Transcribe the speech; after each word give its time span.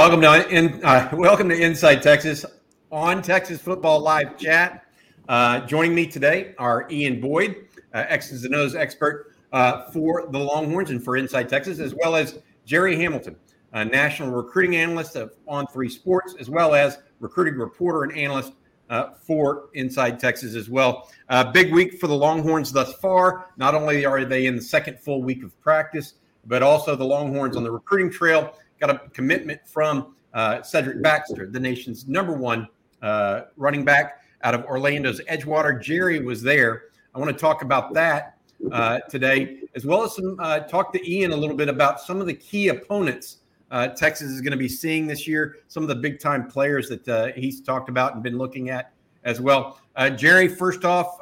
Welcome 0.00 0.22
to 0.22 0.48
in, 0.48 0.82
uh, 0.82 1.10
welcome 1.12 1.50
to 1.50 1.54
Inside 1.54 2.00
Texas 2.00 2.46
on 2.90 3.20
Texas 3.20 3.60
Football 3.60 4.00
Live 4.00 4.38
Chat. 4.38 4.86
Uh, 5.28 5.60
joining 5.66 5.94
me 5.94 6.06
today 6.06 6.54
are 6.56 6.86
Ian 6.90 7.20
Boyd, 7.20 7.68
uh, 7.92 8.06
X's 8.08 8.46
and 8.46 8.54
O's 8.54 8.74
expert 8.74 9.34
uh, 9.52 9.90
for 9.90 10.26
the 10.30 10.38
Longhorns 10.38 10.88
and 10.88 11.04
for 11.04 11.18
Inside 11.18 11.50
Texas, 11.50 11.80
as 11.80 11.94
well 11.94 12.16
as 12.16 12.38
Jerry 12.64 12.96
Hamilton, 12.96 13.36
a 13.74 13.84
national 13.84 14.30
recruiting 14.30 14.76
analyst 14.76 15.16
of 15.16 15.36
On 15.46 15.66
Three 15.66 15.90
Sports, 15.90 16.34
as 16.40 16.48
well 16.48 16.74
as 16.74 16.96
recruiting 17.20 17.60
reporter 17.60 18.04
and 18.04 18.16
analyst 18.16 18.54
uh, 18.88 19.10
for 19.10 19.68
Inside 19.74 20.18
Texas 20.18 20.54
as 20.54 20.70
well. 20.70 21.10
Uh, 21.28 21.52
big 21.52 21.74
week 21.74 22.00
for 22.00 22.06
the 22.06 22.16
Longhorns 22.16 22.72
thus 22.72 22.94
far. 22.94 23.48
Not 23.58 23.74
only 23.74 24.06
are 24.06 24.24
they 24.24 24.46
in 24.46 24.56
the 24.56 24.62
second 24.62 24.98
full 24.98 25.22
week 25.22 25.44
of 25.44 25.60
practice, 25.60 26.14
but 26.46 26.62
also 26.62 26.96
the 26.96 27.04
Longhorns 27.04 27.54
on 27.54 27.64
the 27.64 27.70
recruiting 27.70 28.10
trail 28.10 28.54
got 28.80 28.90
a 28.90 28.98
commitment 29.10 29.60
from 29.66 30.14
uh, 30.34 30.62
Cedric 30.62 31.02
Baxter, 31.02 31.46
the 31.46 31.60
nation's 31.60 32.08
number 32.08 32.32
one 32.32 32.66
uh, 33.02 33.42
running 33.56 33.84
back 33.84 34.22
out 34.42 34.54
of 34.54 34.64
Orlando's 34.64 35.20
Edgewater. 35.30 35.80
Jerry 35.80 36.20
was 36.20 36.42
there. 36.42 36.84
I 37.14 37.18
want 37.18 37.30
to 37.30 37.36
talk 37.36 37.62
about 37.62 37.92
that 37.94 38.38
uh, 38.72 39.00
today, 39.08 39.60
as 39.74 39.84
well 39.84 40.02
as 40.02 40.14
some 40.14 40.36
uh, 40.38 40.60
talk 40.60 40.92
to 40.92 41.10
Ian 41.10 41.32
a 41.32 41.36
little 41.36 41.56
bit 41.56 41.68
about 41.68 42.00
some 42.00 42.20
of 42.20 42.26
the 42.26 42.34
key 42.34 42.68
opponents 42.68 43.38
uh, 43.70 43.86
Texas 43.88 44.30
is 44.30 44.40
going 44.40 44.50
to 44.50 44.56
be 44.56 44.68
seeing 44.68 45.06
this 45.06 45.28
year, 45.28 45.58
some 45.68 45.84
of 45.84 45.88
the 45.88 45.94
big 45.94 46.18
time 46.18 46.48
players 46.48 46.88
that 46.88 47.08
uh, 47.08 47.28
he's 47.36 47.60
talked 47.60 47.88
about 47.88 48.14
and 48.14 48.22
been 48.22 48.36
looking 48.36 48.68
at 48.68 48.92
as 49.22 49.40
well. 49.40 49.80
Jerry, 50.16 50.48
first 50.48 50.84
off, 50.84 51.18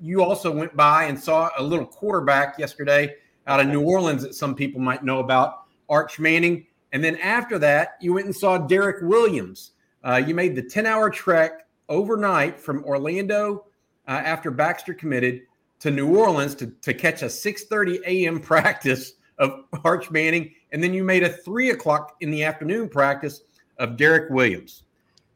you 0.00 0.22
also 0.22 0.50
went 0.50 0.74
by 0.76 1.04
and 1.04 1.18
saw 1.18 1.50
a 1.58 1.62
little 1.62 1.84
quarterback 1.84 2.58
yesterday 2.58 3.16
out 3.46 3.60
of 3.60 3.66
New 3.66 3.82
Orleans 3.82 4.22
that 4.22 4.34
some 4.34 4.54
people 4.54 4.80
might 4.80 5.04
know 5.04 5.18
about, 5.18 5.64
Arch 5.88 6.18
Manning. 6.18 6.66
And 6.94 7.02
then 7.02 7.16
after 7.16 7.58
that, 7.58 7.96
you 8.00 8.14
went 8.14 8.26
and 8.26 8.34
saw 8.34 8.56
Derek 8.56 9.02
Williams. 9.02 9.72
Uh, 10.04 10.22
you 10.24 10.32
made 10.32 10.54
the 10.54 10.62
10 10.62 10.86
hour 10.86 11.10
trek 11.10 11.66
overnight 11.88 12.58
from 12.58 12.84
Orlando 12.84 13.66
uh, 14.06 14.12
after 14.12 14.52
Baxter 14.52 14.94
committed 14.94 15.42
to 15.80 15.90
New 15.90 16.16
Orleans 16.16 16.54
to, 16.54 16.68
to 16.82 16.94
catch 16.94 17.22
a 17.22 17.26
6:30 17.26 18.00
a.m. 18.06 18.38
practice 18.40 19.14
of 19.38 19.64
Arch 19.84 20.10
Manning, 20.12 20.54
and 20.70 20.82
then 20.82 20.94
you 20.94 21.02
made 21.02 21.24
a 21.24 21.28
three 21.28 21.70
o'clock 21.70 22.14
in 22.20 22.30
the 22.30 22.44
afternoon 22.44 22.88
practice 22.88 23.40
of 23.78 23.96
Derek 23.96 24.30
Williams. 24.30 24.84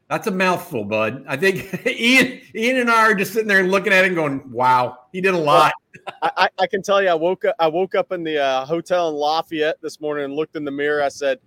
That's 0.08 0.28
a 0.28 0.30
mouthful, 0.30 0.84
bud. 0.84 1.24
I 1.26 1.36
think 1.36 1.86
Ian, 1.86 2.40
Ian 2.54 2.76
and 2.78 2.90
I 2.90 3.10
are 3.10 3.14
just 3.14 3.32
sitting 3.32 3.48
there 3.48 3.64
looking 3.64 3.92
at 3.92 4.04
him, 4.04 4.14
going, 4.14 4.50
"Wow, 4.52 4.98
he 5.12 5.20
did 5.20 5.34
a 5.34 5.38
lot." 5.38 5.72
I, 6.22 6.48
I, 6.58 6.66
can 6.66 6.82
tell 6.82 7.02
you, 7.02 7.08
I 7.08 7.14
woke 7.14 7.44
up. 7.44 7.56
I 7.58 7.66
woke 7.66 7.94
up 7.94 8.12
in 8.12 8.22
the 8.22 8.38
uh, 8.38 8.64
hotel 8.64 9.08
in 9.08 9.16
Lafayette 9.16 9.82
this 9.82 10.00
morning 10.00 10.24
and 10.24 10.34
looked 10.34 10.56
in 10.56 10.64
the 10.64 10.70
mirror. 10.70 11.02
I 11.02 11.08
said, 11.08 11.40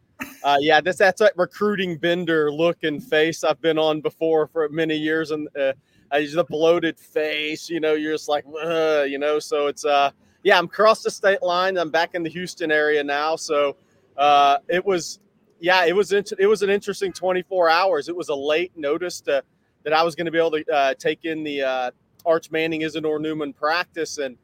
uh, 0.44 0.58
yeah, 0.60 0.82
this 0.82 0.98
that's 0.98 1.20
that 1.20 1.34
recruiting 1.38 1.98
bender 1.98 2.52
look 2.52 2.84
and 2.84 3.04
face 3.04 3.44
I've 3.44 3.62
been 3.62 3.78
on 3.78 4.02
before 4.02 4.48
for 4.48 4.68
many 4.70 4.96
years, 4.96 5.32
and 5.32 5.48
uh, 5.60 5.74
the 6.12 6.46
bloated 6.50 7.00
face. 7.00 7.70
You 7.70 7.80
know, 7.80 7.94
you're 7.94 8.14
just 8.14 8.30
like, 8.30 8.46
you 8.46 9.20
know. 9.20 9.40
So 9.40 9.68
it's 9.68 9.86
uh, 9.86 10.12
yeah, 10.44 10.58
I'm 10.58 10.66
across 10.66 11.04
the 11.04 11.12
state 11.12 11.42
line. 11.42 11.78
I'm 11.78 11.92
back 11.92 12.16
in 12.16 12.24
the 12.24 12.30
Houston 12.30 12.72
area 12.72 13.04
now. 13.04 13.36
So 13.36 13.78
uh, 14.18 14.58
it 14.68 14.84
was, 14.86 15.20
yeah, 15.60 15.86
it 15.86 15.96
was 15.96 16.12
it 16.12 16.48
was 16.48 16.62
an 16.64 16.70
interesting 16.70 17.14
24 17.14 17.70
hours. 17.70 18.10
It 18.10 18.16
was 18.16 18.30
a 18.30 18.36
late 18.36 18.72
notice 18.76 19.22
to, 19.22 19.44
that 19.84 19.94
I 19.94 20.04
was 20.04 20.16
going 20.16 20.26
to 20.26 20.32
be 20.32 20.40
able 20.40 20.52
to 20.52 20.74
uh, 20.74 20.94
take 20.96 21.26
in 21.26 21.44
the 21.44 21.62
uh, 21.62 21.92
Arch 22.26 22.52
Manning 22.52 22.82
Isidore 22.82 23.20
Newman 23.20 23.54
practice 23.54 24.18
and 24.18 24.38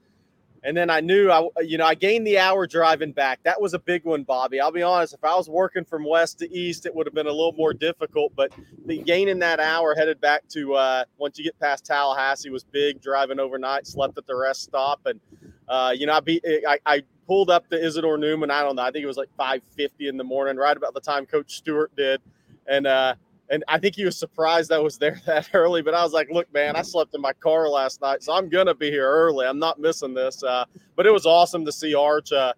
and 0.63 0.75
then 0.75 0.89
I 0.89 0.99
knew 0.99 1.29
I, 1.29 1.47
you 1.61 1.77
know, 1.77 1.85
I 1.85 1.95
gained 1.95 2.25
the 2.25 2.37
hour 2.39 2.67
driving 2.67 3.11
back. 3.11 3.41
That 3.43 3.61
was 3.61 3.73
a 3.73 3.79
big 3.79 4.03
one, 4.05 4.23
Bobby. 4.23 4.59
I'll 4.59 4.71
be 4.71 4.81
honest. 4.83 5.13
If 5.13 5.23
I 5.23 5.35
was 5.35 5.49
working 5.49 5.85
from 5.85 6.03
west 6.05 6.39
to 6.39 6.51
east, 6.51 6.85
it 6.85 6.95
would 6.95 7.07
have 7.07 7.13
been 7.13 7.27
a 7.27 7.31
little 7.31 7.53
more 7.53 7.73
difficult. 7.73 8.33
But 8.35 8.51
the 8.85 8.99
gaining 8.99 9.39
that 9.39 9.59
hour 9.59 9.95
headed 9.95 10.19
back 10.19 10.47
to 10.49 10.75
uh, 10.75 11.03
once 11.17 11.37
you 11.37 11.43
get 11.43 11.59
past 11.59 11.85
Tallahassee 11.85 12.49
was 12.49 12.63
big. 12.63 13.01
Driving 13.01 13.39
overnight, 13.39 13.87
slept 13.87 14.17
at 14.17 14.25
the 14.27 14.35
rest 14.35 14.63
stop, 14.63 15.05
and 15.05 15.19
uh, 15.67 15.93
you 15.95 16.05
know, 16.05 16.13
I, 16.13 16.19
be, 16.19 16.41
I, 16.67 16.79
I 16.85 17.03
pulled 17.27 17.49
up 17.49 17.69
to 17.69 17.83
Isidore 17.83 18.17
Newman. 18.17 18.51
I 18.51 18.61
don't 18.63 18.75
know. 18.75 18.83
I 18.83 18.91
think 18.91 19.03
it 19.03 19.07
was 19.07 19.17
like 19.17 19.29
5:50 19.39 19.89
in 20.09 20.17
the 20.17 20.23
morning, 20.23 20.57
right 20.57 20.75
about 20.75 20.93
the 20.93 21.01
time 21.01 21.25
Coach 21.25 21.55
Stewart 21.55 21.95
did, 21.95 22.21
and 22.67 22.87
uh, 22.87 23.15
and 23.49 23.63
I 23.67 23.79
think 23.79 23.95
he 23.95 24.03
was 24.03 24.17
surprised 24.17 24.71
I 24.71 24.79
was 24.79 24.97
there 24.97 25.21
that 25.25 25.49
early. 25.53 25.81
But 25.81 25.93
I 25.93 26.03
was 26.03 26.13
like, 26.13 26.29
"Look, 26.29 26.51
man, 26.53 26.75
I 26.75 26.81
slept 26.81 27.15
in 27.15 27.21
my 27.21 27.33
car 27.33 27.69
last 27.69 28.01
night, 28.01 28.23
so 28.23 28.33
I'm 28.33 28.49
gonna 28.49 28.75
be 28.75 28.89
here 28.91 29.07
early. 29.07 29.45
I'm 29.45 29.59
not 29.59 29.79
missing 29.79 30.13
this." 30.13 30.43
Uh, 30.43 30.65
but 30.95 31.05
it 31.05 31.11
was 31.11 31.25
awesome 31.25 31.65
to 31.65 31.71
see 31.71 31.95
Arch, 31.95 32.31
uh, 32.31 32.53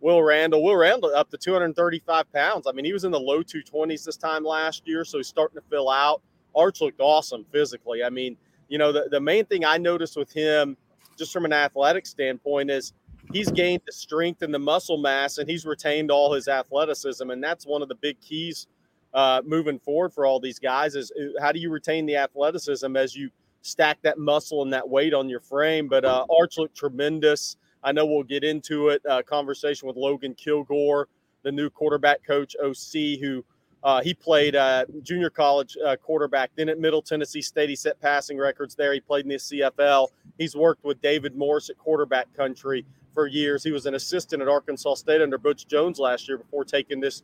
Will 0.00 0.22
Randall, 0.22 0.62
Will 0.62 0.76
Randall 0.76 1.14
up 1.14 1.30
to 1.30 1.38
235 1.38 2.32
pounds. 2.32 2.66
I 2.66 2.72
mean, 2.72 2.84
he 2.84 2.92
was 2.92 3.04
in 3.04 3.12
the 3.12 3.20
low 3.20 3.42
220s 3.42 4.04
this 4.04 4.16
time 4.16 4.44
last 4.44 4.86
year, 4.86 5.04
so 5.04 5.18
he's 5.18 5.28
starting 5.28 5.60
to 5.60 5.66
fill 5.68 5.88
out. 5.88 6.22
Arch 6.54 6.80
looked 6.80 7.00
awesome 7.00 7.46
physically. 7.50 8.02
I 8.04 8.10
mean, 8.10 8.36
you 8.68 8.78
know, 8.78 8.92
the, 8.92 9.08
the 9.10 9.20
main 9.20 9.44
thing 9.46 9.64
I 9.64 9.78
noticed 9.78 10.16
with 10.16 10.32
him, 10.32 10.76
just 11.16 11.32
from 11.32 11.44
an 11.44 11.52
athletic 11.52 12.06
standpoint, 12.06 12.70
is 12.70 12.92
he's 13.32 13.50
gained 13.50 13.82
the 13.86 13.92
strength 13.92 14.42
and 14.42 14.52
the 14.52 14.58
muscle 14.58 14.98
mass, 14.98 15.38
and 15.38 15.48
he's 15.48 15.64
retained 15.64 16.10
all 16.10 16.32
his 16.32 16.48
athleticism, 16.48 17.30
and 17.30 17.42
that's 17.42 17.66
one 17.66 17.82
of 17.82 17.88
the 17.88 17.94
big 17.94 18.20
keys 18.20 18.66
uh, 19.14 19.42
moving 19.44 19.78
forward 19.78 20.12
for 20.12 20.24
all 20.26 20.40
these 20.40 20.58
guys 20.58 20.94
is 20.94 21.10
uh, 21.12 21.40
how 21.40 21.52
do 21.52 21.58
you 21.58 21.70
retain 21.70 22.06
the 22.06 22.16
athleticism 22.16 22.96
as 22.96 23.14
you 23.14 23.30
stack 23.62 23.98
that 24.02 24.18
muscle 24.18 24.62
and 24.62 24.72
that 24.72 24.88
weight 24.88 25.14
on 25.14 25.28
your 25.28 25.40
frame. 25.40 25.88
But 25.88 26.04
uh, 26.04 26.26
Arch 26.36 26.58
looked 26.58 26.76
tremendous. 26.76 27.56
I 27.82 27.92
know 27.92 28.06
we'll 28.06 28.22
get 28.22 28.44
into 28.44 28.88
it. 28.88 29.02
Uh, 29.08 29.22
conversation 29.22 29.88
with 29.88 29.96
Logan 29.96 30.34
Kilgore, 30.34 31.08
the 31.42 31.52
new 31.52 31.70
quarterback 31.70 32.24
coach, 32.24 32.54
OC, 32.62 33.20
who 33.20 33.44
uh, 33.82 34.00
he 34.00 34.14
played 34.14 34.54
uh, 34.54 34.84
junior 35.02 35.30
college 35.30 35.76
uh, 35.84 35.96
quarterback. 35.96 36.50
Then 36.54 36.68
at 36.68 36.78
Middle 36.78 37.02
Tennessee 37.02 37.42
State, 37.42 37.68
he 37.68 37.76
set 37.76 38.00
passing 38.00 38.38
records 38.38 38.74
there. 38.74 38.92
He 38.92 39.00
played 39.00 39.24
in 39.24 39.30
the 39.30 39.36
CFL. 39.36 40.08
He's 40.38 40.54
worked 40.54 40.84
with 40.84 41.00
David 41.00 41.36
Morris 41.36 41.70
at 41.70 41.78
quarterback 41.78 42.32
country 42.34 42.84
for 43.12 43.26
years. 43.26 43.64
He 43.64 43.72
was 43.72 43.86
an 43.86 43.94
assistant 43.94 44.40
at 44.40 44.48
Arkansas 44.48 44.94
State 44.94 45.20
under 45.20 45.36
Butch 45.36 45.66
Jones 45.66 45.98
last 45.98 46.28
year 46.28 46.38
before 46.38 46.64
taking 46.64 47.00
this 47.00 47.22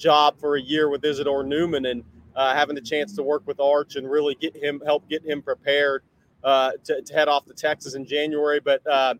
job 0.00 0.40
for 0.40 0.56
a 0.56 0.60
year 0.60 0.88
with 0.88 1.04
Isidore 1.04 1.44
Newman 1.44 1.86
and 1.86 2.02
uh, 2.34 2.54
having 2.54 2.74
the 2.74 2.80
chance 2.80 3.14
to 3.14 3.22
work 3.22 3.46
with 3.46 3.60
Arch 3.60 3.96
and 3.96 4.10
really 4.10 4.34
get 4.34 4.56
him 4.56 4.80
help 4.84 5.08
get 5.08 5.24
him 5.24 5.42
prepared 5.42 6.02
uh, 6.42 6.72
to, 6.84 7.02
to, 7.02 7.12
head 7.12 7.28
off 7.28 7.44
to 7.46 7.54
Texas 7.54 7.94
in 7.94 8.06
January. 8.06 8.60
But 8.60 8.84
uh, 8.86 9.14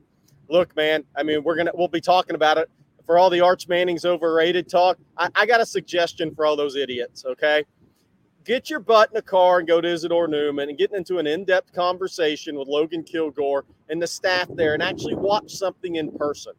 look, 0.48 0.74
man, 0.74 1.04
I 1.16 1.22
mean, 1.22 1.44
we're 1.44 1.56
gonna 1.56 1.72
we'll 1.74 1.88
be 1.88 2.00
talking 2.00 2.34
about 2.34 2.58
it 2.58 2.70
for 3.04 3.18
all 3.18 3.30
the 3.30 3.40
Arch 3.40 3.68
Manning's 3.68 4.04
overrated 4.04 4.68
talk. 4.68 4.98
I, 5.16 5.28
I 5.34 5.46
got 5.46 5.60
a 5.60 5.66
suggestion 5.66 6.34
for 6.34 6.46
all 6.46 6.56
those 6.56 6.76
idiots. 6.76 7.24
Okay, 7.26 7.64
get 8.44 8.70
your 8.70 8.80
butt 8.80 9.10
in 9.10 9.16
a 9.18 9.22
car 9.22 9.58
and 9.58 9.68
go 9.68 9.80
to 9.80 9.88
Isidore 9.88 10.28
Newman 10.28 10.70
and 10.70 10.78
get 10.78 10.92
into 10.92 11.18
an 11.18 11.26
in-depth 11.26 11.72
conversation 11.72 12.58
with 12.58 12.68
Logan 12.68 13.02
Kilgore 13.02 13.64
and 13.90 14.00
the 14.00 14.06
staff 14.06 14.48
there, 14.54 14.74
and 14.74 14.82
actually 14.82 15.14
watch 15.14 15.52
something 15.52 15.96
in 15.96 16.10
person. 16.12 16.52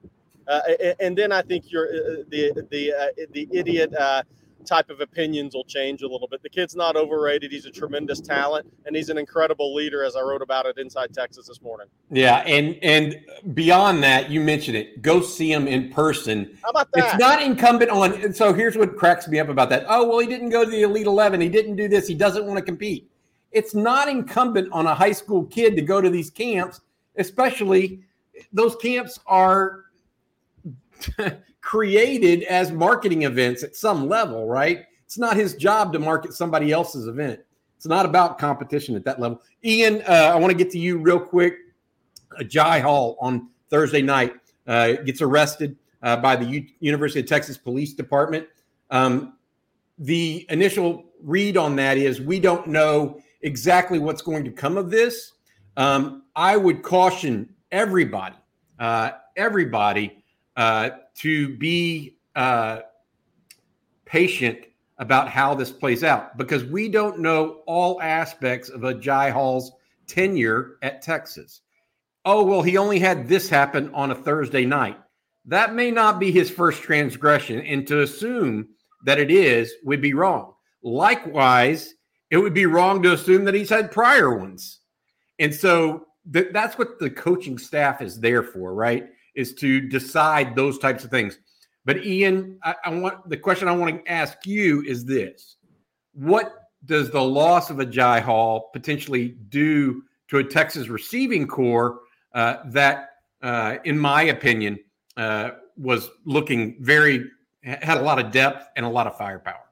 Uh, 0.47 0.62
and 1.00 1.18
then 1.18 1.31
I 1.31 1.41
think 1.41 1.72
you're 1.72 1.88
uh, 1.88 2.24
the 2.29 2.68
the 2.69 2.94
uh, 2.94 3.25
the 3.31 3.47
idiot 3.52 3.94
uh, 3.94 4.24
type 4.66 4.90
of 4.90 5.02
opinions 5.02 5.53
will 5.53 5.63
change 5.63 6.02
a 6.02 6.07
little 6.07 6.28
bit. 6.28 6.41
The 6.44 6.50
kid's 6.50 6.75
not 6.75 6.96
overrated. 6.96 7.52
He's 7.52 7.66
a 7.66 7.72
tremendous 7.72 8.19
talent, 8.19 8.72
and 8.85 8.96
he's 8.96 9.09
an 9.09 9.18
incredible 9.18 9.74
leader, 9.74 10.04
as 10.04 10.15
I 10.15 10.21
wrote 10.21 10.42
about 10.42 10.65
it 10.65 10.77
Inside 10.77 11.13
Texas 11.13 11.48
this 11.48 11.62
morning. 11.62 11.88
Yeah, 12.10 12.38
and 12.45 12.77
and 12.81 13.19
beyond 13.54 14.04
that, 14.04 14.30
you 14.30 14.42
mentioned 14.42 14.77
it. 14.77 15.01
Go 15.01 15.21
see 15.21 15.51
him 15.51 15.68
in 15.68 15.89
person. 15.89 16.57
How 16.63 16.69
about 16.69 16.92
that? 16.94 17.06
It's 17.06 17.19
not 17.19 17.42
incumbent 17.42 17.92
on. 17.92 18.13
And 18.21 18.36
So 18.36 18.54
here's 18.54 18.77
what 18.77 18.98
cracks 18.98 19.27
me 19.27 19.39
up 19.39 19.50
about 19.50 19.69
that. 19.69 19.86
Oh 19.88 20.07
well, 20.07 20.19
he 20.19 20.27
didn't 20.27 20.50
go 20.50 20.63
to 20.63 20.69
the 20.69 20.83
Elite 20.83 21.07
Eleven. 21.07 21.42
He 21.42 21.50
didn't 21.50 21.75
do 21.75 21.88
this. 21.88 22.07
He 22.07 22.15
doesn't 22.15 22.45
want 22.45 22.57
to 22.57 22.65
compete. 22.65 23.10
It's 23.51 23.75
not 23.75 24.07
incumbent 24.07 24.71
on 24.71 24.88
a 24.88 24.95
high 24.95 25.12
school 25.12 25.45
kid 25.45 25.75
to 25.75 25.81
go 25.81 26.00
to 26.00 26.10
these 26.10 26.30
camps, 26.30 26.81
especially 27.18 28.01
those 28.54 28.75
camps 28.77 29.19
are 29.27 29.86
created 31.62 32.44
as 32.44 32.71
marketing 32.71 33.24
events 33.24 33.63
at 33.63 33.75
some 33.75 34.07
level, 34.07 34.48
right? 34.48 34.86
It's 35.06 35.18
not 35.18 35.36
his 35.36 35.56
job 35.56 35.94
to 35.94 36.00
market 36.00 36.33
somebody 36.33 36.71
else's 36.71 37.07
event. 37.07 37.39
It's 37.77 37.86
not 37.86 38.06
about 38.06 38.38
competition 38.38 38.95
at 38.95 39.03
that 39.06 39.19
level. 39.19 39.42
Ian, 39.63 40.01
uh, 40.07 40.31
I 40.33 40.36
want 40.36 40.51
to 40.51 40.57
get 40.57 40.71
to 40.71 40.80
you 40.80 40.98
real 40.98 41.19
quick. 41.19 41.56
Uh, 42.39 42.44
Jai 42.44 42.80
Hall 42.80 43.18
on 43.19 43.50
Thursday 43.69 44.01
night 44.01 44.33
uh, 44.68 44.94
gets 44.94 45.21
arrested 45.21 45.75
uh, 46.03 46.18
by 46.18 46.36
the 46.36 46.45
U- 46.45 46.68
University 46.80 47.19
of 47.19 47.25
Texas 47.25 47.57
Police 47.57 47.94
Department. 47.94 48.48
Um, 48.89 49.33
the 49.98 50.45
initial 50.50 51.06
read 51.24 51.57
on 51.57 51.75
that 51.77 51.98
is 51.98 52.21
we 52.21 52.39
don't 52.39 52.68
know 52.68 53.19
exactly 53.42 54.00
what's 54.00 54.21
going 54.21 54.44
to 54.44 54.51
come 54.51 54.77
of 54.77 54.89
this. 54.89 55.33
Um, 55.77 56.24
I 56.36 56.57
would 56.57 56.83
caution 56.83 57.53
everybody, 57.71 58.36
uh, 58.80 59.12
everybody 59.36 60.20
uh, 60.56 60.89
to 61.15 61.57
be 61.57 62.18
uh, 62.36 62.80
patient 64.06 64.59
about 64.98 65.27
how 65.27 65.56
this 65.56 65.71
plays 65.71 66.03
out 66.03 66.38
because 66.38 66.63
we 66.63 66.88
don't 66.88 67.19
know 67.19 67.62
all 67.65 68.01
aspects 68.01 68.69
of 68.69 68.81
Agiye 68.81 69.31
Hall's 69.31 69.71
tenure 70.07 70.77
at 70.83 71.01
Texas. 71.01 71.62
Oh, 72.24 72.44
well, 72.44 72.62
he 72.62 72.77
only 72.77 73.00
had 73.00 73.27
this 73.27 73.50
happen 73.50 73.92
on 73.95 74.12
a 74.12 74.15
Thursday 74.15 74.65
night. 74.65 75.00
That 75.45 75.74
may 75.74 75.89
not 75.89 76.19
be 76.19 76.31
his 76.31 76.51
first 76.51 76.83
transgression. 76.83 77.62
And 77.62 77.88
to 77.88 78.01
assume 78.01 78.68
that 79.06 79.19
it 79.19 79.31
is 79.31 79.74
would 79.83 80.01
be 80.01 80.13
wrong. 80.13 80.53
Likewise, 80.83 81.95
it 82.30 82.38
would 82.38 82.53
be 82.53 82.65
wrong 82.65 83.01
to 83.03 83.13
assume 83.13 83.45
that 83.45 83.56
he's 83.56 83.69
had 83.69 83.92
prior 83.92 84.38
ones. 84.38 84.80
And 85.39 85.53
so 85.53 86.06
th- 86.31 86.50
that's 86.53 86.77
what 86.77 87.00
the 87.00 87.09
coaching 87.09 87.57
staff 87.57 88.01
is 88.01 88.19
there 88.19 88.44
for, 88.44 88.74
right? 88.74 89.09
Is 89.33 89.54
to 89.56 89.80
decide 89.80 90.56
those 90.56 90.78
types 90.78 91.04
of 91.04 91.10
things. 91.10 91.39
But 91.86 92.06
Ian, 92.06 92.60
I, 92.63 92.75
I 92.86 92.89
want 92.89 93.30
the 93.30 93.38
question 93.38 93.68
I 93.68 93.72
want 93.72 94.04
to 94.04 94.12
ask 94.12 94.45
you 94.45 94.83
is 94.83 95.06
this: 95.06 95.57
What 96.13 96.54
does 96.86 97.12
the 97.12 97.22
loss 97.22 97.69
of 97.69 97.78
Agiye 97.78 98.22
Hall 98.22 98.69
potentially 98.74 99.38
do 99.50 100.04
to 100.30 100.38
a 100.38 100.44
Texas 100.44 100.88
receiving 100.88 101.48
core 101.48 102.00
uh, 102.33 102.57
that, 102.68 103.10
uh, 103.42 103.78
in 103.83 103.98
my 103.98 104.24
opinion, 104.24 104.80
uh, 105.18 105.51
was 105.77 106.10
looking 106.25 106.77
very 106.80 107.30
had 107.63 107.98
a 107.98 108.01
lot 108.01 108.19
of 108.19 108.31
depth 108.31 108.68
and 108.75 108.86
a 108.86 108.89
lot 108.89 109.07
of 109.07 109.18
firepower? 109.18 109.69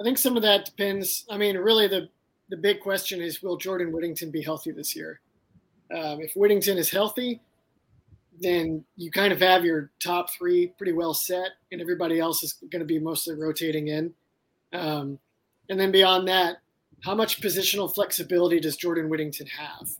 I 0.00 0.04
think 0.04 0.18
some 0.18 0.36
of 0.36 0.42
that 0.42 0.64
depends. 0.64 1.24
I 1.30 1.36
mean, 1.36 1.56
really, 1.56 1.88
the 1.88 2.08
the 2.50 2.56
big 2.56 2.80
question 2.80 3.20
is, 3.20 3.42
will 3.42 3.56
Jordan 3.56 3.92
Whittington 3.92 4.30
be 4.30 4.42
healthy 4.42 4.70
this 4.70 4.96
year? 4.96 5.20
Um, 5.94 6.20
if 6.20 6.32
Whittington 6.34 6.78
is 6.78 6.90
healthy, 6.90 7.40
then 8.40 8.84
you 8.96 9.10
kind 9.10 9.32
of 9.32 9.40
have 9.40 9.64
your 9.64 9.90
top 10.02 10.30
three 10.30 10.68
pretty 10.78 10.92
well 10.92 11.14
set, 11.14 11.50
and 11.72 11.80
everybody 11.80 12.18
else 12.18 12.42
is 12.42 12.54
going 12.70 12.80
to 12.80 12.86
be 12.86 12.98
mostly 12.98 13.34
rotating 13.34 13.88
in. 13.88 14.14
Um, 14.72 15.18
and 15.68 15.78
then 15.78 15.92
beyond 15.92 16.28
that, 16.28 16.58
how 17.04 17.14
much 17.14 17.40
positional 17.40 17.92
flexibility 17.92 18.60
does 18.60 18.76
Jordan 18.76 19.08
Whittington 19.08 19.46
have? 19.46 19.90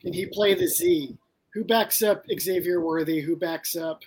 Can 0.00 0.12
he 0.12 0.26
play 0.26 0.54
the 0.54 0.66
Z? 0.66 1.16
Who 1.54 1.64
backs 1.64 2.02
up 2.02 2.24
Xavier 2.38 2.80
Worthy? 2.80 3.20
Who 3.20 3.36
backs 3.36 3.76
up 3.76 4.02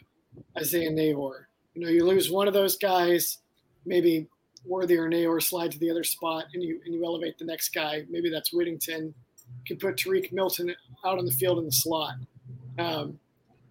Isaiah 0.57 0.91
Neyor? 0.91 1.45
You 1.73 1.81
know, 1.81 1.89
you 1.89 2.05
lose 2.05 2.29
one 2.29 2.47
of 2.47 2.53
those 2.53 2.77
guys, 2.77 3.39
maybe 3.85 4.27
Worthy 4.65 4.97
or 4.97 5.09
Neyor 5.09 5.41
slide 5.41 5.71
to 5.71 5.79
the 5.79 5.89
other 5.89 6.03
spot, 6.03 6.45
and 6.53 6.61
you 6.61 6.79
and 6.85 6.93
you 6.93 7.03
elevate 7.03 7.37
the 7.37 7.45
next 7.45 7.69
guy. 7.69 8.05
Maybe 8.09 8.29
that's 8.29 8.53
Whittington. 8.53 9.05
You 9.05 9.65
can 9.65 9.77
put 9.77 9.97
Tarique 9.97 10.31
Milton 10.31 10.73
out 11.03 11.17
on 11.17 11.25
the 11.25 11.31
field 11.31 11.59
in 11.59 11.65
the 11.65 11.71
slot. 11.71 12.15
Um, 12.77 13.19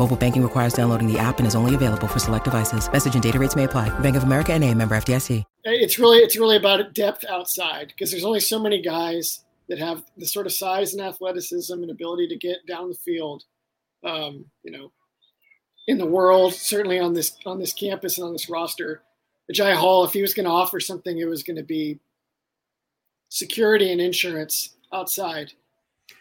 Mobile 0.00 0.16
banking 0.16 0.42
requires 0.42 0.72
downloading 0.72 1.12
the 1.12 1.18
app 1.18 1.40
and 1.40 1.46
is 1.46 1.54
only 1.54 1.74
available 1.74 2.08
for 2.08 2.18
select 2.18 2.46
devices. 2.46 2.90
Message 2.90 3.12
and 3.12 3.22
data 3.22 3.38
rates 3.38 3.54
may 3.54 3.64
apply. 3.64 3.90
Bank 3.98 4.16
of 4.16 4.22
America 4.22 4.50
and 4.54 4.64
a 4.64 4.74
member 4.74 4.94
FDIC. 4.94 5.44
It's 5.64 5.98
really, 5.98 6.20
it's 6.20 6.38
really 6.38 6.56
about 6.56 6.94
depth 6.94 7.22
outside 7.28 7.88
because 7.88 8.10
there's 8.10 8.24
only 8.24 8.40
so 8.40 8.58
many 8.58 8.80
guys 8.80 9.44
that 9.68 9.78
have 9.78 10.02
the 10.16 10.24
sort 10.24 10.46
of 10.46 10.54
size 10.54 10.94
and 10.94 11.02
athleticism 11.02 11.74
and 11.74 11.90
ability 11.90 12.28
to 12.28 12.36
get 12.38 12.66
down 12.66 12.88
the 12.88 12.94
field, 12.94 13.44
um, 14.02 14.46
you 14.62 14.72
know, 14.72 14.90
in 15.86 15.98
the 15.98 16.06
world, 16.06 16.54
certainly 16.54 16.98
on 16.98 17.12
this, 17.12 17.36
on 17.44 17.58
this 17.58 17.74
campus 17.74 18.16
and 18.16 18.26
on 18.26 18.32
this 18.32 18.48
roster. 18.48 19.02
Agiye 19.52 19.74
Hall, 19.74 20.06
if 20.06 20.14
he 20.14 20.22
was 20.22 20.32
going 20.32 20.46
to 20.46 20.50
offer 20.50 20.80
something, 20.80 21.18
it 21.18 21.26
was 21.26 21.42
going 21.42 21.58
to 21.58 21.62
be 21.62 22.00
security 23.28 23.92
and 23.92 24.00
insurance 24.00 24.76
outside. 24.94 25.52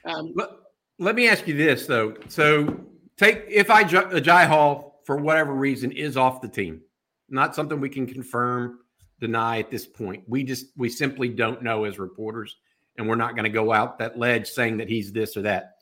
Um, 0.03 0.33
let, 0.35 0.49
let 0.97 1.15
me 1.15 1.29
ask 1.29 1.47
you 1.47 1.55
this 1.55 1.87
though. 1.87 2.15
So 2.27 2.77
take 3.19 3.43
if 3.49 3.69
I 3.69 3.83
uh, 3.83 4.19
Jai 4.19 4.45
Hall 4.45 5.01
for 5.05 5.17
whatever 5.17 5.53
reason 5.53 5.91
is 5.91 6.17
off 6.17 6.41
the 6.41 6.47
team, 6.47 6.81
not 7.29 7.53
something 7.53 7.79
we 7.79 7.89
can 7.89 8.07
confirm, 8.07 8.79
deny 9.19 9.59
at 9.59 9.69
this 9.69 9.85
point. 9.85 10.23
We 10.27 10.43
just 10.43 10.67
we 10.77 10.89
simply 10.89 11.29
don't 11.29 11.61
know 11.61 11.83
as 11.83 11.99
reporters, 11.99 12.55
and 12.97 13.07
we're 13.07 13.15
not 13.15 13.35
going 13.35 13.43
to 13.43 13.49
go 13.49 13.73
out 13.73 13.99
that 13.99 14.17
ledge 14.17 14.47
saying 14.47 14.77
that 14.77 14.89
he's 14.89 15.11
this 15.11 15.35
or 15.37 15.43
that. 15.43 15.75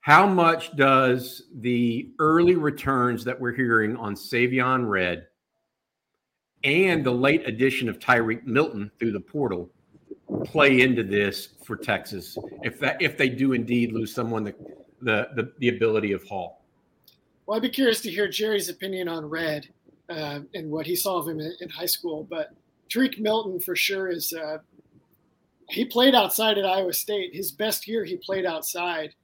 How 0.00 0.26
much 0.26 0.74
does 0.76 1.42
the 1.56 2.12
early 2.18 2.54
returns 2.54 3.24
that 3.24 3.38
we're 3.38 3.52
hearing 3.52 3.96
on 3.96 4.14
Savion 4.14 4.88
Red 4.88 5.26
and 6.64 7.04
the 7.04 7.12
late 7.12 7.46
addition 7.46 7.88
of 7.88 7.98
Tarique 7.98 8.46
Milton 8.46 8.90
through 8.98 9.12
the 9.12 9.20
portal 9.20 9.70
play 10.44 10.82
into 10.82 11.02
this 11.02 11.48
for 11.64 11.76
Texas 11.76 12.36
if 12.62 12.78
that 12.78 13.00
if 13.00 13.16
they 13.16 13.28
do 13.28 13.52
indeed 13.52 13.92
lose 13.92 14.14
someone 14.14 14.44
the 14.44 14.54
the 15.02 15.28
the, 15.34 15.52
the 15.58 15.68
ability 15.68 16.12
of 16.12 16.22
Hall. 16.24 16.62
Well, 17.46 17.56
I'd 17.56 17.62
be 17.62 17.70
curious 17.70 18.00
to 18.02 18.10
hear 18.10 18.28
Jerry's 18.28 18.68
opinion 18.68 19.08
on 19.08 19.24
Red 19.24 19.68
uh, 20.08 20.40
and 20.54 20.70
what 20.70 20.86
he 20.86 20.94
saw 20.94 21.18
of 21.18 21.28
him 21.28 21.40
in, 21.40 21.52
in, 21.60 21.68
high 21.68 21.86
school. 21.86 22.26
But 22.28 22.50
Tarique 22.90 23.18
Milton 23.18 23.58
for 23.60 23.74
sure 23.74 24.08
is 24.08 24.32
uh, 24.32 24.58
he 25.70 25.84
played 25.84 26.14
outside 26.14 26.58
at 26.58 26.66
Iowa 26.66 26.92
State. 26.92 27.34
His 27.34 27.52
best 27.52 27.88
year 27.88 28.04
he 28.04 28.16
played 28.16 28.44
outside, 28.44 29.14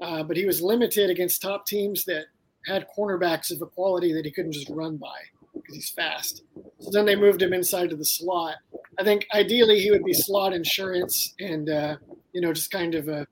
uh, 0.00 0.22
but 0.22 0.36
he 0.36 0.46
was 0.46 0.62
limited 0.62 1.10
against 1.10 1.42
top 1.42 1.66
teams 1.66 2.04
that 2.04 2.26
had 2.66 2.86
cornerbacks 2.96 3.50
of 3.50 3.62
a 3.62 3.66
quality 3.66 4.12
that 4.12 4.24
he 4.24 4.30
couldn't 4.30 4.52
just 4.52 4.70
run 4.70 4.96
by 4.96 5.18
because 5.54 5.74
he's 5.74 5.90
fast. 5.90 6.42
So 6.78 6.90
then 6.90 7.06
they 7.06 7.16
moved 7.16 7.42
him 7.42 7.52
inside 7.52 7.90
to 7.90 7.96
the 7.96 8.04
slot. 8.04 8.56
I 8.98 9.04
think 9.04 9.26
ideally 9.34 9.80
he 9.80 9.90
would 9.90 10.04
be 10.04 10.12
slot 10.12 10.52
insurance 10.52 11.34
and 11.38 11.68
uh, 11.68 11.96
you 12.32 12.40
know 12.40 12.52
just 12.52 12.70
kind 12.70 12.94
of 12.94 13.08
a 13.08 13.26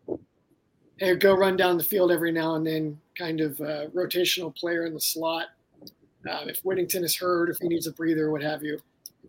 hey, 0.98 1.14
go 1.14 1.34
run 1.34 1.56
down 1.56 1.76
the 1.76 1.84
field 1.84 2.10
every 2.10 2.32
now 2.32 2.54
and 2.54 2.66
then, 2.66 2.98
kind 3.16 3.40
of 3.40 3.60
a 3.60 3.90
rotational 3.94 4.54
player 4.54 4.86
in 4.86 4.94
the 4.94 5.00
slot. 5.00 5.48
Uh, 6.28 6.44
if 6.46 6.60
Whittington 6.60 7.04
is 7.04 7.16
hurt, 7.16 7.50
if 7.50 7.58
he 7.58 7.68
needs 7.68 7.86
a 7.86 7.92
breather, 7.92 8.30
what 8.30 8.42
have 8.42 8.62
you. 8.62 8.78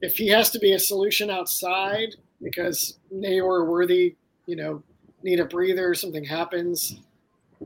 If 0.01 0.17
he 0.17 0.27
has 0.29 0.49
to 0.51 0.59
be 0.59 0.73
a 0.73 0.79
solution 0.79 1.29
outside 1.29 2.15
because 2.41 2.99
Neyor 3.13 3.43
or 3.43 3.65
Worthy, 3.65 4.15
you 4.45 4.55
know, 4.55 4.81
need 5.23 5.39
a 5.39 5.45
breather, 5.45 5.93
something 5.93 6.23
happens, 6.23 6.99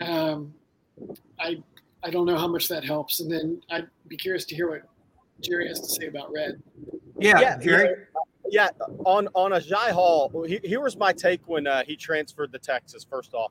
um, 0.01 0.53
I 1.39 1.61
I 2.03 2.09
don't 2.09 2.25
know 2.25 2.37
how 2.37 2.47
much 2.47 2.67
that 2.69 2.83
helps. 2.83 3.19
And 3.19 3.31
then 3.31 3.61
I'd 3.69 3.87
be 4.07 4.17
curious 4.17 4.45
to 4.45 4.55
hear 4.55 4.69
what 4.69 4.81
Jerry 5.41 5.67
has 5.67 5.79
to 5.79 5.87
say 5.87 6.07
about 6.07 6.31
Red. 6.31 6.61
Yeah, 7.19 7.39
yeah 7.39 7.57
Jerry. 7.57 8.05
Yeah, 8.51 8.67
on 9.05 9.29
on 9.33 9.51
Agiye 9.51 9.91
Hall, 9.91 10.43
he, 10.45 10.59
here 10.61 10.81
was 10.81 10.97
my 10.97 11.13
take 11.13 11.47
when 11.47 11.67
uh, 11.67 11.83
he 11.85 11.95
transferred 11.95 12.51
to 12.51 12.59
Texas. 12.59 13.05
First 13.09 13.33
off, 13.33 13.49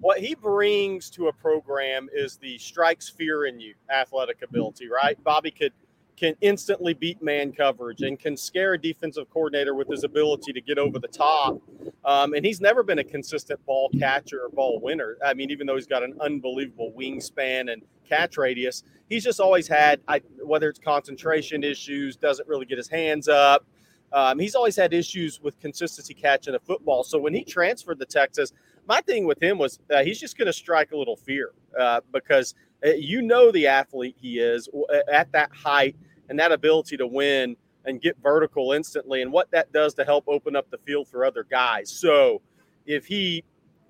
what 0.00 0.18
he 0.18 0.34
brings 0.34 1.10
to 1.10 1.28
a 1.28 1.32
program 1.32 2.08
is 2.12 2.38
the 2.38 2.58
strikes 2.58 3.08
fear 3.08 3.46
in 3.46 3.60
you 3.60 3.74
athletic 3.88 4.42
ability. 4.42 4.88
Right, 4.88 5.16
Bobby 5.22 5.52
could 5.52 5.72
can 6.16 6.34
instantly 6.40 6.92
beat 6.92 7.22
man 7.22 7.52
coverage 7.52 8.02
and 8.02 8.18
can 8.18 8.36
scare 8.36 8.74
a 8.74 8.78
defensive 8.80 9.30
coordinator 9.30 9.76
with 9.76 9.88
his 9.88 10.02
ability 10.02 10.52
to 10.52 10.60
get 10.60 10.76
over 10.76 10.98
the 10.98 11.08
top. 11.08 11.60
Um, 12.04 12.34
and 12.34 12.44
he's 12.44 12.60
never 12.60 12.82
been 12.82 12.98
a 12.98 13.04
consistent 13.04 13.64
ball 13.64 13.90
catcher 13.98 14.44
or 14.44 14.48
ball 14.48 14.80
winner. 14.80 15.16
I 15.24 15.34
mean, 15.34 15.50
even 15.50 15.66
though 15.68 15.76
he's 15.76 15.86
got 15.86 16.02
an 16.02 16.14
unbelievable 16.20 16.92
wingspan 16.96 17.72
and 17.72 17.82
catch 18.08 18.36
radius, 18.36 18.82
he's 19.08 19.24
just 19.24 19.40
always 19.40 19.66
had, 19.66 20.00
I, 20.06 20.20
whether 20.44 20.68
it's 20.68 20.78
concentration 20.78 21.64
issues, 21.64 22.16
doesn't 22.16 22.48
really 22.48 22.66
get 22.66 22.78
his 22.78 22.88
hands 22.88 23.28
up. 23.28 23.64
Um, 24.12 24.38
he's 24.38 24.54
always 24.54 24.76
had 24.76 24.92
issues 24.92 25.40
with 25.40 25.58
consistency 25.58 26.14
catching 26.14 26.54
a 26.54 26.58
football. 26.58 27.02
So 27.04 27.18
when 27.18 27.34
he 27.34 27.44
transferred 27.44 27.98
to 28.00 28.06
Texas, 28.06 28.52
my 28.86 29.00
thing 29.00 29.26
with 29.26 29.42
him 29.42 29.58
was 29.58 29.78
uh, 29.94 30.02
he's 30.02 30.20
just 30.20 30.36
going 30.36 30.46
to 30.46 30.52
strike 30.52 30.92
a 30.92 30.96
little 30.96 31.16
fear 31.16 31.52
uh, 31.78 32.00
because 32.12 32.54
uh, 32.84 32.90
you 32.90 33.22
know 33.22 33.50
the 33.50 33.66
athlete 33.66 34.16
he 34.18 34.38
is 34.38 34.68
at 35.10 35.30
that 35.32 35.50
height 35.54 35.96
and 36.28 36.38
that 36.38 36.52
ability 36.52 36.96
to 36.96 37.06
win 37.06 37.56
and 37.84 38.00
get 38.00 38.16
vertical 38.22 38.72
instantly 38.72 39.22
and 39.22 39.32
what 39.32 39.50
that 39.50 39.72
does 39.72 39.94
to 39.94 40.04
help 40.04 40.24
open 40.28 40.54
up 40.56 40.70
the 40.70 40.78
field 40.78 41.08
for 41.08 41.24
other 41.24 41.44
guys. 41.44 41.90
So 41.90 42.42
if 42.86 43.06
he 43.06 43.44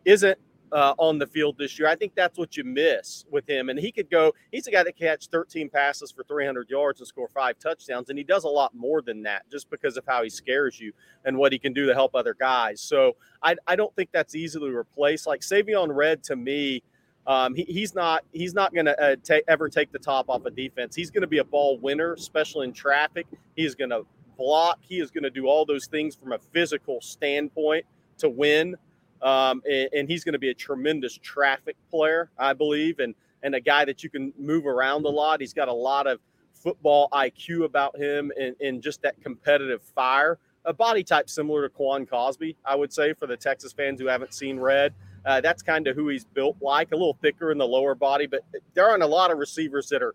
isn't 0.04 0.38
uh, 0.72 0.94
on 0.98 1.18
the 1.18 1.26
field 1.26 1.56
this 1.58 1.78
year, 1.78 1.88
I 1.88 1.94
think 1.94 2.14
that's 2.14 2.38
what 2.38 2.56
you 2.56 2.64
miss 2.64 3.24
with 3.30 3.48
him. 3.48 3.68
And 3.68 3.78
he 3.78 3.92
could 3.92 4.10
go, 4.10 4.32
he's 4.50 4.66
a 4.66 4.70
guy 4.70 4.82
that 4.82 4.96
catch 4.96 5.28
13 5.28 5.68
passes 5.68 6.10
for 6.10 6.24
300 6.24 6.70
yards 6.70 7.00
and 7.00 7.06
score 7.06 7.28
five 7.28 7.58
touchdowns. 7.58 8.08
And 8.08 8.18
he 8.18 8.24
does 8.24 8.44
a 8.44 8.48
lot 8.48 8.74
more 8.74 9.02
than 9.02 9.22
that 9.24 9.42
just 9.50 9.68
because 9.70 9.96
of 9.96 10.04
how 10.06 10.22
he 10.22 10.30
scares 10.30 10.80
you 10.80 10.92
and 11.24 11.36
what 11.36 11.52
he 11.52 11.58
can 11.58 11.72
do 11.72 11.86
to 11.86 11.94
help 11.94 12.14
other 12.14 12.34
guys. 12.34 12.80
So 12.80 13.16
I, 13.42 13.56
I 13.66 13.76
don't 13.76 13.94
think 13.94 14.10
that's 14.12 14.34
easily 14.34 14.70
replaced. 14.70 15.26
Like 15.26 15.40
Savion 15.40 15.94
Red 15.94 16.22
to 16.24 16.36
me, 16.36 16.82
um, 17.26 17.54
he, 17.54 17.62
he's 17.64 17.94
not 17.94 18.24
he's 18.32 18.52
not 18.52 18.74
going 18.74 18.86
to 18.86 19.00
uh, 19.00 19.16
ta- 19.22 19.44
ever 19.46 19.68
take 19.68 19.92
the 19.92 19.98
top 19.98 20.28
off 20.28 20.44
a 20.44 20.48
of 20.48 20.56
defense. 20.56 20.96
He's 20.96 21.10
going 21.10 21.20
to 21.20 21.28
be 21.28 21.38
a 21.38 21.44
ball 21.44 21.78
winner, 21.78 22.14
especially 22.14 22.66
in 22.66 22.72
traffic. 22.72 23.26
He's 23.54 23.76
going 23.76 23.90
to 23.90 24.04
block. 24.36 24.78
He 24.80 24.98
is 24.98 25.10
going 25.10 25.22
to 25.22 25.30
do 25.30 25.46
all 25.46 25.64
those 25.64 25.86
things 25.86 26.16
from 26.16 26.32
a 26.32 26.38
physical 26.38 27.00
standpoint 27.00 27.86
to 28.18 28.28
win. 28.28 28.76
Um, 29.22 29.62
and, 29.70 29.88
and, 29.92 30.08
he's 30.08 30.24
going 30.24 30.32
to 30.32 30.38
be 30.38 30.50
a 30.50 30.54
tremendous 30.54 31.16
traffic 31.16 31.76
player, 31.90 32.30
I 32.38 32.54
believe, 32.54 32.98
and 32.98 33.14
and 33.44 33.54
a 33.54 33.60
guy 33.60 33.84
that 33.84 34.02
you 34.02 34.10
can 34.10 34.32
move 34.38 34.66
around 34.66 35.04
a 35.04 35.08
lot. 35.08 35.40
He's 35.40 35.52
got 35.52 35.68
a 35.68 35.72
lot 35.72 36.08
of 36.08 36.18
football 36.54 37.08
IQ 37.12 37.64
about 37.64 37.96
him 37.96 38.32
and, 38.40 38.56
and 38.60 38.82
just 38.82 39.02
that 39.02 39.20
competitive 39.22 39.82
fire 39.82 40.38
a 40.64 40.72
body 40.72 41.02
type 41.02 41.28
similar 41.28 41.62
to 41.62 41.68
Quan 41.68 42.06
Cosby, 42.06 42.56
I 42.64 42.76
would 42.76 42.92
say, 42.92 43.12
for 43.14 43.26
the 43.26 43.36
Texas 43.36 43.72
fans 43.72 44.00
who 44.00 44.06
haven't 44.06 44.34
seen 44.34 44.58
Red. 44.58 44.94
Uh, 45.24 45.40
that's 45.40 45.62
kind 45.62 45.86
of 45.86 45.96
who 45.96 46.08
he's 46.08 46.24
built 46.24 46.56
like, 46.60 46.92
a 46.92 46.96
little 46.96 47.16
thicker 47.20 47.52
in 47.52 47.58
the 47.58 47.66
lower 47.66 47.94
body, 47.94 48.26
but 48.26 48.44
there 48.74 48.88
aren't 48.88 49.02
a 49.02 49.08
lot 49.08 49.30
of 49.30 49.38
receivers 49.38 49.88
that 49.88 50.02
are 50.02 50.14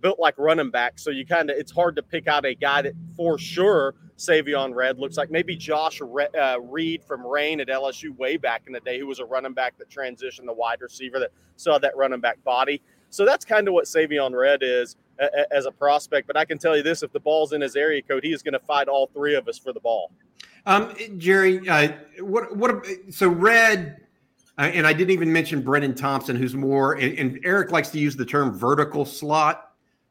built 0.00 0.18
like 0.18 0.34
running 0.38 0.70
back. 0.70 0.98
So 0.98 1.10
you 1.10 1.26
kind 1.26 1.50
of, 1.50 1.56
it's 1.56 1.72
hard 1.72 1.96
to 1.96 2.02
pick 2.02 2.26
out 2.26 2.44
a 2.44 2.54
guy 2.54 2.82
that 2.82 2.94
for 3.16 3.38
sure 3.38 3.94
Savion 4.16 4.74
Red 4.74 4.98
looks 4.98 5.16
like. 5.16 5.30
Maybe 5.30 5.56
Josh 5.56 6.00
Re- 6.00 6.28
uh, 6.38 6.58
Reed 6.60 7.02
from 7.04 7.26
Rayne 7.26 7.60
at 7.60 7.68
LSU 7.68 8.16
way 8.16 8.36
back 8.36 8.62
in 8.66 8.72
the 8.72 8.80
day, 8.80 8.98
who 8.98 9.06
was 9.06 9.20
a 9.20 9.24
running 9.24 9.54
back 9.54 9.78
that 9.78 9.88
transitioned 9.88 10.46
the 10.46 10.52
wide 10.52 10.80
receiver 10.80 11.18
that 11.20 11.30
saw 11.56 11.78
that 11.78 11.96
running 11.96 12.20
back 12.20 12.42
body. 12.44 12.82
So 13.10 13.24
that's 13.24 13.44
kind 13.44 13.68
of 13.68 13.74
what 13.74 13.86
Savion 13.86 14.32
Red 14.32 14.60
is 14.62 14.96
as 15.50 15.66
a 15.66 15.70
prospect. 15.70 16.26
But 16.26 16.36
I 16.36 16.44
can 16.44 16.58
tell 16.58 16.76
you 16.76 16.82
this: 16.82 17.02
if 17.02 17.12
the 17.12 17.20
ball's 17.20 17.52
in 17.52 17.60
his 17.60 17.76
area 17.76 18.02
code, 18.02 18.24
he 18.24 18.32
is 18.32 18.42
going 18.42 18.52
to 18.52 18.60
fight 18.60 18.88
all 18.88 19.06
three 19.06 19.34
of 19.34 19.48
us 19.48 19.58
for 19.58 19.72
the 19.72 19.80
ball. 19.80 20.12
Um, 20.66 20.94
Jerry, 21.16 21.66
uh, 21.68 21.92
what 22.20 22.54
what? 22.56 22.86
So 23.10 23.28
Red, 23.28 24.04
uh, 24.58 24.62
and 24.62 24.86
I 24.86 24.92
didn't 24.92 25.12
even 25.12 25.32
mention 25.32 25.62
Brenen 25.62 25.96
Thompson, 25.96 26.36
who's 26.36 26.54
more. 26.54 26.94
And, 26.94 27.18
and, 27.18 27.40
Eric 27.44 27.70
likes 27.70 27.88
to 27.90 27.98
use 27.98 28.16
the 28.16 28.26
term 28.26 28.52
vertical 28.52 29.04
slot 29.04 29.67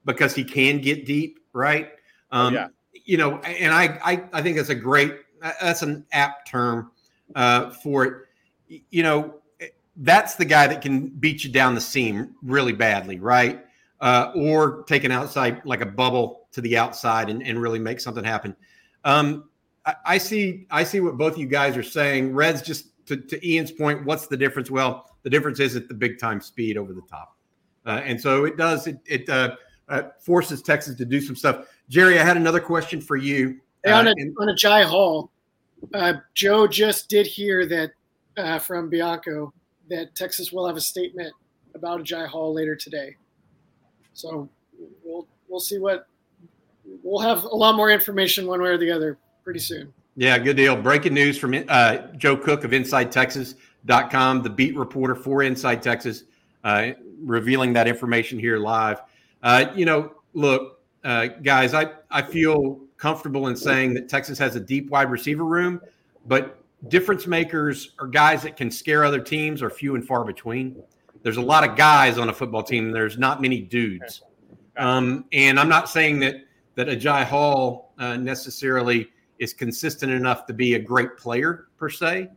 because 0.08 0.34
he 0.34 0.44
can 0.44 0.82
get 0.82 1.06
deep, 1.06 1.40
right? 1.54 1.90
Um, 2.32 2.56
yeah. 2.56 2.70
You 3.06 3.18
know, 3.18 3.38
and 3.38 3.72
I, 3.72 4.00
I 4.04 4.24
I 4.34 4.42
think 4.42 4.58
that's 4.58 4.70
a 4.70 4.76
great. 4.76 5.14
That's 5.40 5.84
an 5.84 6.04
apt 6.12 6.50
term 6.50 6.92
uh, 7.36 7.70
for 7.70 8.04
it. 8.06 8.84
You 8.90 9.04
know, 9.04 9.36
that's 9.98 10.34
the 10.34 10.46
guy 10.46 10.66
that 10.66 10.82
can 10.82 11.10
beat 11.10 11.44
you 11.44 11.52
down 11.52 11.76
the 11.76 11.82
seam 11.82 12.34
really 12.42 12.74
badly, 12.74 13.20
right? 13.20 13.64
uh, 14.02 14.32
or 14.36 14.84
take 14.84 15.04
an 15.04 15.12
outside 15.12 15.62
like 15.66 15.82
a 15.82 15.86
bubble 15.86 16.48
to 16.52 16.62
the 16.62 16.78
outside 16.78 17.30
and, 17.30 17.42
and 17.44 17.62
really 17.62 17.80
make 17.80 18.00
something 18.00 18.24
happen. 18.24 18.56
Um, 19.04 19.50
I, 19.86 19.96
I, 20.06 20.18
see 20.18 20.68
I 20.70 20.84
see 20.84 21.00
what 21.00 21.18
both 21.18 21.38
you 21.38 21.48
guys 21.48 21.78
are 21.78 21.84
saying. 21.84 22.34
Red's 22.34 22.62
just 22.62 23.06
to, 23.08 23.18
to, 23.18 23.48
Ian's 23.48 23.72
point. 23.72 24.06
What's 24.06 24.28
the 24.28 24.38
difference? 24.38 24.70
Well, 24.70 25.10
the 25.24 25.30
difference 25.30 25.60
is 25.60 25.76
at 25.76 25.88
the 25.88 25.94
big 25.94 26.20
time 26.20 26.42
speed 26.42 26.78
over 26.78 26.94
the 26.94 27.02
top, 27.10 27.36
uh, 27.86 28.02
and 28.04 28.20
so 28.20 28.46
it 28.46 28.58
does 28.58 28.88
it, 28.88 29.00
it 29.06 29.30
uh, 29.30 29.56
uh 29.90 30.04
forces 30.20 30.62
Texas 30.62 30.96
to 30.96 31.06
do 31.06 31.22
some 31.22 31.36
stuff. 31.36 31.68
Jerry, 31.90 32.20
I 32.20 32.24
had 32.24 32.38
another 32.38 32.60
question 32.60 33.02
for 33.02 33.16
you. 33.16 33.60
Hey, 33.84 33.92
on, 33.92 34.08
uh, 34.08 34.12
a, 34.12 34.14
and, 34.18 34.36
on 34.40 34.48
Agiye 34.48 34.84
Hall, 34.84 35.32
uh, 35.94 36.14
Joe 36.34 36.68
just 36.68 37.10
did 37.10 37.28
hear 37.28 37.66
that 37.68 38.62
from 38.64 38.90
Bianco 38.90 39.54
that 39.90 40.16
Texas 40.16 40.52
will 40.52 40.68
have 40.68 40.76
a 40.76 40.82
statement 40.82 41.34
about 41.76 42.02
Agiye 42.02 42.28
Hall 42.28 42.54
later 42.54 42.76
today. 42.76 43.16
So 44.14 44.50
we'll 45.04 45.28
we'll 45.48 45.60
see 45.60 45.78
what 45.78 46.08
we'll 47.04 47.22
have 47.22 47.44
a 47.44 47.56
lot 47.56 47.76
more 47.76 47.90
information 47.90 48.48
one 48.48 48.62
way 48.62 48.70
or 48.70 48.78
the 48.78 48.92
other 48.92 49.18
pretty 49.44 49.60
soon. 49.60 49.94
Yeah, 50.16 50.40
good 50.40 50.58
deal. 50.58 50.76
Breaking 50.76 51.14
news 51.14 51.38
from 51.38 51.64
uh, 51.68 51.98
Joe 52.18 52.36
Cook 52.36 52.64
of 52.64 52.72
InsideTexas.com, 52.72 54.42
the 54.42 54.50
beat 54.50 54.76
reporter 54.76 55.14
for 55.14 55.44
Inside 55.44 55.84
Texas, 55.84 56.24
uh, 56.64 56.90
revealing 57.20 57.72
that 57.74 57.88
information 57.88 58.40
here 58.40 58.58
live. 58.58 59.02
Uh, 59.44 59.66
you 59.76 59.86
know, 59.86 60.14
look, 60.34 60.82
uh, 61.04 61.28
guys, 61.28 61.74
I, 61.74 61.92
I 62.12 62.22
feel 62.22 62.80
comfortable 62.98 63.48
in 63.48 63.56
saying 63.56 63.94
that 63.94 64.10
Texas 64.10 64.38
has 64.40 64.56
a 64.56 64.60
deep 64.60 64.90
wide 64.90 65.12
receiver 65.12 65.46
room, 65.46 65.80
but 66.26 66.64
difference 66.90 67.28
makers 67.28 67.92
or 68.00 68.08
guys 68.08 68.44
that 68.44 68.58
can 68.58 68.70
scare 68.70 69.04
other 69.04 69.20
teams 69.20 69.62
are 69.62 69.70
few 69.70 69.96
and 69.96 70.06
far 70.06 70.24
between 70.24 70.82
there's 71.24 71.38
a 71.38 71.42
lot 71.42 71.68
of 71.68 71.76
guys 71.76 72.18
on 72.18 72.30
a 72.30 72.34
football 72.34 72.64
team. 72.64 72.92
There's 72.92 73.18
not 73.18 73.42
many 73.42 73.60
dudes. 73.60 74.22
Um, 74.78 75.26
and 75.34 75.60
I'm 75.60 75.70
not 75.70 75.90
saying 75.90 76.20
that 76.20 76.36
that 76.76 76.88
Agiye 76.88 77.26
Hall 77.26 77.94
uh, 77.98 78.16
necessarily 78.16 79.10
is 79.40 79.52
consistent 79.52 80.12
enough 80.12 80.46
to 80.46 80.54
be 80.54 80.76
a 80.76 80.80
great 80.80 81.18
player 81.18 81.68
per 81.78 81.90
se, 81.90 82.30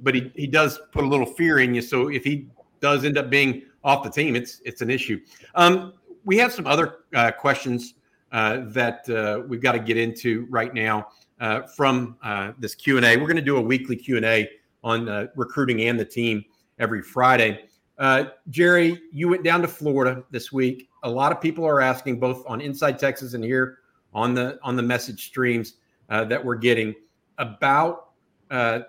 but 0.00 0.14
he, 0.14 0.32
he 0.36 0.46
does 0.46 0.80
put 0.92 1.04
a 1.04 1.06
little 1.06 1.26
fear 1.26 1.58
in 1.58 1.74
you. 1.74 1.82
So 1.82 2.08
if 2.08 2.24
he 2.24 2.48
does 2.80 3.04
end 3.04 3.18
up 3.18 3.28
being 3.28 3.64
off 3.82 4.04
the 4.04 4.10
team, 4.10 4.36
it's 4.36 4.62
it's 4.64 4.80
an 4.80 4.90
issue. 4.90 5.20
Um, 5.54 5.92
we 6.28 6.36
have 6.36 6.52
some 6.52 6.66
other 6.66 6.96
uh, 7.14 7.30
questions 7.30 7.94
uh, 8.32 8.60
that 8.66 9.08
uh, 9.08 9.40
we've 9.48 9.62
got 9.62 9.72
to 9.72 9.78
get 9.78 9.96
into 9.96 10.46
right 10.50 10.74
now 10.74 11.08
uh, 11.40 11.62
from 11.62 12.18
uh, 12.22 12.52
this 12.58 12.74
Q 12.74 12.98
and 12.98 13.06
A. 13.06 13.16
We're 13.16 13.22
going 13.22 13.36
to 13.36 13.42
do 13.42 13.56
a 13.56 13.62
weekly 13.62 13.96
Q 13.96 14.16
and 14.18 14.26
A 14.26 14.46
on 14.84 15.30
recruiting 15.36 15.80
and 15.88 15.98
the 15.98 16.04
team 16.04 16.44
every 16.78 17.00
Friday. 17.00 17.64
Uh, 17.96 18.26
Jerry, 18.50 19.00
you 19.10 19.26
went 19.28 19.42
down 19.42 19.62
to 19.62 19.68
Florida 19.68 20.22
this 20.30 20.52
week. 20.52 20.90
A 21.02 21.10
lot 21.10 21.32
of 21.32 21.40
people 21.40 21.64
are 21.64 21.80
asking, 21.80 22.20
both 22.20 22.44
on 22.46 22.60
Inside 22.60 22.98
Texas 22.98 23.32
and 23.32 23.42
here 23.42 23.78
on 24.12 24.34
the 24.34 24.58
on 24.62 24.76
the 24.76 24.82
message 24.82 25.28
streams 25.28 25.76
uh, 26.10 26.24
that 26.26 26.44
we're 26.44 26.56
getting, 26.56 26.94
about 27.38 28.10
uh, 28.50 28.80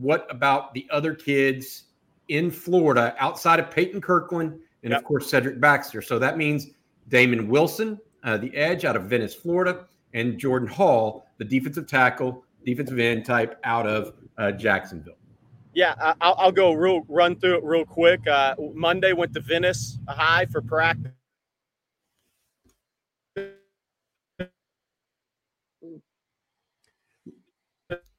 what 0.00 0.26
about 0.28 0.74
the 0.74 0.88
other 0.90 1.14
kids 1.14 1.84
in 2.26 2.50
Florida 2.50 3.14
outside 3.20 3.60
of 3.60 3.70
Peyton 3.70 4.00
Kirkland 4.00 4.58
and 4.84 4.92
yep. 4.92 5.00
of 5.00 5.04
course 5.04 5.28
Cedric 5.28 5.60
Baxter. 5.60 6.00
So 6.00 6.18
that 6.18 6.36
means 6.36 6.68
Damon 7.08 7.48
Wilson, 7.48 7.98
uh, 8.22 8.36
the 8.36 8.54
edge 8.54 8.84
out 8.84 8.96
of 8.96 9.04
Venice, 9.04 9.34
Florida, 9.34 9.86
and 10.12 10.38
Jordan 10.38 10.68
Hall, 10.68 11.26
the 11.38 11.44
defensive 11.44 11.88
tackle, 11.88 12.44
defensive 12.64 12.98
end 12.98 13.24
type 13.24 13.58
out 13.64 13.86
of 13.86 14.14
uh, 14.38 14.52
Jacksonville. 14.52 15.16
Yeah, 15.74 15.94
I'll, 16.20 16.36
I'll, 16.38 16.52
go 16.52 16.72
real 16.72 17.00
run 17.08 17.34
through 17.34 17.58
it 17.58 17.64
real 17.64 17.84
quick. 17.84 18.24
Uh, 18.28 18.54
Monday 18.74 19.12
went 19.12 19.34
to 19.34 19.40
Venice 19.40 19.98
High 20.06 20.46
for 20.46 20.62
practice. 20.62 21.10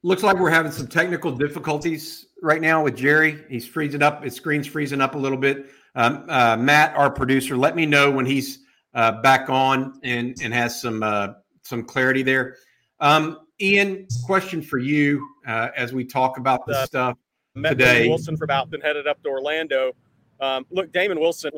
Looks 0.03 0.21
like 0.21 0.37
we're 0.37 0.51
having 0.51 0.71
some 0.71 0.87
technical 0.87 1.31
difficulties 1.31 2.27
right 2.43 2.61
now 2.61 2.83
with 2.83 2.95
Jerry. 2.95 3.43
He's 3.49 3.65
freezing 3.65 4.03
up. 4.03 4.23
His 4.23 4.35
screen's 4.35 4.67
freezing 4.67 5.01
up 5.01 5.15
a 5.15 5.17
little 5.17 5.37
bit. 5.37 5.67
Um, 5.95 6.25
uh, 6.29 6.57
Matt, 6.57 6.95
our 6.95 7.09
producer, 7.09 7.55
let 7.57 7.75
me 7.75 7.85
know 7.85 8.11
when 8.11 8.25
he's 8.25 8.59
uh, 8.93 9.21
back 9.21 9.49
on 9.49 9.99
and 10.03 10.35
and 10.41 10.53
has 10.53 10.81
some 10.81 11.03
uh, 11.03 11.29
some 11.61 11.83
clarity 11.83 12.21
there. 12.23 12.57
Um, 12.99 13.39
Ian, 13.61 14.07
question 14.25 14.61
for 14.61 14.77
you 14.77 15.25
uh, 15.47 15.69
as 15.75 15.93
we 15.93 16.03
talk 16.03 16.37
about 16.37 16.65
this 16.65 16.85
stuff 16.85 17.17
met 17.55 17.69
today. 17.69 17.93
Damon 17.93 18.09
Wilson 18.09 18.37
from 18.37 18.49
then 18.69 18.81
headed 18.81 19.07
up 19.07 19.21
to 19.23 19.29
Orlando. 19.29 19.93
Um, 20.39 20.65
look, 20.69 20.91
Damon 20.91 21.19
Wilson. 21.19 21.51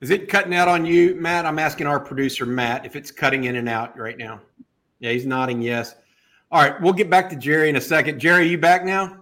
Is 0.00 0.10
it 0.10 0.28
cutting 0.28 0.54
out 0.54 0.68
on 0.68 0.86
you, 0.86 1.14
Matt? 1.16 1.44
I'm 1.44 1.58
asking 1.58 1.86
our 1.86 2.00
producer, 2.00 2.46
Matt, 2.46 2.86
if 2.86 2.96
it's 2.96 3.10
cutting 3.10 3.44
in 3.44 3.56
and 3.56 3.68
out 3.68 3.98
right 3.98 4.16
now. 4.16 4.40
Yeah, 5.00 5.10
he's 5.10 5.26
nodding 5.26 5.60
yes. 5.60 5.94
All 6.50 6.62
right, 6.62 6.80
we'll 6.80 6.92
get 6.92 7.10
back 7.10 7.28
to 7.30 7.36
Jerry 7.36 7.68
in 7.68 7.76
a 7.76 7.80
second. 7.80 8.18
Jerry, 8.18 8.48
you 8.48 8.58
back 8.58 8.84
now? 8.84 9.21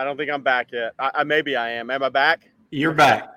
I 0.00 0.04
don't 0.04 0.16
think 0.16 0.30
I'm 0.30 0.42
back 0.42 0.72
yet. 0.72 0.92
I, 0.98 1.10
I 1.16 1.24
maybe 1.24 1.56
I 1.56 1.72
am. 1.72 1.90
Am 1.90 2.02
I 2.02 2.08
back? 2.08 2.50
You're 2.70 2.94
back. 2.94 3.28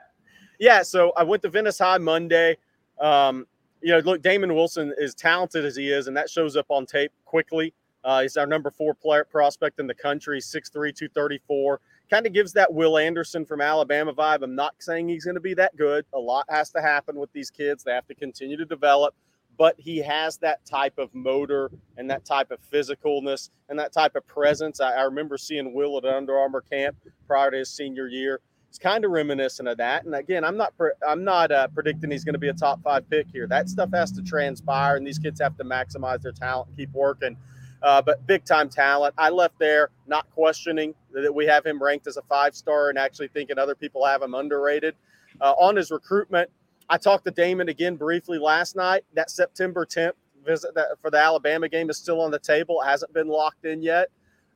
Yeah. 0.62 0.82
So 0.82 1.12
I 1.18 1.24
went 1.24 1.42
to 1.42 1.50
Venice 1.50 1.78
High 1.78 1.98
Monday. 1.98 2.56
Um, 3.02 3.46
you 3.82 3.92
know, 3.92 4.00
look, 4.00 4.22
Damon 4.22 4.56
Wilson 4.56 4.94
is 4.98 5.14
talented 5.14 5.66
as 5.66 5.76
he 5.76 5.90
is, 5.90 6.08
and 6.08 6.16
that 6.16 6.30
shows 6.30 6.56
up 6.56 6.68
on 6.70 6.86
tape 6.86 7.12
quickly. 7.26 7.74
Uh, 8.06 8.22
he's 8.22 8.38
our 8.38 8.48
number 8.48 8.72
four 8.72 8.94
player 8.94 9.26
prospect 9.26 9.82
in 9.82 9.88
the 9.88 9.94
country, 9.94 10.40
6'3, 10.40 10.72
234. 10.72 11.82
Kind 12.10 12.26
of 12.26 12.32
gives 12.32 12.54
that 12.54 12.72
Will 12.74 12.98
Anderson 12.98 13.46
from 13.46 13.60
Alabama 13.60 14.14
vibe. 14.14 14.42
I'm 14.42 14.56
not 14.56 14.76
saying 14.80 15.10
he's 15.10 15.26
going 15.26 15.36
to 15.36 15.42
be 15.42 15.54
that 15.56 15.76
good. 15.76 16.06
A 16.14 16.20
lot 16.20 16.46
has 16.48 16.70
to 16.72 16.82
happen 16.82 17.18
with 17.18 17.32
these 17.34 17.52
kids. 17.52 17.84
They 17.84 17.92
have 17.92 18.08
to 18.08 18.16
continue 18.16 18.56
to 18.56 18.66
develop 18.66 19.16
but 19.58 19.76
he 19.78 19.98
has 20.00 20.38
that 20.38 20.66
type 20.66 20.98
of 20.98 21.14
motor 21.14 21.72
and 21.98 22.10
that 22.10 22.26
type 22.26 22.52
of 22.52 22.60
physicalness 22.72 23.50
and 23.70 23.78
that 23.80 23.94
type 23.94 24.16
of 24.16 24.26
presence. 24.28 24.80
I, 24.80 24.94
I 24.94 25.02
remember 25.04 25.38
seeing 25.38 25.74
Will 25.74 25.98
at 25.98 26.06
Under 26.06 26.38
Armour 26.38 26.62
camp 26.62 26.96
prior 27.28 27.52
to 27.52 27.58
his 27.58 27.70
senior 27.70 28.08
year. 28.08 28.40
It's 28.70 28.80
kind 28.80 29.06
of 29.06 29.12
reminiscent 29.12 29.68
of 29.68 29.78
that. 29.78 30.06
And 30.06 30.16
again, 30.16 30.44
I'm 30.44 30.58
not 30.58 30.76
pre- 30.76 30.94
I'm 31.08 31.24
not 31.24 31.52
uh, 31.52 31.68
predicting 31.68 32.10
he's 32.10 32.24
going 32.26 32.34
to 32.34 32.40
be 32.40 32.50
a 32.50 32.54
top 32.54 32.82
five 32.82 33.08
pick 33.08 33.28
here. 33.32 33.46
That 33.46 33.70
stuff 33.70 33.92
has 33.94 34.12
to 34.14 34.24
transpire, 34.24 34.96
and 34.96 35.06
these 35.06 35.20
kids 35.20 35.40
have 35.42 35.56
to 35.58 35.64
maximize 35.64 36.24
their 36.24 36.32
talent, 36.32 36.76
keep 36.76 36.92
working. 36.92 37.38
Uh, 37.84 38.02
but 38.02 38.26
big 38.26 38.46
time 38.46 38.70
talent. 38.70 39.14
I 39.18 39.30
left 39.30 39.60
there 39.60 39.90
not 40.08 40.28
questioning 40.32 40.96
that 41.12 41.36
we 41.36 41.46
have 41.46 41.66
him 41.66 41.84
ranked 41.84 42.08
as 42.08 42.18
a 42.18 42.24
five 42.24 42.56
star 42.56 42.90
and 42.90 42.98
actually 42.98 43.28
thinking 43.28 43.60
other 43.60 43.76
people 43.76 44.06
have 44.06 44.24
him 44.24 44.34
underrated. 44.34 44.96
Uh, 45.42 45.52
on 45.58 45.76
his 45.76 45.92
recruitment, 45.92 46.50
I 46.94 46.98
talked 46.98 47.26
to 47.26 47.32
Damon 47.32 47.70
again 47.70 47.96
briefly 47.96 48.38
last 48.38 48.76
night. 48.76 49.04
That 49.16 49.32
September 49.32 49.84
10th 49.84 50.12
visit 50.46 50.76
that 50.76 50.90
for 51.02 51.10
the 51.10 51.18
Alabama 51.18 51.68
game 51.68 51.90
is 51.90 51.98
still 51.98 52.22
on 52.22 52.30
the 52.30 52.38
table. 52.38 52.84
It 52.84 52.86
hasn't 52.86 53.12
been 53.16 53.28
locked 53.28 53.66
in 53.66 53.82
yet. 53.82 54.10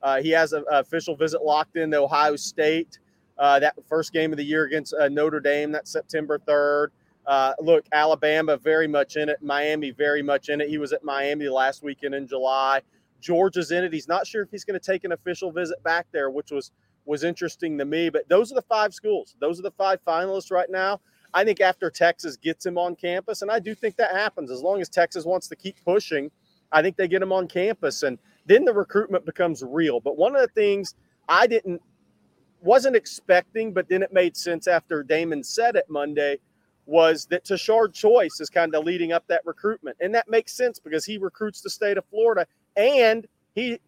Uh, 0.03 0.21
he 0.21 0.29
has 0.29 0.53
an 0.53 0.63
official 0.69 1.15
visit 1.15 1.41
locked 1.41 1.77
in 1.77 1.89
to 1.89 1.97
Ohio 1.97 2.35
State. 2.35 2.99
Uh, 3.39 3.57
that 3.57 3.73
first 3.89 4.13
game 4.13 4.31
of 4.31 4.37
the 4.37 4.43
year 4.43 4.65
against 4.65 4.93
uh, 4.93 5.09
Notre 5.09 5.39
Dame, 5.39 5.71
that's 5.71 5.91
September 5.91 6.37
3rd. 6.47 6.89
Uh, 7.25 7.53
look, 7.59 7.87
Alabama 7.91 8.55
very 8.55 8.87
much 8.87 9.15
in 9.15 9.29
it. 9.29 9.41
Miami 9.41 9.89
very 9.89 10.21
much 10.21 10.49
in 10.49 10.61
it. 10.61 10.69
He 10.69 10.77
was 10.77 10.93
at 10.93 11.03
Miami 11.03 11.49
last 11.49 11.81
weekend 11.81 12.13
in 12.13 12.27
July. 12.27 12.81
Georgia's 13.19 13.71
in 13.71 13.83
it. 13.83 13.91
He's 13.91 14.07
not 14.07 14.27
sure 14.27 14.43
if 14.43 14.51
he's 14.51 14.63
going 14.63 14.79
to 14.79 14.91
take 14.91 15.03
an 15.05 15.11
official 15.11 15.51
visit 15.51 15.81
back 15.81 16.05
there, 16.11 16.29
which 16.29 16.51
was 16.51 16.71
was 17.03 17.23
interesting 17.23 17.79
to 17.79 17.85
me. 17.85 18.11
But 18.11 18.29
those 18.29 18.51
are 18.51 18.55
the 18.55 18.61
five 18.61 18.93
schools. 18.93 19.35
Those 19.39 19.57
are 19.57 19.63
the 19.63 19.71
five 19.71 19.99
finalists 20.05 20.51
right 20.51 20.69
now. 20.69 20.99
I 21.33 21.43
think 21.43 21.61
after 21.61 21.89
Texas 21.89 22.37
gets 22.37 22.65
him 22.65 22.77
on 22.77 22.95
campus, 22.95 23.41
and 23.41 23.51
I 23.51 23.59
do 23.59 23.75
think 23.75 23.95
that 23.97 24.15
happens 24.15 24.51
as 24.51 24.61
long 24.61 24.81
as 24.81 24.89
Texas 24.89 25.25
wants 25.25 25.47
to 25.49 25.55
keep 25.55 25.75
pushing, 25.83 26.31
I 26.71 26.81
think 26.81 26.97
they 26.97 27.07
get 27.07 27.21
him 27.21 27.31
on 27.31 27.47
campus. 27.47 28.03
And 28.03 28.17
then 28.45 28.65
the 28.65 28.73
recruitment 28.73 29.25
becomes 29.25 29.63
real. 29.63 29.99
But 29.99 30.17
one 30.17 30.35
of 30.35 30.41
the 30.41 30.47
things 30.47 30.95
I 31.29 31.47
didn't 31.47 31.81
wasn't 32.61 32.95
expecting, 32.95 33.73
but 33.73 33.87
then 33.87 34.01
it 34.01 34.11
made 34.11 34.35
sense 34.35 34.67
after 34.67 35.03
Damon 35.03 35.43
said 35.43 35.75
it 35.75 35.85
Monday 35.89 36.39
was 36.85 37.25
that 37.25 37.43
Tashard 37.43 37.93
Choice 37.93 38.39
is 38.39 38.49
kind 38.49 38.73
of 38.73 38.85
leading 38.85 39.11
up 39.11 39.25
that 39.27 39.41
recruitment. 39.45 39.97
And 39.99 40.15
that 40.15 40.29
makes 40.29 40.53
sense 40.53 40.79
because 40.79 41.05
he 41.05 41.17
recruits 41.17 41.61
the 41.61 41.69
state 41.69 41.97
of 41.97 42.05
Florida 42.05 42.47
and 42.75 43.27
he 43.55 43.79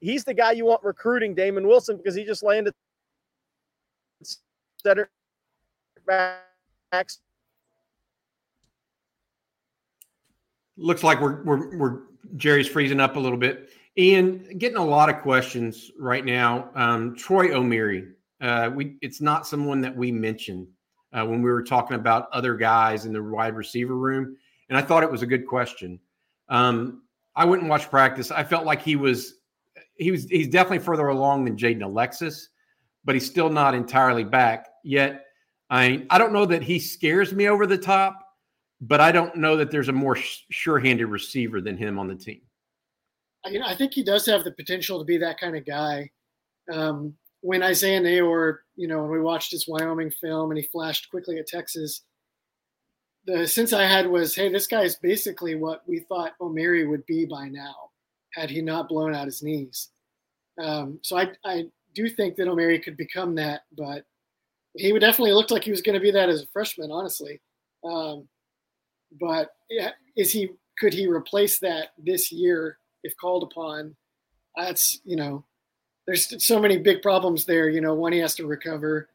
he's 0.00 0.24
the 0.24 0.34
guy 0.34 0.52
you 0.52 0.66
want 0.66 0.84
recruiting 0.84 1.34
Damon 1.34 1.66
Wilson 1.66 1.96
because 1.96 2.14
he 2.14 2.24
just 2.24 2.42
landed 2.42 2.74
center 4.82 5.08
backs. 6.96 7.20
Looks 10.78 11.02
like 11.02 11.20
we're, 11.20 11.42
we're, 11.42 11.76
we're 11.76 11.98
Jerry's 12.36 12.68
freezing 12.68 13.00
up 13.00 13.16
a 13.16 13.20
little 13.20 13.38
bit. 13.38 13.70
Ian, 13.98 14.58
getting 14.58 14.76
a 14.76 14.84
lot 14.84 15.08
of 15.08 15.22
questions 15.22 15.90
right 15.98 16.24
now. 16.24 16.70
Um, 16.74 17.16
Troy 17.16 17.48
Omeire, 17.48 18.12
uh, 18.42 18.70
we 18.74 18.96
it's 19.00 19.22
not 19.22 19.46
someone 19.46 19.80
that 19.80 19.96
we 19.96 20.12
mentioned 20.12 20.68
uh, 21.12 21.24
when 21.24 21.40
we 21.40 21.50
were 21.50 21.62
talking 21.62 21.96
about 21.96 22.28
other 22.32 22.54
guys 22.56 23.06
in 23.06 23.12
the 23.12 23.22
wide 23.22 23.54
receiver 23.54 23.96
room, 23.96 24.36
and 24.68 24.76
I 24.76 24.82
thought 24.82 25.02
it 25.02 25.10
was 25.10 25.22
a 25.22 25.26
good 25.26 25.46
question. 25.46 25.98
Um, 26.50 27.02
I 27.34 27.46
wouldn't 27.46 27.68
watch 27.68 27.88
practice. 27.90 28.30
I 28.30 28.44
felt 28.44 28.66
like 28.66 28.82
he 28.82 28.96
was 28.96 29.34
he 29.94 30.10
was 30.10 30.24
he's 30.24 30.48
definitely 30.48 30.84
further 30.84 31.08
along 31.08 31.46
than 31.46 31.56
Jaden 31.56 31.82
Alexis, 31.82 32.50
but 33.04 33.14
he's 33.14 33.26
still 33.26 33.48
not 33.48 33.74
entirely 33.74 34.24
back 34.24 34.68
yet. 34.84 35.25
I 35.70 36.06
I 36.10 36.18
don't 36.18 36.32
know 36.32 36.46
that 36.46 36.62
he 36.62 36.78
scares 36.78 37.32
me 37.32 37.48
over 37.48 37.66
the 37.66 37.78
top, 37.78 38.18
but 38.80 39.00
I 39.00 39.12
don't 39.12 39.36
know 39.36 39.56
that 39.56 39.70
there's 39.70 39.88
a 39.88 39.92
more 39.92 40.16
sure-handed 40.16 41.06
receiver 41.06 41.60
than 41.60 41.76
him 41.76 41.98
on 41.98 42.08
the 42.08 42.14
team. 42.14 42.40
I, 43.64 43.74
think 43.76 43.94
he 43.94 44.02
does 44.02 44.26
have 44.26 44.42
the 44.42 44.50
potential 44.50 44.98
to 44.98 45.04
be 45.04 45.18
that 45.18 45.38
kind 45.38 45.56
of 45.56 45.64
guy. 45.64 46.10
Um, 46.72 47.14
when 47.42 47.62
Isaiah 47.62 48.00
Neyor, 48.00 48.58
you 48.74 48.88
know, 48.88 49.02
when 49.02 49.10
we 49.10 49.20
watched 49.20 49.52
his 49.52 49.68
Wyoming 49.68 50.10
film 50.10 50.50
and 50.50 50.58
he 50.58 50.66
flashed 50.66 51.10
quickly 51.10 51.38
at 51.38 51.46
Texas, 51.46 52.02
the 53.26 53.46
sense 53.46 53.72
I 53.72 53.84
had 53.84 54.06
was, 54.06 54.34
hey, 54.34 54.48
this 54.48 54.66
guy 54.66 54.82
is 54.82 54.96
basically 54.96 55.54
what 55.54 55.82
we 55.86 56.00
thought 56.00 56.38
Omeire 56.40 56.88
would 56.88 57.06
be 57.06 57.24
by 57.24 57.48
now, 57.48 57.90
had 58.34 58.50
he 58.50 58.62
not 58.62 58.88
blown 58.88 59.14
out 59.14 59.26
his 59.26 59.42
knees. 59.42 59.90
Um, 60.60 60.98
so 61.02 61.16
I, 61.16 61.30
I 61.44 61.66
do 61.94 62.08
think 62.08 62.36
that 62.36 62.48
Omeire 62.48 62.82
could 62.82 62.96
become 62.96 63.34
that, 63.36 63.62
but 63.76 64.04
he 64.76 64.92
would 64.92 65.00
definitely 65.00 65.32
looked 65.32 65.50
like 65.50 65.64
he 65.64 65.70
was 65.70 65.82
going 65.82 65.94
to 65.94 66.00
be 66.00 66.10
that 66.10 66.28
as 66.28 66.42
a 66.42 66.46
freshman, 66.48 66.90
honestly. 66.90 67.40
Um, 67.84 68.28
but 69.20 69.50
is 70.16 70.32
he? 70.32 70.50
Could 70.78 70.92
he 70.92 71.06
replace 71.06 71.58
that 71.60 71.88
this 71.98 72.30
year? 72.30 72.78
if 73.06 73.16
called 73.16 73.44
upon. 73.44 73.96
That's 74.56 75.00
you 75.04 75.16
know, 75.16 75.44
there's 76.06 76.44
so 76.44 76.60
many 76.60 76.76
big 76.76 77.00
problems 77.00 77.44
there. 77.44 77.68
You 77.68 77.80
know, 77.80 77.94
one 77.94 78.12
he 78.12 78.18
has 78.18 78.34
to 78.36 78.46
recover. 78.46 79.08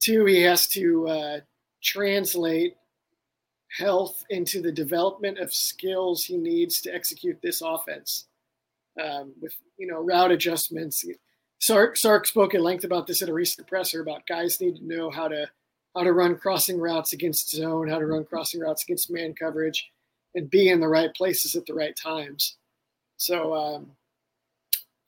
Two, 0.00 0.26
he 0.26 0.42
has 0.42 0.66
to 0.68 1.08
uh, 1.08 1.40
translate 1.82 2.76
health 3.78 4.24
into 4.30 4.60
the 4.60 4.72
development 4.72 5.38
of 5.38 5.52
skills 5.52 6.24
he 6.24 6.36
needs 6.36 6.80
to 6.82 6.94
execute 6.94 7.38
this 7.42 7.62
offense. 7.62 8.26
Um, 9.02 9.32
with 9.40 9.54
you 9.78 9.86
know 9.86 10.00
route 10.00 10.32
adjustments. 10.32 11.04
Sark, 11.64 11.96
Sark 11.96 12.26
spoke 12.26 12.54
at 12.54 12.60
length 12.60 12.84
about 12.84 13.06
this 13.06 13.22
at 13.22 13.30
a 13.30 13.32
recent 13.32 13.66
presser 13.66 14.02
about 14.02 14.26
guys 14.26 14.60
need 14.60 14.76
to 14.76 14.86
know 14.86 15.10
how 15.10 15.28
to 15.28 15.48
how 15.96 16.02
to 16.02 16.12
run 16.12 16.36
crossing 16.36 16.78
routes 16.78 17.14
against 17.14 17.52
zone, 17.52 17.88
how 17.88 17.98
to 17.98 18.04
run 18.04 18.26
crossing 18.26 18.60
routes 18.60 18.82
against 18.82 19.10
man 19.10 19.32
coverage, 19.32 19.90
and 20.34 20.50
be 20.50 20.68
in 20.68 20.78
the 20.78 20.86
right 20.86 21.14
places 21.14 21.56
at 21.56 21.64
the 21.64 21.72
right 21.72 21.96
times. 21.96 22.58
So 23.16 23.54
um, 23.54 23.92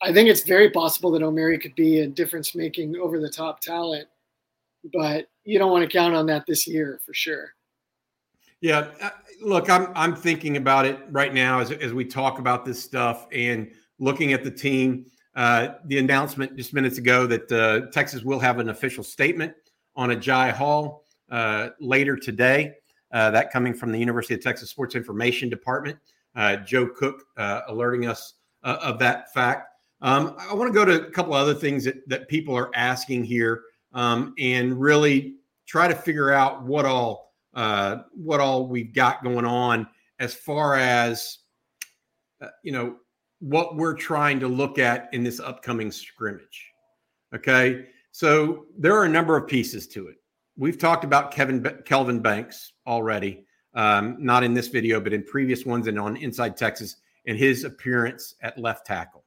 I 0.00 0.14
think 0.14 0.30
it's 0.30 0.44
very 0.44 0.70
possible 0.70 1.10
that 1.10 1.20
Omeire 1.20 1.60
could 1.60 1.74
be 1.74 1.98
a 1.98 2.06
difference 2.06 2.54
making 2.54 2.96
over 2.96 3.20
the 3.20 3.28
top 3.28 3.60
talent, 3.60 4.08
but 4.94 5.26
you 5.44 5.58
don't 5.58 5.72
want 5.72 5.82
to 5.82 5.94
count 5.94 6.14
on 6.14 6.24
that 6.28 6.46
this 6.46 6.66
year 6.66 7.02
for 7.04 7.12
sure. 7.12 7.52
Yeah, 8.62 8.88
uh, 9.02 9.10
look, 9.42 9.68
I'm 9.68 9.92
I'm 9.94 10.16
thinking 10.16 10.56
about 10.56 10.86
it 10.86 11.00
right 11.10 11.34
now 11.34 11.58
as 11.58 11.70
as 11.70 11.92
we 11.92 12.06
talk 12.06 12.38
about 12.38 12.64
this 12.64 12.82
stuff 12.82 13.26
and 13.30 13.70
looking 13.98 14.32
at 14.32 14.42
the 14.42 14.50
team. 14.50 15.04
Uh, 15.36 15.74
the 15.84 15.98
announcement 15.98 16.56
just 16.56 16.72
minutes 16.72 16.96
ago 16.96 17.26
that 17.26 17.52
uh, 17.52 17.90
Texas 17.92 18.22
will 18.22 18.38
have 18.38 18.58
an 18.58 18.70
official 18.70 19.04
statement 19.04 19.52
on 19.94 20.08
Agiye 20.08 20.50
Hall 20.50 21.04
uh, 21.30 21.68
later 21.78 22.16
today. 22.16 22.72
Uh, 23.12 23.30
that 23.30 23.52
coming 23.52 23.74
from 23.74 23.92
the 23.92 23.98
University 23.98 24.32
of 24.32 24.40
Texas 24.40 24.70
Sports 24.70 24.94
Information 24.94 25.50
Department 25.50 25.98
uh, 26.34 26.56
Joe 26.56 26.88
Cook 26.88 27.22
alerting 27.68 28.06
us 28.06 28.34
of 28.62 28.98
that 28.98 29.32
fact. 29.32 29.68
Um, 30.00 30.36
I 30.38 30.54
want 30.54 30.72
to 30.72 30.74
go 30.74 30.84
to 30.84 31.06
a 31.06 31.10
couple 31.10 31.34
of 31.34 31.40
other 31.40 31.54
things 31.54 31.84
that, 31.84 31.96
that 32.08 32.28
people 32.28 32.56
are 32.56 32.70
asking 32.74 33.24
here 33.24 33.62
um, 33.92 34.34
and 34.38 34.78
really 34.78 35.36
try 35.66 35.86
to 35.86 35.94
figure 35.94 36.32
out 36.32 36.64
what 36.64 36.86
all 36.86 37.34
what 38.14 38.40
all 38.40 38.66
we've 38.66 38.94
got 38.94 39.22
going 39.22 39.44
on 39.44 39.86
as 40.18 40.34
far 40.34 40.76
as 40.76 41.38
you 42.62 42.72
know 42.72 42.96
what 43.40 43.76
we're 43.76 43.94
trying 43.94 44.40
to 44.40 44.48
look 44.48 44.78
at 44.78 45.08
in 45.12 45.22
this 45.22 45.40
upcoming 45.40 45.90
scrimmage. 45.90 46.72
Okay, 47.34 47.86
so 48.12 48.66
there 48.78 48.94
are 48.94 49.04
a 49.04 49.08
number 49.08 49.36
of 49.36 49.46
pieces 49.46 49.86
to 49.88 50.08
it. 50.08 50.16
We've 50.56 50.78
talked 50.78 51.04
about 51.04 51.32
Kevin 51.32 51.62
Kelvin 51.84 52.20
Banks 52.20 52.72
already 52.86 53.46
um, 53.76 54.16
not 54.18 54.42
in 54.42 54.54
this 54.54 54.68
video, 54.68 54.98
but 54.98 55.12
in 55.12 55.22
previous 55.22 55.64
ones 55.64 55.86
and 55.86 56.00
on 56.00 56.16
Inside 56.16 56.56
Texas, 56.56 56.96
and 57.26 57.38
his 57.38 57.64
appearance 57.64 58.34
at 58.40 58.58
left 58.58 58.86
tackle. 58.86 59.24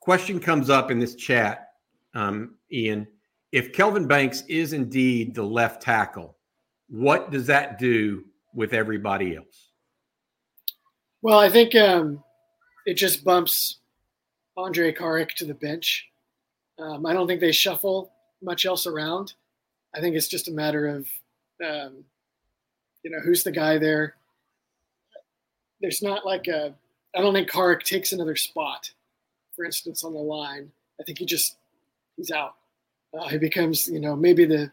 Question 0.00 0.40
comes 0.40 0.70
up 0.70 0.90
in 0.90 0.98
this 0.98 1.14
chat, 1.14 1.68
um, 2.14 2.56
Ian. 2.72 3.06
If 3.52 3.72
Kelvin 3.72 4.08
Banks 4.08 4.42
is 4.48 4.72
indeed 4.72 5.34
the 5.34 5.42
left 5.42 5.82
tackle, 5.82 6.36
what 6.88 7.30
does 7.30 7.46
that 7.46 7.78
do 7.78 8.24
with 8.54 8.72
everybody 8.72 9.36
else? 9.36 9.70
Well, 11.22 11.38
I 11.38 11.48
think 11.48 11.74
um, 11.74 12.22
it 12.86 12.94
just 12.94 13.24
bumps 13.24 13.78
Andrej 14.56 14.96
Karic 14.96 15.32
to 15.34 15.44
the 15.44 15.54
bench. 15.54 16.08
Um, 16.78 17.06
I 17.06 17.12
don't 17.12 17.26
think 17.26 17.40
they 17.40 17.52
shuffle 17.52 18.12
much 18.42 18.66
else 18.66 18.86
around. 18.86 19.34
I 19.94 20.00
think 20.00 20.16
it's 20.16 20.28
just 20.28 20.48
a 20.48 20.52
matter 20.52 20.88
of 20.88 21.06
um, 21.64 22.04
you 23.04 23.10
know, 23.10 23.20
who's 23.20 23.44
the 23.44 23.52
guy 23.52 23.78
there? 23.78 24.14
There's 25.80 26.02
not 26.02 26.24
like 26.24 26.48
a, 26.48 26.74
I 27.14 27.20
don't 27.20 27.34
think 27.34 27.50
Karic 27.50 27.82
takes 27.82 28.12
another 28.12 28.34
spot, 28.34 28.90
for 29.54 29.64
instance, 29.64 30.02
on 30.02 30.14
the 30.14 30.18
line. 30.18 30.72
I 31.00 31.04
think 31.04 31.18
he 31.18 31.26
just, 31.26 31.56
he's 32.16 32.30
out. 32.30 32.54
Uh, 33.16 33.28
he 33.28 33.38
becomes, 33.38 33.88
you 33.88 34.00
know, 34.00 34.16
maybe 34.16 34.44
the, 34.44 34.72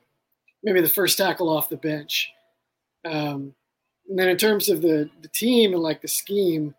maybe 0.64 0.82
the 0.82 0.90
first 0.90 1.18
tackle 1.18 1.50
off 1.50 1.70
the 1.70 1.78
bench. 1.78 2.32
Um, 3.06 3.54
and 4.10 4.18
then 4.18 4.30
in 4.30 4.38
terms 4.38 4.70
of 4.70 4.82
the, 4.82 5.10
the 5.22 5.28
team 5.28 5.74
and 5.74 5.84
like 5.84 6.02
the 6.02 6.08
scheme, 6.08 6.74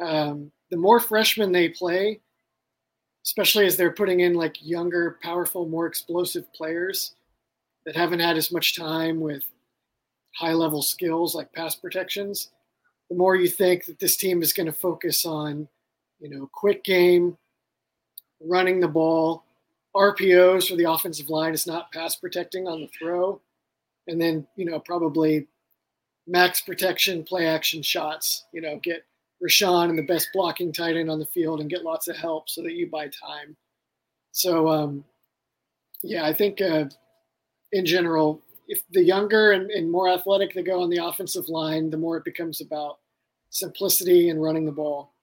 um, 0.00 0.50
the 0.74 0.80
more 0.80 0.98
freshmen 0.98 1.52
they 1.52 1.68
play, 1.68 2.18
especially 3.24 3.64
as 3.64 3.76
they're 3.76 3.92
putting 3.92 4.18
in 4.18 4.34
like 4.34 4.56
younger, 4.60 5.20
powerful, 5.22 5.68
more 5.68 5.86
explosive 5.86 6.52
players 6.52 7.14
that 7.86 7.94
haven't 7.94 8.18
had 8.18 8.36
as 8.36 8.50
much 8.50 8.76
time 8.76 9.20
with 9.20 9.44
high 10.34 10.52
level 10.52 10.82
skills 10.82 11.32
like 11.32 11.52
pass 11.52 11.76
protections, 11.76 12.50
the 13.08 13.14
more 13.14 13.36
you 13.36 13.46
think 13.46 13.84
that 13.84 14.00
this 14.00 14.16
team 14.16 14.42
is 14.42 14.52
going 14.52 14.66
to 14.66 14.72
focus 14.72 15.24
on, 15.24 15.68
you 16.18 16.28
know, 16.28 16.50
quick 16.52 16.82
game, 16.82 17.38
running 18.40 18.80
the 18.80 18.88
ball, 18.88 19.44
RPOs 19.94 20.68
for 20.68 20.74
the 20.74 20.90
offensive 20.90 21.30
line 21.30 21.54
is 21.54 21.68
not 21.68 21.92
pass 21.92 22.16
protecting 22.16 22.66
on 22.66 22.80
the 22.80 22.88
throw, 22.88 23.40
and 24.08 24.20
then 24.20 24.44
you 24.56 24.64
know 24.64 24.80
probably 24.80 25.46
max 26.26 26.62
protection, 26.62 27.22
play 27.22 27.46
action 27.46 27.80
shots. 27.80 28.46
You 28.52 28.60
know, 28.60 28.80
get 28.82 29.04
Rashawn 29.42 29.90
and 29.90 29.98
the 29.98 30.02
best 30.02 30.28
blocking 30.32 30.72
tight 30.72 30.96
end 30.96 31.10
on 31.10 31.18
the 31.18 31.26
field 31.26 31.60
and 31.60 31.70
get 31.70 31.84
lots 31.84 32.08
of 32.08 32.16
help 32.16 32.48
so 32.48 32.62
that 32.62 32.72
you 32.72 32.88
buy 32.88 33.08
time. 33.08 33.56
So 34.32 34.68
um, 34.68 35.04
yeah, 36.02 36.24
I 36.24 36.32
think 36.32 36.60
uh, 36.60 36.86
in 37.72 37.86
general, 37.86 38.42
if 38.68 38.82
the 38.90 39.02
younger 39.02 39.52
and, 39.52 39.70
and 39.70 39.90
more 39.90 40.08
athletic 40.08 40.54
they 40.54 40.62
go 40.62 40.82
on 40.82 40.90
the 40.90 41.04
offensive 41.04 41.48
line, 41.48 41.90
the 41.90 41.96
more 41.96 42.16
it 42.16 42.24
becomes 42.24 42.60
about 42.60 42.98
simplicity 43.50 44.30
and 44.30 44.42
running 44.42 44.64
the 44.64 44.72
ball. 44.72 45.14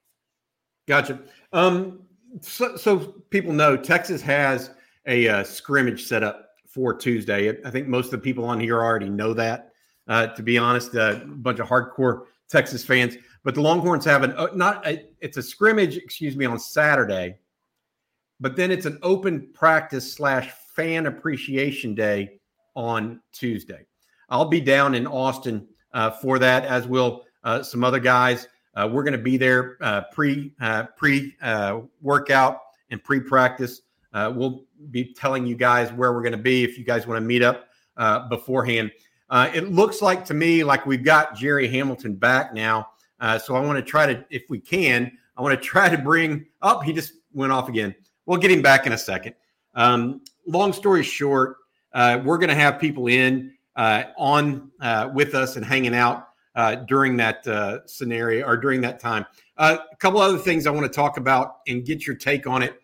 Gotcha. 0.88 1.20
Um, 1.54 2.04
so, 2.42 2.76
so 2.76 2.98
people 3.30 3.54
know 3.54 3.76
Texas 3.76 4.22
has 4.22 4.72
a 5.06 5.28
uh, 5.28 5.44
scrimmage 5.44 6.06
set 6.06 6.24
up 6.24 6.50
for 6.68 6.94
Tuesday. 6.94 7.58
I 7.66 7.70
think 7.70 7.88
most 7.88 8.06
of 8.06 8.12
the 8.12 8.18
people 8.20 8.46
on 8.46 8.60
here 8.60 8.82
already 8.82 9.10
know 9.10 9.34
that. 9.34 9.72
Uh, 10.08 10.28
to 10.28 10.44
be 10.44 10.58
honest, 10.58 10.96
uh, 10.96 11.20
a 11.22 11.26
bunch 11.26 11.60
of 11.60 11.68
hardcore 11.68 12.24
Texas 12.50 12.84
fans. 12.84 13.18
But 13.44 13.56
the 13.56 13.62
Longhorns 13.62 14.06
have 14.06 14.24
an 14.24 14.34
uh, 14.34 14.50
not 14.54 14.86
a, 14.88 15.06
it's 15.20 15.38
a 15.38 15.44
scrimmage, 15.44 15.98
excuse 15.98 16.36
me, 16.36 16.46
on 16.46 16.60
Saturday, 16.60 17.38
but 18.40 18.56
then 18.56 18.72
it's 18.72 18.86
an 18.86 19.00
open 19.02 19.50
practice 19.54 20.12
slash 20.12 20.52
fan 20.76 21.08
appreciation 21.08 21.96
day 21.96 22.40
on 22.76 23.22
Tuesday. 23.32 23.86
I'll 24.30 24.46
be 24.46 24.62
down 24.62 24.96
in 24.96 25.08
Austin 25.08 25.68
uh, 25.94 26.12
for 26.12 26.40
that, 26.40 26.66
as 26.66 26.88
will 26.88 27.24
uh, 27.44 27.64
some 27.64 27.84
other 27.84 28.00
guys. 28.00 28.48
Uh, 28.76 28.88
we're 28.92 29.04
going 29.04 29.12
to 29.14 29.20
be 29.20 29.38
there 29.38 29.78
uh, 29.82 30.02
pre 30.12 30.54
uh, 30.62 30.86
pre 30.96 31.36
workout 32.02 32.60
and 32.90 33.04
pre 33.04 33.20
practice. 33.20 33.82
we'll 34.14 34.64
be 34.92 35.14
telling 35.14 35.46
you 35.46 35.56
guys 35.56 35.92
where 35.92 36.14
we're 36.14 36.22
going 36.22 36.32
to 36.32 36.38
be 36.38 36.64
if 36.64 36.78
you 36.78 36.86
guys 36.86 37.06
want 37.08 37.18
to 37.18 37.26
meet 37.26 37.44
up 37.44 37.68
beforehand. 38.30 38.92
it 39.32 39.72
looks 39.72 40.02
like 40.02 40.24
to 40.26 40.34
me 40.34 40.64
like 40.64 40.86
we've 40.86 41.04
got 41.04 41.36
Jerry 41.36 41.68
Hamilton 41.68 42.16
back 42.16 42.54
now. 42.54 42.88
So 43.40 43.56
I 43.56 43.60
want 43.60 43.78
to 43.78 43.84
try 43.84 44.14
to, 44.14 44.26
if 44.30 44.44
we 44.50 44.60
can, 44.60 45.12
I 45.38 45.42
want 45.42 45.60
to 45.60 45.68
try 45.68 45.90
to 45.90 45.98
bring 45.98 46.46
up. 46.62 46.78
Oh, 46.78 46.82
he 46.82 46.94
just 46.94 47.14
went 47.34 47.52
off 47.52 47.70
again. 47.70 47.96
We'll 48.26 48.40
get 48.40 48.52
him 48.52 48.62
back 48.62 48.86
in 48.86 48.94
a 48.94 48.98
second. 48.98 49.36
Um, 49.74 50.22
long 50.46 50.74
story 50.74 51.04
short, 51.04 51.58
uh, 51.94 52.20
we're 52.24 52.38
going 52.38 52.50
to 52.50 52.56
have 52.56 52.80
people 52.80 53.08
in 53.08 53.54
uh, 53.76 54.04
on 54.18 54.72
uh, 54.82 55.10
with 55.14 55.34
us 55.34 55.56
and 55.56 55.66
hanging 55.66 55.96
out 55.96 56.30
uh, 56.56 56.76
during 56.76 57.18
that 57.18 57.48
uh, 57.48 57.80
scenario 57.86 58.46
or 58.46 58.58
during 58.58 58.82
that 58.82 59.00
time. 59.00 59.26
Uh, 59.58 59.78
a 59.92 59.96
couple 59.98 60.20
other 60.20 60.38
things 60.38 60.68
I 60.68 60.72
want 60.72 60.86
to 60.86 60.96
talk 60.96 61.18
about 61.18 61.58
and 61.68 61.86
get 61.86 62.06
your 62.06 62.16
take 62.16 62.48
on 62.48 62.64
it. 62.64 62.82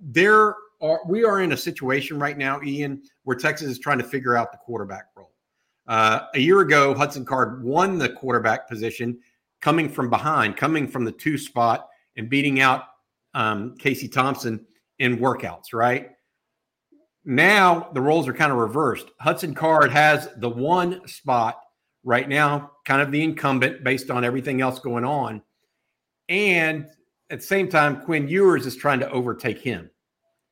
there 0.00 0.54
are 0.80 1.00
we 1.06 1.24
are 1.24 1.40
in 1.40 1.52
a 1.52 1.56
situation 1.56 2.18
right 2.18 2.36
now, 2.36 2.60
Ian, 2.62 3.02
where 3.24 3.36
Texas 3.36 3.68
is 3.68 3.78
trying 3.78 3.98
to 3.98 4.04
figure 4.04 4.36
out 4.36 4.52
the 4.52 4.58
quarterback 4.58 5.06
role. 5.16 5.32
a 5.88 6.38
year 6.38 6.60
ago, 6.60 6.92
Hudson 6.94 7.24
Card 7.24 7.62
won 7.62 7.98
the 7.98 8.08
quarterback 8.08 8.68
position, 8.68 9.18
coming 9.62 9.88
from 9.88 10.10
behind, 10.10 10.56
coming 10.58 10.86
from 10.86 11.04
the 11.04 11.12
two 11.12 11.38
spot, 11.38 11.88
and 12.16 12.28
beating 12.28 12.60
out 12.60 12.82
um, 13.32 13.74
Casey 13.78 14.08
Thompson 14.08 14.66
in 14.98 15.16
workouts. 15.16 15.72
Right 15.72 16.10
now 17.24 17.88
the 17.94 18.00
roles 18.00 18.28
are 18.28 18.34
kind 18.34 18.52
of 18.52 18.58
reversed. 18.58 19.06
Hudson 19.18 19.54
Card 19.54 19.90
has 19.90 20.28
the 20.36 20.50
one 20.50 21.06
spot 21.08 21.58
right 22.04 22.28
now, 22.28 22.72
kind 22.84 23.00
of 23.00 23.10
the 23.10 23.22
incumbent 23.22 23.84
based 23.84 24.10
on 24.10 24.24
everything 24.24 24.60
else 24.60 24.78
going 24.80 25.04
on. 25.04 25.40
And 26.28 26.86
at 27.30 27.40
the 27.40 27.46
same 27.46 27.68
time, 27.68 28.02
Quinn 28.02 28.28
Ewers 28.28 28.66
is 28.66 28.76
trying 28.76 29.00
to 29.00 29.10
overtake 29.10 29.58
him, 29.58 29.90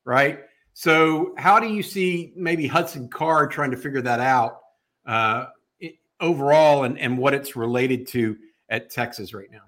right? 0.04 0.40
So, 0.72 1.34
how 1.36 1.58
do 1.60 1.68
you 1.68 1.82
see 1.82 2.32
maybe 2.36 2.66
Hudson 2.66 3.08
Card 3.08 3.50
trying 3.50 3.72
to 3.72 3.76
figure 3.76 4.00
that 4.02 4.20
out 4.20 4.60
uh, 5.04 5.46
overall 6.20 6.84
and, 6.84 6.98
and 6.98 7.18
what 7.18 7.34
it's 7.34 7.56
related 7.56 8.06
to 8.08 8.36
at 8.70 8.90
Texas 8.90 9.34
right 9.34 9.50
now? 9.50 9.62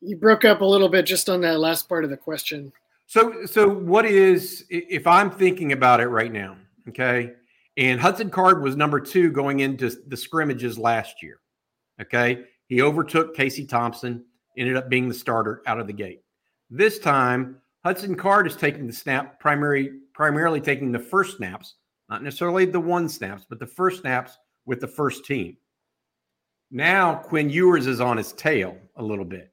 You 0.00 0.16
broke 0.16 0.44
up 0.44 0.60
a 0.60 0.64
little 0.64 0.88
bit 0.88 1.06
just 1.06 1.28
on 1.28 1.40
that 1.42 1.60
last 1.60 1.88
part 1.88 2.04
of 2.04 2.10
the 2.10 2.16
question. 2.16 2.72
So, 3.06 3.46
so 3.46 3.68
what 3.68 4.04
is 4.04 4.64
if 4.68 5.06
I'm 5.06 5.30
thinking 5.30 5.72
about 5.72 6.00
it 6.00 6.08
right 6.08 6.32
now? 6.32 6.56
Okay, 6.88 7.32
and 7.76 8.00
Hudson 8.00 8.30
Card 8.30 8.62
was 8.62 8.76
number 8.76 9.00
two 9.00 9.30
going 9.30 9.60
into 9.60 9.90
the 10.08 10.16
scrimmages 10.16 10.78
last 10.78 11.22
year. 11.22 11.40
Okay, 12.00 12.44
he 12.66 12.82
overtook 12.82 13.34
Casey 13.34 13.64
Thompson, 13.64 14.24
ended 14.58 14.76
up 14.76 14.88
being 14.88 15.08
the 15.08 15.14
starter 15.14 15.62
out 15.66 15.78
of 15.78 15.86
the 15.86 15.92
gate. 15.92 16.22
This 16.68 16.98
time, 16.98 17.58
Hudson 17.84 18.16
Card 18.16 18.46
is 18.46 18.56
taking 18.56 18.86
the 18.86 18.92
snap, 18.92 19.38
primary 19.38 20.00
primarily 20.12 20.60
taking 20.60 20.90
the 20.90 20.98
first 20.98 21.36
snaps, 21.36 21.74
not 22.08 22.22
necessarily 22.22 22.64
the 22.64 22.80
one 22.80 23.08
snaps, 23.08 23.46
but 23.48 23.58
the 23.58 23.66
first 23.66 24.00
snaps 24.00 24.36
with 24.64 24.80
the 24.80 24.88
first 24.88 25.24
team. 25.24 25.56
Now 26.70 27.14
Quinn 27.14 27.50
Ewers 27.50 27.86
is 27.86 28.00
on 28.00 28.16
his 28.16 28.32
tail 28.32 28.76
a 28.96 29.02
little 29.02 29.24
bit 29.24 29.52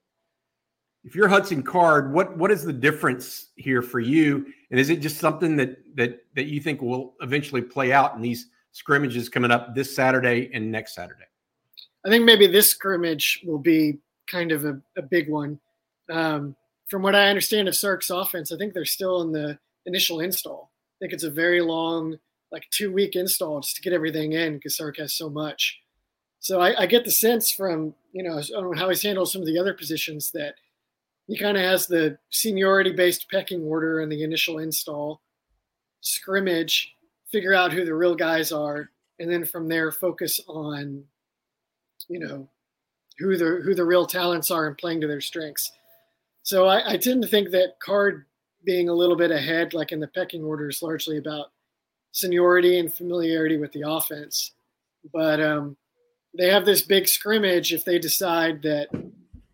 if 1.03 1.15
you're 1.15 1.27
Hudson 1.27 1.63
Card, 1.63 2.13
what 2.13 2.37
what 2.37 2.51
is 2.51 2.63
the 2.63 2.73
difference 2.73 3.49
here 3.55 3.81
for 3.81 3.99
you? 3.99 4.45
And 4.71 4.79
is 4.79 4.89
it 4.89 5.01
just 5.01 5.17
something 5.17 5.55
that 5.57 5.77
that 5.95 6.19
that 6.35 6.45
you 6.45 6.61
think 6.61 6.81
will 6.81 7.15
eventually 7.21 7.61
play 7.61 7.91
out 7.91 8.15
in 8.15 8.21
these 8.21 8.47
scrimmages 8.71 9.29
coming 9.29 9.51
up 9.51 9.75
this 9.75 9.93
Saturday 9.93 10.49
and 10.53 10.71
next 10.71 10.95
Saturday? 10.95 11.25
I 12.05 12.09
think 12.09 12.25
maybe 12.25 12.47
this 12.47 12.67
scrimmage 12.67 13.41
will 13.45 13.59
be 13.59 13.99
kind 14.27 14.51
of 14.51 14.65
a, 14.65 14.79
a 14.97 15.01
big 15.01 15.29
one. 15.29 15.59
Um, 16.09 16.55
from 16.89 17.01
what 17.01 17.15
I 17.15 17.29
understand 17.29 17.67
of 17.67 17.75
Sark's 17.75 18.09
offense, 18.09 18.51
I 18.51 18.57
think 18.57 18.73
they're 18.73 18.85
still 18.85 19.21
in 19.21 19.31
the 19.31 19.57
initial 19.85 20.19
install. 20.19 20.71
I 20.73 20.97
think 20.99 21.13
it's 21.13 21.23
a 21.23 21.29
very 21.29 21.61
long, 21.61 22.17
like 22.51 22.69
two 22.71 22.91
week 22.91 23.15
install 23.15 23.61
just 23.61 23.75
to 23.75 23.81
get 23.81 23.93
everything 23.93 24.33
in 24.33 24.55
because 24.55 24.77
Sark 24.77 24.97
has 24.97 25.13
so 25.13 25.29
much. 25.29 25.79
So 26.43 26.59
I, 26.59 26.81
I 26.81 26.85
get 26.87 27.05
the 27.05 27.11
sense 27.11 27.53
from 27.53 27.95
you 28.11 28.21
know 28.21 28.41
how 28.75 28.89
he's 28.89 29.01
handled 29.01 29.31
some 29.31 29.41
of 29.41 29.47
the 29.47 29.57
other 29.57 29.73
positions 29.73 30.29
that 30.31 30.55
he 31.25 31.37
kind 31.37 31.55
of 31.55 31.63
has 31.63 31.87
the 31.87 32.17
seniority 32.31 32.91
based 32.91 33.31
pecking 33.31 33.63
order 33.63 34.01
in 34.01 34.09
the 34.09 34.23
initial 34.23 34.59
install, 34.59 35.21
scrimmage, 36.01 36.95
figure 37.31 37.53
out 37.53 37.71
who 37.71 37.85
the 37.85 37.95
real 37.95 38.13
guys 38.13 38.51
are, 38.51 38.89
and 39.19 39.31
then 39.31 39.45
from 39.45 39.69
there 39.69 39.89
focus 39.89 40.37
on, 40.49 41.05
you 42.09 42.19
know, 42.19 42.49
who 43.19 43.37
the 43.37 43.61
who 43.63 43.73
the 43.73 43.85
real 43.85 44.05
talents 44.05 44.51
are 44.51 44.67
and 44.67 44.77
playing 44.77 44.99
to 44.99 45.07
their 45.07 45.21
strengths. 45.21 45.71
So 46.41 46.67
I, 46.67 46.91
I 46.91 46.97
tend 46.97 47.21
to 47.21 47.27
think 47.29 47.51
that 47.51 47.79
Card 47.79 48.25
being 48.65 48.89
a 48.89 48.93
little 48.93 49.15
bit 49.15 49.31
ahead, 49.31 49.73
like 49.73 49.93
in 49.93 50.01
the 50.01 50.09
pecking 50.09 50.43
order, 50.43 50.67
is 50.67 50.81
largely 50.81 51.19
about 51.19 51.53
seniority 52.11 52.79
and 52.79 52.93
familiarity 52.93 53.55
with 53.55 53.71
the 53.71 53.87
offense. 53.87 54.51
But 55.13 55.39
um, 55.39 55.77
they 56.37 56.49
have 56.49 56.65
this 56.65 56.81
big 56.81 57.07
scrimmage 57.07 57.73
if 57.73 57.85
they 57.85 57.99
decide 57.99 58.61
that 58.63 58.87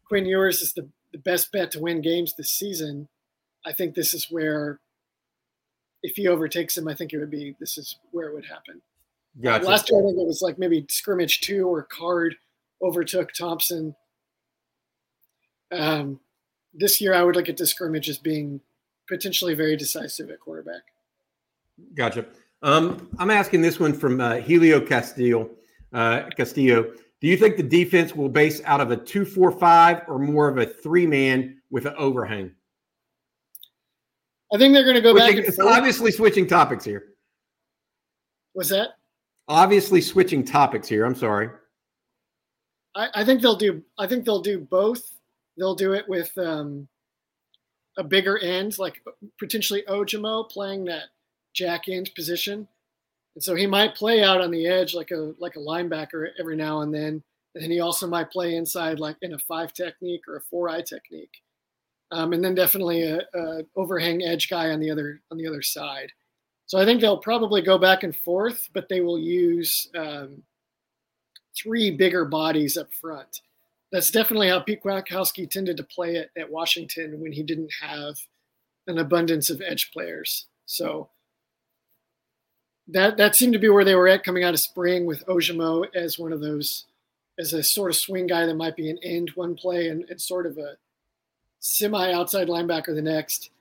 Quinn 0.06 0.26
Ewers 0.26 0.62
is 0.62 0.74
the 0.74 0.90
the 1.12 1.18
best 1.18 1.52
bet 1.52 1.72
to 1.72 1.80
win 1.80 2.02
games 2.02 2.34
this 2.36 2.52
season, 2.52 3.08
I 3.66 3.74
think 3.74 3.96
this 3.96 4.14
is 4.14 4.28
where, 4.30 4.80
if 6.04 6.16
he 6.16 6.28
overtakes 6.28 6.78
him, 6.78 6.88
I 6.88 6.96
think 6.96 7.14
it 7.14 7.18
would 7.18 7.32
be 7.32 7.56
this 7.60 7.78
is 7.78 7.98
where 8.12 8.30
it 8.30 8.34
would 8.34 8.46
happen. 8.46 8.82
Gotcha. 9.42 9.66
last 9.66 9.90
year, 9.90 10.00
I 10.00 10.06
think 10.06 10.20
it 10.20 10.26
was 10.26 10.42
like 10.42 10.58
maybe 10.58 10.86
scrimmage 10.90 11.42
two 11.42 11.68
or 11.68 11.84
Card 11.84 12.36
overtook 12.82 13.32
Thompson. 13.34 13.96
Um, 15.72 16.20
this 16.74 17.00
year, 17.00 17.14
I 17.14 17.24
would 17.24 17.36
look 17.36 17.50
at 17.50 17.58
the 17.58 17.68
scrimmage 17.68 18.10
as 18.10 18.18
being 18.18 18.62
potentially 19.08 19.54
very 19.54 19.76
decisive 19.76 20.30
at 20.30 20.40
quarterback. 20.40 20.82
Gotcha. 21.96 22.26
Um, 22.62 23.10
I'm 23.18 23.30
asking 23.30 23.62
this 23.62 23.80
one 23.80 23.94
from 23.94 24.20
uh, 24.20 24.36
Helio 24.36 24.82
Castillo. 24.82 25.50
Uh, 25.92 26.30
Castillo. 26.38 26.94
Do 27.22 27.28
you 27.28 27.36
think 27.36 27.58
the 27.58 27.64
defense 27.64 28.16
will 28.16 28.30
base 28.30 28.62
out 28.64 28.80
of 28.80 28.92
a 28.92 28.98
two-four-five 28.98 30.04
or 30.08 30.20
more 30.20 30.48
of 30.48 30.58
a 30.58 30.66
three-man 30.66 31.62
with 31.70 31.86
an 31.86 31.94
overhang? 31.98 32.52
I 34.54 34.58
think 34.58 34.74
they're 34.74 34.84
going 34.84 34.96
to 34.96 35.02
go 35.02 35.16
back. 35.16 35.36
It's 35.36 35.60
obviously 35.60 36.12
switching 36.12 36.48
topics 36.48 36.86
here. 36.86 37.16
What's 38.54 38.70
that? 38.70 38.90
Obviously 39.48 40.02
switching 40.02 40.44
topics 40.44 40.88
here. 40.88 41.06
I'm 41.06 41.16
sorry. 41.16 41.50
I, 42.96 43.10
I 43.16 43.26
think 43.26 43.42
they'll 43.42 43.56
do. 43.56 43.84
I 43.98 44.08
think 44.08 44.26
they'll 44.26 44.42
do 44.42 44.60
both. 44.60 45.18
They'll 45.58 45.76
do 45.76 45.94
it 45.94 46.08
with 46.08 46.36
um, 46.38 46.88
a 47.98 48.04
bigger 48.04 48.40
end, 48.40 48.80
like 48.80 49.04
potentially 49.38 49.84
Ojomo 49.88 50.50
playing 50.50 50.86
that 50.86 51.06
jack 51.54 51.90
end 51.90 52.10
position, 52.16 52.68
and 53.36 53.44
so 53.44 53.56
he 53.56 53.68
might 53.68 53.96
play 53.96 54.24
out 54.24 54.42
on 54.42 54.52
the 54.52 54.68
edge 54.68 54.94
like 54.94 55.12
a 55.12 55.34
like 55.40 55.56
a 55.56 55.60
linebacker 55.60 56.30
every 56.40 56.56
now 56.56 56.82
and 56.82 56.94
then. 56.94 57.24
And 57.56 57.64
then 57.64 57.72
he 57.72 57.80
also 57.80 58.08
might 58.08 58.32
play 58.32 58.56
inside 58.56 59.00
like 59.00 59.18
in 59.22 59.34
a 59.34 59.40
five 59.40 59.74
technique 59.74 60.22
or 60.28 60.38
a 60.38 60.42
four 60.42 60.70
eye 60.70 60.82
technique. 60.82 61.42
Um, 62.12 62.34
and 62.34 62.44
then 62.44 62.56
definitely 62.56 63.04
a, 63.04 63.22
a, 63.36 63.62
overhang 63.76 64.24
edge 64.24 64.50
guy 64.50 64.72
on 64.72 64.80
the 64.80 64.90
other 64.90 65.22
on 65.32 65.38
the 65.38 65.48
other 65.48 65.62
side. 65.62 66.12
So 66.66 66.78
I 66.80 66.86
think 66.86 67.02
they'll 67.02 67.18
probably 67.18 67.62
go 67.62 67.78
back 67.78 68.04
and 68.04 68.16
forth, 68.16 68.70
but 68.74 68.90
they 68.90 69.02
will 69.02 69.20
use 69.20 69.88
um, 69.96 70.44
three 71.56 71.92
bigger 71.92 72.26
bodies 72.26 72.78
up 72.78 72.94
front. 72.94 73.42
That's 73.92 74.12
definitely 74.12 74.50
how 74.50 74.60
Pete 74.60 74.84
Kwiatkowski 74.84 75.50
tended 75.50 75.78
to 75.78 75.84
play 75.84 76.16
it 76.16 76.30
at 76.38 76.52
Washington 76.52 77.20
when 77.20 77.32
he 77.32 77.42
didn't 77.42 77.72
have 77.82 78.16
an 78.86 79.00
abundance 79.00 79.50
of 79.50 79.62
edge 79.62 79.92
players. 79.92 80.46
So 80.66 81.10
that 82.92 83.18
that 83.18 83.36
seemed 83.36 83.54
to 83.54 83.60
be 83.60 83.70
where 83.70 83.86
they 83.86 83.96
were 83.96 84.08
at 84.08 84.24
coming 84.24 84.44
out 84.44 84.54
of 84.54 84.60
spring 84.60 85.06
with 85.06 85.26
Ojomo 85.26 85.86
as 85.96 86.20
one 86.20 86.34
of 86.34 86.42
those 86.42 86.86
as 87.38 87.54
a 87.54 87.64
sort 87.64 87.92
of 87.92 87.98
swing 87.98 88.28
guy 88.28 88.46
that 88.46 88.56
might 88.56 88.76
be 88.76 88.90
an 88.90 89.00
end 89.02 89.32
one 89.36 89.56
play 89.56 89.88
and, 89.88 90.04
and 90.10 90.20
sort 90.20 90.46
of 90.46 90.58
a 90.58 90.76
semi 91.60 92.12
outside 92.12 92.48
linebacker 92.48 92.94
the 92.94 93.02
next. 93.02 93.52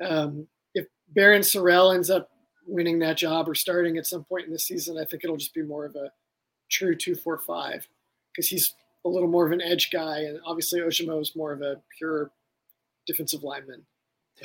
Um, 0.00 0.46
if 0.74 0.86
Barryn 1.14 1.40
Sorrell 1.40 1.94
ends 1.94 2.08
up 2.08 2.30
winning 2.68 2.98
that 3.00 3.16
job 3.16 3.48
or 3.48 3.54
starting 3.54 3.96
at 3.96 4.06
some 4.06 4.22
point 4.24 4.46
in 4.46 4.52
the 4.52 4.58
season. 4.58 4.98
I 4.98 5.04
think 5.04 5.24
it'll 5.24 5.36
just 5.36 5.54
be 5.54 5.62
more 5.62 5.86
of 5.86 5.96
a 5.96 6.12
true 6.70 6.94
two 6.94 7.16
four 7.16 7.38
five 7.38 7.88
because 8.30 8.48
he's 8.48 8.74
a 9.04 9.08
little 9.08 9.28
more 9.28 9.46
of 9.46 9.52
an 9.52 9.62
edge 9.62 9.90
guy, 9.90 10.20
and 10.20 10.38
obviously 10.44 10.80
Ojomo 10.80 11.20
is 11.20 11.34
more 11.34 11.52
of 11.52 11.62
a 11.62 11.80
pure 11.96 12.30
defensive 13.06 13.42
lineman. 13.42 13.82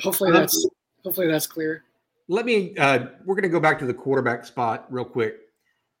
Hopefully 0.00 0.32
that's 0.32 0.66
hopefully 1.04 1.28
that's 1.28 1.46
clear. 1.46 1.84
Let 2.28 2.46
me. 2.46 2.76
Uh, 2.76 3.06
we're 3.24 3.34
going 3.34 3.42
to 3.42 3.48
go 3.48 3.60
back 3.60 3.78
to 3.80 3.86
the 3.86 3.94
quarterback 3.94 4.44
spot 4.44 4.86
real 4.90 5.04
quick. 5.04 5.36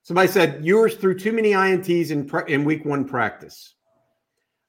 Somebody 0.02 0.28
said 0.28 0.64
Ewers 0.64 0.96
threw 0.96 1.18
too 1.18 1.32
many 1.32 1.52
ints 1.52 2.10
in 2.10 2.26
pre- 2.26 2.52
in 2.52 2.64
week 2.64 2.84
one 2.84 3.06
practice. 3.06 3.74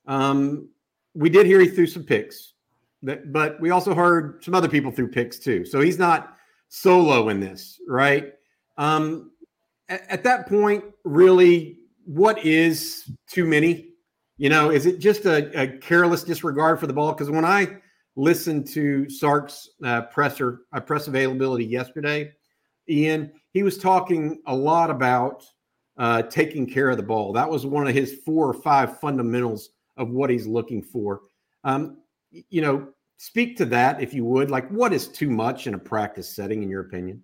Um, 0.07 0.69
we 1.13 1.29
did 1.29 1.45
hear 1.45 1.59
he 1.59 1.67
threw 1.67 1.87
some 1.87 2.03
picks, 2.03 2.53
but, 3.01 3.31
but 3.31 3.59
we 3.59 3.69
also 3.71 3.93
heard 3.93 4.43
some 4.43 4.53
other 4.53 4.69
people 4.69 4.91
threw 4.91 5.07
picks 5.07 5.39
too. 5.39 5.65
So 5.65 5.81
he's 5.81 5.97
not 5.97 6.35
solo 6.67 7.29
in 7.29 7.39
this, 7.39 7.79
right? 7.87 8.33
Um, 8.77 9.31
at, 9.89 10.09
at 10.09 10.23
that 10.23 10.47
point, 10.47 10.83
really, 11.03 11.79
what 12.05 12.45
is 12.45 13.09
too 13.29 13.45
many? 13.45 13.89
You 14.37 14.49
know, 14.49 14.69
is 14.69 14.85
it 14.85 14.99
just 14.99 15.25
a, 15.25 15.61
a 15.61 15.77
careless 15.77 16.23
disregard 16.23 16.79
for 16.79 16.87
the 16.87 16.93
ball? 16.93 17.13
Because 17.13 17.29
when 17.29 17.45
I 17.45 17.77
listened 18.15 18.67
to 18.67 19.09
Sark's 19.09 19.69
uh, 19.83 20.03
presser 20.03 20.61
uh, 20.73 20.79
press 20.79 21.07
availability 21.07 21.65
yesterday, 21.65 22.31
Ian, 22.89 23.31
he 23.51 23.63
was 23.63 23.77
talking 23.77 24.41
a 24.47 24.55
lot 24.55 24.89
about 24.89 25.43
uh, 25.97 26.21
taking 26.23 26.67
care 26.67 26.89
of 26.89 26.97
the 26.97 27.03
ball. 27.03 27.33
That 27.33 27.49
was 27.49 27.65
one 27.65 27.87
of 27.87 27.93
his 27.93 28.19
four 28.25 28.47
or 28.47 28.53
five 28.53 28.99
fundamentals 28.99 29.69
of 29.97 30.09
what 30.09 30.29
he's 30.29 30.47
looking 30.47 30.81
for. 30.81 31.21
Um, 31.63 31.97
you 32.31 32.61
know, 32.61 32.89
speak 33.17 33.57
to 33.57 33.65
that 33.65 34.01
if 34.01 34.13
you 34.13 34.25
would. 34.25 34.51
Like, 34.51 34.69
what 34.69 34.93
is 34.93 35.07
too 35.07 35.29
much 35.29 35.67
in 35.67 35.73
a 35.73 35.79
practice 35.79 36.29
setting, 36.35 36.63
in 36.63 36.69
your 36.69 36.81
opinion? 36.81 37.23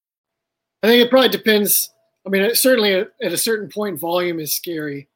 I 0.83 0.87
think 0.87 1.05
it 1.05 1.09
probably 1.09 1.29
depends. 1.29 1.93
I 2.25 2.29
mean, 2.29 2.53
certainly 2.55 2.93
at, 2.93 3.09
a 3.21 3.37
certain 3.37 3.69
point, 3.69 3.99
volume 3.99 4.39
is 4.39 4.55
scary. 4.55 5.09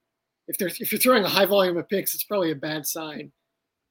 If 0.48 0.58
there's 0.58 0.80
if 0.80 0.92
you're 0.92 1.00
throwing 1.00 1.24
a 1.24 1.30
high 1.30 1.46
volume 1.46 1.78
of 1.78 1.90
picks, 1.90 2.14
it's 2.14 2.24
probably 2.24 2.52
a 2.52 2.56
bad 2.56 2.86
sign. 2.86 3.32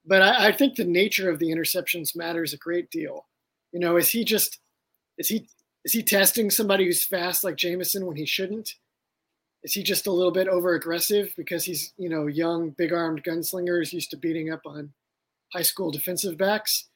But 0.07 0.23
I, 0.23 0.49
I 0.49 0.53
think 0.53 0.77
the 0.77 0.85
nature 0.85 1.31
of 1.31 1.39
the 1.39 1.51
interceptions 1.51 2.15
matters 2.15 2.53
a 2.53 2.59
great 2.59 2.91
deal. 2.91 3.27
You 3.73 3.81
know, 3.81 3.97
is 3.97 4.11
he 4.11 4.25
just 4.25 4.61
is 5.19 5.29
he 5.29 5.49
is 5.85 5.93
he 5.93 6.03
testing 6.03 6.51
somebody 6.51 6.85
who's 6.85 7.05
fast 7.05 7.43
like 7.43 7.57
Jamison 7.57 8.07
when 8.07 8.17
he 8.17 8.27
shouldn't? 8.27 8.75
Is 9.65 9.73
he 9.73 9.83
just 9.83 10.07
a 10.07 10.13
little 10.13 10.33
bit 10.33 10.47
over 10.47 10.75
aggressive 10.75 11.33
because 11.37 11.65
he's 11.65 11.93
you 11.97 12.09
know 12.09 12.27
young, 12.29 12.71
big 12.71 12.93
armed 12.93 13.25
gunslinger 13.25 13.83
is 13.83 13.93
used 13.93 14.11
to 14.11 14.17
beating 14.17 14.53
up 14.53 14.61
on 14.65 14.93
high 15.53 15.63
school 15.63 15.91
defensive 15.91 16.37
backs, 16.37 16.89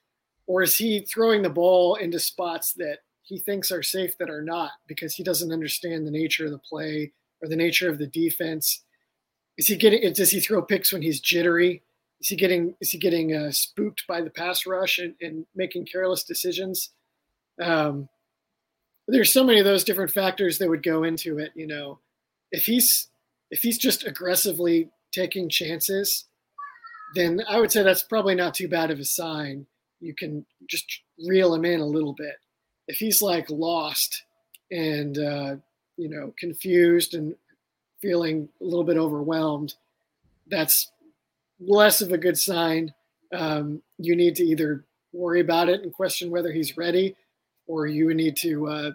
or 0.47 0.63
is 0.63 0.77
he 0.77 1.01
throwing 1.01 1.43
the 1.43 1.51
ball 1.51 1.97
into 1.97 2.21
spots 2.21 2.75
that 2.75 2.99
he 3.29 3.39
thinks 3.39 3.71
are 3.71 3.83
safe 3.83 4.17
that 4.17 4.31
are 4.31 4.41
not 4.41 4.71
because 4.87 5.15
he 5.15 5.23
doesn't 5.23 5.53
understand 5.53 6.07
the 6.07 6.11
nature 6.11 6.47
of 6.47 6.51
the 6.51 6.59
play 6.59 7.13
or 7.43 7.49
the 7.49 7.57
nature 7.57 7.91
of 7.91 7.99
the 7.99 8.07
defense. 8.07 8.83
Is 9.59 9.67
he 9.67 9.77
getting? 9.77 10.11
Does 10.15 10.31
he 10.31 10.41
throw 10.41 10.63
picks 10.63 10.95
when 10.95 11.03
he's 11.03 11.21
jittery? 11.21 11.83
Is 12.23 12.29
he 12.29 12.37
getting? 12.37 12.75
Is 12.81 12.91
he 12.91 12.99
getting 12.99 13.37
uh, 13.37 13.51
spooked 13.53 14.05
by 14.09 14.23
the 14.23 14.31
pass 14.31 14.65
rush 14.65 14.99
and, 14.99 15.15
and 15.21 15.45
making 15.55 15.85
careless 15.85 16.25
decisions? 16.25 16.91
Um, 17.61 18.09
there's 19.07 19.33
so 19.33 19.45
many 19.45 19.59
of 19.59 19.67
those 19.67 19.85
different 19.85 20.11
factors 20.11 20.57
that 20.59 20.71
would 20.71 20.83
go 20.83 21.03
into 21.03 21.39
it. 21.39 21.53
You 21.55 21.67
know, 21.67 21.99
if 22.51 22.65
he's 22.65 23.09
if 23.51 23.61
he's 23.61 23.77
just 23.77 24.07
aggressively 24.07 24.89
taking 25.13 25.51
chances, 25.51 26.25
then 27.15 27.43
I 27.47 27.61
would 27.61 27.73
say 27.73 27.83
that's 27.83 28.05
probably 28.05 28.37
not 28.37 28.55
too 28.55 28.69
bad 28.69 28.91
of 28.91 28.99
a 29.01 29.05
sign. 29.05 29.67
You 30.01 30.15
can 30.15 30.47
just 30.67 30.87
reel 31.27 31.55
him 31.55 31.67
in 31.67 31.81
a 31.81 31.87
little 31.87 32.15
bit 32.15 32.37
if 32.89 32.97
he's 32.97 33.23
like 33.23 33.49
lost 33.49 34.25
and 34.71 35.19
uh, 35.19 35.57
you 35.97 36.09
know 36.09 36.35
confused 36.39 37.15
and 37.15 37.35
feeling 38.01 38.49
a 38.61 38.65
little 38.65 38.85
bit 38.85 38.97
overwhelmed, 38.97 39.75
that's 40.49 40.91
less 41.61 42.01
of 42.01 42.13
a 42.13 42.19
good 42.19 42.39
sign. 42.39 42.93
Um, 43.33 43.83
you 43.99 44.17
need 44.17 44.35
to 44.37 44.45
either 44.45 44.85
worry 45.13 45.41
about 45.41 45.69
it 45.69 45.83
and 45.83 45.93
question 45.93 46.31
whether 46.31 46.53
he's 46.53 46.77
ready, 46.77 47.15
or 47.67 47.87
you 47.87 48.13
need 48.15 48.37
to 48.39 48.69
uh, 48.69 48.91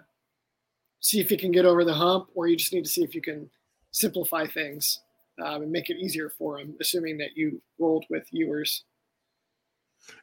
see 1.00 1.20
if 1.20 1.28
he 1.28 1.36
can 1.36 1.52
get 1.52 1.64
over 1.64 1.84
the 1.84 1.94
hump, 1.94 2.28
or 2.34 2.46
you 2.48 2.56
just 2.56 2.72
need 2.72 2.84
to 2.84 2.90
see 2.90 3.04
if 3.04 3.14
you 3.14 3.22
can 3.22 3.48
simplify 3.92 4.46
things 4.46 5.00
um, 5.44 5.62
and 5.62 5.70
make 5.72 5.90
it 5.90 5.98
easier 5.98 6.30
for 6.30 6.58
him, 6.58 6.74
assuming 6.80 7.18
that 7.18 7.36
you 7.36 7.60
rolled 7.78 8.04
with 8.10 8.26
Ewers. 8.32 8.84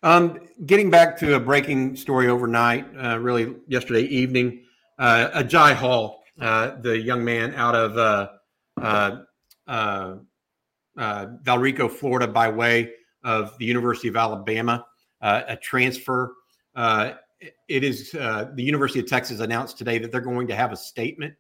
Um, 0.04 0.40
getting 0.66 0.90
back 0.90 1.18
to 1.20 1.36
a 1.36 1.40
breaking 1.40 1.96
story 1.96 2.28
overnight, 2.28 2.86
uh, 2.98 3.20
really 3.20 3.56
yesterday 3.68 4.04
evening, 4.04 4.64
uh, 4.98 5.30
Agiye 5.44 5.76
Hall, 5.76 6.24
uh, 6.40 6.76
the 6.82 6.98
young 7.00 7.24
man 7.24 7.54
out 7.54 7.76
of 7.76 7.98
uh, 7.98 8.30
uh, 8.82 9.22
uh, 10.98 11.26
Valrico, 11.44 11.90
Florida, 11.90 12.28
by 12.28 12.50
way 12.50 12.94
of 13.24 13.56
the 13.60 13.66
University 13.66 14.08
of 14.08 14.16
Alabama, 14.16 14.86
a 15.22 15.58
transfer. 15.62 16.34
it 16.76 17.84
is 17.84 18.12
the 18.12 18.54
University 18.58 19.00
of 19.00 19.08
Texas 19.08 19.40
announced 19.40 19.78
today 19.78 20.00
that 20.00 20.12
they're 20.12 20.22
going 20.22 20.48
to 20.48 20.56
have 20.56 20.72
a 20.72 20.78
statement 20.78 21.36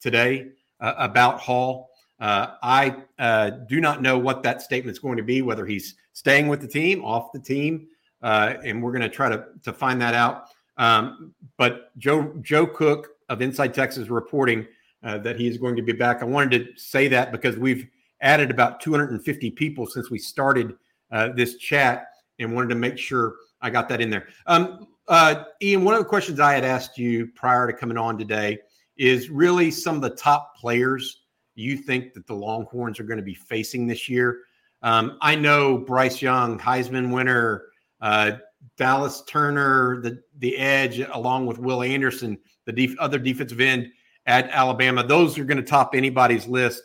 today 0.00 0.48
about 0.80 1.40
Hall. 1.40 1.88
Uh, 2.18 2.54
I 2.62 2.96
uh, 3.18 3.50
do 3.68 3.80
not 3.80 4.00
know 4.00 4.18
what 4.18 4.42
that 4.42 4.62
statement 4.62 4.94
is 4.94 4.98
going 4.98 5.16
to 5.18 5.22
be, 5.22 5.42
whether 5.42 5.66
he's 5.66 5.96
staying 6.12 6.48
with 6.48 6.60
the 6.60 6.68
team, 6.68 7.04
off 7.04 7.32
the 7.32 7.40
team, 7.40 7.88
uh, 8.22 8.54
and 8.64 8.82
we're 8.82 8.92
going 8.92 9.02
to 9.02 9.08
try 9.08 9.28
to 9.28 9.44
to 9.62 9.72
find 9.72 10.00
that 10.00 10.14
out. 10.14 10.44
Um, 10.78 11.34
but 11.56 11.96
Joe 11.98 12.34
Joe 12.40 12.66
Cook 12.66 13.08
of 13.28 13.42
Inside 13.42 13.74
Texas 13.74 14.08
reporting 14.08 14.66
uh, 15.02 15.18
that 15.18 15.36
he 15.36 15.46
is 15.46 15.58
going 15.58 15.76
to 15.76 15.82
be 15.82 15.92
back. 15.92 16.22
I 16.22 16.24
wanted 16.24 16.50
to 16.50 16.80
say 16.80 17.08
that 17.08 17.32
because 17.32 17.56
we've 17.56 17.86
added 18.22 18.50
about 18.50 18.80
250 18.80 19.50
people 19.50 19.86
since 19.86 20.10
we 20.10 20.18
started 20.18 20.74
uh, 21.12 21.28
this 21.36 21.56
chat, 21.56 22.06
and 22.38 22.54
wanted 22.54 22.68
to 22.68 22.74
make 22.76 22.98
sure 22.98 23.36
I 23.60 23.70
got 23.70 23.88
that 23.90 24.00
in 24.00 24.10
there. 24.10 24.28
Um, 24.46 24.88
uh, 25.08 25.44
Ian, 25.62 25.84
one 25.84 25.94
of 25.94 26.00
the 26.00 26.08
questions 26.08 26.40
I 26.40 26.54
had 26.54 26.64
asked 26.64 26.98
you 26.98 27.28
prior 27.28 27.66
to 27.66 27.72
coming 27.72 27.96
on 27.96 28.18
today 28.18 28.58
is 28.96 29.28
really 29.28 29.70
some 29.70 29.96
of 29.96 30.02
the 30.02 30.10
top 30.10 30.56
players 30.56 31.25
you 31.56 31.76
think 31.76 32.14
that 32.14 32.26
the 32.26 32.34
Longhorns 32.34 33.00
are 33.00 33.04
going 33.04 33.18
to 33.18 33.24
be 33.24 33.34
facing 33.34 33.86
this 33.86 34.08
year. 34.08 34.42
Um, 34.82 35.18
I 35.20 35.34
know 35.34 35.78
Bryce 35.78 36.22
Young, 36.22 36.58
Heisman 36.58 37.12
winner, 37.12 37.64
uh, 38.00 38.32
Dallas 38.76 39.22
Turner, 39.26 40.00
the 40.02 40.22
the 40.38 40.56
edge, 40.56 41.00
along 41.00 41.46
with 41.46 41.58
Will 41.58 41.82
Anderson, 41.82 42.38
the 42.66 42.72
def- 42.72 42.98
other 42.98 43.18
defensive 43.18 43.60
end 43.60 43.90
at 44.26 44.50
Alabama. 44.50 45.04
Those 45.06 45.38
are 45.38 45.44
going 45.44 45.56
to 45.56 45.62
top 45.62 45.94
anybody's 45.94 46.46
list. 46.46 46.82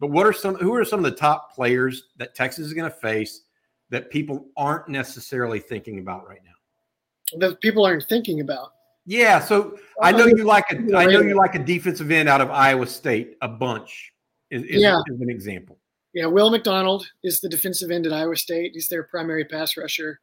But 0.00 0.08
what 0.10 0.26
are 0.26 0.32
some? 0.32 0.56
Who 0.56 0.74
are 0.74 0.84
some 0.84 1.04
of 1.04 1.04
the 1.04 1.16
top 1.16 1.54
players 1.54 2.04
that 2.16 2.34
Texas 2.34 2.66
is 2.66 2.72
going 2.72 2.90
to 2.90 2.96
face 2.96 3.42
that 3.90 4.10
people 4.10 4.46
aren't 4.56 4.88
necessarily 4.88 5.60
thinking 5.60 5.98
about 5.98 6.26
right 6.26 6.40
now? 6.44 7.38
That 7.46 7.60
people 7.60 7.84
aren't 7.84 8.04
thinking 8.04 8.40
about. 8.40 8.72
Yeah, 9.06 9.38
so 9.38 9.78
I 10.00 10.12
know 10.12 10.26
you 10.26 10.44
like 10.44 10.64
a 10.70 10.96
I 10.96 11.04
know 11.04 11.20
you 11.20 11.36
like 11.36 11.54
a 11.54 11.58
defensive 11.58 12.10
end 12.10 12.28
out 12.28 12.40
of 12.40 12.50
Iowa 12.50 12.86
State 12.86 13.36
a 13.42 13.48
bunch. 13.48 14.13
Is, 14.54 14.62
is, 14.62 14.82
yeah. 14.82 15.00
is 15.08 15.20
an 15.20 15.30
example. 15.30 15.78
Yeah, 16.12 16.26
Will 16.26 16.48
McDonald 16.48 17.08
is 17.24 17.40
the 17.40 17.48
defensive 17.48 17.90
end 17.90 18.06
at 18.06 18.12
Iowa 18.12 18.36
State. 18.36 18.70
He's 18.74 18.86
their 18.86 19.02
primary 19.02 19.44
pass 19.44 19.76
rusher. 19.76 20.20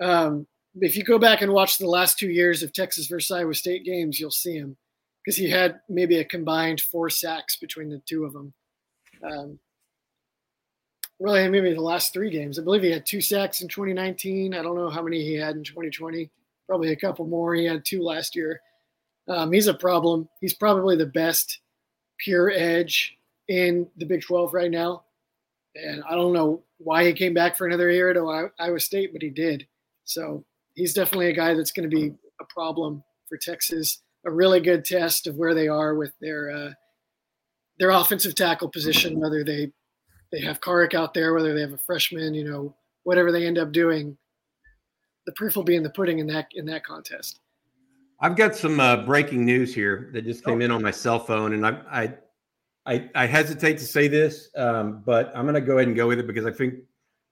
Um, 0.00 0.48
if 0.80 0.96
you 0.96 1.04
go 1.04 1.20
back 1.20 1.40
and 1.40 1.52
watch 1.52 1.78
the 1.78 1.86
last 1.86 2.18
two 2.18 2.30
years 2.30 2.64
of 2.64 2.72
Texas 2.72 3.06
versus 3.06 3.30
Iowa 3.30 3.54
State 3.54 3.84
games, 3.84 4.18
you'll 4.18 4.32
see 4.32 4.54
him 4.54 4.76
because 5.24 5.36
he 5.36 5.48
had 5.48 5.78
maybe 5.88 6.18
a 6.18 6.24
combined 6.24 6.80
four 6.80 7.10
sacks 7.10 7.56
between 7.58 7.90
the 7.90 8.02
two 8.06 8.24
of 8.24 8.32
them. 8.32 8.52
Um, 9.22 9.60
really, 11.20 11.48
maybe 11.48 11.72
the 11.74 11.80
last 11.80 12.12
three 12.12 12.30
games. 12.30 12.58
I 12.58 12.62
believe 12.62 12.82
he 12.82 12.90
had 12.90 13.06
two 13.06 13.20
sacks 13.20 13.62
in 13.62 13.68
2019. 13.68 14.52
I 14.52 14.62
don't 14.62 14.76
know 14.76 14.90
how 14.90 15.02
many 15.02 15.22
he 15.22 15.34
had 15.34 15.54
in 15.54 15.62
2020. 15.62 16.28
Probably 16.66 16.90
a 16.90 16.96
couple 16.96 17.24
more. 17.24 17.54
He 17.54 17.66
had 17.66 17.84
two 17.84 18.02
last 18.02 18.34
year. 18.34 18.60
Um, 19.28 19.52
he's 19.52 19.68
a 19.68 19.74
problem. 19.74 20.28
He's 20.40 20.54
probably 20.54 20.96
the 20.96 21.06
best 21.06 21.60
pure 22.18 22.50
edge 22.50 23.16
in 23.50 23.88
the 23.96 24.06
Big 24.06 24.22
12 24.22 24.54
right 24.54 24.70
now. 24.70 25.02
And 25.74 26.02
I 26.08 26.14
don't 26.14 26.32
know 26.32 26.62
why 26.78 27.04
he 27.04 27.12
came 27.12 27.34
back 27.34 27.56
for 27.56 27.66
another 27.66 27.90
year 27.90 28.12
to 28.12 28.50
Iowa 28.58 28.80
State, 28.80 29.12
but 29.12 29.22
he 29.22 29.28
did. 29.28 29.66
So 30.04 30.44
he's 30.74 30.94
definitely 30.94 31.30
a 31.30 31.34
guy 31.34 31.54
that's 31.54 31.72
going 31.72 31.88
to 31.88 31.94
be 31.94 32.14
a 32.40 32.44
problem 32.44 33.02
for 33.28 33.36
Texas. 33.36 34.02
a 34.24 34.30
really 34.30 34.60
good 34.60 34.84
test 34.84 35.26
of 35.26 35.36
where 35.36 35.54
they 35.54 35.66
are 35.66 35.94
with 35.94 36.12
their 36.20 36.50
uh, 36.50 36.70
their 37.78 37.90
offensive 37.90 38.34
tackle 38.34 38.68
position, 38.68 39.18
whether 39.18 39.42
they 39.42 39.72
they 40.30 40.40
have 40.40 40.60
Karic 40.60 40.94
out 40.94 41.12
there, 41.12 41.34
whether 41.34 41.54
they 41.54 41.60
have 41.60 41.72
a 41.72 41.78
freshman, 41.78 42.34
you 42.34 42.44
know, 42.44 42.74
whatever 43.02 43.32
they 43.32 43.46
end 43.46 43.58
up 43.58 43.72
doing. 43.72 44.16
The 45.26 45.32
proof 45.32 45.56
will 45.56 45.64
be 45.64 45.76
in 45.76 45.82
the 45.82 45.90
pudding 45.90 46.18
in 46.20 46.26
that 46.28 46.48
in 46.54 46.66
that 46.66 46.84
contest. 46.84 47.40
I've 48.20 48.36
got 48.36 48.54
some 48.54 48.78
uh, 48.78 48.98
breaking 48.98 49.44
news 49.44 49.74
here 49.74 50.10
that 50.12 50.24
just 50.24 50.44
came 50.44 50.60
in 50.60 50.70
on 50.70 50.82
my 50.82 50.90
cell 50.90 51.18
phone, 51.18 51.54
and 51.54 51.66
I 51.66 51.80
I 51.90 52.14
I, 52.90 53.08
I 53.14 53.26
hesitate 53.26 53.78
to 53.78 53.84
say 53.84 54.08
this, 54.08 54.50
um, 54.56 55.04
but 55.06 55.30
I'm 55.32 55.44
going 55.44 55.54
to 55.54 55.60
go 55.60 55.78
ahead 55.78 55.86
and 55.86 55.96
go 55.96 56.08
with 56.08 56.18
it 56.18 56.26
because 56.26 56.44
I 56.44 56.50
think 56.50 56.74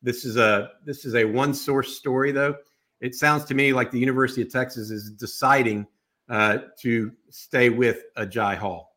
this 0.01 0.25
is 0.25 0.37
a 0.37 0.71
this 0.85 1.05
is 1.05 1.17
a 1.17 1.25
one 1.25 1.53
source 1.53 1.97
story. 1.97 2.31
Though 2.31 2.55
it 3.01 3.17
sounds 3.17 3.45
to 3.47 3.55
me 3.55 3.73
like 3.73 3.91
the 3.91 3.99
University 3.99 4.41
of 4.43 4.53
Texas 4.53 4.91
is 4.91 5.11
deciding 5.11 5.85
uh, 6.29 6.59
to 6.83 7.11
stay 7.31 7.71
with 7.71 8.05
Agiye 8.17 8.57
Hall. 8.57 8.97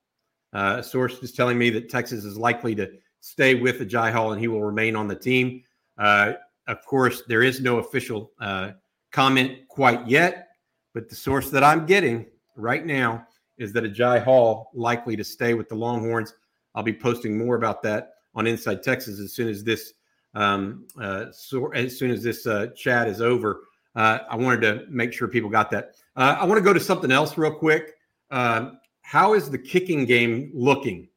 Uh, 0.54 0.76
a 0.80 0.84
source 0.84 1.18
is 1.24 1.32
telling 1.32 1.58
me 1.58 1.72
that 1.72 1.90
Texas 1.90 2.24
is 2.26 2.38
likely 2.38 2.76
to 2.76 2.92
stay 3.22 3.56
with 3.56 3.80
Agiye 3.80 4.12
Hall 4.12 4.34
and 4.34 4.40
he 4.40 4.48
will 4.48 4.62
remain 4.62 4.96
on 4.96 5.08
the 5.08 5.16
team. 5.16 5.64
Uh, 5.98 6.34
of 6.68 6.86
course, 6.86 7.24
there 7.28 7.42
is 7.42 7.60
no 7.60 7.80
official 7.80 8.34
uh, 8.40 8.72
comment 9.12 9.68
quite 9.68 10.08
yet, 10.08 10.50
but 10.94 11.10
the 11.10 11.16
source 11.16 11.50
that 11.50 11.64
I'm 11.64 11.88
getting 11.88 12.28
right 12.56 12.86
now 12.86 13.26
is 13.58 13.74
that 13.74 13.84
Agiye 13.84 14.24
Hall 14.24 14.70
likely 14.76 15.16
to 15.16 15.24
stay 15.24 15.56
with 15.56 15.68
the 15.68 15.76
Longhorns. 15.76 16.36
I'll 16.76 16.84
be 16.84 16.94
posting 16.94 17.38
more 17.38 17.56
about 17.56 17.82
that 17.84 18.14
on 18.36 18.48
Inside 18.48 18.84
Texas 18.84 19.20
as 19.20 19.34
soon 19.34 19.48
as 19.48 19.64
this 19.64 19.94
um, 20.34 20.88
uh, 21.00 21.26
so 21.32 21.72
as 21.74 21.98
soon 21.98 22.12
as 22.12 22.24
this 22.24 22.48
uh, 22.48 22.68
chat 22.76 23.08
is 23.08 23.22
over. 23.22 23.62
Uh, 23.96 24.20
I 24.30 24.36
wanted 24.38 24.62
to 24.62 24.86
make 24.90 25.12
sure 25.12 25.28
people 25.28 25.50
got 25.50 25.70
that. 25.72 25.96
Uh, 26.16 26.38
I 26.40 26.46
want 26.46 26.58
to 26.58 26.64
go 26.64 26.74
to 26.74 26.80
something 26.80 27.12
else 27.12 27.38
real 27.38 27.54
quick. 27.54 27.96
Um, 28.30 28.80
how 29.02 29.34
is 29.34 29.50
the 29.50 29.58
kicking 29.58 30.06
game 30.06 30.52
looking? 30.54 31.10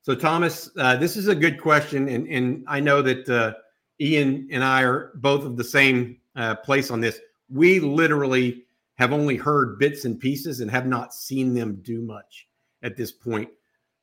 So, 0.00 0.14
Thomas, 0.14 0.70
uh, 0.78 0.96
this 0.96 1.16
is 1.16 1.28
a 1.28 1.34
good 1.34 1.60
question, 1.60 2.08
and, 2.08 2.26
and 2.28 2.64
I 2.66 2.80
know 2.80 3.02
that 3.02 3.28
uh, 3.28 3.54
Ian 4.00 4.48
and 4.50 4.64
I 4.64 4.82
are 4.82 5.12
both 5.16 5.44
of 5.44 5.56
the 5.56 5.64
same 5.64 6.18
place 6.64 6.90
on 6.90 7.00
this. 7.00 7.20
We 7.50 7.80
literally 7.80 8.64
have 8.96 9.12
only 9.12 9.36
heard 9.36 9.78
bits 9.78 10.04
and 10.04 10.18
pieces 10.18 10.60
and 10.60 10.70
have 10.70 10.86
not 10.86 11.14
seen 11.14 11.54
them 11.54 11.76
do 11.82 12.00
much 12.00 12.48
at 12.82 12.96
this 12.96 13.12
point. 13.12 13.48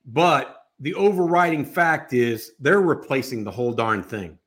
But 0.05 0.61
the 0.82 0.96
overriding 0.96 1.63
fact 1.63 2.12
is 2.12 2.54
they're 2.60 2.82
replacing 2.82 3.44
the 3.44 3.52
whole 3.52 3.72
darn 3.72 4.02
thing. 4.02 4.38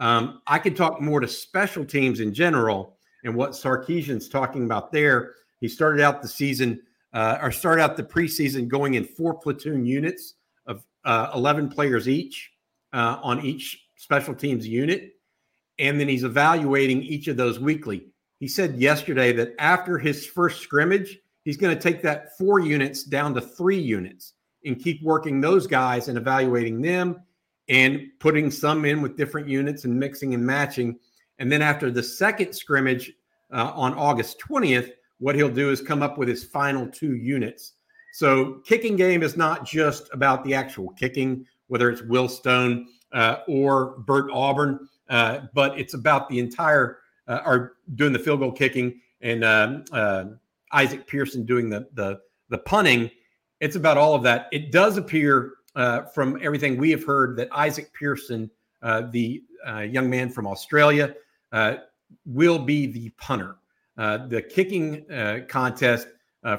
Um, 0.00 0.42
I 0.48 0.58
could 0.58 0.76
talk 0.76 1.00
more 1.00 1.20
to 1.20 1.28
special 1.28 1.84
teams 1.84 2.18
in 2.18 2.34
general 2.34 2.98
and 3.22 3.34
what 3.34 3.52
Sarkisian's 3.52 4.28
talking 4.28 4.64
about 4.64 4.90
there. 4.90 5.34
He 5.60 5.68
started 5.68 6.02
out 6.02 6.20
the 6.20 6.28
season 6.28 6.82
uh, 7.12 7.38
or 7.40 7.52
started 7.52 7.82
out 7.82 7.96
the 7.96 8.02
preseason 8.02 8.66
going 8.66 8.94
in 8.94 9.04
four 9.04 9.34
platoon 9.34 9.86
units 9.86 10.34
of 10.66 10.84
uh, 11.04 11.30
11 11.32 11.68
players 11.68 12.08
each 12.08 12.50
uh, 12.92 13.20
on 13.22 13.44
each 13.44 13.86
special 13.96 14.34
teams 14.34 14.66
unit. 14.66 15.12
And 15.78 16.00
then 16.00 16.08
he's 16.08 16.24
evaluating 16.24 17.02
each 17.02 17.28
of 17.28 17.36
those 17.36 17.60
weekly. 17.60 18.08
He 18.40 18.48
said 18.48 18.80
yesterday 18.80 19.32
that 19.34 19.54
after 19.60 19.96
his 19.96 20.26
first 20.26 20.60
scrimmage, 20.60 21.18
he's 21.44 21.56
going 21.56 21.76
to 21.76 21.80
take 21.80 22.02
that 22.02 22.36
four 22.36 22.58
units 22.58 23.04
down 23.04 23.34
to 23.34 23.40
three 23.40 23.80
units 23.80 24.34
and 24.64 24.78
keep 24.78 25.02
working 25.02 25.40
those 25.40 25.66
guys 25.66 26.08
and 26.08 26.18
evaluating 26.18 26.80
them 26.80 27.22
and 27.68 28.08
putting 28.18 28.50
some 28.50 28.84
in 28.84 29.02
with 29.02 29.16
different 29.16 29.48
units 29.48 29.84
and 29.84 29.98
mixing 29.98 30.34
and 30.34 30.44
matching. 30.44 30.98
And 31.38 31.50
then 31.50 31.62
after 31.62 31.90
the 31.90 32.02
second 32.02 32.54
scrimmage 32.54 33.12
uh, 33.52 33.72
on 33.74 33.94
August 33.94 34.38
20th, 34.40 34.90
what 35.18 35.34
he'll 35.34 35.48
do 35.48 35.70
is 35.70 35.80
come 35.80 36.02
up 36.02 36.18
with 36.18 36.28
his 36.28 36.44
final 36.44 36.86
two 36.86 37.16
units. 37.16 37.74
So, 38.14 38.60
kicking 38.66 38.96
game 38.96 39.22
is 39.22 39.38
not 39.38 39.64
just 39.64 40.10
about 40.12 40.44
the 40.44 40.52
actual 40.52 40.90
kicking, 40.90 41.46
whether 41.68 41.88
it's 41.88 42.02
Will 42.02 42.28
Stone 42.28 42.88
uh, 43.12 43.36
or 43.48 43.98
Bert 44.00 44.30
Auburn, 44.30 44.86
uh, 45.08 45.40
but 45.54 45.78
it's 45.78 45.94
about 45.94 46.28
the 46.28 46.38
entire, 46.38 46.98
uh, 47.26 47.40
or 47.46 47.76
doing 47.94 48.12
the 48.12 48.18
field 48.18 48.40
goal 48.40 48.52
kicking 48.52 49.00
and 49.22 49.44
um, 49.44 49.84
uh, 49.92 50.24
Isaac 50.72 51.06
Pearson 51.06 51.46
doing 51.46 51.70
the 51.70 51.88
the 51.94 52.20
the 52.48 52.58
punting 52.58 53.10
it's 53.62 53.76
about 53.76 53.96
all 53.96 54.14
of 54.14 54.24
that. 54.24 54.48
It 54.50 54.72
does 54.72 54.96
appear 54.96 55.52
uh, 55.76 56.02
from 56.02 56.36
everything 56.42 56.76
we 56.76 56.90
have 56.90 57.04
heard 57.04 57.36
that 57.36 57.48
Isaac 57.52 57.94
Pearson, 57.94 58.50
uh, 58.82 59.02
the 59.12 59.44
uh, 59.66 59.80
young 59.80 60.10
man 60.10 60.30
from 60.30 60.48
Australia, 60.48 61.14
uh, 61.52 61.76
will 62.26 62.58
be 62.58 62.86
the 62.86 63.10
punter. 63.10 63.56
Uh, 63.96 64.26
the 64.26 64.42
kicking 64.42 65.08
uh, 65.10 65.40
contest, 65.48 66.08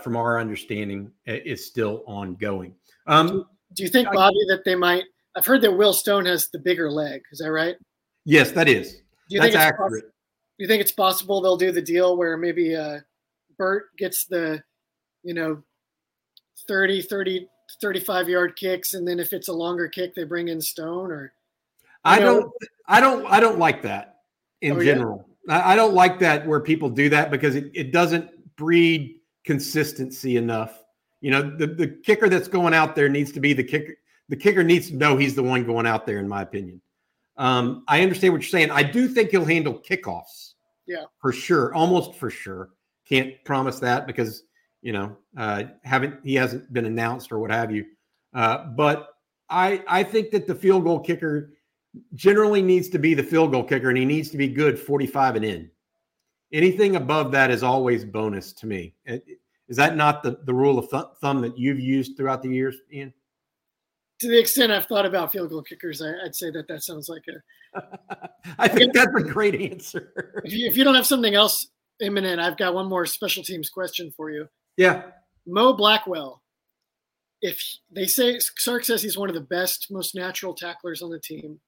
from 0.01 0.15
our 0.15 0.39
understanding, 0.39 1.11
is 1.25 1.65
still 1.65 2.03
ongoing. 2.07 2.73
Um, 3.05 3.45
do 3.73 3.83
you 3.83 3.89
think, 3.89 4.07
Bobby, 4.13 4.37
that 4.47 4.63
they 4.63 4.75
might? 4.75 5.03
I've 5.35 5.45
heard 5.45 5.61
that 5.63 5.73
Will 5.73 5.91
Stone 5.91 6.25
has 6.25 6.47
the 6.51 6.59
bigger 6.59 6.89
leg. 6.89 7.21
Is 7.33 7.39
that 7.39 7.51
right? 7.51 7.75
Yes, 8.23 8.51
that 8.51 8.69
is. 8.69 8.93
Do 8.93 9.01
you 9.35 9.41
That's 9.41 9.53
think 9.55 9.61
accurate. 9.61 10.05
do 10.05 10.09
you 10.59 10.67
think 10.67 10.79
it's 10.79 10.93
possible 10.93 11.41
they'll 11.41 11.57
do 11.57 11.73
the 11.73 11.81
deal 11.81 12.15
where 12.15 12.37
maybe 12.37 12.77
Bert 13.57 13.87
gets 13.97 14.23
the, 14.23 14.63
you 15.23 15.33
know, 15.33 15.61
30, 16.67 17.01
30, 17.01 17.47
35 17.81 18.29
yard 18.29 18.55
kicks, 18.55 18.93
and 18.93 19.07
then 19.07 19.19
if 19.19 19.33
it's 19.33 19.47
a 19.47 19.53
longer 19.53 19.87
kick, 19.87 20.15
they 20.15 20.23
bring 20.23 20.47
in 20.47 20.61
Stone 20.61 21.11
or. 21.11 21.33
I 22.05 22.19
know, 22.19 22.41
don't. 22.41 22.51
I 22.87 22.99
don't. 22.99 23.25
I 23.27 23.39
don't 23.39 23.59
like 23.59 23.81
that 23.83 24.17
in 24.61 24.73
oh, 24.73 24.83
general. 24.83 25.25
Yeah? 25.27 25.67
I 25.67 25.75
don't 25.75 25.93
like 25.93 26.19
that 26.19 26.47
where 26.47 26.59
people 26.59 26.89
do 26.89 27.09
that 27.09 27.31
because 27.31 27.55
it, 27.55 27.71
it 27.73 27.91
doesn't 27.91 28.55
breed 28.55 29.19
consistency 29.43 30.37
enough. 30.37 30.83
You 31.21 31.31
know, 31.31 31.41
the, 31.57 31.67
the 31.67 31.87
kicker 31.87 32.29
that's 32.29 32.47
going 32.47 32.73
out 32.73 32.95
there 32.95 33.09
needs 33.09 33.31
to 33.33 33.39
be 33.39 33.53
the 33.53 33.63
kicker. 33.63 33.95
The 34.29 34.35
kicker 34.35 34.63
needs 34.63 34.89
to 34.89 34.95
know 34.95 35.17
he's 35.17 35.35
the 35.35 35.43
one 35.43 35.65
going 35.65 35.85
out 35.85 36.05
there, 36.05 36.19
in 36.19 36.27
my 36.27 36.41
opinion. 36.41 36.81
Um, 37.37 37.83
I 37.87 38.01
understand 38.01 38.33
what 38.33 38.41
you're 38.41 38.49
saying. 38.49 38.71
I 38.71 38.83
do 38.83 39.07
think 39.07 39.31
he'll 39.31 39.45
handle 39.45 39.79
kickoffs. 39.79 40.53
Yeah, 40.85 41.05
for 41.21 41.31
sure, 41.31 41.73
almost 41.73 42.15
for 42.15 42.29
sure. 42.29 42.69
Can't 43.07 43.33
promise 43.45 43.79
that 43.79 44.07
because 44.07 44.43
you 44.83 44.91
know, 44.91 45.17
uh, 45.37 45.63
haven't 45.83 46.19
he 46.23 46.35
hasn't 46.35 46.71
been 46.71 46.85
announced 46.85 47.31
or 47.31 47.39
what 47.39 47.49
have 47.49 47.71
you. 47.71 47.85
Uh, 48.33 48.65
but 48.75 49.15
I 49.49 49.81
I 49.87 50.03
think 50.03 50.29
that 50.31 50.45
the 50.45 50.53
field 50.53 50.83
goal 50.83 50.99
kicker 50.99 51.53
generally 52.15 52.61
needs 52.61 52.89
to 52.89 52.99
be 52.99 53.13
the 53.13 53.23
field 53.23 53.51
goal 53.51 53.63
kicker, 53.63 53.89
and 53.89 53.97
he 53.97 54.05
needs 54.05 54.29
to 54.31 54.37
be 54.37 54.47
good 54.47 54.77
45 54.77 55.37
and 55.37 55.45
in. 55.45 55.71
Anything 56.51 56.97
above 56.97 57.31
that 57.31 57.49
is 57.49 57.63
always 57.63 58.03
bonus 58.05 58.53
to 58.53 58.67
me. 58.67 58.93
Is 59.67 59.77
that 59.77 59.95
not 59.95 60.21
the, 60.21 60.39
the 60.43 60.53
rule 60.53 60.77
of 60.77 60.89
th- 60.89 61.03
thumb 61.21 61.41
that 61.41 61.57
you've 61.57 61.79
used 61.79 62.15
throughout 62.17 62.43
the 62.43 62.49
years, 62.49 62.75
Ian? 62.91 63.13
To 64.19 64.27
the 64.27 64.39
extent 64.39 64.71
I've 64.71 64.85
thought 64.85 65.05
about 65.05 65.31
field 65.31 65.49
goal 65.49 65.63
kickers, 65.63 66.01
I, 66.01 66.11
would 66.23 66.35
say 66.35 66.51
that 66.51 66.67
that 66.67 66.83
sounds 66.83 67.09
like 67.09 67.23
a. 67.27 68.29
I 68.59 68.67
think 68.67 68.93
that's 68.93 69.15
a 69.15 69.23
great 69.23 69.55
answer. 69.71 70.13
If 70.43 70.53
you, 70.53 70.67
if 70.67 70.77
you 70.77 70.83
don't 70.83 70.95
have 70.95 71.07
something 71.07 71.33
else 71.33 71.69
imminent, 72.01 72.39
I've 72.39 72.57
got 72.57 72.73
one 72.73 72.87
more 72.87 73.05
special 73.05 73.43
teams 73.43 73.69
question 73.69 74.11
for 74.15 74.29
you. 74.29 74.47
Yeah. 74.77 75.03
Mo 75.45 75.73
Blackwell. 75.73 76.41
If 77.41 77.61
they 77.91 78.05
say 78.05 78.39
Sark 78.39 78.85
says 78.85 79.01
he's 79.01 79.17
one 79.17 79.29
of 79.29 79.35
the 79.35 79.41
best, 79.41 79.91
most 79.91 80.15
natural 80.15 80.53
tacklers 80.53 81.01
on 81.01 81.09
the 81.09 81.19
team. 81.19 81.59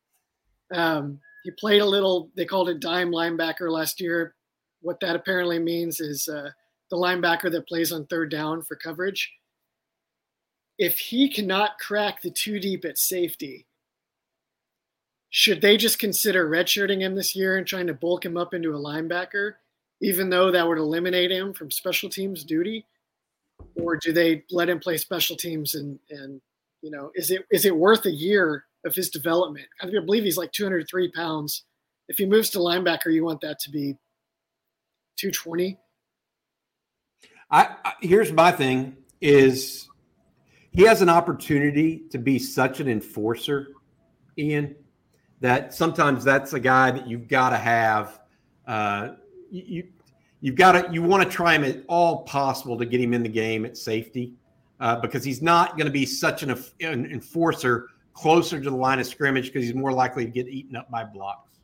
Um, 0.74 1.20
he 1.43 1.51
played 1.51 1.82
a 1.82 1.86
little. 1.86 2.30
They 2.36 2.45
called 2.45 2.70
it 2.70 2.80
dime 2.80 3.12
linebacker 3.12 3.70
last 3.70 3.99
year. 3.99 4.36
What 4.82 4.99
that 5.01 5.16
apparently 5.16 5.60
means 5.60 5.99
is 5.99 6.28
uh, 6.28 6.49
the 6.89 6.97
linebacker 6.97 7.51
that 7.51 7.68
plays 7.68 7.91
on 7.91 8.06
third 8.06 8.32
down 8.32 8.62
for 8.62 8.76
coverage. 8.76 9.32
If 10.78 10.97
he 10.97 11.30
cannot 11.30 11.78
crack 11.80 12.22
the 12.22 12.32
two 12.32 12.60
deep 12.60 12.86
at 12.86 12.97
safety, 12.97 13.68
should 15.30 15.62
they 15.62 15.78
just 15.78 15.99
consider 15.99 16.49
redshirting 16.49 17.01
him 17.01 17.16
this 17.16 17.36
year 17.36 17.58
and 17.58 17.68
trying 17.68 17.88
to 17.88 17.93
bulk 17.93 18.26
him 18.26 18.38
up 18.38 18.53
into 18.53 18.74
a 18.74 18.80
linebacker, 18.80 19.53
even 20.01 20.30
though 20.30 20.51
that 20.51 20.68
would 20.68 20.78
eliminate 20.78 21.32
him 21.32 21.53
from 21.53 21.70
special 21.70 22.10
teams 22.10 22.43
duty? 22.43 22.86
Or 23.76 23.98
do 23.98 24.12
they 24.12 24.44
let 24.52 24.70
him 24.70 24.80
play 24.80 24.98
special 24.98 25.36
teams 25.36 25.76
and 25.76 26.00
and 26.10 26.42
you 26.82 26.92
know 26.92 27.12
is 27.16 27.32
it 27.32 27.46
is 27.52 27.66
it 27.66 27.76
worth 27.76 28.06
a 28.06 28.12
year 28.12 28.66
of 28.86 28.96
his 28.96 29.10
development? 29.10 29.68
I 29.82 29.88
believe 29.88 30.24
he's 30.24 30.38
like 30.38 30.52
203 30.52 31.12
pounds. 31.12 31.64
If 32.08 32.18
he 32.18 32.26
moves 32.26 32.50
to 32.52 32.60
linebacker, 32.60 33.12
you 33.12 33.26
want 33.26 33.42
that 33.42 33.60
to 33.62 33.72
be 33.72 33.98
220. 35.18 35.80
I, 37.52 37.76
here's 38.02 38.32
my 38.32 38.52
thing 38.52 38.98
is 39.22 39.88
he 40.72 40.84
has 40.84 41.02
an 41.02 41.10
opportunity 41.10 42.04
to 42.12 42.18
be 42.18 42.38
such 42.38 42.80
an 42.80 42.88
enforcer, 42.88 43.70
Ian, 44.38 44.76
that 45.42 45.74
sometimes 45.74 46.24
that's 46.24 46.54
a 46.54 46.60
guy 46.60 46.92
that 46.92 47.08
you've 47.08 47.28
got 47.28 47.52
to 47.52 47.58
have. 47.58 48.20
Uh, 48.68 49.10
you, 49.52 49.88
you've 50.46 50.56
got 50.56 50.74
to 50.74 50.93
you 50.93 51.02
want 51.02 51.24
to 51.24 51.28
try 51.28 51.56
him 51.56 51.64
at 51.64 51.84
all 51.88 52.22
possible 52.22 52.78
to 52.78 52.86
get 52.86 53.02
him 53.02 53.16
in 53.16 53.24
the 53.24 53.30
game 53.30 53.66
at 53.66 53.76
safety 53.76 54.32
uh, 54.80 54.96
because 54.98 55.24
he's 55.24 55.41
not 55.41 55.76
going 55.76 55.88
to 55.88 55.91
be 55.91 56.06
such 56.06 56.43
an, 56.43 56.52
an, 56.82 57.08
enforcer 57.08 57.88
closer 58.14 58.62
to 58.62 58.70
the 58.70 58.76
line 58.76 59.00
of 59.00 59.08
scrimmage 59.08 59.52
because 59.52 59.64
he's 59.64 59.74
more 59.74 59.91
likely 59.91 60.24
to 60.24 60.30
get 60.30 60.48
eaten 60.48 60.76
up 60.76 60.89
by 60.91 61.04
blocks. 61.04 61.58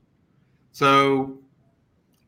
So, 0.71 1.38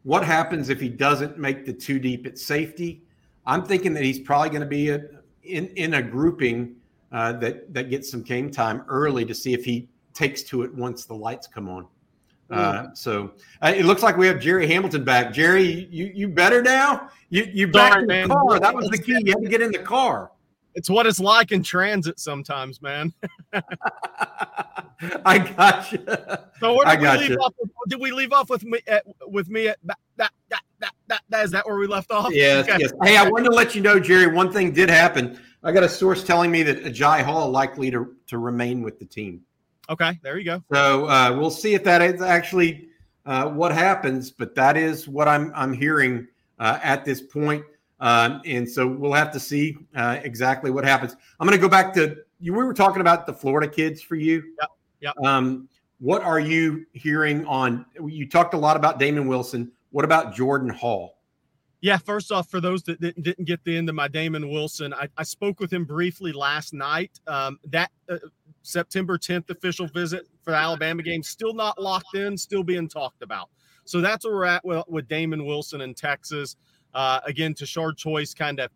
what 0.04 0.24
happens 0.24 0.70
if 0.70 0.80
he 0.80 0.90
doesn't 0.90 1.40
make 1.40 1.66
the 1.66 1.74
two 1.74 1.98
deep 1.98 2.28
at 2.28 2.38
safety? 2.38 3.02
I'm 3.48 3.64
thinking 3.64 3.92
that 3.96 4.04
he's 4.04 4.20
probably 4.20 4.50
going 4.50 4.62
to 4.62 4.68
be 4.68 4.90
a, 4.90 5.02
in 5.42 5.70
in 5.70 5.96
a 5.96 6.04
grouping 6.04 6.76
uh, 7.12 7.34
that 7.34 7.74
that 7.74 7.90
gets 7.90 8.12
some 8.12 8.22
game 8.22 8.52
time 8.52 8.84
early 8.88 9.26
to 9.26 9.34
see 9.34 9.54
if 9.54 9.66
he 9.66 9.90
takes 10.14 10.44
to 10.44 10.62
it 10.62 10.76
once 10.76 11.06
the 11.06 11.16
lights 11.16 11.48
come 11.48 11.68
on. 11.68 11.88
Uh, 12.50 12.94
so 12.94 13.32
uh, 13.62 13.74
it 13.76 13.86
looks 13.86 14.04
like 14.04 14.18
we 14.18 14.28
have 14.28 14.40
Jerry 14.40 14.68
Hamilton 14.68 15.04
back. 15.04 15.34
Jerry, 15.34 15.88
you 15.90 16.12
you 16.14 16.28
better 16.28 16.62
now? 16.62 17.10
You 17.30 17.50
you 17.52 17.68
back 17.68 17.96
in 17.96 18.02
the 18.02 18.08
man. 18.08 18.28
car? 18.30 18.60
That 18.60 18.76
was 18.76 18.90
the 18.90 18.98
key. 18.98 19.18
You 19.24 19.32
had 19.34 19.42
to 19.42 19.50
get 19.50 19.62
in 19.62 19.72
the 19.72 19.80
car. 19.80 20.32
It's 20.76 20.90
what 20.90 21.06
it's 21.06 21.20
like 21.20 21.52
in 21.52 21.64
transit 21.64 22.20
sometimes, 22.20 22.82
man. 22.82 23.14
I 25.26 25.38
got 25.56 25.92
you. 25.92 26.04
So 26.60 26.76
where 26.76 26.88
I 26.88 26.96
did 26.96 27.02
we 27.12 27.18
leave 27.18 27.30
you. 27.32 27.38
off? 27.38 27.54
With, 27.60 27.70
did 27.90 28.00
we 28.00 28.12
leave 28.12 28.32
off 28.34 28.50
with 28.50 28.64
me 28.64 28.80
at, 28.88 29.04
with 29.28 29.50
me 29.50 29.68
at 29.68 29.78
that, 29.84 29.98
that, 30.18 30.32
that, 30.50 30.62
that, 30.80 30.94
that, 31.08 31.22
that? 31.30 31.46
Is 31.46 31.52
that 31.52 31.66
where 31.68 31.78
we 31.78 31.88
left 31.88 32.10
off? 32.12 32.34
Yes, 32.34 32.68
Okay. 32.68 32.78
yes. 32.80 32.92
Hey, 33.04 33.18
I 33.18 33.30
wanted 33.30 33.50
to 33.50 33.56
let 33.56 33.76
you 33.76 33.82
know, 33.82 34.00
Jerry. 34.00 34.28
One 34.28 34.52
thing 34.52 34.72
did 34.72 34.90
happen. 34.90 35.40
I 35.64 35.72
got 35.72 35.84
a 35.84 35.90
source 35.90 36.24
telling 36.24 36.52
me 36.52 36.64
that 36.64 36.84
Agiye 36.84 37.22
Hall 37.24 37.50
likely 37.50 37.92
to 37.92 38.16
to 38.28 38.38
remain 38.38 38.82
with 38.82 39.00
the 39.00 39.06
team. 39.06 39.42
Okay, 39.90 40.20
there 40.24 40.38
you 40.38 40.46
go. 40.46 40.64
So 40.74 41.08
uh, 41.08 41.36
we'll 41.38 41.52
see 41.52 41.74
if 41.74 41.84
that 41.84 42.02
is 42.02 42.22
actually 42.22 42.88
uh, 43.26 43.50
what 43.50 43.72
happens. 43.72 44.32
But 44.32 44.56
that 44.56 44.78
is 44.78 45.08
what 45.08 45.28
I'm 45.28 45.52
I'm 45.56 45.74
hearing 45.74 46.28
uh, 46.60 46.80
at 46.82 47.06
this 47.06 47.22
point. 47.22 47.66
Um, 48.00 48.42
and 48.46 48.70
so 48.70 48.88
we'll 48.88 49.14
have 49.14 49.32
to 49.32 49.40
see 49.40 49.78
uh, 49.96 50.20
exactly 50.24 50.72
what 50.72 50.84
happens. 50.84 51.16
I'm 51.40 51.48
going 51.48 51.58
to 51.58 51.62
go 51.62 51.70
back 51.70 51.94
to 51.94 52.18
you. 52.40 52.54
We 52.54 52.64
were 52.64 52.74
talking 52.74 53.02
about 53.02 53.26
the 53.26 53.34
Florida 53.34 53.68
kids 53.68 54.02
for 54.02 54.16
you. 54.16 54.44
Yep, 54.60 54.70
yep. 55.02 55.14
Um, 55.24 55.70
what 56.00 56.22
are 56.22 56.40
you 56.40 56.86
hearing 56.92 57.46
on? 57.46 57.86
You 58.06 58.28
talked 58.28 58.54
a 58.54 58.58
lot 58.58 58.76
about 58.76 59.00
Damon 59.00 59.28
Wilson. 59.28 59.72
What 59.92 60.04
about 60.04 60.36
Jordan 60.36 60.70
Hall? 60.70 61.20
Yeah, 61.80 61.98
first 61.98 62.32
off, 62.32 62.50
for 62.50 62.62
those 62.62 62.84
that 62.84 63.00
didn't, 63.00 63.24
didn't 63.24 63.46
get 63.46 63.64
the 63.66 63.78
end 63.78 63.90
of 63.90 63.96
my 63.96 64.08
Damon 64.08 64.50
Wilson, 64.50 64.94
I, 64.94 65.10
I 65.18 65.24
spoke 65.24 65.60
with 65.60 65.72
him 65.72 65.84
briefly 65.84 66.32
last 66.32 66.74
night. 66.74 67.20
Um, 67.28 67.60
that 67.66 67.92
uh, 68.10 68.18
September 68.64 69.18
10th 69.18 69.50
official 69.50 69.88
visit 69.88 70.28
for 70.44 70.52
the 70.52 70.58
Alabama 70.58 71.04
game 71.04 71.22
still 71.22 71.54
not 71.54 71.80
locked 71.80 72.16
in, 72.16 72.38
still 72.38 72.64
being 72.64 72.88
talked 72.88 73.22
about. 73.22 73.50
So 73.86 74.02
that's 74.02 74.26
where 74.26 74.34
we're 74.34 74.46
at 74.46 74.66
with, 74.66 74.84
with 74.88 75.08
Damon 75.08 75.46
Wilson 75.46 75.82
in 75.82 75.94
Texas. 75.94 76.56
Uh, 76.94 77.20
again, 77.26 77.54
Tashard 77.54 77.98
Choice 77.98 78.34
kind 78.34 78.60
of 78.60 78.72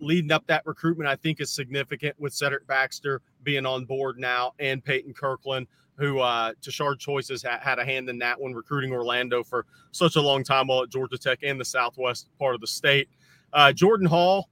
leading 0.00 0.32
up 0.32 0.46
that 0.46 0.64
recruitment, 0.66 1.08
I 1.08 1.16
think 1.16 1.40
is 1.40 1.50
significant 1.50 2.18
with 2.18 2.32
Cedric 2.32 2.66
Baxter 2.66 3.20
being 3.42 3.66
on 3.66 3.84
board 3.84 4.18
now 4.18 4.52
and 4.58 4.84
Peyton 4.84 5.14
Kirkland, 5.14 5.66
who 5.96 6.20
uh, 6.20 6.52
Tashard 6.60 6.98
Choice 6.98 7.28
has 7.28 7.42
ha- 7.42 7.60
had 7.60 7.78
a 7.78 7.84
hand 7.84 8.08
in 8.08 8.18
that 8.18 8.40
one, 8.40 8.54
recruiting 8.54 8.92
Orlando 8.92 9.42
for 9.42 9.66
such 9.90 10.16
a 10.16 10.20
long 10.20 10.44
time 10.44 10.68
while 10.68 10.82
at 10.82 10.90
Georgia 10.90 11.18
Tech 11.18 11.40
and 11.42 11.60
the 11.60 11.64
Southwest 11.64 12.28
part 12.38 12.54
of 12.54 12.60
the 12.60 12.66
state. 12.66 13.08
Uh, 13.52 13.72
Jordan 13.72 14.06
Hall, 14.06 14.48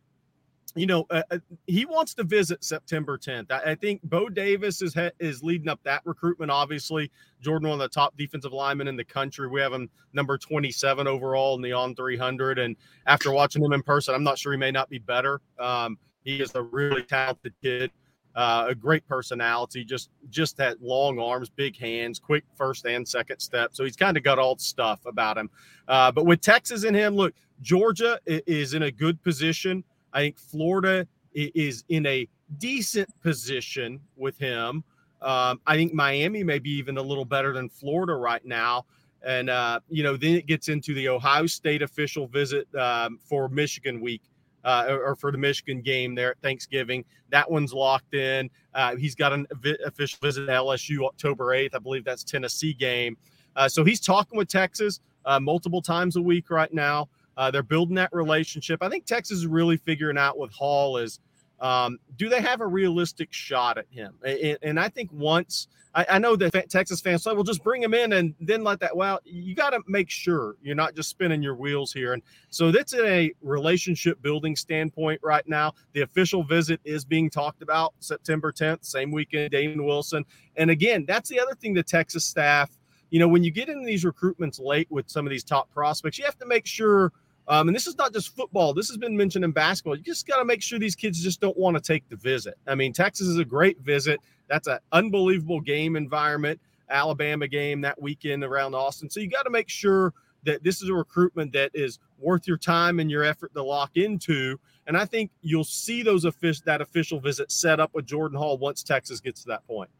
you 0.74 0.86
know, 0.86 1.06
uh, 1.10 1.22
uh, 1.30 1.38
he 1.66 1.84
wants 1.84 2.14
to 2.14 2.24
visit 2.24 2.62
September 2.64 3.18
10th. 3.18 3.50
I, 3.50 3.72
I 3.72 3.74
think 3.74 4.02
Bo 4.04 4.28
Davis 4.28 4.82
is 4.82 4.94
he- 4.94 5.10
is 5.18 5.42
leading 5.42 5.68
up 5.68 5.80
that 5.84 6.02
recruitment. 6.04 6.50
Obviously, 6.50 7.10
Jordan, 7.40 7.68
one 7.68 7.80
of 7.80 7.90
the 7.90 7.92
top 7.92 8.16
defensive 8.16 8.52
linemen 8.52 8.88
in 8.88 8.96
the 8.96 9.04
country. 9.04 9.48
We 9.48 9.60
have 9.60 9.72
him 9.72 9.90
number 10.12 10.38
27 10.38 11.06
overall 11.06 11.56
in 11.56 11.62
the 11.62 11.72
on 11.72 11.94
300. 11.94 12.58
And 12.58 12.76
after 13.06 13.32
watching 13.32 13.64
him 13.64 13.72
in 13.72 13.82
person, 13.82 14.14
I'm 14.14 14.22
not 14.22 14.38
sure 14.38 14.52
he 14.52 14.58
may 14.58 14.70
not 14.70 14.88
be 14.88 14.98
better. 14.98 15.40
Um, 15.58 15.98
he 16.24 16.40
is 16.40 16.54
a 16.54 16.62
really 16.62 17.02
talented 17.02 17.54
kid, 17.62 17.90
uh, 18.34 18.66
a 18.68 18.74
great 18.74 19.06
personality, 19.08 19.84
just 19.84 20.10
just 20.28 20.56
that 20.58 20.80
long 20.82 21.18
arms, 21.18 21.48
big 21.50 21.76
hands, 21.76 22.18
quick 22.18 22.44
first 22.56 22.86
and 22.86 23.06
second 23.08 23.40
step. 23.40 23.70
So 23.72 23.84
he's 23.84 23.96
kind 23.96 24.16
of 24.16 24.22
got 24.22 24.38
all 24.38 24.54
the 24.54 24.62
stuff 24.62 25.00
about 25.06 25.38
him. 25.38 25.50
Uh, 25.88 26.12
but 26.12 26.26
with 26.26 26.40
Texas 26.40 26.84
in 26.84 26.94
him, 26.94 27.16
look, 27.16 27.34
Georgia 27.60 28.20
is 28.26 28.74
in 28.74 28.84
a 28.84 28.90
good 28.90 29.22
position. 29.22 29.82
I 30.12 30.20
think 30.20 30.38
Florida 30.38 31.06
is 31.32 31.84
in 31.88 32.06
a 32.06 32.28
decent 32.58 33.08
position 33.20 34.00
with 34.16 34.38
him. 34.38 34.84
Um, 35.22 35.60
I 35.66 35.76
think 35.76 35.92
Miami 35.92 36.42
may 36.42 36.58
be 36.58 36.70
even 36.70 36.96
a 36.96 37.02
little 37.02 37.24
better 37.24 37.52
than 37.52 37.68
Florida 37.68 38.14
right 38.14 38.44
now. 38.44 38.86
And, 39.22 39.50
uh, 39.50 39.80
you 39.88 40.02
know, 40.02 40.16
then 40.16 40.34
it 40.34 40.46
gets 40.46 40.68
into 40.68 40.94
the 40.94 41.08
Ohio 41.08 41.46
State 41.46 41.82
official 41.82 42.26
visit 42.26 42.66
um, 42.74 43.18
for 43.22 43.48
Michigan 43.48 44.00
week 44.00 44.22
uh, 44.64 44.86
or, 44.88 45.08
or 45.08 45.16
for 45.16 45.30
the 45.30 45.38
Michigan 45.38 45.82
game 45.82 46.14
there 46.14 46.30
at 46.30 46.40
Thanksgiving. 46.40 47.04
That 47.28 47.50
one's 47.50 47.74
locked 47.74 48.14
in. 48.14 48.50
Uh, 48.74 48.96
he's 48.96 49.14
got 49.14 49.32
an 49.32 49.46
official 49.84 50.18
visit 50.22 50.46
to 50.46 50.52
LSU 50.52 51.06
October 51.06 51.46
8th. 51.46 51.74
I 51.74 51.78
believe 51.78 52.04
that's 52.04 52.24
Tennessee 52.24 52.72
game. 52.72 53.16
Uh, 53.56 53.68
so 53.68 53.84
he's 53.84 54.00
talking 54.00 54.38
with 54.38 54.48
Texas 54.48 55.00
uh, 55.26 55.38
multiple 55.38 55.82
times 55.82 56.16
a 56.16 56.22
week 56.22 56.50
right 56.50 56.72
now. 56.72 57.08
Uh, 57.40 57.50
they're 57.50 57.62
building 57.62 57.94
that 57.94 58.10
relationship. 58.12 58.82
I 58.82 58.90
think 58.90 59.06
Texas 59.06 59.38
is 59.38 59.46
really 59.46 59.78
figuring 59.78 60.18
out 60.18 60.36
with 60.36 60.52
Hall 60.52 60.98
is 60.98 61.20
um, 61.58 61.98
do 62.18 62.28
they 62.28 62.42
have 62.42 62.60
a 62.60 62.66
realistic 62.66 63.32
shot 63.32 63.78
at 63.78 63.86
him? 63.88 64.12
And, 64.22 64.58
and 64.60 64.78
I 64.78 64.90
think 64.90 65.08
once 65.10 65.66
I, 65.94 66.04
I 66.10 66.18
know 66.18 66.36
that 66.36 66.68
Texas 66.68 67.00
fans 67.00 67.22
say, 67.22 67.32
"Well, 67.32 67.42
just 67.42 67.64
bring 67.64 67.82
him 67.82 67.94
in 67.94 68.12
and 68.12 68.34
then 68.40 68.62
let 68.62 68.78
that." 68.80 68.94
Well, 68.94 69.20
you 69.24 69.54
got 69.54 69.70
to 69.70 69.80
make 69.88 70.10
sure 70.10 70.56
you're 70.60 70.74
not 70.74 70.94
just 70.94 71.08
spinning 71.08 71.42
your 71.42 71.54
wheels 71.54 71.94
here. 71.94 72.12
And 72.12 72.22
so 72.50 72.70
that's 72.70 72.92
in 72.92 73.06
a 73.06 73.32
relationship 73.40 74.20
building 74.20 74.54
standpoint 74.54 75.20
right 75.22 75.48
now. 75.48 75.72
The 75.94 76.02
official 76.02 76.42
visit 76.44 76.78
is 76.84 77.06
being 77.06 77.30
talked 77.30 77.62
about 77.62 77.94
September 78.00 78.52
10th, 78.52 78.84
same 78.84 79.10
weekend. 79.10 79.50
Damon 79.50 79.86
Wilson, 79.86 80.26
and 80.56 80.70
again, 80.70 81.06
that's 81.08 81.30
the 81.30 81.40
other 81.40 81.54
thing 81.54 81.72
the 81.72 81.82
Texas 81.82 82.26
staff. 82.26 82.70
You 83.08 83.18
know, 83.18 83.28
when 83.28 83.42
you 83.42 83.50
get 83.50 83.70
into 83.70 83.86
these 83.86 84.04
recruitments 84.04 84.60
late 84.60 84.88
with 84.90 85.08
some 85.08 85.26
of 85.26 85.30
these 85.30 85.42
top 85.42 85.70
prospects, 85.70 86.18
you 86.18 86.26
have 86.26 86.38
to 86.38 86.46
make 86.46 86.66
sure 86.66 87.12
um, 87.50 87.68
and 87.68 87.74
this 87.74 87.88
is 87.88 87.98
not 87.98 88.12
just 88.12 88.34
football. 88.36 88.72
This 88.72 88.86
has 88.88 88.96
been 88.96 89.16
mentioned 89.16 89.44
in 89.44 89.50
basketball. 89.50 89.96
You 89.96 90.04
just 90.04 90.24
got 90.24 90.38
to 90.38 90.44
make 90.44 90.62
sure 90.62 90.78
these 90.78 90.94
kids 90.94 91.20
just 91.20 91.40
don't 91.40 91.58
want 91.58 91.76
to 91.76 91.82
take 91.82 92.08
the 92.08 92.14
visit. 92.14 92.54
I 92.68 92.76
mean, 92.76 92.92
Texas 92.92 93.26
is 93.26 93.38
a 93.38 93.44
great 93.44 93.80
visit. 93.80 94.20
That's 94.46 94.68
an 94.68 94.78
unbelievable 94.92 95.60
game 95.60 95.96
environment. 95.96 96.60
Alabama 96.88 97.48
game 97.48 97.80
that 97.80 98.00
weekend 98.00 98.44
around 98.44 98.76
Austin. 98.76 99.10
So 99.10 99.18
you 99.18 99.28
got 99.28 99.42
to 99.42 99.50
make 99.50 99.68
sure 99.68 100.14
that 100.44 100.62
this 100.62 100.80
is 100.80 100.90
a 100.90 100.94
recruitment 100.94 101.52
that 101.52 101.72
is 101.74 101.98
worth 102.20 102.46
your 102.46 102.56
time 102.56 103.00
and 103.00 103.10
your 103.10 103.24
effort 103.24 103.52
to 103.54 103.62
lock 103.64 103.96
into. 103.96 104.58
And 104.86 104.96
I 104.96 105.04
think 105.04 105.32
you'll 105.42 105.64
see 105.64 106.04
those 106.04 106.24
official 106.24 106.62
that 106.66 106.80
official 106.80 107.18
visit 107.18 107.50
set 107.50 107.80
up 107.80 107.92
with 107.94 108.06
Jordan 108.06 108.38
Hall 108.38 108.58
once 108.58 108.84
Texas 108.84 109.20
gets 109.20 109.42
to 109.42 109.48
that 109.48 109.66
point. 109.66 109.90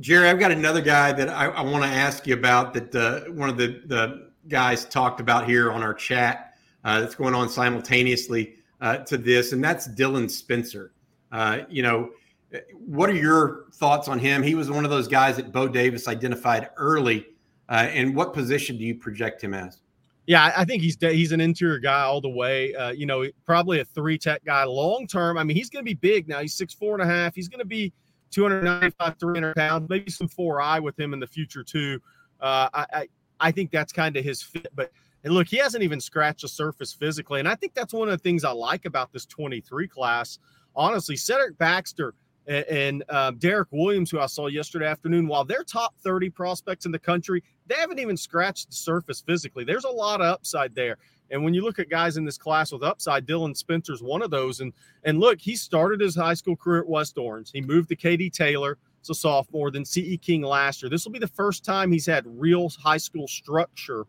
Jerry, 0.00 0.28
I've 0.28 0.40
got 0.40 0.52
another 0.52 0.80
guy 0.80 1.12
that 1.12 1.28
I, 1.28 1.46
I 1.48 1.60
want 1.62 1.84
to 1.84 1.90
ask 1.90 2.26
you 2.26 2.34
about 2.34 2.72
that 2.74 2.94
uh, 2.94 3.30
one 3.30 3.50
of 3.50 3.58
the, 3.58 3.82
the 3.84 4.30
guys 4.48 4.86
talked 4.86 5.20
about 5.20 5.46
here 5.46 5.70
on 5.70 5.82
our 5.82 5.94
chat 5.94 6.53
uh, 6.84 7.00
that's 7.00 7.14
going 7.14 7.34
on 7.34 7.48
simultaneously 7.48 8.54
uh, 8.80 8.98
to 8.98 9.16
this, 9.16 9.52
and 9.52 9.62
that's 9.62 9.88
Dylan 9.88 10.30
Spencer. 10.30 10.92
Uh, 11.32 11.60
you 11.68 11.82
know, 11.82 12.10
what 12.86 13.10
are 13.10 13.14
your 13.14 13.64
thoughts 13.74 14.08
on 14.08 14.18
him? 14.18 14.42
He 14.42 14.54
was 14.54 14.70
one 14.70 14.84
of 14.84 14.90
those 14.90 15.08
guys 15.08 15.36
that 15.36 15.52
Bo 15.52 15.68
Davis 15.68 16.06
identified 16.06 16.70
early. 16.76 17.26
Uh, 17.68 17.88
and 17.90 18.14
what 18.14 18.34
position 18.34 18.76
do 18.76 18.84
you 18.84 18.94
project 18.94 19.42
him 19.42 19.54
as? 19.54 19.80
Yeah, 20.26 20.52
I 20.56 20.64
think 20.64 20.82
he's 20.82 20.96
he's 21.00 21.32
an 21.32 21.40
interior 21.40 21.78
guy 21.78 22.02
all 22.02 22.20
the 22.20 22.30
way. 22.30 22.74
Uh, 22.74 22.92
you 22.92 23.04
know, 23.04 23.26
probably 23.44 23.80
a 23.80 23.84
three 23.84 24.16
tech 24.16 24.42
guy 24.44 24.64
long 24.64 25.06
term. 25.06 25.36
I 25.36 25.44
mean, 25.44 25.56
he's 25.56 25.68
going 25.68 25.84
to 25.84 25.88
be 25.88 25.94
big 25.94 26.28
now. 26.28 26.40
He's 26.40 26.54
six 26.54 26.72
four 26.72 26.98
and 26.98 27.02
a 27.02 27.12
half. 27.12 27.34
He's 27.34 27.48
going 27.48 27.58
to 27.58 27.66
be 27.66 27.92
295, 28.30 29.18
300 29.18 29.54
pounds, 29.54 29.88
maybe 29.88 30.10
some 30.10 30.28
four 30.28 30.62
eye 30.62 30.78
with 30.78 30.98
him 30.98 31.12
in 31.12 31.20
the 31.20 31.26
future 31.26 31.62
too. 31.62 32.00
Uh, 32.40 32.68
I, 32.72 32.86
I 32.92 33.08
I 33.40 33.50
think 33.50 33.70
that's 33.70 33.92
kind 33.92 34.16
of 34.16 34.24
his 34.24 34.42
fit. 34.42 34.68
But 34.74 34.92
and 35.24 35.34
look, 35.34 35.48
he 35.48 35.56
hasn't 35.56 35.82
even 35.82 36.00
scratched 36.00 36.42
the 36.42 36.48
surface 36.48 36.92
physically, 36.92 37.40
and 37.40 37.48
I 37.48 37.54
think 37.54 37.74
that's 37.74 37.92
one 37.92 38.08
of 38.08 38.12
the 38.12 38.22
things 38.22 38.44
I 38.44 38.52
like 38.52 38.84
about 38.84 39.12
this 39.12 39.26
23 39.26 39.88
class. 39.88 40.38
Honestly, 40.76 41.16
Cedric 41.16 41.56
Baxter 41.56 42.14
and, 42.46 42.64
and 42.66 43.04
uh, 43.08 43.30
Derek 43.32 43.68
Williams, 43.72 44.10
who 44.10 44.20
I 44.20 44.26
saw 44.26 44.48
yesterday 44.48 44.86
afternoon, 44.86 45.26
while 45.26 45.44
they're 45.44 45.64
top 45.64 45.94
30 46.02 46.30
prospects 46.30 46.86
in 46.86 46.92
the 46.92 46.98
country, 46.98 47.42
they 47.66 47.76
haven't 47.76 47.98
even 47.98 48.16
scratched 48.16 48.68
the 48.68 48.76
surface 48.76 49.22
physically. 49.22 49.64
There's 49.64 49.84
a 49.84 49.90
lot 49.90 50.20
of 50.20 50.26
upside 50.26 50.74
there. 50.74 50.98
And 51.30 51.42
when 51.42 51.54
you 51.54 51.62
look 51.62 51.78
at 51.78 51.88
guys 51.88 52.16
in 52.16 52.24
this 52.24 52.36
class 52.36 52.70
with 52.70 52.82
upside, 52.82 53.26
Dylan 53.26 53.56
Spencer's 53.56 54.02
one 54.02 54.22
of 54.22 54.30
those. 54.30 54.60
And 54.60 54.72
and 55.04 55.20
look, 55.20 55.40
he 55.40 55.56
started 55.56 56.00
his 56.00 56.14
high 56.14 56.34
school 56.34 56.56
career 56.56 56.82
at 56.82 56.88
West 56.88 57.16
Orange. 57.16 57.50
He 57.52 57.62
moved 57.62 57.88
to 57.88 57.96
KD 57.96 58.30
Taylor, 58.30 58.78
so 59.00 59.14
sophomore, 59.14 59.70
then 59.70 59.84
CE 59.84 60.18
King 60.20 60.42
last 60.42 60.82
year. 60.82 60.90
This 60.90 61.04
will 61.04 61.12
be 61.12 61.18
the 61.18 61.26
first 61.26 61.64
time 61.64 61.90
he's 61.90 62.06
had 62.06 62.24
real 62.26 62.68
high 62.68 62.98
school 62.98 63.26
structure 63.26 64.04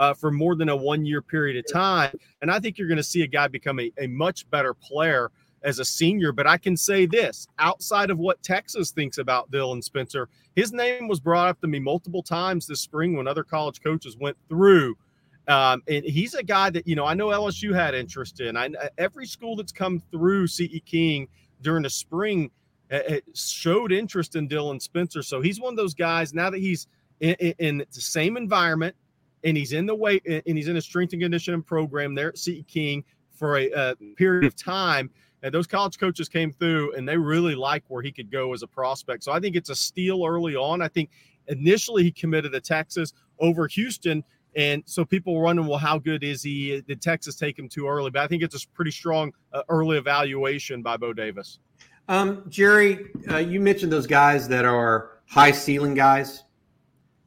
uh, 0.00 0.14
for 0.14 0.32
more 0.32 0.56
than 0.56 0.70
a 0.70 0.76
one 0.76 1.04
year 1.04 1.22
period 1.22 1.62
of 1.62 1.70
time. 1.70 2.18
And 2.40 2.50
I 2.50 2.58
think 2.58 2.78
you're 2.78 2.88
going 2.88 2.96
to 2.96 3.02
see 3.02 3.22
a 3.22 3.26
guy 3.26 3.46
become 3.46 3.78
a, 3.78 3.92
a 3.98 4.06
much 4.08 4.48
better 4.50 4.74
player 4.74 5.30
as 5.62 5.78
a 5.78 5.84
senior. 5.84 6.32
But 6.32 6.46
I 6.46 6.56
can 6.56 6.74
say 6.74 7.04
this 7.04 7.46
outside 7.58 8.10
of 8.10 8.18
what 8.18 8.42
Texas 8.42 8.90
thinks 8.90 9.18
about 9.18 9.50
Dylan 9.50 9.84
Spencer, 9.84 10.28
his 10.56 10.72
name 10.72 11.06
was 11.06 11.20
brought 11.20 11.48
up 11.48 11.60
to 11.60 11.68
me 11.68 11.78
multiple 11.78 12.22
times 12.22 12.66
this 12.66 12.80
spring 12.80 13.14
when 13.14 13.28
other 13.28 13.44
college 13.44 13.82
coaches 13.82 14.16
went 14.18 14.38
through. 14.48 14.96
Um, 15.46 15.82
and 15.86 16.02
he's 16.04 16.34
a 16.34 16.42
guy 16.42 16.70
that, 16.70 16.88
you 16.88 16.96
know, 16.96 17.04
I 17.04 17.12
know 17.12 17.28
LSU 17.28 17.74
had 17.74 17.94
interest 17.94 18.40
in. 18.40 18.56
I, 18.56 18.70
every 18.96 19.26
school 19.26 19.54
that's 19.54 19.72
come 19.72 20.02
through 20.10 20.46
CE 20.46 20.80
King 20.86 21.28
during 21.60 21.82
the 21.82 21.90
spring 21.90 22.50
uh, 22.90 23.16
showed 23.34 23.92
interest 23.92 24.34
in 24.34 24.48
Dylan 24.48 24.80
Spencer. 24.80 25.22
So 25.22 25.42
he's 25.42 25.60
one 25.60 25.74
of 25.74 25.76
those 25.76 25.94
guys 25.94 26.32
now 26.32 26.48
that 26.48 26.58
he's 26.58 26.86
in, 27.20 27.34
in, 27.34 27.54
in 27.58 27.78
the 27.78 28.00
same 28.00 28.38
environment 28.38 28.96
and 29.44 29.56
he's 29.56 29.72
in 29.72 29.86
the 29.86 29.94
weight 29.94 30.22
and 30.26 30.56
he's 30.56 30.68
in 30.68 30.76
a 30.76 30.80
strength 30.80 31.12
and 31.12 31.22
conditioning 31.22 31.62
program 31.62 32.14
there 32.14 32.28
at 32.28 32.38
CE 32.38 32.62
King 32.68 33.04
for 33.32 33.58
a, 33.58 33.70
a 33.70 33.96
period 34.16 34.44
of 34.44 34.54
time. 34.54 35.10
And 35.42 35.54
those 35.54 35.66
college 35.66 35.98
coaches 35.98 36.28
came 36.28 36.52
through 36.52 36.94
and 36.94 37.08
they 37.08 37.16
really 37.16 37.54
like 37.54 37.84
where 37.88 38.02
he 38.02 38.12
could 38.12 38.30
go 38.30 38.52
as 38.52 38.62
a 38.62 38.66
prospect. 38.66 39.24
So 39.24 39.32
I 39.32 39.40
think 39.40 39.56
it's 39.56 39.70
a 39.70 39.74
steal 39.74 40.24
early 40.26 40.54
on. 40.54 40.82
I 40.82 40.88
think 40.88 41.10
initially 41.48 42.02
he 42.02 42.12
committed 42.12 42.52
to 42.52 42.60
Texas 42.60 43.14
over 43.38 43.66
Houston. 43.66 44.22
And 44.56 44.82
so 44.84 45.04
people 45.04 45.34
were 45.34 45.44
wondering, 45.44 45.68
well, 45.68 45.78
how 45.78 45.98
good 45.98 46.22
is 46.22 46.42
he? 46.42 46.82
Did 46.82 47.00
Texas 47.00 47.36
take 47.36 47.58
him 47.58 47.68
too 47.68 47.88
early? 47.88 48.10
But 48.10 48.22
I 48.22 48.26
think 48.26 48.42
it's 48.42 48.62
a 48.62 48.68
pretty 48.68 48.90
strong 48.90 49.32
uh, 49.52 49.62
early 49.68 49.96
evaluation 49.96 50.82
by 50.82 50.96
Bo 50.96 51.12
Davis. 51.12 51.60
Um, 52.08 52.44
Jerry, 52.48 53.06
uh, 53.30 53.36
you 53.38 53.60
mentioned 53.60 53.92
those 53.92 54.06
guys 54.06 54.48
that 54.48 54.64
are 54.64 55.20
high 55.26 55.52
ceiling 55.52 55.94
guys 55.94 56.42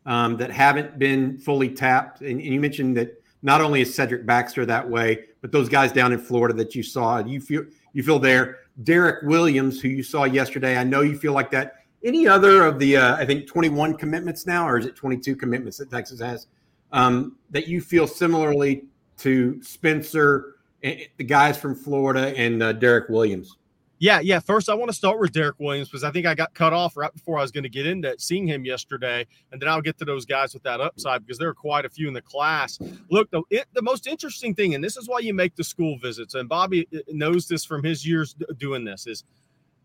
um, 0.05 0.37
that 0.37 0.51
haven't 0.51 0.99
been 0.99 1.37
fully 1.37 1.69
tapped. 1.69 2.21
And, 2.21 2.31
and, 2.31 2.41
you 2.41 2.59
mentioned 2.59 2.97
that 2.97 3.21
not 3.41 3.61
only 3.61 3.81
is 3.81 3.93
Cedric 3.93 4.25
Baxter 4.25 4.65
that 4.65 4.89
way, 4.89 5.25
but 5.41 5.51
those 5.51 5.69
guys 5.69 5.91
down 5.91 6.11
in 6.11 6.19
Florida 6.19 6.53
that 6.55 6.75
you 6.75 6.83
saw, 6.83 7.19
you 7.19 7.39
feel 7.39 7.63
you 7.93 8.03
feel 8.03 8.19
there. 8.19 8.59
Derek 8.83 9.23
Williams, 9.23 9.79
who 9.79 9.87
you 9.87 10.03
saw 10.03 10.23
yesterday, 10.23 10.77
I 10.77 10.83
know 10.83 11.01
you 11.01 11.17
feel 11.17 11.33
like 11.33 11.51
that. 11.51 11.75
Any 12.03 12.27
other 12.27 12.65
of 12.65 12.79
the 12.79 12.97
uh, 12.97 13.15
I 13.15 13.25
think 13.25 13.47
21 13.47 13.95
commitments 13.97 14.45
now, 14.45 14.67
or 14.67 14.77
is 14.77 14.85
it 14.85 14.95
22 14.95 15.35
commitments 15.35 15.77
that 15.77 15.89
Texas 15.89 16.19
has 16.19 16.47
um, 16.91 17.37
that 17.51 17.67
you 17.67 17.81
feel 17.81 18.07
similarly 18.07 18.85
to 19.19 19.61
Spencer, 19.61 20.55
the 20.81 21.23
guys 21.25 21.57
from 21.57 21.75
Florida, 21.75 22.35
and 22.37 22.61
uh, 22.61 22.73
Derek 22.73 23.09
Williams? 23.09 23.57
Yeah, 24.03 24.19
yeah. 24.19 24.39
First, 24.39 24.67
I 24.67 24.73
want 24.73 24.89
to 24.89 24.93
start 24.93 25.21
with 25.21 25.31
Derek 25.31 25.57
Williams 25.61 25.87
because 25.87 26.03
I 26.03 26.11
think 26.11 26.25
I 26.25 26.35
got 26.35 26.53
cut 26.53 26.73
off 26.73 26.97
right 26.97 27.13
before 27.13 27.39
I 27.39 27.41
was 27.41 27.51
going 27.51 27.63
to 27.63 27.69
get 27.69 27.87
into 27.87 28.13
seeing 28.19 28.45
him 28.45 28.65
yesterday, 28.65 29.25
and 29.49 29.61
then 29.61 29.69
I'll 29.69 29.81
get 29.81 29.97
to 29.99 30.03
those 30.03 30.25
guys 30.25 30.53
with 30.53 30.61
that 30.63 30.81
upside 30.81 31.25
because 31.25 31.37
there 31.37 31.47
are 31.47 31.53
quite 31.53 31.85
a 31.85 31.89
few 31.89 32.09
in 32.09 32.13
the 32.13 32.21
class. 32.21 32.77
Look, 33.09 33.31
the 33.31 33.43
it, 33.49 33.65
the 33.71 33.81
most 33.81 34.05
interesting 34.05 34.55
thing, 34.55 34.75
and 34.75 34.83
this 34.83 34.97
is 34.97 35.07
why 35.07 35.19
you 35.19 35.33
make 35.33 35.55
the 35.55 35.63
school 35.63 35.97
visits, 35.99 36.33
and 36.33 36.49
Bobby 36.49 36.85
uh, 36.93 36.99
knows 37.13 37.47
this 37.47 37.63
from 37.63 37.81
his 37.81 38.05
years 38.05 38.35
doing 38.57 38.83
this, 38.83 39.07
is 39.07 39.23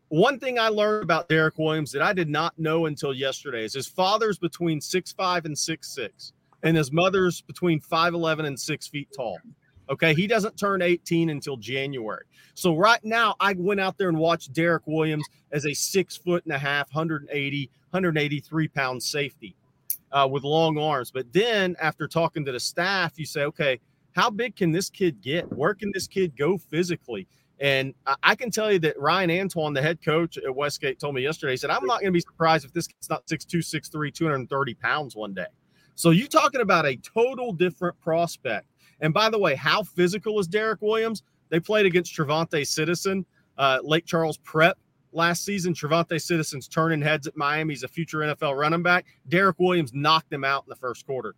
one 0.09 0.41
thing 0.41 0.59
I 0.59 0.67
learned 0.67 1.05
about 1.05 1.29
Derek 1.29 1.57
Williams 1.57 1.93
that 1.93 2.03
I 2.03 2.13
did 2.13 2.29
not 2.29 2.59
know 2.59 2.87
until 2.87 3.15
yesterday 3.15 3.63
is 3.63 3.75
his 3.75 3.87
father's 3.87 4.37
between 4.37 4.81
six 4.81 5.13
five 5.13 5.45
and 5.45 5.57
six 5.57 5.95
six, 5.95 6.33
and 6.65 6.77
his 6.77 6.91
mother's 6.91 7.43
between 7.43 7.79
five 7.79 8.15
eleven 8.15 8.47
and 8.47 8.59
six 8.59 8.89
feet 8.89 9.11
tall. 9.15 9.39
Okay. 9.91 10.15
He 10.15 10.27
doesn't 10.27 10.57
turn 10.57 10.83
18 10.83 11.31
until 11.31 11.57
January. 11.57 12.25
So 12.55 12.77
right 12.77 13.03
now, 13.05 13.37
I 13.41 13.55
went 13.57 13.81
out 13.81 13.99
there 13.99 14.09
and 14.09 14.19
watched 14.19 14.53
Derek 14.53 14.87
Williams 14.87 15.27
as 15.53 15.67
a 15.67 15.75
six 15.75 16.17
foot 16.17 16.45
and 16.45 16.53
a 16.53 16.59
half, 16.59 16.89
180, 16.93 17.71
183 17.91 18.69
pound 18.69 19.03
safety 19.03 19.55
uh, 20.13 20.29
with 20.31 20.45
long 20.45 20.79
arms. 20.79 21.11
But 21.11 21.33
then 21.33 21.77
after 21.81 22.09
talking 22.09 22.45
to 22.45 22.53
the 22.53 22.61
staff, 22.61 23.19
you 23.19 23.27
say, 23.27 23.43
okay, 23.43 23.81
how 24.13 24.31
big 24.31 24.57
can 24.57 24.73
this 24.73 24.91
kid 24.91 25.21
get? 25.21 25.51
Where 25.53 25.75
can 25.75 25.91
this 25.95 26.07
kid 26.07 26.37
go 26.37 26.59
physically? 26.59 27.27
And 27.61 27.95
I 28.23 28.37
can 28.37 28.51
tell 28.51 28.73
you 28.73 28.79
that 28.81 28.99
Ryan 29.01 29.31
Antoine, 29.33 29.73
the 29.73 29.83
head 29.83 30.01
coach 30.05 30.39
at 30.39 30.55
Westgate, 30.55 31.01
told 31.01 31.17
me 31.17 31.23
yesterday, 31.23 31.53
he 31.55 31.57
said, 31.57 31.71
I'm 31.71 31.87
not 31.87 32.01
going 32.01 32.13
to 32.13 32.17
be 32.17 32.21
surprised 32.21 32.65
if 32.65 32.73
this 32.73 32.87
kid's 32.87 33.11
not 33.11 33.27
6'2, 33.27 33.59
6'3, 33.59 34.15
230 34.15 34.75
pounds 34.75 35.17
one 35.17 35.35
day. 35.35 35.47
So 35.97 36.11
you're 36.11 36.29
talking 36.29 36.61
about 36.61 36.87
a 36.87 36.97
total 36.97 37.53
different 37.53 38.01
prospect. 38.01 38.67
And 39.01 39.15
by 39.15 39.31
the 39.31 39.39
way, 39.39 39.55
how 39.55 39.83
physical 39.83 40.39
is 40.39 40.49
Derek 40.49 40.83
Williams? 40.83 41.23
They 41.51 41.61
played 41.61 41.87
against 41.87 42.15
TreVonte 42.15 42.67
Citizen, 42.67 43.25
uh, 43.57 43.79
Lake 43.83 44.07
Charles 44.07 44.39
Prep 44.39 44.79
last 45.13 45.45
season. 45.45 45.73
TreVonte 45.75 46.21
Citizen's 46.21 46.69
turning 46.69 47.01
heads 47.01 47.27
at 47.27 47.37
Miami. 47.37 47.75
He's 47.75 47.83
a 47.83 47.89
future 47.89 48.19
NFL 48.19 48.59
running 48.59 48.83
back. 48.83 49.07
Derek 49.29 49.59
Williams 49.59 49.93
knocked 49.95 50.33
him 50.33 50.45
out 50.45 50.65
in 50.65 50.69
the 50.69 50.77
first 50.77 51.07
quarter. 51.07 51.35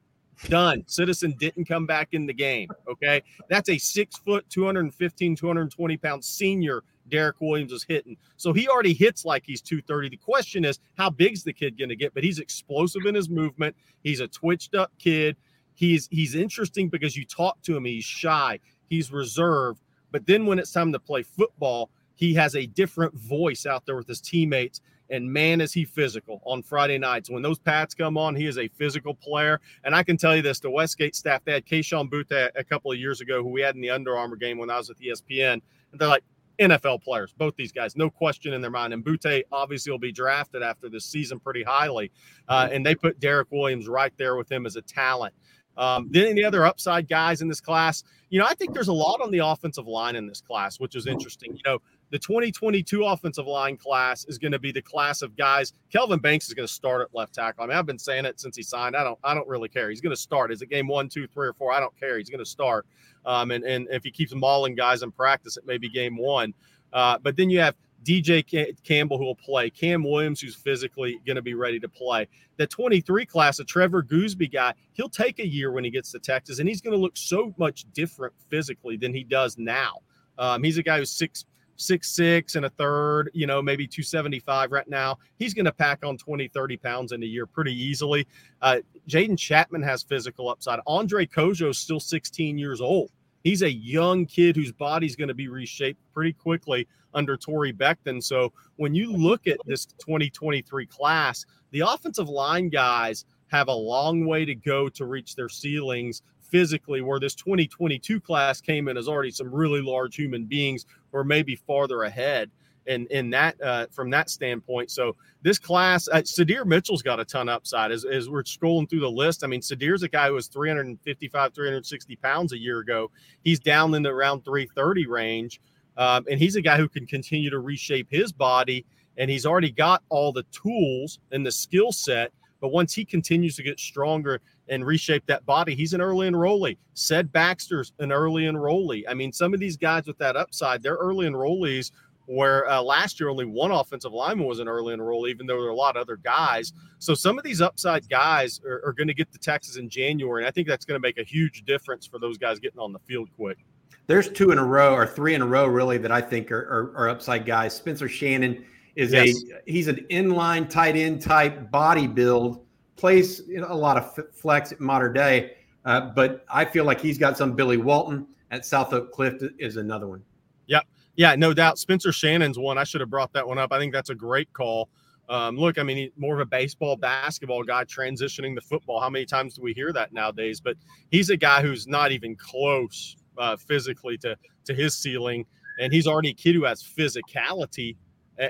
Done. 0.48 0.84
Citizen 0.86 1.34
didn't 1.38 1.66
come 1.66 1.86
back 1.86 2.08
in 2.12 2.26
the 2.26 2.32
game. 2.32 2.70
Okay. 2.90 3.22
That's 3.48 3.68
a 3.68 3.76
six 3.76 4.16
foot, 4.16 4.48
215, 4.48 5.36
220 5.36 5.96
pound 5.98 6.24
senior 6.24 6.82
Derek 7.08 7.40
Williams 7.40 7.72
is 7.72 7.84
hitting. 7.84 8.16
So 8.36 8.52
he 8.52 8.68
already 8.68 8.94
hits 8.94 9.24
like 9.24 9.42
he's 9.44 9.61
230. 9.61 10.08
The 10.08 10.16
question 10.16 10.64
is, 10.64 10.78
how 10.96 11.11
big's 11.11 11.42
the 11.42 11.52
kid 11.52 11.76
going 11.76 11.88
to 11.90 11.96
get? 11.96 12.14
But 12.14 12.24
he's 12.24 12.38
explosive 12.38 13.04
in 13.04 13.14
his 13.14 13.28
movement. 13.28 13.76
He's 14.02 14.20
a 14.20 14.28
twitched 14.28 14.74
up 14.74 14.92
kid. 14.98 15.36
He's 15.81 16.09
he's 16.11 16.35
interesting 16.35 16.91
because 16.91 17.16
you 17.16 17.24
talk 17.24 17.62
to 17.62 17.74
him, 17.74 17.87
he's 17.87 18.05
shy, 18.05 18.61
he's 18.91 19.11
reserved, 19.11 19.81
but 20.12 20.26
then 20.26 20.45
when 20.45 20.59
it's 20.59 20.72
time 20.72 20.93
to 20.93 20.99
play 20.99 21.22
football, 21.22 21.89
he 22.16 22.35
has 22.35 22.55
a 22.55 22.66
different 22.66 23.14
voice 23.14 23.64
out 23.64 23.87
there 23.87 23.97
with 23.97 24.07
his 24.07 24.20
teammates. 24.20 24.83
And 25.09 25.33
man, 25.33 25.62
is 25.62 25.72
he 25.72 25.87
physical 25.87 26.43
on 26.45 26.62
Friday 26.62 26.99
nights. 26.99 27.31
When 27.31 27.41
those 27.41 27.59
pads 27.59 27.95
come 27.95 28.18
on, 28.18 28.37
he 28.37 28.45
is 28.45 28.59
a 28.59 28.68
physical 28.68 29.14
player. 29.14 29.59
And 29.83 29.95
I 29.95 30.03
can 30.03 30.18
tell 30.18 30.37
you 30.37 30.43
this 30.43 30.61
the 30.61 30.70
Westgate 30.70 31.16
staff, 31.16 31.43
they 31.47 31.53
had 31.55 31.64
Kayshon 31.64 32.11
Boutte 32.11 32.51
a 32.55 32.62
couple 32.62 32.93
of 32.93 32.99
years 32.99 33.22
ago, 33.22 33.43
who 33.43 33.49
we 33.49 33.62
had 33.62 33.74
in 33.74 33.81
the 33.81 33.89
Under 33.89 34.18
Armour 34.18 34.37
game 34.37 34.59
when 34.59 34.68
I 34.68 34.76
was 34.76 34.91
at 34.91 34.99
ESPN. 34.99 35.55
And 35.55 35.99
they're 35.99 36.09
like, 36.09 36.24
NFL 36.61 37.03
players, 37.03 37.33
both 37.33 37.57
these 37.57 37.72
guys, 37.72 37.97
no 37.97 38.11
question 38.11 38.53
in 38.53 38.61
their 38.61 38.70
mind. 38.70 38.93
And 38.93 39.03
Boutte 39.03 39.45
obviously 39.51 39.91
will 39.91 39.99
be 39.99 40.12
drafted 40.12 40.62
after 40.62 40.91
this 40.91 41.07
season 41.07 41.41
pretty 41.41 41.62
highly. 41.62 42.12
Uh, 42.49 42.68
and 42.70 42.85
they 42.85 42.95
put 42.95 43.18
Derek 43.18 43.51
Williams 43.51 43.89
right 43.89 44.12
there 44.18 44.37
with 44.37 44.53
him 44.53 44.66
as 44.66 44.76
a 44.76 44.83
talent. 44.83 45.35
Um, 45.81 46.09
then 46.11 46.26
any 46.26 46.45
other 46.45 46.66
upside 46.66 47.09
guys 47.09 47.41
in 47.41 47.49
this 47.49 47.61
class, 47.61 48.05
you 48.28 48.39
know, 48.39 48.45
I 48.47 48.53
think 48.53 48.74
there's 48.74 48.89
a 48.89 48.93
lot 48.93 49.22
on 49.22 49.31
the 49.31 49.39
offensive 49.39 49.87
line 49.87 50.14
in 50.14 50.26
this 50.26 50.43
class, 50.43 50.78
which 50.78 50.95
is 50.95 51.07
interesting. 51.07 51.57
You 51.57 51.62
know, 51.64 51.78
the 52.11 52.18
2022 52.18 53.03
offensive 53.03 53.47
line 53.47 53.78
class 53.78 54.26
is 54.26 54.37
going 54.37 54.53
to 54.53 54.59
be 54.59 54.72
the 54.72 54.83
class 54.83 55.22
of 55.22 55.35
guys. 55.37 55.72
Kelvin 55.91 56.18
Banks 56.18 56.49
is 56.49 56.55
going 56.55 56.68
to 56.68 56.72
start 56.72 57.01
at 57.01 57.14
left 57.14 57.35
tackle. 57.35 57.64
I 57.64 57.66
mean, 57.66 57.78
I've 57.78 57.87
been 57.87 57.99
saying 57.99 58.26
it 58.26 58.39
since 58.39 58.57
he 58.57 58.62
signed. 58.62 58.95
I 58.95 59.03
don't, 59.03 59.18
I 59.24 59.33
don't 59.33 59.49
really 59.49 59.70
care. 59.70 59.89
He's 59.89 60.03
going 60.03 60.14
to 60.14 60.20
start. 60.20 60.53
Is 60.53 60.61
it 60.61 60.68
game 60.68 60.87
one, 60.87 61.09
two, 61.09 61.26
three, 61.26 61.49
or 61.49 61.55
four? 61.55 61.72
I 61.72 61.81
don't 61.81 61.99
care. 61.99 62.18
He's 62.18 62.28
going 62.28 62.45
to 62.45 62.51
start. 62.51 62.85
Um, 63.24 63.51
and 63.51 63.64
and 63.64 63.89
if 63.91 64.05
he 64.05 64.11
keeps 64.11 64.35
mauling 64.35 64.74
guys 64.74 65.03
in 65.03 65.11
practice, 65.11 65.57
it 65.57 65.66
may 65.66 65.78
be 65.78 65.89
game 65.89 66.18
one. 66.18 66.53
Uh, 66.93 67.18
but 67.18 67.37
then 67.37 67.49
you 67.49 67.61
have 67.61 67.74
DJ 68.05 68.76
Campbell, 68.82 69.18
who 69.18 69.24
will 69.24 69.34
play, 69.34 69.70
Cam 69.70 70.03
Williams, 70.03 70.40
who's 70.40 70.55
physically 70.55 71.20
going 71.26 71.36
to 71.36 71.42
be 71.42 71.55
ready 71.55 71.78
to 71.80 71.88
play. 71.88 72.28
The 72.57 72.66
23 72.66 73.26
class, 73.26 73.59
a 73.59 73.64
Trevor 73.64 74.03
Goosby 74.03 74.53
guy, 74.53 74.74
he'll 74.92 75.09
take 75.09 75.38
a 75.38 75.46
year 75.46 75.72
when 75.72 75.84
he 75.84 75.90
gets 75.90 76.12
to 76.12 76.18
Texas, 76.18 76.59
and 76.59 76.68
he's 76.68 76.80
going 76.80 76.94
to 76.94 77.01
look 77.01 77.16
so 77.16 77.55
much 77.59 77.84
different 77.92 78.34
physically 78.48 78.96
than 78.96 79.12
he 79.12 79.24
does 79.24 79.59
now. 79.59 79.98
Um, 80.38 80.62
he's 80.62 80.78
a 80.78 80.82
guy 80.82 80.98
who's 80.98 81.11
six 81.11 81.44
six 81.80 82.11
six 82.11 82.57
and 82.57 82.66
a 82.66 82.70
third, 82.70 83.30
you 83.32 83.46
know, 83.46 83.62
maybe 83.62 83.86
275 83.86 84.70
right 84.70 84.88
now. 84.88 85.18
He's 85.38 85.55
going 85.55 85.64
to 85.64 85.72
pack 85.72 86.05
on 86.05 86.18
20, 86.18 86.48
30 86.48 86.76
pounds 86.76 87.12
in 87.12 87.22
a 87.22 87.26
year 87.26 87.46
pretty 87.46 87.72
easily. 87.72 88.26
Uh, 88.61 88.78
Jaden 89.09 89.38
Chapman 89.38 89.82
has 89.82 90.03
physical 90.03 90.48
upside. 90.48 90.80
Andre 90.86 91.26
Cojoe 91.26 91.70
is 91.70 91.78
still 91.78 92.01
16 92.01 92.59
years 92.59 92.80
old. 92.80 93.11
He's 93.43 93.62
a 93.62 93.72
young 93.72 94.26
kid 94.26 94.57
whose 94.57 94.72
body's 94.72 95.16
going 95.16 95.28
to 95.28 95.34
be 95.34 95.49
reshaped 95.49 96.01
pretty 96.12 96.32
quickly 96.32 96.86
under 97.14 97.36
Torre 97.36 97.72
Becton. 97.72 98.22
So 98.22 98.53
when 98.76 98.95
you 98.95 99.12
look 99.12 99.47
at 99.47 99.59
this 99.64 99.86
2023 99.86 100.86
class, 100.86 101.47
the 101.70 101.80
offensive 101.80 102.28
line 102.28 102.68
guys 102.68 103.24
have 103.49 103.68
a 103.68 103.72
long 103.72 104.26
way 104.26 104.45
to 104.45 104.55
go 104.55 104.88
to 104.91 105.05
reach 105.07 105.34
their 105.34 105.49
ceilings 105.49 106.22
physically, 106.41 107.01
where 107.01 107.20
this 107.20 107.34
2022 107.34 108.20
class 108.20 108.61
came 108.61 108.88
in 108.88 108.97
as 108.97 109.09
already 109.09 109.30
some 109.30 109.53
really 109.53 109.80
large 109.80 110.16
human 110.16 110.45
beings 110.45 110.84
or 111.12 111.24
maybe 111.24 111.57
farther 111.57 112.03
ahead 112.03 112.51
in 112.91 113.07
in 113.07 113.30
that 113.30 113.61
uh, 113.62 113.86
from 113.91 114.11
that 114.11 114.28
standpoint. 114.28 114.91
So 114.91 115.16
this 115.43 115.59
class, 115.59 116.09
uh, 116.09 116.16
Sydir 116.22 116.66
Mitchell's 116.66 117.03
got 117.03 117.20
a 117.20 117.24
ton 117.24 117.49
of 117.49 117.55
upside. 117.55 117.93
As, 117.93 118.05
as 118.05 118.28
we're 118.28 118.43
scrolling 118.43 118.91
through 118.91 119.01
the 119.01 119.11
list, 119.11 119.45
I 119.45 119.47
mean, 119.47 119.61
Sydir's 119.61 120.03
a 120.03 120.09
guy 120.09 120.28
who 120.28 120.34
was 120.34 120.49
355, 120.49 121.55
360 121.55 122.16
pounds 122.16 122.53
a 122.53 122.59
year 122.59 122.80
ago. 122.80 123.11
He's 123.43 123.61
down 123.61 123.95
in 123.95 124.03
the 124.03 124.11
around 124.11 124.45
330 124.45 125.07
range, 125.07 125.61
um, 125.97 126.26
and 126.28 126.38
he's 126.38 126.57
a 126.57 126.62
guy 126.62 126.76
who 126.76 126.88
can 126.88 127.07
continue 127.07 127.49
to 127.51 127.61
reshape 127.61 128.09
his 128.11 128.32
body. 128.32 128.84
And 129.16 129.30
he's 129.30 129.45
already 129.45 129.70
got 129.70 130.03
all 130.09 130.32
the 130.32 130.45
tools 130.45 131.18
and 131.30 131.45
the 131.45 131.53
skill 131.53 131.93
set. 131.93 132.32
But 132.61 132.68
once 132.68 132.95
he 132.95 133.05
continues 133.05 133.57
to 133.57 133.62
get 133.62 133.80
stronger 133.80 134.41
and 134.68 134.84
reshape 134.84 135.26
that 135.26 135.45
body, 135.47 135.74
he's 135.74 135.95
an 135.95 136.01
early 136.01 136.28
enrollee. 136.28 136.76
Ced 136.95 137.32
Baxter's 137.32 137.93
an 137.99 138.12
early 138.12 138.45
enrollee. 138.45 139.05
I 139.09 139.14
mean, 139.14 139.32
some 139.32 139.55
of 139.55 139.61
these 139.61 139.76
guys 139.76 140.07
with 140.07 140.18
that 140.18 140.36
upside, 140.36 140.82
they're 140.82 140.97
early 140.97 141.26
enrollees 141.26 141.91
where 142.31 142.68
uh, 142.70 142.81
last 142.81 143.18
year 143.18 143.28
only 143.28 143.45
one 143.45 143.72
offensive 143.72 144.12
lineman 144.12 144.47
was 144.47 144.61
an 144.61 144.68
early 144.68 144.95
enroll, 144.95 145.26
even 145.26 145.47
though 145.47 145.55
there 145.55 145.64
were 145.64 145.70
a 145.70 145.74
lot 145.74 145.97
of 145.97 146.03
other 146.03 146.16
guys. 146.16 146.72
So 146.99 147.12
some 147.12 147.39
of 147.39 147.45
these 147.45 147.61
upside 147.61 148.09
guys 148.09 148.61
are, 148.64 148.81
are 148.87 148.93
going 148.93 149.09
to 149.09 149.14
get 149.14 149.33
to 149.33 149.39
Texas 149.39 149.76
in 149.76 149.89
January, 149.89 150.43
and 150.43 150.49
I 150.49 150.53
think 150.53 150.68
that's 150.68 150.85
going 150.85 150.95
to 150.95 151.03
make 151.03 151.18
a 151.18 151.24
huge 151.24 151.64
difference 151.64 152.07
for 152.07 152.20
those 152.20 152.39
guys 152.39 152.61
getting 152.61 152.78
on 152.78 152.93
the 152.93 153.01
field 153.01 153.31
quick. 153.37 153.59
There's 154.07 154.28
two 154.28 154.53
in 154.53 154.59
a 154.59 154.64
row 154.64 154.95
or 154.95 155.07
three 155.07 155.35
in 155.35 155.43
a 155.43 155.47
row, 155.47 155.66
really, 155.66 155.99
that 155.99 156.12
I 156.12 156.20
think 156.20 156.53
are, 156.53 156.93
are, 156.97 156.97
are 156.97 157.09
upside 157.09 157.47
guys. 157.47 157.74
Spencer 157.74 158.09
Shannon 158.09 158.64
is 158.95 159.12
yes. 159.12 159.37
a 159.51 159.70
he's 159.70 159.89
an 159.89 160.07
inline 160.11 160.68
tight 160.68 160.95
end 160.95 161.22
type 161.22 161.70
body 161.72 162.07
build, 162.07 162.64
plays 162.95 163.43
a 163.49 163.74
lot 163.74 163.97
of 163.97 164.35
flex 164.35 164.70
at 164.70 164.81
modern 164.81 165.14
day, 165.14 165.57
uh, 165.85 166.01
but 166.01 166.45
I 166.49 166.64
feel 166.64 166.85
like 166.85 167.01
he's 167.01 167.18
got 167.18 167.37
some 167.37 167.57
Billy 167.57 167.76
Walton 167.76 168.26
at 168.53 168.64
South 168.64 168.93
Oak 168.93 169.11
Cliff 169.11 169.43
is 169.59 169.76
another 169.76 170.07
one. 170.07 170.22
Yep. 170.66 170.85
Yeah, 170.85 170.99
no 171.37 171.53
doubt. 171.53 171.79
Spencer 171.79 172.12
Shannon's 172.12 172.59
one. 172.59 172.79
I 172.79 172.85
should 172.85 173.01
have 173.01 173.11
brought 173.11 173.33
that 173.35 173.47
one 173.47 173.59
up. 173.59 173.73
I 173.73 173.79
think 173.79 173.93
that's 173.93 174.11
a 174.11 174.14
great 174.14 174.53
call. 174.53 174.89
Um, 175.29 175.57
look, 175.57 175.79
I 175.79 175.83
mean, 175.83 176.11
more 176.16 176.35
of 176.35 176.41
a 176.41 176.47
baseball, 176.47 176.97
basketball 176.97 177.62
guy 177.62 177.85
transitioning 177.85 178.55
to 178.55 178.61
football. 178.61 179.01
How 179.01 179.11
many 179.11 179.27
times 179.27 179.55
do 179.55 179.62
we 179.62 179.73
hear 179.73 179.93
that 179.93 180.12
nowadays? 180.12 180.61
But 180.61 180.77
he's 181.11 181.31
a 181.31 181.37
guy 181.37 181.62
who's 181.62 181.87
not 181.87 182.11
even 182.11 182.37
close 182.37 183.16
uh, 183.39 183.57
physically 183.57 184.18
to 184.18 184.37
to 184.64 184.75
his 184.75 184.97
ceiling, 184.97 185.45
and 185.79 185.93
he's 185.93 186.07
already 186.07 186.31
a 186.31 186.35
kid 186.35 186.55
who 186.55 186.64
has 186.64 186.83
physicality 186.83 187.97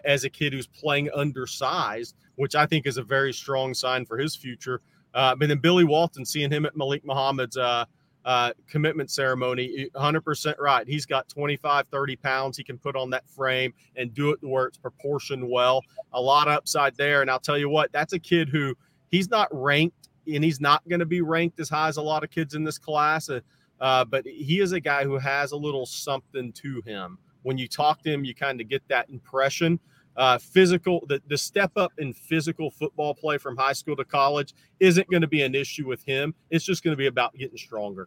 as 0.05 0.25
a 0.25 0.31
kid 0.31 0.53
who's 0.53 0.67
playing 0.69 1.11
undersized, 1.15 2.15
which 2.37 2.55
I 2.55 2.67
think 2.67 2.87
is 2.87 2.97
a 2.97 3.03
very 3.03 3.33
strong 3.33 3.75
sign 3.75 4.07
for 4.07 4.17
his 4.17 4.37
future. 4.37 4.81
Uh, 5.13 5.35
but 5.35 5.49
then 5.49 5.59
Billy 5.59 5.85
Walton, 5.85 6.25
seeing 6.25 6.51
him 6.51 6.65
at 6.65 6.77
Malik 6.77 7.05
Muhammad's 7.05 7.57
uh, 7.57 7.85
uh, 8.25 8.53
commitment 8.69 9.11
ceremony, 9.11 9.89
100% 9.95 10.59
right. 10.59 10.87
He's 10.87 11.07
got 11.07 11.29
25, 11.29 11.87
30 11.91 12.17
pounds 12.17 12.57
he 12.57 12.65
can 12.65 12.79
put 12.79 12.97
on 12.97 13.11
that 13.11 13.29
frame 13.29 13.73
and 13.97 14.13
do 14.13 14.31
it 14.31 14.39
where 14.43 14.67
it's 14.67 14.79
proportioned 14.79 15.49
well. 15.49 15.83
A 16.13 16.21
lot 16.21 16.49
of 16.49 16.55
upside 16.55 16.97
there. 16.97 17.23
And 17.23 17.31
I'll 17.31 17.41
tell 17.41 17.59
you 17.59 17.69
what, 17.69 17.93
that's 17.93 18.13
a 18.13 18.19
kid 18.19 18.49
who 18.49 18.77
he's 19.11 19.31
not 19.31 19.49
ranked 19.51 20.09
and 20.27 20.45
he's 20.45 20.61
not 20.61 20.87
going 20.89 21.01
to 21.01 21.07
be 21.07 21.23
ranked 21.23 21.59
as 21.61 21.69
high 21.69 21.89
as 21.89 21.97
a 21.97 22.03
lot 22.03 22.23
of 22.23 22.31
kids 22.31 22.55
in 22.55 22.65
this 22.65 22.79
class. 22.79 23.31
Uh, 23.31 23.41
uh, 23.81 24.05
but 24.05 24.27
he 24.27 24.61
is 24.61 24.73
a 24.73 24.81
guy 24.81 25.05
who 25.05 25.17
has 25.17 25.53
a 25.53 25.57
little 25.57 25.87
something 25.87 26.53
to 26.53 26.83
him. 26.85 27.19
When 27.43 27.57
you 27.57 27.67
talk 27.67 28.03
to 28.03 28.13
him, 28.13 28.25
you 28.25 28.35
kind 28.35 28.61
of 28.61 28.69
get 28.69 28.87
that 28.89 29.09
impression. 29.09 29.81
Uh, 30.21 30.37
physical, 30.37 31.03
the, 31.09 31.19
the 31.29 31.39
step 31.39 31.73
up 31.77 31.93
in 31.97 32.13
physical 32.13 32.71
football 32.71 33.15
play 33.15 33.39
from 33.39 33.57
high 33.57 33.73
school 33.73 33.97
to 33.97 34.05
college 34.05 34.53
isn't 34.79 35.09
going 35.11 35.23
to 35.23 35.27
be 35.27 35.41
an 35.41 35.55
issue 35.55 35.87
with 35.87 36.05
him. 36.05 36.35
It's 36.51 36.63
just 36.63 36.85
going 36.85 36.93
to 36.93 36.97
be 36.97 37.07
about 37.07 37.35
getting 37.35 37.57
stronger. 37.57 38.07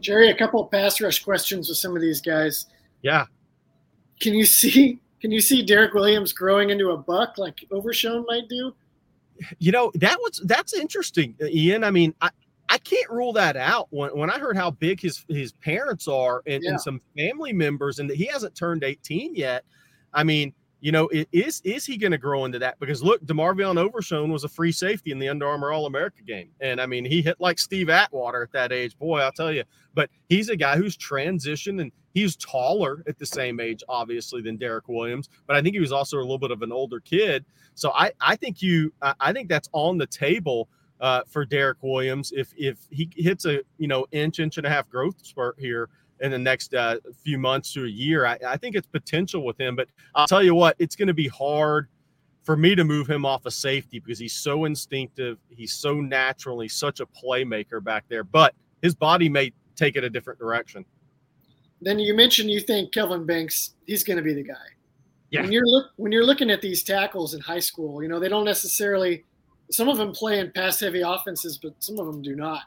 Jerry, 0.00 0.30
a 0.30 0.36
couple 0.36 0.60
of 0.60 0.72
pass 0.72 1.00
rush 1.00 1.22
questions 1.22 1.68
with 1.68 1.78
some 1.78 1.94
of 1.94 2.02
these 2.02 2.20
guys. 2.20 2.66
Yeah. 3.02 3.26
Can 4.20 4.34
you 4.34 4.44
see 4.44 4.98
can 5.20 5.30
you 5.30 5.40
see 5.40 5.62
Derek 5.62 5.94
Williams 5.94 6.32
growing 6.32 6.70
into 6.70 6.90
a 6.90 6.96
buck 6.96 7.38
like 7.38 7.64
Overshown 7.70 8.24
might 8.26 8.48
do? 8.48 8.74
You 9.60 9.70
know, 9.70 9.92
that 9.94 10.18
was 10.18 10.42
that's 10.46 10.74
interesting, 10.74 11.36
Ian. 11.40 11.84
I 11.84 11.92
mean, 11.92 12.12
I, 12.20 12.30
I 12.68 12.78
can't 12.78 13.08
rule 13.08 13.32
that 13.34 13.56
out. 13.56 13.86
When, 13.90 14.10
when 14.16 14.30
I 14.30 14.40
heard 14.40 14.56
how 14.56 14.72
big 14.72 15.00
his 15.00 15.24
his 15.28 15.52
parents 15.52 16.08
are 16.08 16.42
and, 16.46 16.64
yeah. 16.64 16.70
and 16.70 16.80
some 16.80 17.00
family 17.16 17.52
members, 17.52 18.00
and 18.00 18.10
that 18.10 18.16
he 18.16 18.26
hasn't 18.26 18.56
turned 18.56 18.82
18 18.82 19.36
yet, 19.36 19.64
I 20.12 20.24
mean, 20.24 20.52
you 20.80 20.92
know, 20.92 21.08
is 21.32 21.60
is 21.64 21.84
he 21.84 21.96
going 21.96 22.12
to 22.12 22.18
grow 22.18 22.44
into 22.44 22.58
that? 22.60 22.78
Because 22.78 23.02
look, 23.02 23.24
DeMarvion 23.24 23.76
Overshown 23.78 24.30
was 24.30 24.44
a 24.44 24.48
free 24.48 24.70
safety 24.70 25.10
in 25.10 25.18
the 25.18 25.28
Under 25.28 25.46
Armour 25.46 25.72
All 25.72 25.86
America 25.86 26.22
game, 26.22 26.50
and 26.60 26.80
I 26.80 26.86
mean, 26.86 27.04
he 27.04 27.20
hit 27.20 27.40
like 27.40 27.58
Steve 27.58 27.88
Atwater 27.88 28.42
at 28.42 28.52
that 28.52 28.72
age. 28.72 28.96
Boy, 28.98 29.20
I'll 29.20 29.32
tell 29.32 29.52
you. 29.52 29.64
But 29.94 30.10
he's 30.28 30.48
a 30.48 30.56
guy 30.56 30.76
who's 30.76 30.96
transitioned, 30.96 31.80
and 31.80 31.90
he's 32.14 32.36
taller 32.36 33.02
at 33.08 33.18
the 33.18 33.26
same 33.26 33.58
age, 33.58 33.82
obviously, 33.88 34.40
than 34.40 34.56
Derek 34.56 34.88
Williams. 34.88 35.28
But 35.46 35.56
I 35.56 35.62
think 35.62 35.74
he 35.74 35.80
was 35.80 35.92
also 35.92 36.18
a 36.18 36.20
little 36.20 36.38
bit 36.38 36.52
of 36.52 36.62
an 36.62 36.70
older 36.70 37.00
kid. 37.00 37.44
So 37.74 37.92
I 37.92 38.12
I 38.20 38.36
think 38.36 38.62
you 38.62 38.92
I 39.02 39.32
think 39.32 39.48
that's 39.48 39.68
on 39.72 39.98
the 39.98 40.06
table 40.06 40.68
uh, 41.00 41.22
for 41.26 41.44
Derek 41.44 41.78
Williams 41.82 42.32
if 42.36 42.52
if 42.56 42.78
he 42.90 43.08
hits 43.16 43.44
a 43.44 43.60
you 43.78 43.88
know 43.88 44.06
inch 44.12 44.38
inch 44.38 44.58
and 44.58 44.66
a 44.66 44.70
half 44.70 44.88
growth 44.88 45.24
spurt 45.24 45.56
here 45.58 45.88
in 46.20 46.30
the 46.30 46.38
next 46.38 46.74
uh, 46.74 46.96
few 47.24 47.38
months 47.38 47.72
to 47.74 47.84
a 47.84 47.88
year. 47.88 48.26
I, 48.26 48.38
I, 48.46 48.56
think 48.56 48.74
it's 48.74 48.86
potential 48.86 49.44
with 49.44 49.60
him, 49.60 49.76
but 49.76 49.88
I'll 50.14 50.26
tell 50.26 50.42
you 50.42 50.54
what, 50.54 50.76
it's 50.78 50.96
going 50.96 51.08
to 51.08 51.14
be 51.14 51.28
hard 51.28 51.88
for 52.42 52.56
me 52.56 52.74
to 52.74 52.84
move 52.84 53.08
him 53.08 53.24
off 53.24 53.44
of 53.46 53.52
safety 53.52 53.98
because 53.98 54.18
he's 54.18 54.32
so 54.32 54.64
instinctive, 54.64 55.38
he's 55.50 55.74
so 55.74 56.00
natural, 56.00 56.60
he's 56.60 56.74
such 56.74 57.00
a 57.00 57.06
playmaker 57.06 57.82
back 57.82 58.04
there. 58.08 58.24
But 58.24 58.54
his 58.82 58.94
body 58.94 59.28
may 59.28 59.52
take 59.76 59.96
it 59.96 60.04
a 60.04 60.10
different 60.10 60.38
direction. 60.38 60.84
Then 61.80 61.98
you 61.98 62.14
mentioned 62.14 62.50
you 62.50 62.60
think 62.60 62.92
Kelvin 62.92 63.24
Banks, 63.26 63.74
he's 63.86 64.02
going 64.02 64.16
to 64.16 64.22
be 64.22 64.34
the 64.34 64.42
guy. 64.42 64.54
Yeah. 65.30 65.42
When 65.42 65.52
you're 65.52 65.66
look 65.66 65.90
when 65.96 66.10
you're 66.10 66.24
looking 66.24 66.50
at 66.50 66.62
these 66.62 66.82
tackles 66.82 67.34
in 67.34 67.40
high 67.40 67.58
school, 67.58 68.02
you 68.02 68.08
know 68.08 68.18
they 68.18 68.28
don't 68.28 68.44
necessarily. 68.44 69.24
Some 69.70 69.90
of 69.90 69.98
them 69.98 70.12
play 70.12 70.38
in 70.38 70.50
pass 70.52 70.80
heavy 70.80 71.02
offenses, 71.02 71.58
but 71.62 71.74
some 71.80 71.98
of 71.98 72.06
them 72.06 72.22
do 72.22 72.34
not. 72.34 72.62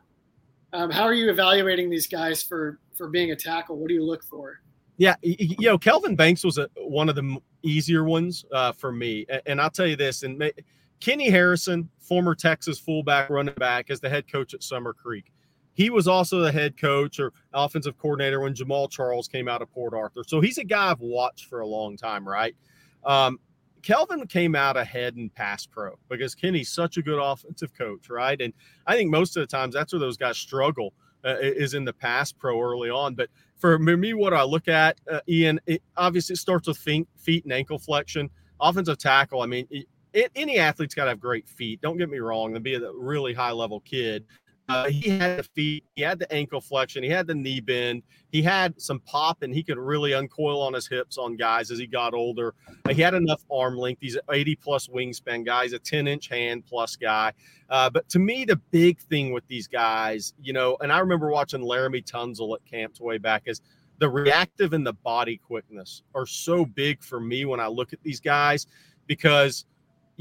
Um, 0.72 0.92
how 0.92 1.04
are 1.04 1.14
you 1.14 1.32
evaluating 1.32 1.90
these 1.90 2.06
guys 2.06 2.44
for 2.44 2.80
for 3.02 3.10
being 3.10 3.32
a 3.32 3.36
tackle? 3.36 3.78
What 3.78 3.88
do 3.88 3.96
you 3.96 4.06
look 4.06 4.24
for? 4.24 4.62
Yeah, 4.98 5.16
you 5.24 5.56
know, 5.68 5.80
Kelvin 5.80 6.16
Banks 6.16 6.44
was 6.44 6.60
a, 6.60 6.70
one 6.78 7.10
of 7.10 7.16
the 7.16 7.38
easier 7.64 8.04
ones 8.04 8.46
uh, 8.54 8.72
for 8.72 8.92
me, 8.92 9.26
and 9.48 9.60
I'll 9.60 9.72
tell 9.72 9.88
you 9.88 9.96
this: 9.96 10.22
and 10.22 10.52
Kenny 11.00 11.28
Harrison, 11.32 11.90
former 12.00 12.36
Texas 12.36 12.78
fullback, 12.78 13.32
running 13.32 13.56
back, 13.56 13.90
as 13.90 14.00
the 14.00 14.10
head 14.10 14.32
coach 14.32 14.54
at 14.54 14.62
Summer 14.62 14.94
Creek. 14.94 15.32
He 15.74 15.90
was 15.90 16.08
also 16.08 16.42
the 16.42 16.52
head 16.52 16.78
coach 16.78 17.20
or 17.20 17.34
offensive 17.54 17.98
coordinator 17.98 18.42
when 18.42 18.54
Jamaal 18.54 18.92
Charles 18.92 19.28
came 19.28 19.48
out 19.48 19.64
of 19.64 19.72
Port 19.72 19.96
Arthur. 19.96 20.24
So 20.28 20.40
he's 20.40 20.60
a 20.60 20.64
guy 20.64 20.92
I've 20.92 21.00
watched 21.00 21.46
for 21.46 21.62
a 21.62 21.68
long 21.68 21.98
time, 21.98 22.28
right? 22.28 22.56
Um, 23.04 23.40
Kelvin 23.82 24.28
came 24.28 24.56
out 24.56 24.78
ahead 24.78 25.16
in 25.16 25.32
pass 25.32 25.66
pro 25.66 25.98
because 26.10 26.36
Kenny's 26.36 26.70
such 26.70 26.98
a 26.98 27.02
good 27.02 27.20
offensive 27.20 27.74
coach, 27.74 28.12
right? 28.12 28.40
And 28.40 28.54
I 28.86 28.96
think 28.96 29.10
most 29.10 29.36
of 29.36 29.42
the 29.42 29.48
times 29.48 29.74
that's 29.74 29.94
where 29.94 30.00
those 30.00 30.18
guys 30.18 30.38
struggle 30.38 30.94
uh, 31.26 31.38
is 31.40 31.74
in 31.74 31.86
the 31.86 31.94
pass 31.94 32.32
pro 32.32 32.60
early 32.60 32.90
on. 32.90 33.16
But 33.16 33.30
for 33.58 33.78
me, 33.78 34.14
what 34.14 34.34
I 34.34 34.44
look 34.44 34.68
at, 34.68 35.00
uh, 35.10 35.20
Ian, 35.28 35.60
it 35.66 35.82
obviously 35.98 36.34
it 36.34 36.38
starts 36.38 36.68
with 36.68 36.78
feet, 36.78 37.08
feet 37.18 37.44
and 37.44 37.54
ankle 37.54 37.80
flexion. 37.80 38.30
Offensive 38.60 38.98
tackle, 38.98 39.42
I 39.42 39.48
mean, 39.48 39.68
it, 40.14 40.32
any 40.36 40.60
athlete's 40.60 40.94
got 40.94 41.06
to 41.06 41.10
have 41.12 41.20
great 41.20 41.48
feet. 41.48 41.82
Don't 41.82 41.98
get 41.98 42.10
me 42.10 42.20
wrong, 42.20 42.54
to 42.54 42.60
be 42.60 42.76
a 42.76 42.92
really 42.94 43.34
high 43.34 43.52
level 43.52 43.80
kid. 43.82 44.26
Uh, 44.72 44.90
he 44.90 45.10
had 45.10 45.40
the 45.40 45.44
feet, 45.44 45.84
he 45.96 46.02
had 46.02 46.18
the 46.18 46.32
ankle 46.34 46.62
flexion, 46.62 47.04
he 47.04 47.10
had 47.10 47.28
the 47.28 47.36
knee 47.36 47.60
bend, 47.60 48.04
he 48.32 48.42
had 48.42 48.80
some 48.82 49.00
pop, 49.02 49.44
and 49.44 49.54
he 49.54 49.62
could 49.62 49.78
really 49.78 50.14
uncoil 50.14 50.62
on 50.62 50.74
his 50.74 50.88
hips 50.88 51.18
on 51.18 51.36
guys 51.36 51.72
as 51.72 51.78
he 51.78 51.86
got 51.86 52.14
older. 52.14 52.54
Uh, 52.86 52.94
he 52.94 53.02
had 53.02 53.14
enough 53.14 53.44
arm 53.52 53.78
length. 53.78 54.02
He's 54.02 54.16
an 54.16 54.22
80 54.32 54.56
plus 54.56 54.88
wingspan 54.88 55.46
guy. 55.46 55.64
He's 55.64 55.74
a 55.74 55.80
10 55.80 56.08
inch 56.08 56.30
hand 56.30 56.66
plus 56.66 56.96
guy. 56.96 57.34
Uh, 57.70 57.90
but 57.90 58.08
to 58.10 58.20
me, 58.20 58.46
the 58.46 58.56
big 58.72 59.00
thing 59.00 59.34
with 59.34 59.46
these 59.48 59.68
guys, 59.68 60.34
you 60.42 60.54
know, 60.54 60.78
and 60.82 60.92
I 60.92 61.00
remember 61.00 61.30
watching 61.30 61.62
Laremy 61.62 62.04
Tunsil 62.06 62.56
at 62.56 62.66
camps 62.66 63.02
way 63.02 63.18
back 63.18 63.44
is 63.46 63.62
the 64.00 64.10
reactive 64.10 64.74
and 64.74 64.86
the 64.86 64.94
body 64.94 65.38
quickness 65.38 66.02
are 66.16 66.26
so 66.26 66.66
big 66.66 67.04
for 67.04 67.20
me 67.20 67.46
when 67.46 67.60
I 67.60 67.68
look 67.68 67.94
at 67.94 68.02
these 68.02 68.20
guys 68.20 68.66
because 69.06 69.66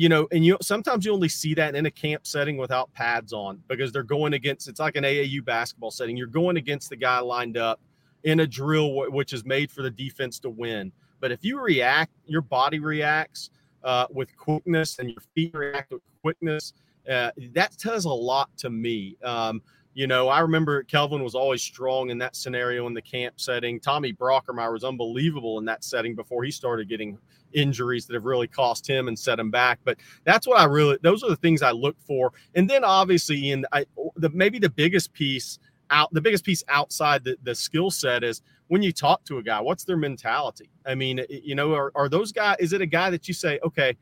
you 0.00 0.08
know, 0.08 0.26
and 0.32 0.42
you 0.42 0.56
sometimes 0.62 1.04
you 1.04 1.12
only 1.12 1.28
see 1.28 1.52
that 1.52 1.74
in 1.74 1.84
a 1.84 1.90
camp 1.90 2.26
setting 2.26 2.56
without 2.56 2.90
pads 2.94 3.34
on 3.34 3.62
because 3.68 3.92
they're 3.92 4.02
going 4.02 4.32
against 4.32 4.66
it's 4.66 4.80
like 4.80 4.96
an 4.96 5.04
AAU 5.04 5.44
basketball 5.44 5.90
setting. 5.90 6.16
You're 6.16 6.26
going 6.26 6.56
against 6.56 6.88
the 6.88 6.96
guy 6.96 7.18
lined 7.18 7.58
up 7.58 7.82
in 8.24 8.40
a 8.40 8.46
drill 8.46 8.94
which 9.12 9.34
is 9.34 9.44
made 9.44 9.70
for 9.70 9.82
the 9.82 9.90
defense 9.90 10.38
to 10.38 10.48
win. 10.48 10.90
But 11.20 11.32
if 11.32 11.44
you 11.44 11.60
react, 11.60 12.12
your 12.24 12.40
body 12.40 12.78
reacts 12.78 13.50
uh, 13.84 14.06
with 14.10 14.34
quickness 14.38 15.00
and 15.00 15.10
your 15.10 15.20
feet 15.34 15.52
react 15.52 15.92
with 15.92 16.00
quickness. 16.22 16.72
Uh, 17.06 17.32
that 17.52 17.76
tells 17.76 18.06
a 18.06 18.08
lot 18.08 18.48
to 18.56 18.70
me. 18.70 19.18
Um, 19.22 19.60
you 19.94 20.06
know, 20.06 20.28
I 20.28 20.40
remember 20.40 20.82
Kelvin 20.84 21.22
was 21.22 21.34
always 21.34 21.62
strong 21.62 22.10
in 22.10 22.18
that 22.18 22.36
scenario 22.36 22.86
in 22.86 22.94
the 22.94 23.02
camp 23.02 23.40
setting. 23.40 23.80
Tommy 23.80 24.12
Brockermeyer 24.12 24.72
was 24.72 24.84
unbelievable 24.84 25.58
in 25.58 25.64
that 25.64 25.82
setting 25.82 26.14
before 26.14 26.44
he 26.44 26.50
started 26.50 26.88
getting 26.88 27.18
injuries 27.52 28.06
that 28.06 28.14
have 28.14 28.24
really 28.24 28.46
cost 28.46 28.86
him 28.86 29.08
and 29.08 29.18
set 29.18 29.38
him 29.38 29.50
back. 29.50 29.80
But 29.84 29.98
that's 30.24 30.46
what 30.46 30.60
I 30.60 30.64
really 30.64 30.98
those 31.02 31.24
are 31.24 31.28
the 31.28 31.36
things 31.36 31.62
I 31.62 31.72
look 31.72 31.96
for. 32.00 32.32
And 32.54 32.70
then 32.70 32.84
obviously 32.84 33.50
in 33.50 33.66
I 33.72 33.84
the 34.16 34.30
maybe 34.30 34.60
the 34.60 34.70
biggest 34.70 35.12
piece 35.12 35.58
out 35.90 36.12
the 36.12 36.20
biggest 36.20 36.44
piece 36.44 36.62
outside 36.68 37.24
the, 37.24 37.36
the 37.42 37.54
skill 37.54 37.90
set 37.90 38.22
is 38.22 38.42
when 38.68 38.82
you 38.82 38.92
talk 38.92 39.24
to 39.24 39.38
a 39.38 39.42
guy, 39.42 39.60
what's 39.60 39.82
their 39.82 39.96
mentality? 39.96 40.70
I 40.86 40.94
mean, 40.94 41.24
you 41.28 41.56
know, 41.56 41.74
are, 41.74 41.90
are 41.96 42.08
those 42.08 42.30
guys, 42.30 42.54
is 42.60 42.72
it 42.72 42.80
a 42.80 42.86
guy 42.86 43.10
that 43.10 43.26
you 43.26 43.34
say, 43.34 43.58
okay, 43.64 43.96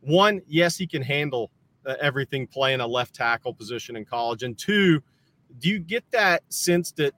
one, 0.00 0.40
yes, 0.46 0.78
he 0.78 0.86
can 0.86 1.02
handle 1.02 1.50
uh, 1.84 1.94
everything 2.00 2.46
playing 2.46 2.80
a 2.80 2.86
left 2.86 3.14
tackle 3.14 3.52
position 3.52 3.96
in 3.96 4.06
college. 4.06 4.44
And 4.44 4.56
two, 4.56 5.02
do 5.58 5.68
you 5.68 5.78
get 5.78 6.04
that 6.12 6.42
sense 6.52 6.92
that 6.92 7.14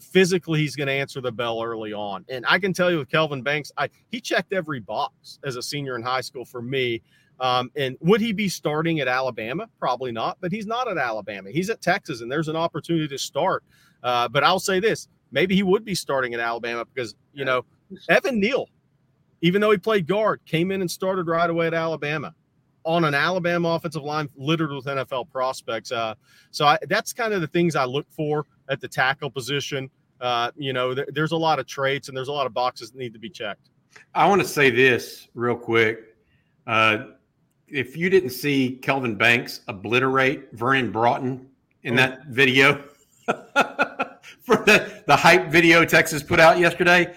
physically 0.00 0.60
he's 0.60 0.76
going 0.76 0.86
to 0.86 0.92
answer 0.92 1.20
the 1.20 1.32
bell 1.32 1.62
early 1.62 1.92
on. 1.92 2.24
And 2.28 2.44
I 2.48 2.58
can 2.58 2.72
tell 2.72 2.90
you 2.90 2.98
with 2.98 3.10
Kelvin 3.10 3.42
Banks, 3.42 3.72
I, 3.76 3.88
he 4.10 4.20
checked 4.20 4.52
every 4.52 4.80
box 4.80 5.38
as 5.44 5.56
a 5.56 5.62
senior 5.62 5.96
in 5.96 6.02
high 6.02 6.20
school 6.20 6.44
for 6.44 6.62
me. 6.62 7.02
Um, 7.40 7.70
and 7.76 7.96
would 8.00 8.20
he 8.20 8.32
be 8.32 8.48
starting 8.48 9.00
at 9.00 9.08
Alabama? 9.08 9.68
Probably 9.78 10.12
not, 10.12 10.38
but 10.40 10.52
he's 10.52 10.66
not 10.66 10.88
at 10.88 10.96
Alabama. 10.96 11.50
He's 11.50 11.70
at 11.70 11.80
Texas, 11.80 12.20
and 12.20 12.30
there's 12.30 12.48
an 12.48 12.56
opportunity 12.56 13.08
to 13.08 13.18
start. 13.18 13.64
Uh, 14.02 14.28
but 14.28 14.44
I'll 14.44 14.60
say 14.60 14.80
this 14.80 15.08
maybe 15.32 15.54
he 15.54 15.62
would 15.62 15.84
be 15.84 15.94
starting 15.94 16.34
at 16.34 16.40
Alabama 16.40 16.84
because, 16.84 17.14
you 17.32 17.44
know, 17.44 17.64
Evan 18.08 18.38
Neal, 18.38 18.68
even 19.40 19.60
though 19.60 19.70
he 19.70 19.78
played 19.78 20.06
guard, 20.06 20.40
came 20.44 20.70
in 20.70 20.82
and 20.82 20.90
started 20.90 21.26
right 21.26 21.48
away 21.48 21.66
at 21.66 21.74
Alabama 21.74 22.34
on 22.84 23.04
an 23.04 23.14
Alabama 23.14 23.70
offensive 23.70 24.02
line 24.02 24.28
littered 24.36 24.72
with 24.72 24.86
NFL 24.86 25.30
prospects. 25.30 25.92
Uh, 25.92 26.14
so 26.50 26.66
I, 26.66 26.78
that's 26.88 27.12
kind 27.12 27.32
of 27.32 27.40
the 27.40 27.46
things 27.46 27.76
I 27.76 27.84
look 27.84 28.06
for 28.10 28.46
at 28.68 28.80
the 28.80 28.88
tackle 28.88 29.30
position. 29.30 29.90
Uh, 30.20 30.50
you 30.56 30.72
know, 30.72 30.94
th- 30.94 31.08
there's 31.12 31.32
a 31.32 31.36
lot 31.36 31.58
of 31.58 31.66
traits 31.66 32.08
and 32.08 32.16
there's 32.16 32.28
a 32.28 32.32
lot 32.32 32.46
of 32.46 32.54
boxes 32.54 32.90
that 32.90 32.98
need 32.98 33.12
to 33.12 33.18
be 33.18 33.30
checked. 33.30 33.70
I 34.14 34.26
want 34.28 34.40
to 34.40 34.48
say 34.48 34.70
this 34.70 35.28
real 35.34 35.56
quick. 35.56 36.16
Uh, 36.66 37.06
if 37.68 37.96
you 37.96 38.10
didn't 38.10 38.30
see 38.30 38.78
Kelvin 38.82 39.16
Banks 39.16 39.60
obliterate 39.66 40.52
Vernon 40.52 40.92
Broughton 40.92 41.48
in 41.82 41.94
oh. 41.94 41.96
that 41.96 42.26
video 42.26 42.84
for 43.26 44.56
the, 44.56 45.02
the 45.06 45.16
hype 45.16 45.48
video 45.48 45.84
Texas 45.84 46.22
put 46.22 46.38
out 46.38 46.58
yesterday, 46.58 47.14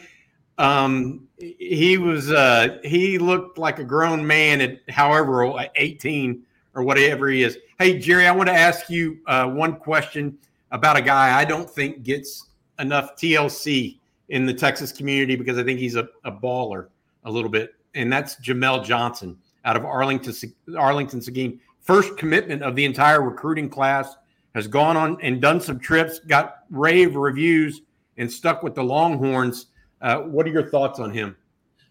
um, 0.58 1.25
he 1.40 1.98
was 1.98 2.32
uh, 2.32 2.80
he 2.84 3.18
looked 3.18 3.58
like 3.58 3.80
a 3.80 3.84
grown 3.84 4.26
man 4.26 4.62
at 4.62 4.80
however 4.90 5.54
18 5.76 6.44
or 6.74 6.84
whatever 6.84 7.28
he 7.30 7.44
is. 7.44 7.58
Hey 7.80 8.00
Jerry, 8.00 8.28
I 8.28 8.32
want 8.32 8.48
to 8.48 8.56
ask 8.56 8.90
you 8.90 9.20
uh, 9.28 9.48
one 9.48 9.78
question 9.78 10.38
about 10.72 10.98
a 10.98 11.02
guy 11.02 11.38
I 11.38 11.46
don't 11.46 11.70
think 11.70 12.04
gets 12.04 12.48
enough 12.80 13.16
TLC 13.16 14.00
in 14.30 14.46
the 14.46 14.54
Texas 14.54 14.92
community 14.92 15.36
because 15.36 15.58
I 15.58 15.64
think 15.64 15.80
he's 15.80 15.96
a, 15.96 16.08
a 16.24 16.32
baller 16.32 16.88
a 17.24 17.32
little 17.32 17.50
bit, 17.50 17.76
and 17.94 18.12
that's 18.12 18.36
Jamel 18.36 18.84
Johnson 18.84 19.38
out 19.66 19.76
of 19.76 19.84
Arlington, 19.86 20.34
Arlington 20.78 21.22
Seguin. 21.22 21.60
First 21.82 22.18
commitment 22.18 22.64
of 22.64 22.76
the 22.76 22.86
entire 22.86 23.22
recruiting 23.22 23.70
class 23.70 24.16
has 24.54 24.68
gone 24.68 24.96
on 24.96 25.18
and 25.22 25.42
done 25.42 25.60
some 25.60 25.80
trips, 25.80 26.20
got 26.20 26.60
rave 26.70 27.16
reviews, 27.16 27.82
and 28.18 28.32
stuck 28.32 28.64
with 28.64 28.74
the 28.74 28.84
Longhorns. 28.84 29.68
Uh, 30.02 30.22
what 30.22 30.46
are 30.46 30.50
your 30.50 30.70
thoughts 30.70 31.00
on 31.00 31.12
him? 31.12 31.36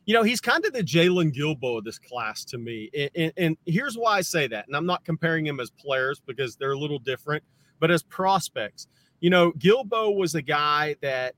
You 0.07 0.15
know, 0.15 0.23
he's 0.23 0.41
kind 0.41 0.65
of 0.67 0.73
the 0.73 0.83
Jaylon 0.83 1.35
Guilbeau 1.35 1.79
of 1.79 1.85
this 1.85 1.99
class 1.99 2.45
to 2.47 2.59
me. 2.59 2.91
And, 2.97 3.11
and, 3.15 3.33
and, 3.39 3.57
here's 3.65 3.97
why 3.97 4.19
I 4.19 4.21
say 4.21 4.47
that. 4.49 4.67
And 4.67 4.77
I'm 4.77 4.85
not 4.85 5.03
comparing 5.05 5.47
him 5.47 5.61
as 5.61 5.71
players 5.71 6.21
because 6.27 6.57
they're 6.57 6.73
a 6.73 6.79
little 6.79 6.99
different, 6.99 7.43
but 7.81 7.91
as 7.91 8.03
prospects. 8.03 8.87
You 9.21 9.31
know, 9.31 9.53
Gilbo 9.53 10.15
was 10.15 10.35
a 10.35 10.43
guy 10.43 10.97
that 11.01 11.35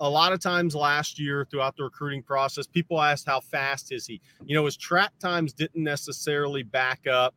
a 0.00 0.08
lot 0.08 0.32
of 0.32 0.40
times 0.40 0.74
last 0.74 1.18
year 1.18 1.46
throughout 1.50 1.76
the 1.76 1.84
recruiting 1.84 2.22
process, 2.22 2.66
people 2.66 3.00
asked 3.00 3.26
how 3.26 3.40
fast 3.40 3.92
is 3.92 4.06
he? 4.06 4.20
You 4.44 4.56
know, 4.56 4.64
his 4.64 4.76
track 4.76 5.12
times 5.18 5.52
didn't 5.52 5.82
necessarily 5.82 6.62
back 6.62 7.06
up 7.06 7.34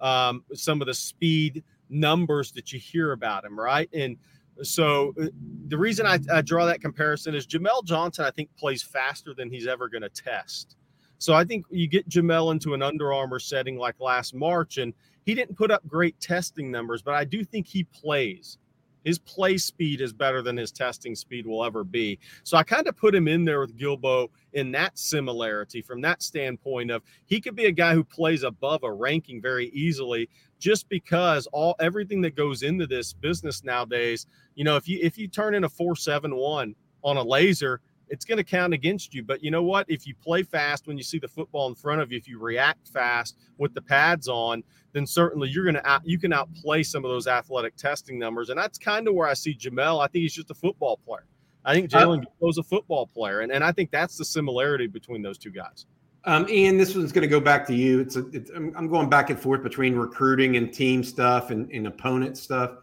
um, 0.00 0.44
some 0.54 0.80
of 0.80 0.86
the 0.86 0.94
speed 0.94 1.64
numbers 1.90 2.52
that 2.52 2.72
you 2.72 2.78
hear 2.78 3.12
about 3.12 3.44
him, 3.44 3.58
right? 3.58 3.88
And 3.92 4.16
so 4.62 5.14
uh, 5.20 5.26
the 5.68 5.78
reason 5.78 6.06
I, 6.06 6.18
I 6.32 6.42
draw 6.42 6.66
that 6.66 6.80
comparison 6.80 7.34
is 7.34 7.46
Jamel 7.46 7.84
Johnson, 7.84 8.24
I 8.24 8.30
think, 8.30 8.48
plays 8.56 8.82
faster 8.82 9.34
than 9.34 9.50
he's 9.50 9.66
ever 9.66 9.88
going 9.88 10.02
to 10.02 10.08
test. 10.08 10.76
So 11.18 11.34
I 11.34 11.44
think 11.44 11.64
you 11.70 11.86
get 11.86 12.08
Jamel 12.08 12.52
into 12.52 12.74
an 12.74 12.82
Under 12.82 13.12
Armour 13.12 13.38
setting 13.38 13.78
like 13.78 13.98
last 14.00 14.34
March, 14.34 14.78
and 14.78 14.92
he 15.24 15.34
didn't 15.34 15.56
put 15.56 15.70
up 15.70 15.86
great 15.86 16.18
testing 16.20 16.70
numbers, 16.70 17.02
but 17.02 17.14
I 17.14 17.24
do 17.24 17.44
think 17.44 17.66
he 17.66 17.84
plays. 17.84 18.58
His 19.04 19.18
play 19.18 19.58
speed 19.58 20.00
is 20.00 20.12
better 20.12 20.40
than 20.40 20.56
his 20.56 20.72
testing 20.72 21.14
speed 21.14 21.46
will 21.46 21.64
ever 21.64 21.84
be. 21.84 22.18
So 22.42 22.56
I 22.56 22.62
kind 22.62 22.88
of 22.88 22.96
put 22.96 23.14
him 23.14 23.28
in 23.28 23.44
there 23.44 23.60
with 23.60 23.76
Guilbeau 23.76 24.28
in 24.54 24.72
that 24.72 24.98
similarity 24.98 25.82
from 25.82 26.00
that 26.00 26.22
standpoint 26.22 26.90
of 26.90 27.02
he 27.26 27.40
could 27.40 27.54
be 27.54 27.66
a 27.66 27.72
guy 27.72 27.94
who 27.94 28.02
plays 28.02 28.42
above 28.42 28.82
a 28.82 28.92
ranking 28.92 29.42
very 29.42 29.68
easily 29.68 30.28
just 30.64 30.88
because 30.88 31.46
all 31.52 31.76
everything 31.78 32.22
that 32.22 32.34
goes 32.34 32.62
into 32.62 32.86
this 32.86 33.12
business 33.12 33.62
nowadays, 33.64 34.26
you 34.54 34.64
know, 34.64 34.76
if 34.76 34.88
you 34.88 34.98
if 35.02 35.18
you 35.18 35.28
turn 35.28 35.54
in 35.54 35.64
a 35.64 35.68
471 35.68 36.74
on 37.02 37.16
a 37.18 37.22
laser, 37.22 37.82
it's 38.08 38.24
going 38.24 38.38
to 38.38 38.44
count 38.44 38.72
against 38.72 39.12
you. 39.12 39.22
But 39.22 39.44
you 39.44 39.50
know 39.50 39.62
what? 39.62 39.84
If 39.90 40.06
you 40.06 40.14
play 40.14 40.42
fast 40.42 40.86
when 40.86 40.96
you 40.96 41.02
see 41.02 41.18
the 41.18 41.28
football 41.28 41.68
in 41.68 41.74
front 41.74 42.00
of 42.00 42.10
you, 42.10 42.16
if 42.16 42.26
you 42.26 42.38
react 42.38 42.88
fast 42.88 43.36
with 43.58 43.74
the 43.74 43.82
pads 43.82 44.26
on, 44.26 44.62
then 44.94 45.06
certainly 45.06 45.50
you're 45.50 45.64
going 45.64 45.74
to 45.74 45.86
out, 45.86 46.00
you 46.06 46.18
can 46.18 46.32
outplay 46.32 46.82
some 46.82 47.04
of 47.04 47.10
those 47.10 47.26
athletic 47.26 47.76
testing 47.76 48.18
numbers. 48.18 48.48
And 48.48 48.58
that's 48.58 48.78
kind 48.78 49.06
of 49.06 49.12
where 49.12 49.28
I 49.28 49.34
see 49.34 49.54
Jamel. 49.54 50.02
I 50.02 50.06
think 50.06 50.22
he's 50.22 50.32
just 50.32 50.50
a 50.50 50.54
football 50.54 50.98
player. 51.04 51.26
I 51.66 51.74
think 51.74 51.90
Jaylon 51.90 52.24
was 52.40 52.56
a 52.56 52.62
football 52.62 53.06
player, 53.06 53.40
and, 53.40 53.52
and 53.52 53.62
I 53.62 53.72
think 53.72 53.90
that's 53.90 54.16
the 54.16 54.24
similarity 54.24 54.86
between 54.86 55.20
those 55.20 55.36
two 55.36 55.50
guys. 55.50 55.84
Um, 56.26 56.48
Ian, 56.48 56.78
this 56.78 56.94
one's 56.96 57.12
going 57.12 57.22
to 57.22 57.28
go 57.28 57.40
back 57.40 57.66
to 57.66 57.74
you. 57.74 58.00
It's, 58.00 58.16
a, 58.16 58.26
it's 58.32 58.50
I'm 58.50 58.88
going 58.88 59.10
back 59.10 59.30
and 59.30 59.38
forth 59.38 59.62
between 59.62 59.94
recruiting 59.94 60.56
and 60.56 60.72
team 60.72 61.04
stuff 61.04 61.50
and, 61.50 61.70
and 61.70 61.86
opponent 61.86 62.38
stuff. 62.38 62.78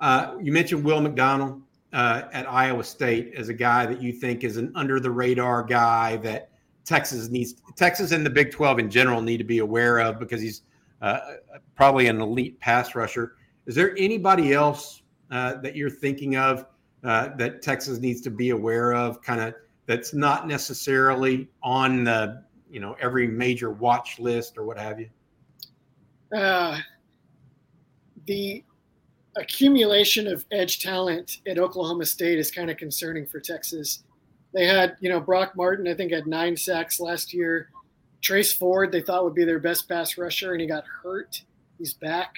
Uh, 0.00 0.34
you 0.42 0.52
mentioned 0.52 0.84
Will 0.84 1.00
McDonald 1.00 1.62
uh, 1.92 2.22
at 2.32 2.48
Iowa 2.50 2.82
State 2.82 3.34
as 3.34 3.48
a 3.48 3.54
guy 3.54 3.86
that 3.86 4.02
you 4.02 4.12
think 4.12 4.42
is 4.42 4.56
an 4.56 4.72
under 4.74 4.98
the 4.98 5.10
radar 5.10 5.62
guy 5.62 6.16
that 6.18 6.50
Texas 6.84 7.28
needs. 7.28 7.54
Texas 7.76 8.10
and 8.10 8.26
the 8.26 8.30
Big 8.30 8.50
12 8.50 8.80
in 8.80 8.90
general 8.90 9.22
need 9.22 9.38
to 9.38 9.44
be 9.44 9.58
aware 9.58 9.98
of 10.00 10.18
because 10.18 10.40
he's 10.40 10.62
uh, 11.02 11.18
probably 11.76 12.08
an 12.08 12.20
elite 12.20 12.58
pass 12.60 12.94
rusher. 12.94 13.36
Is 13.66 13.74
there 13.74 13.94
anybody 13.96 14.52
else 14.52 15.02
uh, 15.30 15.54
that 15.62 15.76
you're 15.76 15.90
thinking 15.90 16.36
of 16.36 16.66
uh, 17.04 17.28
that 17.36 17.62
Texas 17.62 17.98
needs 17.98 18.20
to 18.22 18.30
be 18.30 18.50
aware 18.50 18.92
of? 18.92 19.22
Kind 19.22 19.40
of 19.40 19.54
that's 19.86 20.14
not 20.14 20.48
necessarily 20.48 21.48
on 21.62 22.04
the 22.04 22.44
you 22.70 22.80
know 22.80 22.96
every 23.00 23.26
major 23.26 23.70
watch 23.70 24.18
list 24.18 24.58
or 24.58 24.64
what 24.64 24.78
have 24.78 25.00
you. 25.00 25.08
Uh, 26.36 26.78
the 28.26 28.64
accumulation 29.36 30.26
of 30.26 30.44
edge 30.50 30.80
talent 30.82 31.38
at 31.46 31.58
Oklahoma 31.58 32.06
State 32.06 32.38
is 32.38 32.50
kind 32.50 32.70
of 32.70 32.76
concerning 32.76 33.26
for 33.26 33.38
Texas. 33.38 34.02
They 34.52 34.66
had, 34.66 34.96
you 35.00 35.10
know, 35.10 35.20
Brock 35.20 35.52
Martin, 35.56 35.86
I 35.86 35.94
think, 35.94 36.12
had 36.12 36.26
nine 36.26 36.56
sacks 36.56 36.98
last 36.98 37.34
year. 37.34 37.70
Trace 38.22 38.52
Ford, 38.52 38.90
they 38.90 39.02
thought 39.02 39.24
would 39.24 39.34
be 39.34 39.44
their 39.44 39.60
best 39.60 39.88
pass 39.88 40.16
rusher, 40.16 40.52
and 40.52 40.60
he 40.60 40.66
got 40.66 40.84
hurt. 41.02 41.42
He's 41.78 41.94
back. 41.94 42.34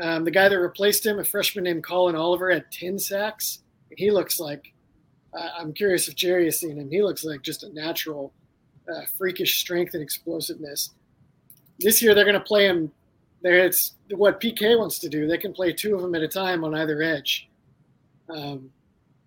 Um, 0.00 0.24
the 0.24 0.30
guy 0.30 0.48
that 0.48 0.58
replaced 0.58 1.04
him, 1.04 1.18
a 1.18 1.24
freshman 1.24 1.64
named 1.64 1.84
Collin 1.84 2.16
Oliver, 2.16 2.50
had 2.50 2.70
10 2.70 2.98
sacks. 2.98 3.62
He 3.96 4.10
looks 4.10 4.40
like, 4.40 4.72
uh, 5.36 5.48
I'm 5.58 5.72
curious 5.72 6.08
if 6.08 6.14
Jerry 6.14 6.44
has 6.46 6.60
seen 6.60 6.78
him. 6.78 6.90
He 6.90 7.02
looks 7.02 7.24
like 7.24 7.42
just 7.42 7.64
a 7.64 7.72
natural, 7.72 8.32
uh, 8.88 9.02
freakish 9.18 9.58
strength 9.58 9.94
and 9.94 10.02
explosiveness. 10.02 10.90
This 11.78 12.02
year, 12.02 12.14
they're 12.14 12.24
going 12.24 12.34
to 12.34 12.40
play 12.40 12.66
him 12.66 12.92
there 13.42 13.58
it's 13.58 13.94
what 14.10 14.40
PK 14.40 14.78
wants 14.78 14.98
to 15.00 15.08
do. 15.08 15.26
They 15.26 15.38
can 15.38 15.52
play 15.52 15.72
two 15.72 15.94
of 15.94 16.02
them 16.02 16.14
at 16.14 16.22
a 16.22 16.28
time 16.28 16.64
on 16.64 16.74
either 16.74 17.02
edge. 17.02 17.48
Um, 18.28 18.70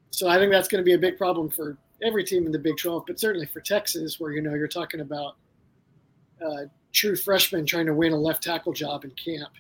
so 0.10 0.30
I 0.30 0.38
think 0.38 0.52
that's 0.52 0.70
going 0.70 0.82
to 0.82 0.86
be 0.86 0.94
a 0.94 0.98
big 0.98 1.18
problem 1.18 1.50
for 1.50 1.78
every 2.02 2.24
team 2.24 2.46
in 2.46 2.52
the 2.52 2.60
Big 2.60 2.78
12, 2.78 3.04
but 3.06 3.20
certainly 3.20 3.46
for 3.46 3.60
Texas, 3.60 4.20
where 4.20 4.32
you 4.32 4.42
know 4.42 4.54
you're 4.54 4.68
talking 4.68 5.02
about 5.02 5.36
uh, 6.46 6.64
true 6.94 7.16
freshmen 7.16 7.66
trying 7.66 7.86
to 7.86 7.94
win 7.94 8.14
a 8.14 8.18
left 8.18 8.42
tackle 8.42 8.72
job 8.72 9.04
in 9.04 9.12
camp. 9.12 9.52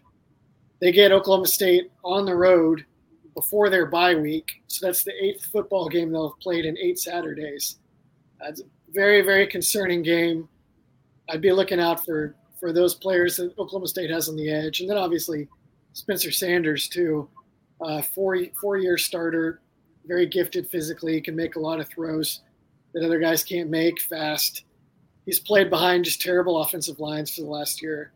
They 0.79 0.91
get 0.91 1.11
Oklahoma 1.11 1.47
State 1.47 1.91
on 2.03 2.25
the 2.25 2.35
road 2.35 2.85
before 3.33 3.69
their 3.69 3.85
bye 3.85 4.15
week, 4.15 4.61
so 4.67 4.85
that's 4.85 5.03
the 5.03 5.13
eighth 5.21 5.45
football 5.47 5.89
game 5.89 6.11
they'll 6.11 6.29
have 6.29 6.39
played 6.39 6.65
in 6.65 6.77
eight 6.77 6.99
Saturdays. 6.99 7.77
That's 8.39 8.61
a 8.61 8.65
very 8.95 9.21
very 9.21 9.45
concerning 9.45 10.01
game. 10.01 10.47
I'd 11.29 11.41
be 11.41 11.51
looking 11.51 11.79
out 11.79 12.05
for 12.05 12.35
for 12.59 12.71
those 12.71 12.95
players 12.95 13.37
that 13.37 13.51
Oklahoma 13.59 13.87
State 13.87 14.09
has 14.09 14.29
on 14.29 14.35
the 14.35 14.49
edge, 14.49 14.79
and 14.79 14.89
then 14.89 14.97
obviously 14.97 15.47
Spencer 15.93 16.31
Sanders 16.31 16.87
too, 16.87 17.29
uh, 17.81 18.01
four 18.01 18.37
four 18.59 18.77
year 18.77 18.97
starter, 18.97 19.61
very 20.05 20.25
gifted 20.25 20.67
physically, 20.69 21.21
can 21.21 21.35
make 21.35 21.55
a 21.55 21.59
lot 21.59 21.79
of 21.79 21.89
throws 21.89 22.41
that 22.93 23.03
other 23.03 23.19
guys 23.19 23.43
can't 23.43 23.69
make 23.69 24.01
fast. 24.01 24.63
He's 25.25 25.39
played 25.39 25.69
behind 25.69 26.05
just 26.05 26.21
terrible 26.21 26.61
offensive 26.61 26.99
lines 26.99 27.33
for 27.33 27.41
the 27.41 27.49
last 27.49 27.81
year. 27.81 28.13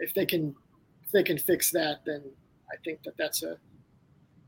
If 0.00 0.12
they 0.14 0.26
can 0.26 0.54
if 1.04 1.12
they 1.12 1.22
can 1.22 1.38
fix 1.38 1.70
that, 1.70 2.00
then 2.04 2.22
I 2.70 2.76
think 2.84 3.02
that 3.04 3.16
that's 3.16 3.42
a 3.42 3.56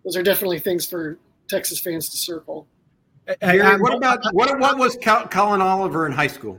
those 0.04 0.16
are 0.16 0.22
definitely 0.22 0.58
things 0.58 0.86
for 0.86 1.18
Texas 1.48 1.80
fans 1.80 2.08
to 2.10 2.16
circle. 2.16 2.66
Hey, 3.40 3.58
what 3.76 3.94
about 3.94 4.20
what 4.32 4.58
what 4.58 4.78
was 4.78 4.96
Collin 5.02 5.60
Oliver 5.60 6.06
in 6.06 6.12
high 6.12 6.26
school? 6.26 6.58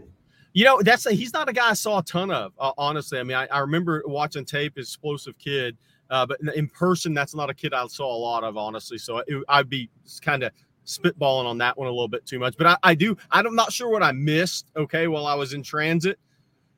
You 0.54 0.66
know, 0.66 0.82
that's 0.82 1.06
a, 1.06 1.12
he's 1.12 1.34
not 1.34 1.48
a 1.48 1.54
guy 1.54 1.70
I 1.70 1.74
saw 1.74 2.00
a 2.00 2.04
ton 2.04 2.32
of. 2.32 2.54
Uh, 2.60 2.72
honestly, 2.78 3.20
I 3.20 3.24
mean, 3.24 3.38
I, 3.38 3.46
I, 3.48 3.60
remember 3.60 4.02
watching 4.08 4.44
tape, 4.44 4.78
explosive 4.78 5.38
kid, 5.38 5.78
uh, 6.10 6.26
but 6.26 6.40
in 6.56 6.68
person, 6.68 7.14
that's 7.14 7.36
not 7.36 7.52
a 7.52 7.54
kid 7.54 7.72
I 7.74 7.86
saw 7.88 8.14
a 8.14 8.18
lot 8.18 8.44
of. 8.44 8.58
Honestly, 8.58 8.98
so 8.98 9.20
it, 9.20 9.44
I'd 9.48 9.70
be 9.70 9.90
kind 10.22 10.44
of 10.44 10.52
spitballing 10.86 11.46
on 11.46 11.60
that 11.60 11.78
one 11.78 11.88
a 11.88 11.92
little 11.92 12.08
bit 12.08 12.26
too 12.26 12.40
much. 12.40 12.58
But 12.58 12.68
I, 12.68 12.78
I 12.84 12.96
do. 12.96 13.16
I'm 13.32 13.56
not 13.56 13.72
sure 13.72 13.90
what 13.90 14.02
I 14.02 14.12
missed. 14.12 14.72
Okay, 14.76 15.08
while 15.08 15.28
I 15.28 15.36
was 15.36 15.54
in 15.54 15.62
transit, 15.62 16.20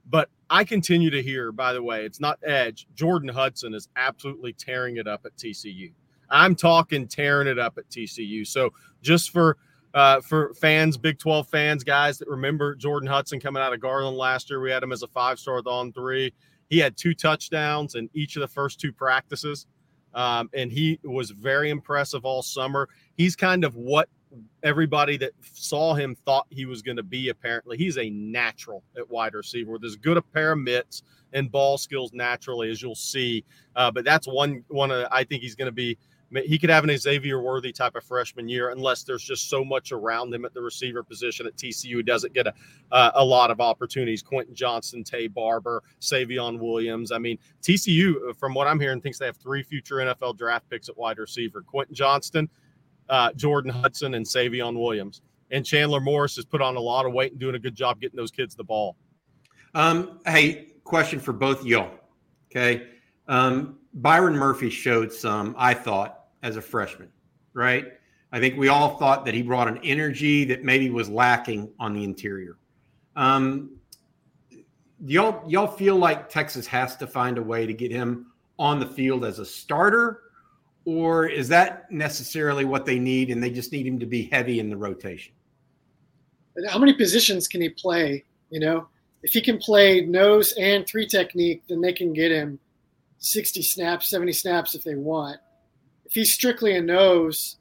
but 0.09 0.29
I 0.49 0.63
continue 0.65 1.09
to 1.09 1.23
hear. 1.23 1.51
By 1.51 1.71
the 1.73 1.81
way, 1.81 2.05
it's 2.05 2.19
not 2.19 2.39
Edge. 2.43 2.87
Jordan 2.93 3.29
Hudson 3.29 3.73
is 3.73 3.87
absolutely 3.95 4.53
tearing 4.53 4.97
it 4.97 5.07
up 5.07 5.25
at 5.25 5.35
TCU. 5.37 5.93
I'm 6.29 6.55
talking 6.55 7.07
tearing 7.07 7.47
it 7.47 7.59
up 7.59 7.77
at 7.77 7.89
TCU. 7.89 8.45
So 8.45 8.71
just 9.01 9.31
for 9.31 9.57
uh, 9.93 10.21
for 10.21 10.53
fans, 10.53 10.97
Big 10.97 11.19
12 11.19 11.47
fans, 11.49 11.83
guys 11.83 12.17
that 12.19 12.27
remember 12.27 12.75
Jordan 12.75 13.07
Hudson 13.07 13.39
coming 13.39 13.61
out 13.61 13.73
of 13.73 13.79
Garland 13.79 14.17
last 14.17 14.49
year. 14.49 14.61
We 14.61 14.71
had 14.71 14.83
him 14.83 14.91
as 14.91 15.03
a 15.03 15.07
five 15.07 15.39
star 15.39 15.61
on 15.65 15.91
three. 15.93 16.33
He 16.69 16.77
had 16.79 16.95
two 16.95 17.13
touchdowns 17.13 17.95
in 17.95 18.09
each 18.13 18.35
of 18.37 18.41
the 18.41 18.47
first 18.47 18.79
two 18.79 18.93
practices. 18.93 19.67
Um, 20.13 20.49
and 20.53 20.71
he 20.71 20.99
was 21.03 21.31
very 21.31 21.69
impressive 21.69 22.25
all 22.25 22.41
summer. 22.41 22.89
He's 23.15 23.35
kind 23.35 23.63
of 23.63 23.75
what 23.75 24.09
everybody 24.63 25.17
that 25.17 25.31
saw 25.41 25.93
him 25.93 26.15
thought 26.15 26.47
he 26.49 26.65
was 26.65 26.81
going 26.81 26.97
to 26.97 27.03
be. 27.03 27.29
Apparently, 27.29 27.77
he's 27.77 27.97
a 27.97 28.09
natural 28.09 28.83
at 28.97 29.09
wide 29.09 29.33
receiver 29.33 29.71
with 29.71 29.83
as 29.83 29.95
good 29.95 30.17
a 30.17 30.21
pair 30.21 30.53
of 30.53 30.59
mitts 30.59 31.03
and 31.33 31.51
ball 31.51 31.77
skills 31.77 32.11
naturally 32.13 32.69
as 32.69 32.81
you'll 32.81 32.95
see. 32.95 33.43
Uh, 33.75 33.91
but 33.91 34.05
that's 34.05 34.27
one 34.27 34.63
one 34.67 34.91
of 34.91 35.07
I 35.11 35.23
think 35.23 35.41
he's 35.41 35.55
going 35.55 35.67
to 35.67 35.73
be 35.73 35.97
he 36.33 36.57
could 36.57 36.69
have 36.69 36.83
an 36.83 36.97
Xavier 36.97 37.41
Worthy 37.41 37.71
type 37.71 37.95
of 37.95 38.03
freshman 38.03 38.47
year, 38.47 38.69
unless 38.69 39.03
there's 39.03 39.23
just 39.23 39.49
so 39.49 39.65
much 39.65 39.91
around 39.91 40.33
him 40.33 40.45
at 40.45 40.53
the 40.53 40.61
receiver 40.61 41.03
position 41.03 41.45
at 41.45 41.55
TCU. 41.55 42.05
Doesn't 42.05 42.33
get 42.33 42.47
a 42.47 42.53
uh, 42.91 43.11
a 43.15 43.23
lot 43.23 43.51
of 43.51 43.59
opportunities. 43.59 44.21
Quentin 44.21 44.55
Johnston, 44.55 45.03
Taye 45.03 45.33
Barber, 45.33 45.83
Savion 45.99 46.59
Williams. 46.59 47.11
I 47.11 47.17
mean, 47.17 47.37
TCU, 47.61 48.35
from 48.37 48.53
what 48.53 48.67
I'm 48.67 48.79
hearing, 48.79 49.01
thinks 49.01 49.19
they 49.19 49.25
have 49.25 49.37
three 49.37 49.63
future 49.63 49.95
NFL 49.95 50.37
draft 50.37 50.69
picks 50.69 50.89
at 50.89 50.97
wide 50.97 51.17
receiver: 51.17 51.61
Quentin 51.61 51.95
Johnston, 51.95 52.49
uh, 53.09 53.33
Jordan 53.33 53.71
Hudson, 53.71 54.13
and 54.13 54.25
Savion 54.25 54.79
Williams. 54.79 55.21
And 55.51 55.65
Chandler 55.65 55.99
Morris 55.99 56.37
has 56.37 56.45
put 56.45 56.61
on 56.61 56.77
a 56.77 56.79
lot 56.79 57.05
of 57.05 57.11
weight 57.11 57.31
and 57.31 57.39
doing 57.39 57.55
a 57.55 57.59
good 57.59 57.75
job 57.75 57.99
getting 57.99 58.15
those 58.15 58.31
kids 58.31 58.55
the 58.55 58.63
ball. 58.63 58.95
Um, 59.73 60.19
hey, 60.25 60.67
question 60.85 61.19
for 61.19 61.33
both 61.33 61.65
y'all. 61.65 61.91
Okay. 62.49 62.87
Um, 63.27 63.77
Byron 63.93 64.35
Murphy 64.35 64.69
showed 64.69 65.11
some, 65.11 65.55
I 65.57 65.73
thought, 65.73 66.20
as 66.43 66.57
a 66.57 66.61
freshman, 66.61 67.09
right? 67.53 67.93
I 68.31 68.39
think 68.39 68.57
we 68.57 68.69
all 68.69 68.97
thought 68.97 69.25
that 69.25 69.33
he 69.33 69.41
brought 69.41 69.67
an 69.67 69.79
energy 69.83 70.45
that 70.45 70.63
maybe 70.63 70.89
was 70.89 71.09
lacking 71.09 71.69
on 71.79 71.93
the 71.93 72.03
interior. 72.03 72.57
Um, 73.15 73.71
y'all 75.05 75.43
y'all 75.49 75.67
feel 75.67 75.97
like 75.97 76.29
Texas 76.29 76.65
has 76.67 76.95
to 76.97 77.07
find 77.07 77.37
a 77.37 77.41
way 77.41 77.65
to 77.65 77.73
get 77.73 77.91
him 77.91 78.27
on 78.57 78.79
the 78.79 78.85
field 78.85 79.25
as 79.25 79.39
a 79.39 79.45
starter, 79.45 80.21
or 80.85 81.25
is 81.25 81.49
that 81.49 81.91
necessarily 81.91 82.63
what 82.63 82.85
they 82.85 82.99
need, 82.99 83.29
and 83.29 83.43
they 83.43 83.49
just 83.49 83.71
need 83.71 83.85
him 83.85 83.99
to 83.99 84.05
be 84.05 84.23
heavy 84.31 84.59
in 84.59 84.69
the 84.69 84.77
rotation? 84.77 85.33
How 86.69 86.79
many 86.79 86.93
positions 86.93 87.47
can 87.47 87.61
he 87.61 87.69
play? 87.69 88.23
You 88.49 88.59
know, 88.59 88.87
if 89.23 89.33
he 89.33 89.41
can 89.41 89.57
play 89.57 90.01
nose 90.01 90.53
and 90.53 90.87
three 90.87 91.07
technique, 91.07 91.63
then 91.67 91.81
they 91.81 91.93
can 91.93 92.13
get 92.13 92.31
him 92.31 92.59
60 93.19 93.61
snaps, 93.61 94.09
70 94.09 94.33
snaps 94.33 94.75
if 94.75 94.83
they 94.83 94.95
want. 94.95 95.37
If 96.11 96.15
he's 96.15 96.33
strictly 96.33 96.75
a 96.75 96.81
nose, 96.81 97.55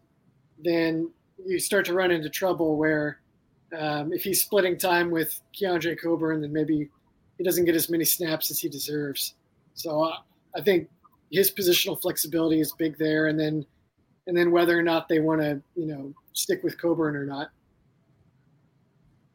then 0.59 1.09
you 1.47 1.61
start 1.61 1.85
to 1.87 1.95
run 1.95 2.11
into 2.11 2.29
trouble 2.29 2.77
where 2.77 3.21
um, 3.79 4.13
if 4.13 4.25
he's 4.25 4.43
splitting 4.43 4.77
time 4.77 5.09
with 5.09 5.41
Keondre 5.55 5.97
Coburn, 6.03 6.41
then 6.41 6.53
maybe 6.53 6.89
he 7.39 7.45
doesn't 7.45 7.65
get 7.65 7.77
as 7.77 7.89
many 7.89 8.05
snaps 8.05 8.51
as 8.51 8.59
he 8.59 8.69
deserves. 8.69 9.37
So 9.75 10.03
uh, 10.03 10.17
I 10.57 10.63
think 10.63 10.91
his 11.31 11.53
positional 11.53 12.03
flexibility 12.03 12.61
is 12.61 12.73
big 12.73 12.99
there, 12.99 13.29
and 13.29 13.39
then 13.39 13.65
and 14.27 14.37
then 14.37 14.51
whether 14.51 14.77
or 14.77 14.83
not 14.83 15.09
they 15.09 15.21
want 15.21 15.41
to 15.43 15.63
you 15.77 15.87
know 15.87 16.13
stick 16.33 16.65
with 16.65 16.77
Coburn 16.77 17.15
or 17.15 17.25
not. 17.25 17.51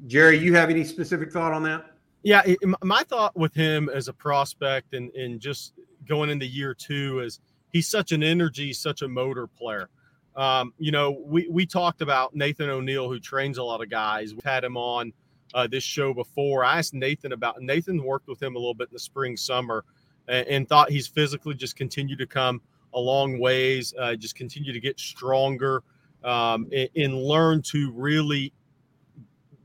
Jerry, 0.08 0.38
you 0.38 0.54
have 0.56 0.70
any 0.70 0.84
specific 0.84 1.32
thought 1.32 1.54
on 1.54 1.64
that? 1.64 1.86
Yeah, 2.24 2.44
my 2.84 3.04
thought 3.04 3.34
with 3.38 3.54
him 3.54 3.90
as 3.94 4.10
a 4.10 4.14
prospect 4.14 4.94
and 4.94 5.10
and 5.16 5.40
just 5.40 5.72
going 6.06 6.30
into 6.30 6.46
year 6.46 6.74
two 6.74 7.22
is 7.22 7.40
he's 7.76 7.90
such 7.90 8.14
an 8.14 8.24
energy, 8.24 8.72
such 8.72 9.02
a 9.02 9.08
motor 9.08 9.48
player. 9.48 9.90
Um, 10.38 10.74
you 10.80 10.94
know, 10.94 11.22
we 11.26 11.46
we 11.50 11.66
talked 11.66 12.02
about 12.02 12.34
Nathan 12.34 12.70
O'Neill, 12.70 13.10
who 13.10 13.20
trains 13.20 13.58
a 13.58 13.64
lot 13.64 13.82
of 13.84 13.90
guys. 13.90 14.34
We've 14.34 14.46
had 14.46 14.64
him 14.64 14.78
on 14.78 15.12
uh, 15.54 15.68
this 15.68 15.84
show 15.84 16.14
before. 16.14 16.64
I 16.64 16.78
asked 16.78 16.94
Nathan 16.94 17.34
about 17.34 17.62
Nathan 17.62 18.02
worked 18.02 18.30
with 18.30 18.42
him 18.42 18.56
a 18.56 18.60
little 18.60 18.74
bit 18.74 18.88
in 18.88 18.94
the 18.94 19.00
spring, 19.00 19.36
summer, 19.36 19.84
and, 20.30 20.48
and 20.48 20.70
thought 20.70 20.90
he's 20.90 21.06
physically 21.06 21.54
just 21.54 21.76
continued 21.76 22.20
to 22.20 22.26
come 22.26 22.62
a 22.94 23.00
long 23.00 23.40
ways, 23.40 23.94
uh, 24.00 24.16
just 24.16 24.36
continue 24.36 24.72
to 24.72 24.80
get 24.80 24.98
stronger, 24.98 25.84
um, 26.24 26.70
and, 26.72 26.88
and 26.96 27.14
learn 27.14 27.62
to 27.64 27.92
really 27.92 28.54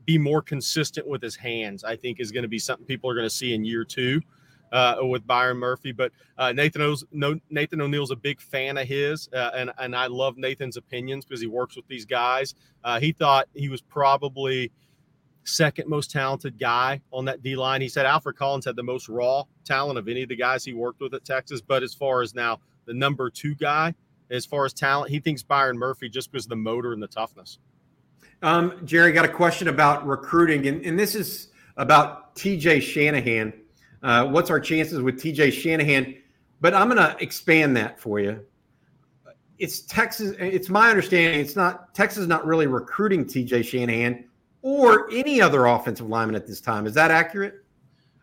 be 0.03 0.17
more 0.17 0.41
consistent 0.41 1.07
with 1.07 1.21
his 1.21 1.37
hands. 1.37 1.85
I 1.85 1.95
think 1.95 2.19
is 2.19 2.33
going 2.33 2.43
to 2.43 2.49
be 2.49 2.59
something 2.59 2.85
people 2.85 3.09
are 3.09 3.15
going 3.15 3.25
to 3.25 3.33
see 3.33 3.53
in 3.53 3.63
year 3.63 3.85
two 3.85 4.21
uh, 4.71 4.97
with 5.01 5.25
Byron 5.25 5.57
Murphy. 5.57 5.91
But 5.91 6.11
uh, 6.37 6.51
Nathan 6.51 6.81
O's, 6.81 7.03
no, 7.11 7.39
Nathan 7.49 7.81
O'Neill's 7.81 8.11
a 8.11 8.15
big 8.15 8.41
fan 8.41 8.77
of 8.77 8.87
his, 8.87 9.29
uh, 9.33 9.51
and 9.55 9.71
and 9.79 9.95
I 9.95 10.07
love 10.07 10.37
Nathan's 10.37 10.77
opinions 10.77 11.25
because 11.25 11.41
he 11.41 11.47
works 11.47 11.75
with 11.75 11.87
these 11.87 12.05
guys. 12.05 12.55
Uh, 12.83 12.99
he 12.99 13.11
thought 13.11 13.47
he 13.53 13.69
was 13.69 13.81
probably 13.81 14.71
second 15.43 15.89
most 15.89 16.11
talented 16.11 16.59
guy 16.59 17.01
on 17.11 17.25
that 17.25 17.41
D 17.41 17.55
line. 17.55 17.81
He 17.81 17.89
said 17.89 18.05
Alfred 18.05 18.35
Collins 18.35 18.65
had 18.65 18.75
the 18.75 18.83
most 18.83 19.09
raw 19.09 19.43
talent 19.65 19.97
of 19.97 20.07
any 20.07 20.23
of 20.23 20.29
the 20.29 20.35
guys 20.35 20.63
he 20.63 20.73
worked 20.73 21.01
with 21.01 21.13
at 21.13 21.25
Texas. 21.25 21.61
But 21.61 21.83
as 21.83 21.93
far 21.93 22.21
as 22.21 22.35
now 22.35 22.59
the 22.85 22.93
number 22.93 23.29
two 23.29 23.55
guy, 23.55 23.93
as 24.29 24.45
far 24.45 24.65
as 24.65 24.73
talent, 24.73 25.11
he 25.11 25.19
thinks 25.19 25.43
Byron 25.43 25.77
Murphy 25.77 26.09
just 26.09 26.31
because 26.31 26.47
the 26.47 26.55
motor 26.55 26.93
and 26.93 27.01
the 27.01 27.07
toughness. 27.07 27.59
Um, 28.43 28.81
Jerry 28.85 29.11
got 29.11 29.25
a 29.25 29.29
question 29.29 29.67
about 29.67 30.05
recruiting, 30.07 30.67
and, 30.67 30.83
and 30.83 30.97
this 30.97 31.13
is 31.13 31.49
about 31.77 32.35
TJ 32.35 32.81
Shanahan. 32.81 33.53
Uh, 34.03 34.25
what's 34.27 34.49
our 34.49 34.59
chances 34.59 35.01
with 35.01 35.19
TJ 35.21 35.51
Shanahan? 35.53 36.15
But 36.59 36.73
I'm 36.73 36.89
going 36.89 36.97
to 36.97 37.15
expand 37.21 37.75
that 37.77 37.99
for 37.99 38.19
you. 38.19 38.45
It's 39.57 39.81
Texas. 39.81 40.35
It's 40.39 40.69
my 40.69 40.89
understanding. 40.89 41.39
It's 41.39 41.55
not 41.55 41.93
Texas. 41.93 42.25
Not 42.25 42.45
really 42.45 42.67
recruiting 42.67 43.25
TJ 43.25 43.63
Shanahan 43.63 44.25
or 44.63 45.09
any 45.11 45.41
other 45.41 45.65
offensive 45.65 46.07
lineman 46.07 46.35
at 46.35 46.47
this 46.47 46.61
time. 46.61 46.85
Is 46.85 46.93
that 46.95 47.11
accurate? 47.11 47.63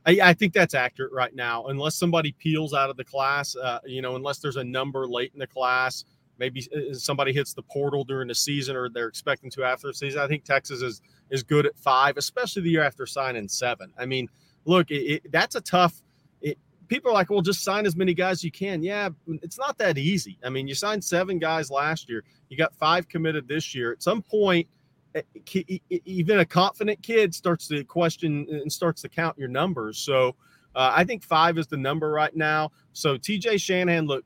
I, 0.07 0.18
I 0.22 0.35
think 0.35 0.53
that's 0.53 0.74
accurate 0.74 1.12
right 1.12 1.35
now. 1.35 1.66
Unless 1.66 1.97
somebody 1.97 2.33
peels 2.33 2.74
out 2.74 2.91
of 2.91 2.97
the 2.97 3.05
class, 3.05 3.55
uh, 3.57 3.81
you 3.85 4.03
know, 4.03 4.16
unless 4.16 4.39
there's 4.39 4.57
a 4.57 4.64
number 4.64 5.07
late 5.07 5.33
in 5.35 5.39
the 5.39 5.47
class, 5.47 6.05
maybe 6.39 6.66
uh, 6.74 6.95
somebody 6.95 7.33
hits 7.33 7.53
the 7.53 7.62
portal 7.62 8.05
during 8.05 8.29
the 8.29 8.35
season 8.35 8.74
or 8.74 8.89
they're 8.89 9.09
expecting 9.09 9.51
to 9.51 9.64
after 9.64 9.89
the 9.89 9.95
season. 9.95 10.20
I 10.20 10.26
think 10.26 10.45
Texas 10.45 10.83
is 10.83 11.03
is 11.31 11.43
good 11.43 11.66
at 11.66 11.76
five, 11.76 12.16
especially 12.16 12.62
the 12.62 12.70
year 12.70 12.83
after 12.83 13.05
signing 13.05 13.49
seven. 13.49 13.93
I 13.99 14.07
mean, 14.07 14.29
look, 14.65 14.91
it, 14.91 14.95
it, 15.25 15.33
that's 15.33 15.55
a 15.55 15.61
tough. 15.61 16.03
It, 16.41 16.59
people 16.89 17.11
are 17.11 17.15
like, 17.15 17.31
well, 17.31 17.41
just 17.41 17.63
sign 17.65 17.87
as 17.87 17.97
many 17.97 18.15
guys 18.15 18.39
as 18.39 18.45
you 18.45 18.51
can. 18.51 18.83
Yeah, 18.83 19.11
it's 19.43 19.59
not 19.59 19.79
that 19.79 19.99
easy. 19.99 20.39
I 20.45 20.51
mean, 20.51 20.69
you 20.69 20.75
signed 20.75 21.03
seven 21.03 21.39
guys 21.39 21.71
last 21.71 22.09
year. 22.09 22.25
You 22.49 22.57
got 22.57 22.75
five 22.75 23.09
committed 23.09 23.49
this 23.49 23.75
year. 23.75 23.93
At 23.93 24.03
some 24.03 24.23
point, 24.23 24.67
eh, 25.15 25.23
even 26.05 26.41
a 26.41 26.45
confident 26.45 27.03
kid 27.03 27.35
starts 27.35 27.69
to 27.69 27.85
question 27.85 28.47
and 28.51 28.73
starts 28.73 29.03
to 29.03 29.09
count 29.09 29.39
your 29.39 29.49
numbers. 29.49 29.99
So 29.99 30.37
uh, 30.75 30.93
I 30.95 31.05
think 31.05 31.23
five 31.23 31.59
is 31.59 31.67
the 31.67 31.77
number 31.77 32.11
right 32.11 32.35
now. 32.35 32.71
So 32.93 33.17
TJ 33.17 33.61
Shanahan, 33.61 34.07
look, 34.07 34.25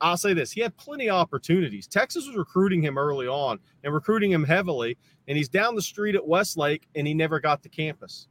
I'll 0.00 0.16
say 0.16 0.34
this: 0.34 0.50
he 0.50 0.60
had 0.60 0.76
plenty 0.76 1.08
of 1.08 1.16
opportunities. 1.16 1.86
Texas 1.86 2.26
was 2.26 2.36
recruiting 2.36 2.82
him 2.82 2.98
early 2.98 3.28
on 3.28 3.60
and 3.84 3.94
recruiting 3.94 4.32
him 4.32 4.44
heavily, 4.44 4.98
and 5.28 5.38
he's 5.38 5.48
down 5.48 5.76
the 5.76 5.82
street 5.82 6.16
at 6.16 6.26
Westlake, 6.26 6.88
and 6.94 7.06
he 7.06 7.14
never 7.14 7.38
got 7.38 7.62
to 7.62 7.68
campus. 7.68 8.26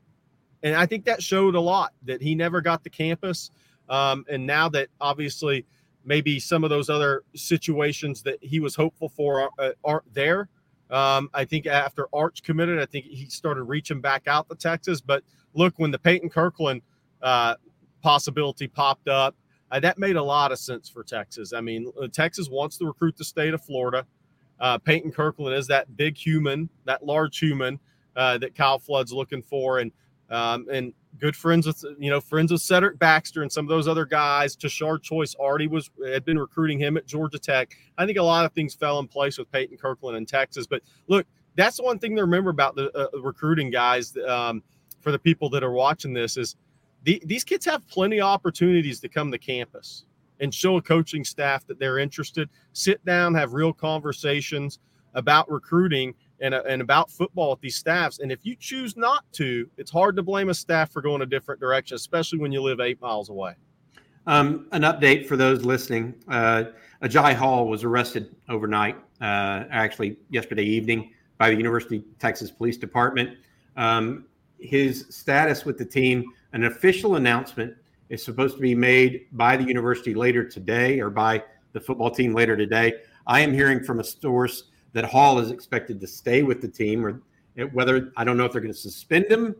And 0.63 0.75
I 0.75 0.85
think 0.85 1.05
that 1.05 1.21
showed 1.23 1.55
a 1.55 1.59
lot 1.59 1.93
that 2.03 2.21
he 2.21 2.35
never 2.35 2.61
got 2.61 2.83
to 2.83 2.89
campus. 2.89 3.51
Um, 3.89 4.25
and 4.29 4.45
now 4.45 4.69
that 4.69 4.89
obviously 4.99 5.65
maybe 6.05 6.39
some 6.39 6.63
of 6.63 6.69
those 6.69 6.89
other 6.89 7.23
situations 7.35 8.23
that 8.23 8.37
he 8.41 8.59
was 8.59 8.75
hopeful 8.75 9.09
for 9.09 9.49
uh, 9.59 9.71
aren't 9.83 10.13
there. 10.13 10.49
Um, 10.89 11.29
I 11.33 11.45
think 11.45 11.67
after 11.67 12.07
Arch 12.13 12.43
committed, 12.43 12.79
I 12.79 12.85
think 12.85 13.05
he 13.05 13.25
started 13.27 13.63
reaching 13.63 14.01
back 14.01 14.27
out 14.27 14.49
to 14.49 14.55
Texas. 14.55 14.99
But 15.01 15.23
look, 15.53 15.73
when 15.77 15.91
the 15.91 15.99
Peyton 15.99 16.29
Kirkland 16.29 16.81
uh, 17.21 17.55
possibility 18.01 18.67
popped 18.67 19.07
up, 19.07 19.35
uh, 19.71 19.79
that 19.79 19.97
made 19.97 20.17
a 20.17 20.23
lot 20.23 20.51
of 20.51 20.59
sense 20.59 20.89
for 20.89 21.03
Texas. 21.03 21.53
I 21.53 21.61
mean, 21.61 21.91
uh, 22.01 22.07
Texas 22.07 22.49
wants 22.49 22.77
to 22.77 22.85
recruit 22.85 23.15
the 23.15 23.23
state 23.23 23.53
of 23.53 23.63
Florida. 23.63 24.05
Uh, 24.59 24.77
Peyton 24.77 25.11
Kirkland 25.11 25.55
is 25.55 25.67
that 25.67 25.95
big 25.95 26.17
human, 26.17 26.69
that 26.85 27.05
large 27.05 27.39
human 27.39 27.79
uh, 28.15 28.37
that 28.39 28.53
Kyle 28.53 28.79
Flood's 28.79 29.13
looking 29.13 29.41
for, 29.41 29.79
and 29.79 29.91
um, 30.31 30.65
and 30.71 30.93
good 31.19 31.35
friends 31.35 31.67
with 31.67 31.83
you 31.99 32.09
know 32.09 32.19
friends 32.19 32.51
with 32.51 32.61
Cedric 32.61 32.97
Baxter 32.97 33.43
and 33.43 33.51
some 33.51 33.65
of 33.65 33.69
those 33.69 33.87
other 33.87 34.05
guys. 34.05 34.55
Tashard 34.55 35.03
Choice 35.03 35.35
already 35.35 35.67
was 35.67 35.89
had 36.05 36.25
been 36.25 36.39
recruiting 36.39 36.79
him 36.79 36.97
at 36.97 37.05
Georgia 37.05 37.37
Tech. 37.37 37.75
I 37.97 38.05
think 38.05 38.17
a 38.17 38.23
lot 38.23 38.45
of 38.45 38.53
things 38.53 38.73
fell 38.73 38.97
in 38.99 39.07
place 39.07 39.37
with 39.37 39.51
Peyton 39.51 39.77
Kirkland 39.77 40.17
in 40.17 40.25
Texas. 40.25 40.65
But 40.65 40.81
look, 41.07 41.27
that's 41.55 41.77
the 41.77 41.83
one 41.83 41.99
thing 41.99 42.15
to 42.15 42.21
remember 42.21 42.49
about 42.49 42.75
the 42.75 42.91
uh, 42.97 43.19
recruiting 43.19 43.69
guys. 43.69 44.17
Um, 44.27 44.63
for 45.01 45.11
the 45.11 45.19
people 45.19 45.49
that 45.49 45.63
are 45.63 45.71
watching 45.71 46.13
this 46.13 46.37
is 46.37 46.55
the, 47.03 47.21
these 47.25 47.43
kids 47.43 47.65
have 47.65 47.87
plenty 47.87 48.19
of 48.19 48.27
opportunities 48.27 48.99
to 49.01 49.09
come 49.09 49.31
to 49.31 49.37
campus 49.37 50.05
and 50.39 50.53
show 50.53 50.77
a 50.77 50.81
coaching 50.81 51.23
staff 51.23 51.65
that 51.67 51.79
they're 51.79 51.97
interested. 51.97 52.49
Sit 52.73 53.03
down, 53.05 53.33
have 53.35 53.53
real 53.53 53.73
conversations 53.73 54.79
about 55.13 55.49
recruiting 55.51 56.13
and, 56.41 56.53
uh, 56.53 56.63
and 56.67 56.81
about 56.81 57.09
football 57.09 57.51
with 57.51 57.61
these 57.61 57.75
staffs. 57.75 58.19
And 58.19 58.31
if 58.31 58.45
you 58.45 58.55
choose 58.55 58.97
not 58.97 59.23
to, 59.33 59.69
it's 59.77 59.91
hard 59.91 60.15
to 60.17 60.23
blame 60.23 60.49
a 60.49 60.53
staff 60.53 60.91
for 60.91 61.01
going 61.01 61.21
a 61.21 61.25
different 61.25 61.61
direction, 61.61 61.95
especially 61.95 62.39
when 62.39 62.51
you 62.51 62.61
live 62.61 62.79
eight 62.79 63.01
miles 63.01 63.29
away. 63.29 63.53
Um, 64.27 64.67
an 64.71 64.81
update 64.83 65.27
for 65.27 65.35
those 65.35 65.65
listening: 65.65 66.13
uh, 66.27 66.65
Agiye 67.01 67.33
Hall 67.33 67.67
was 67.67 67.83
arrested 67.83 68.35
overnight, 68.49 68.95
uh, 69.19 69.63
actually 69.71 70.17
yesterday 70.29 70.63
evening, 70.63 71.11
by 71.37 71.49
the 71.49 71.55
University 71.55 71.97
of 71.97 72.19
Texas 72.19 72.51
Police 72.51 72.77
Department. 72.77 73.37
Um, 73.77 74.25
his 74.59 75.07
status 75.09 75.65
with 75.65 75.79
the 75.79 75.85
team 75.85 76.25
an 76.53 76.65
official 76.65 77.15
announcement 77.15 77.73
is 78.09 78.23
supposed 78.23 78.55
to 78.55 78.61
be 78.61 78.75
made 78.75 79.27
by 79.31 79.55
the 79.55 79.63
university 79.63 80.13
later 80.13 80.43
today 80.43 80.99
or 80.99 81.09
by 81.09 81.41
the 81.71 81.79
football 81.79 82.11
team 82.11 82.33
later 82.33 82.57
today. 82.57 82.93
I 83.25 83.39
am 83.39 83.53
hearing 83.53 83.83
from 83.83 83.99
a 83.99 84.03
source 84.03 84.65
that 84.93 85.05
Hall 85.05 85.39
is 85.39 85.51
expected 85.51 85.99
to 86.01 86.07
stay 86.07 86.43
with 86.43 86.61
the 86.61 86.67
team, 86.67 87.05
or 87.05 87.21
whether 87.71 88.11
I 88.17 88.23
don't 88.23 88.37
know 88.37 88.45
if 88.45 88.51
they're 88.51 88.61
going 88.61 88.73
to 88.73 88.79
suspend 88.79 89.25
him 89.25 89.55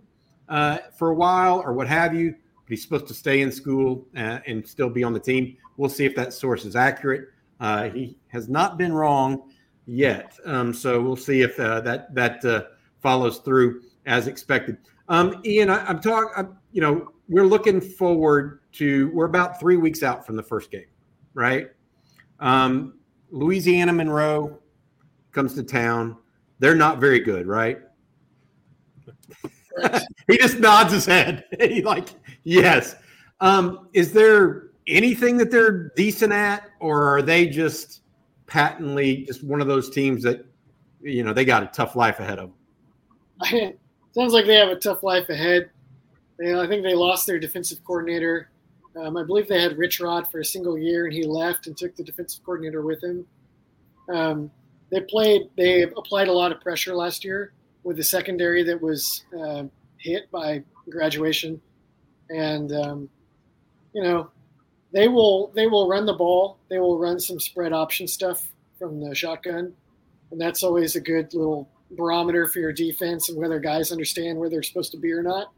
uh, 0.49 0.79
for 0.97 1.09
a 1.09 1.15
while 1.15 1.61
or 1.61 1.73
what 1.73 1.87
have 1.87 2.13
you. 2.13 2.31
But 2.31 2.69
he's 2.69 2.83
supposed 2.83 3.07
to 3.07 3.13
stay 3.13 3.41
in 3.41 3.51
school 3.51 4.05
uh, 4.15 4.39
and 4.45 4.67
still 4.67 4.89
be 4.89 5.03
on 5.03 5.13
the 5.13 5.19
team. 5.19 5.57
We'll 5.77 5.89
see 5.89 6.05
if 6.05 6.15
that 6.15 6.33
source 6.33 6.65
is 6.65 6.75
accurate. 6.75 7.29
Uh, 7.59 7.89
he 7.89 8.17
has 8.27 8.49
not 8.49 8.77
been 8.77 8.93
wrong 8.93 9.51
yet, 9.85 10.37
um, 10.45 10.73
so 10.73 11.01
we'll 11.01 11.15
see 11.15 11.41
if 11.41 11.59
uh, 11.59 11.81
that 11.81 12.13
that 12.15 12.43
uh, 12.45 12.63
follows 13.01 13.39
through 13.39 13.81
as 14.05 14.27
expected. 14.27 14.77
Um, 15.09 15.41
Ian, 15.45 15.69
I, 15.69 15.89
am 15.89 15.99
talking. 15.99 16.55
You 16.71 16.81
know, 16.81 17.11
we're 17.29 17.45
looking 17.45 17.79
forward 17.79 18.61
to. 18.73 19.11
We're 19.13 19.25
about 19.25 19.59
three 19.59 19.77
weeks 19.77 20.03
out 20.03 20.25
from 20.25 20.35
the 20.35 20.43
first 20.43 20.71
game, 20.71 20.85
right? 21.33 21.69
Um, 22.39 22.95
Louisiana 23.29 23.93
Monroe 23.93 24.59
comes 25.31 25.53
to 25.55 25.63
town. 25.63 26.17
They're 26.59 26.75
not 26.75 26.99
very 26.99 27.19
good, 27.19 27.47
right? 27.47 27.79
he 30.27 30.37
just 30.37 30.59
nods 30.59 30.93
his 30.93 31.05
head. 31.05 31.45
he 31.59 31.81
like, 31.81 32.09
yes. 32.43 32.95
Um, 33.39 33.89
is 33.93 34.13
there 34.13 34.69
anything 34.87 35.37
that 35.37 35.49
they're 35.49 35.89
decent 35.95 36.33
at, 36.33 36.69
or 36.79 37.03
are 37.03 37.21
they 37.21 37.47
just 37.47 38.01
patently 38.51 39.23
just 39.23 39.45
one 39.45 39.61
of 39.61 39.67
those 39.67 39.89
teams 39.89 40.21
that 40.23 40.45
you 41.01 41.23
know 41.23 41.31
they 41.31 41.45
got 41.45 41.63
a 41.63 41.67
tough 41.67 41.95
life 41.95 42.19
ahead 42.19 42.37
of 42.37 42.51
them. 43.49 43.73
Sounds 44.13 44.33
like 44.33 44.45
they 44.45 44.55
have 44.55 44.67
a 44.67 44.75
tough 44.75 45.03
life 45.03 45.29
ahead. 45.29 45.69
I 46.39 46.67
think 46.67 46.83
they 46.83 46.93
lost 46.93 47.25
their 47.25 47.39
defensive 47.39 47.81
coordinator. 47.85 48.49
Um, 48.97 49.15
I 49.15 49.23
believe 49.23 49.47
they 49.47 49.61
had 49.61 49.77
Rich 49.77 50.01
Rod 50.01 50.29
for 50.29 50.41
a 50.41 50.45
single 50.45 50.77
year, 50.77 51.05
and 51.05 51.13
he 51.13 51.23
left 51.23 51.67
and 51.67 51.77
took 51.77 51.95
the 51.95 52.03
defensive 52.03 52.43
coordinator 52.43 52.81
with 52.81 53.01
him. 53.01 53.25
Um, 54.09 54.51
they 54.91 55.01
played. 55.01 55.49
They 55.57 55.83
applied 55.83 56.27
a 56.27 56.33
lot 56.33 56.51
of 56.51 56.59
pressure 56.61 56.93
last 56.93 57.23
year 57.23 57.53
with 57.83 57.97
the 57.97 58.03
secondary 58.03 58.63
that 58.63 58.79
was 58.79 59.23
uh, 59.39 59.63
hit 59.97 60.29
by 60.31 60.63
graduation, 60.89 61.61
and 62.29 62.71
um, 62.73 63.09
you 63.93 64.03
know 64.03 64.29
they 64.93 65.07
will 65.07 65.51
they 65.55 65.67
will 65.67 65.87
run 65.87 66.05
the 66.05 66.13
ball. 66.13 66.57
They 66.69 66.79
will 66.79 66.99
run 66.99 67.19
some 67.19 67.39
spread 67.39 67.73
option 67.73 68.07
stuff 68.07 68.47
from 68.77 68.99
the 68.99 69.15
shotgun, 69.15 69.73
and 70.31 70.41
that's 70.41 70.61
always 70.61 70.95
a 70.95 71.01
good 71.01 71.33
little 71.33 71.69
barometer 71.91 72.47
for 72.47 72.59
your 72.59 72.73
defense 72.73 73.29
and 73.29 73.37
whether 73.37 73.59
guys 73.59 73.91
understand 73.91 74.37
where 74.37 74.49
they're 74.49 74.63
supposed 74.63 74.91
to 74.91 74.97
be 74.97 75.11
or 75.11 75.23
not. 75.23 75.51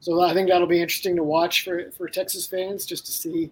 So 0.00 0.20
I 0.22 0.32
think 0.32 0.48
that'll 0.48 0.66
be 0.66 0.80
interesting 0.80 1.16
to 1.16 1.22
watch 1.22 1.64
for 1.64 1.90
for 1.92 2.08
Texas 2.08 2.46
fans 2.46 2.84
just 2.84 3.06
to 3.06 3.12
see, 3.12 3.50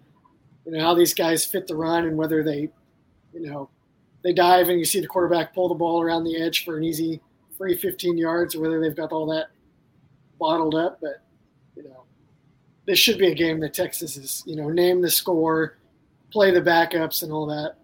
you 0.65 0.71
know, 0.71 0.79
how 0.79 0.93
these 0.93 1.15
guys 1.15 1.43
fit 1.43 1.65
the 1.65 1.75
run 1.75 2.05
and 2.05 2.17
whether 2.17 2.43
they, 2.43 2.69
you 3.33 3.41
know, 3.41 3.69
they 4.27 4.33
dive 4.33 4.67
and 4.67 4.77
you 4.77 4.83
see 4.83 4.99
the 4.99 5.07
quarterback 5.07 5.53
pull 5.53 5.69
the 5.69 5.75
ball 5.75 6.01
around 6.01 6.25
the 6.25 6.35
edge 6.35 6.65
for 6.65 6.75
an 6.75 6.83
easy 6.83 7.21
free 7.57 7.77
15 7.77 8.17
yards, 8.17 8.55
or 8.55 8.59
whether 8.59 8.81
they've 8.81 8.95
got 8.95 9.13
all 9.13 9.25
that 9.27 9.47
bottled 10.37 10.75
up. 10.75 10.99
But 10.99 11.23
you 11.77 11.83
know, 11.83 12.03
this 12.85 12.99
should 12.99 13.17
be 13.17 13.27
a 13.27 13.33
game 13.33 13.61
that 13.61 13.73
Texas 13.73 14.17
is, 14.17 14.43
you 14.45 14.57
know, 14.57 14.69
name 14.69 15.01
the 15.01 15.09
score, 15.09 15.77
play 16.29 16.51
the 16.51 16.61
backups, 16.61 17.23
and 17.23 17.31
all 17.31 17.45
that. 17.45 17.75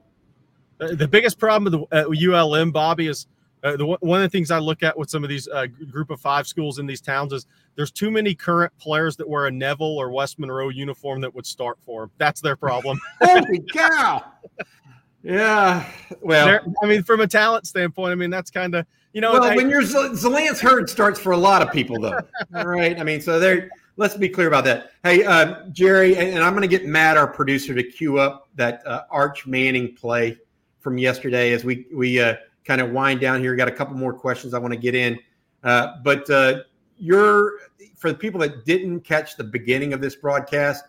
The 0.97 1.07
biggest 1.07 1.39
problem 1.39 1.71
with 1.71 1.89
the, 1.89 2.33
uh, 2.33 2.33
ULM, 2.33 2.73
Bobby, 2.73 3.07
is 3.07 3.25
uh, 3.63 3.77
the, 3.77 3.85
one 3.85 4.21
of 4.21 4.29
the 4.29 4.37
things 4.37 4.51
I 4.51 4.59
look 4.59 4.83
at 4.83 4.97
with 4.97 5.09
some 5.09 5.23
of 5.23 5.29
these 5.29 5.47
uh, 5.47 5.67
group 5.89 6.09
of 6.09 6.19
five 6.19 6.45
schools 6.45 6.77
in 6.77 6.85
these 6.85 6.99
towns 6.99 7.31
is 7.31 7.45
there's 7.75 7.91
too 7.91 8.11
many 8.11 8.35
current 8.35 8.77
players 8.77 9.15
that 9.15 9.29
wear 9.29 9.45
a 9.45 9.51
Neville 9.51 9.97
or 9.97 10.11
West 10.11 10.39
Monroe 10.39 10.67
uniform 10.67 11.21
that 11.21 11.33
would 11.33 11.45
start 11.45 11.77
for 11.85 12.01
them. 12.01 12.11
That's 12.17 12.41
their 12.41 12.57
problem. 12.57 12.99
Holy 13.21 13.61
cow! 13.71 14.25
Yeah, 15.23 15.89
well, 16.21 16.45
They're, 16.45 16.65
I 16.83 16.85
mean, 16.85 17.03
from 17.03 17.21
a 17.21 17.27
talent 17.27 17.65
standpoint, 17.65 18.11
I 18.11 18.15
mean 18.15 18.29
that's 18.29 18.51
kind 18.51 18.75
of 18.75 18.85
you 19.13 19.21
know. 19.21 19.31
Well, 19.31 19.43
I, 19.43 19.55
when 19.55 19.69
you're 19.69 19.81
Zalance 19.81 20.59
Heard 20.59 20.89
starts 20.89 21.19
for 21.19 21.31
a 21.31 21.37
lot 21.37 21.61
of 21.61 21.71
people, 21.71 21.99
though. 21.99 22.19
All 22.55 22.65
right, 22.65 22.99
I 22.99 23.03
mean, 23.03 23.21
so 23.21 23.39
there. 23.39 23.69
Let's 23.95 24.17
be 24.17 24.27
clear 24.27 24.47
about 24.47 24.63
that. 24.63 24.91
Hey, 25.03 25.23
uh, 25.23 25.67
Jerry, 25.69 26.17
and, 26.17 26.29
and 26.29 26.43
I'm 26.43 26.53
going 26.53 26.63
to 26.63 26.67
get 26.67 26.87
Matt, 26.87 27.15
our 27.15 27.27
producer, 27.27 27.75
to 27.75 27.83
cue 27.83 28.17
up 28.17 28.49
that 28.55 28.81
uh, 28.87 29.03
Arch 29.11 29.45
Manning 29.45 29.93
play 29.93 30.35
from 30.79 30.97
yesterday 30.97 31.51
as 31.51 31.63
we 31.63 31.85
we 31.93 32.19
uh, 32.19 32.35
kind 32.65 32.81
of 32.81 32.89
wind 32.89 33.21
down 33.21 33.39
here. 33.39 33.55
Got 33.55 33.67
a 33.67 33.71
couple 33.71 33.95
more 33.95 34.13
questions 34.13 34.55
I 34.55 34.57
want 34.57 34.73
to 34.73 34.79
get 34.79 34.95
in, 34.95 35.19
uh, 35.63 35.97
but 36.03 36.27
uh, 36.29 36.61
you're 36.97 37.59
for 37.95 38.11
the 38.11 38.17
people 38.17 38.39
that 38.41 38.65
didn't 38.65 39.01
catch 39.01 39.37
the 39.37 39.43
beginning 39.43 39.93
of 39.93 40.01
this 40.01 40.15
broadcast, 40.15 40.83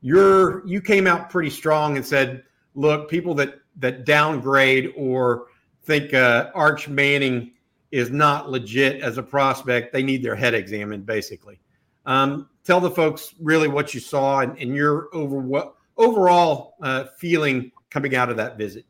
you're 0.00 0.64
you 0.66 0.80
came 0.80 1.06
out 1.06 1.30
pretty 1.30 1.50
strong 1.50 1.96
and 1.96 2.06
said, 2.06 2.44
look, 2.74 3.10
people 3.10 3.34
that 3.34 3.61
that 3.76 4.04
downgrade 4.04 4.92
or 4.96 5.46
think 5.84 6.14
uh, 6.14 6.50
Arch 6.54 6.88
Manning 6.88 7.52
is 7.90 8.10
not 8.10 8.50
legit 8.50 9.02
as 9.02 9.18
a 9.18 9.22
prospect, 9.22 9.92
they 9.92 10.02
need 10.02 10.22
their 10.22 10.34
head 10.34 10.54
examined, 10.54 11.04
basically. 11.04 11.60
Um, 12.06 12.48
tell 12.64 12.80
the 12.80 12.90
folks 12.90 13.34
really 13.38 13.68
what 13.68 13.94
you 13.94 14.00
saw 14.00 14.40
and, 14.40 14.56
and 14.58 14.74
your 14.74 15.08
over 15.14 15.36
what 15.36 15.74
overall 15.96 16.74
uh, 16.82 17.04
feeling 17.18 17.70
coming 17.90 18.16
out 18.16 18.30
of 18.30 18.36
that 18.38 18.56
visit. 18.56 18.86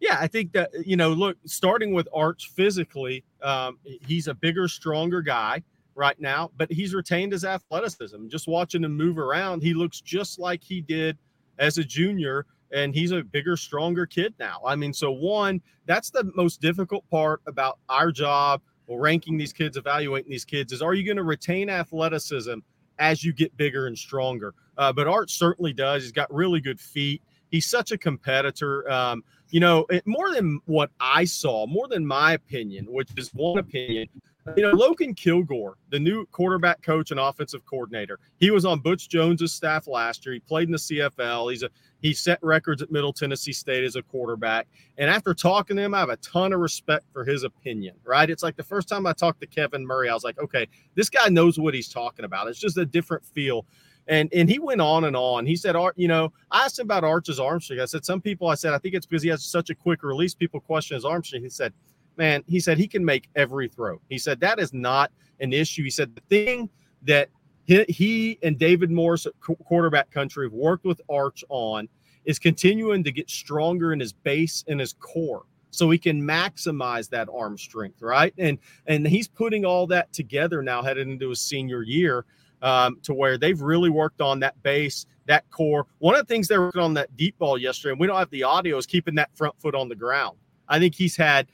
Yeah, 0.00 0.16
I 0.18 0.26
think 0.26 0.52
that 0.52 0.70
you 0.84 0.96
know, 0.96 1.10
look, 1.10 1.36
starting 1.44 1.92
with 1.92 2.08
Arch 2.14 2.50
physically, 2.54 3.24
um, 3.42 3.78
he's 3.84 4.28
a 4.28 4.34
bigger, 4.34 4.68
stronger 4.68 5.20
guy 5.20 5.62
right 5.94 6.18
now, 6.20 6.50
but 6.56 6.70
he's 6.72 6.94
retained 6.94 7.32
his 7.32 7.44
athleticism. 7.44 8.28
Just 8.28 8.48
watching 8.48 8.84
him 8.84 8.96
move 8.96 9.18
around, 9.18 9.62
he 9.62 9.74
looks 9.74 10.00
just 10.00 10.38
like 10.38 10.62
he 10.62 10.80
did 10.80 11.18
as 11.58 11.78
a 11.78 11.84
junior 11.84 12.46
and 12.72 12.94
he's 12.94 13.10
a 13.10 13.22
bigger, 13.22 13.56
stronger 13.56 14.06
kid 14.06 14.34
now. 14.38 14.60
I 14.66 14.76
mean, 14.76 14.92
so 14.92 15.12
one, 15.12 15.60
that's 15.86 16.10
the 16.10 16.30
most 16.34 16.60
difficult 16.60 17.08
part 17.10 17.42
about 17.46 17.78
our 17.88 18.10
job 18.10 18.62
or 18.86 19.00
ranking 19.00 19.36
these 19.36 19.52
kids, 19.52 19.76
evaluating 19.76 20.30
these 20.30 20.44
kids 20.44 20.72
is 20.72 20.82
are 20.82 20.94
you 20.94 21.04
going 21.04 21.16
to 21.16 21.22
retain 21.22 21.68
athleticism 21.68 22.58
as 22.98 23.24
you 23.24 23.32
get 23.32 23.56
bigger 23.56 23.86
and 23.86 23.96
stronger? 23.96 24.54
Uh, 24.76 24.92
but 24.92 25.06
Art 25.06 25.30
certainly 25.30 25.72
does. 25.72 26.02
He's 26.02 26.12
got 26.12 26.32
really 26.32 26.60
good 26.60 26.80
feet. 26.80 27.22
He's 27.50 27.66
such 27.66 27.92
a 27.92 27.98
competitor. 27.98 28.90
Um, 28.90 29.22
you 29.50 29.60
know, 29.60 29.84
it, 29.90 30.06
more 30.06 30.32
than 30.32 30.60
what 30.64 30.90
I 30.98 31.24
saw, 31.24 31.66
more 31.66 31.86
than 31.88 32.06
my 32.06 32.32
opinion, 32.32 32.86
which 32.88 33.10
is 33.16 33.28
one 33.34 33.58
opinion, 33.58 34.08
you 34.56 34.62
know, 34.62 34.72
Logan 34.72 35.14
Kilgore, 35.14 35.76
the 35.90 36.00
new 36.00 36.26
quarterback 36.26 36.82
coach 36.82 37.10
and 37.10 37.20
offensive 37.20 37.64
coordinator, 37.64 38.18
he 38.38 38.50
was 38.50 38.64
on 38.64 38.80
Butch 38.80 39.08
Jones's 39.08 39.52
staff 39.52 39.86
last 39.86 40.26
year. 40.26 40.32
He 40.32 40.40
played 40.40 40.68
in 40.68 40.72
the 40.72 40.78
CFL. 40.78 41.50
He's 41.50 41.62
a 41.62 41.70
he 42.02 42.12
set 42.12 42.38
records 42.42 42.82
at 42.82 42.90
Middle 42.90 43.12
Tennessee 43.12 43.52
State 43.52 43.84
as 43.84 43.96
a 43.96 44.02
quarterback. 44.02 44.66
And 44.98 45.08
after 45.08 45.32
talking 45.32 45.76
to 45.76 45.82
him, 45.82 45.94
I 45.94 46.00
have 46.00 46.08
a 46.08 46.16
ton 46.16 46.52
of 46.52 46.60
respect 46.60 47.06
for 47.12 47.24
his 47.24 47.44
opinion, 47.44 47.94
right? 48.04 48.28
It's 48.28 48.42
like 48.42 48.56
the 48.56 48.64
first 48.64 48.88
time 48.88 49.06
I 49.06 49.12
talked 49.12 49.40
to 49.40 49.46
Kevin 49.46 49.86
Murray, 49.86 50.10
I 50.10 50.14
was 50.14 50.24
like, 50.24 50.38
okay, 50.38 50.66
this 50.96 51.08
guy 51.08 51.28
knows 51.28 51.58
what 51.58 51.74
he's 51.74 51.88
talking 51.88 52.24
about. 52.24 52.48
It's 52.48 52.58
just 52.58 52.76
a 52.76 52.84
different 52.84 53.24
feel. 53.24 53.64
And 54.08 54.28
and 54.34 54.48
he 54.48 54.58
went 54.58 54.80
on 54.80 55.04
and 55.04 55.16
on. 55.16 55.46
He 55.46 55.54
said, 55.54 55.76
you 55.94 56.08
know, 56.08 56.32
I 56.50 56.64
asked 56.64 56.80
him 56.80 56.86
about 56.86 57.04
Arch's 57.04 57.38
arm 57.38 57.60
strength. 57.60 57.82
I 57.82 57.84
said, 57.84 58.04
some 58.04 58.20
people, 58.20 58.48
I 58.48 58.56
said, 58.56 58.74
I 58.74 58.78
think 58.78 58.96
it's 58.96 59.06
because 59.06 59.22
he 59.22 59.28
has 59.28 59.44
such 59.44 59.70
a 59.70 59.74
quick 59.76 60.02
release. 60.02 60.34
People 60.34 60.58
question 60.58 60.96
his 60.96 61.04
arm 61.04 61.22
strength. 61.22 61.44
He 61.44 61.50
said, 61.50 61.72
man, 62.16 62.42
he 62.48 62.58
said 62.58 62.78
he 62.78 62.88
can 62.88 63.04
make 63.04 63.28
every 63.36 63.68
throw. 63.68 64.00
He 64.08 64.18
said 64.18 64.40
that 64.40 64.58
is 64.58 64.72
not 64.72 65.12
an 65.38 65.52
issue. 65.52 65.84
He 65.84 65.90
said 65.90 66.16
the 66.16 66.22
thing 66.22 66.68
that 67.02 67.28
he, 67.64 67.84
he 67.88 68.38
and 68.42 68.58
David 68.58 68.90
Morris 68.90 69.26
quarterback 69.40 70.10
country 70.10 70.46
have 70.46 70.52
worked 70.52 70.84
with 70.84 71.00
Arch 71.08 71.44
on 71.48 71.88
is 72.24 72.38
continuing 72.38 73.02
to 73.04 73.12
get 73.12 73.28
stronger 73.28 73.92
in 73.92 74.00
his 74.00 74.12
base 74.12 74.64
and 74.68 74.78
his 74.80 74.94
core 74.94 75.44
so 75.70 75.90
he 75.90 75.98
can 75.98 76.20
maximize 76.20 77.08
that 77.08 77.28
arm 77.34 77.56
strength 77.56 78.02
right? 78.02 78.34
And 78.38 78.58
and 78.86 79.06
he's 79.06 79.28
putting 79.28 79.64
all 79.64 79.86
that 79.88 80.12
together 80.12 80.62
now 80.62 80.82
headed 80.82 81.08
into 81.08 81.30
his 81.30 81.40
senior 81.40 81.82
year 81.82 82.24
um, 82.60 82.98
to 83.02 83.14
where 83.14 83.38
they've 83.38 83.60
really 83.60 83.90
worked 83.90 84.20
on 84.20 84.40
that 84.40 84.62
base 84.62 85.06
that 85.26 85.48
core. 85.50 85.86
One 85.98 86.14
of 86.14 86.26
the 86.26 86.32
things 86.32 86.48
they 86.48 86.58
were 86.58 86.76
on 86.78 86.94
that 86.94 87.16
deep 87.16 87.38
ball 87.38 87.56
yesterday 87.56 87.92
and 87.92 88.00
we 88.00 88.06
don't 88.06 88.18
have 88.18 88.30
the 88.30 88.42
audio 88.42 88.76
is 88.76 88.86
keeping 88.86 89.14
that 89.16 89.34
front 89.36 89.58
foot 89.60 89.74
on 89.74 89.88
the 89.88 89.94
ground. 89.94 90.36
I 90.68 90.78
think 90.78 90.94
he's 90.94 91.16
had 91.16 91.48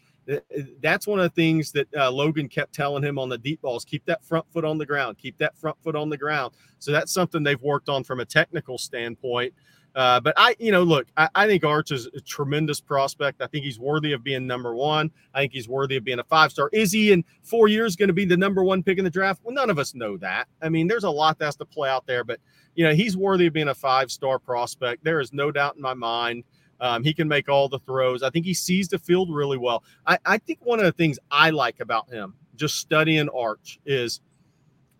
that's 0.80 1.06
one 1.06 1.18
of 1.18 1.24
the 1.24 1.34
things 1.34 1.72
that 1.72 1.88
uh, 1.96 2.10
Logan 2.10 2.48
kept 2.48 2.74
telling 2.74 3.02
him 3.02 3.18
on 3.18 3.28
the 3.28 3.38
deep 3.38 3.62
balls 3.62 3.84
keep 3.84 4.04
that 4.06 4.24
front 4.24 4.44
foot 4.52 4.64
on 4.64 4.78
the 4.78 4.86
ground, 4.86 5.18
keep 5.18 5.38
that 5.38 5.56
front 5.56 5.76
foot 5.82 5.96
on 5.96 6.10
the 6.10 6.16
ground. 6.16 6.54
So 6.78 6.92
that's 6.92 7.12
something 7.12 7.42
they've 7.42 7.62
worked 7.62 7.88
on 7.88 8.04
from 8.04 8.20
a 8.20 8.24
technical 8.24 8.78
standpoint. 8.78 9.54
Uh, 9.94 10.20
but 10.20 10.34
I, 10.36 10.54
you 10.58 10.70
know, 10.70 10.82
look, 10.82 11.08
I, 11.16 11.28
I, 11.34 11.46
think 11.46 11.64
Arch 11.64 11.90
is 11.90 12.06
a 12.14 12.20
tremendous 12.20 12.80
prospect. 12.80 13.40
I 13.40 13.46
think 13.46 13.64
he's 13.64 13.80
worthy 13.80 14.12
of 14.12 14.22
being 14.22 14.46
number 14.46 14.74
one. 14.74 15.10
I 15.34 15.40
think 15.40 15.52
he's 15.52 15.68
worthy 15.68 15.96
of 15.96 16.04
being 16.04 16.18
a 16.18 16.24
five 16.24 16.52
star. 16.52 16.68
Is 16.72 16.92
he 16.92 17.10
in 17.10 17.24
four 17.42 17.68
years 17.68 17.96
going 17.96 18.08
to 18.08 18.12
be 18.12 18.26
the 18.26 18.36
number 18.36 18.62
one 18.62 18.82
pick 18.82 18.98
in 18.98 19.04
the 19.04 19.10
draft? 19.10 19.40
Well, 19.42 19.54
none 19.54 19.70
of 19.70 19.78
us 19.78 19.94
know 19.94 20.16
that. 20.18 20.46
I 20.62 20.68
mean, 20.68 20.86
there's 20.86 21.04
a 21.04 21.10
lot 21.10 21.38
that 21.38 21.46
has 21.46 21.56
to 21.56 21.64
play 21.64 21.88
out 21.88 22.06
there, 22.06 22.22
but, 22.22 22.38
you 22.74 22.84
know, 22.84 22.94
he's 22.94 23.16
worthy 23.16 23.46
of 23.46 23.54
being 23.54 23.68
a 23.68 23.74
five 23.74 24.12
star 24.12 24.38
prospect. 24.38 25.02
There 25.02 25.20
is 25.20 25.32
no 25.32 25.50
doubt 25.50 25.76
in 25.76 25.82
my 25.82 25.94
mind. 25.94 26.44
Um, 26.80 27.02
he 27.02 27.12
can 27.12 27.28
make 27.28 27.48
all 27.48 27.68
the 27.68 27.80
throws. 27.80 28.22
I 28.22 28.30
think 28.30 28.46
he 28.46 28.54
sees 28.54 28.88
the 28.88 28.98
field 28.98 29.34
really 29.34 29.58
well. 29.58 29.82
I, 30.06 30.18
I 30.24 30.38
think 30.38 30.60
one 30.62 30.78
of 30.78 30.84
the 30.84 30.92
things 30.92 31.18
I 31.30 31.50
like 31.50 31.80
about 31.80 32.08
him, 32.08 32.34
just 32.56 32.76
studying 32.76 33.28
Arch, 33.30 33.80
is 33.84 34.20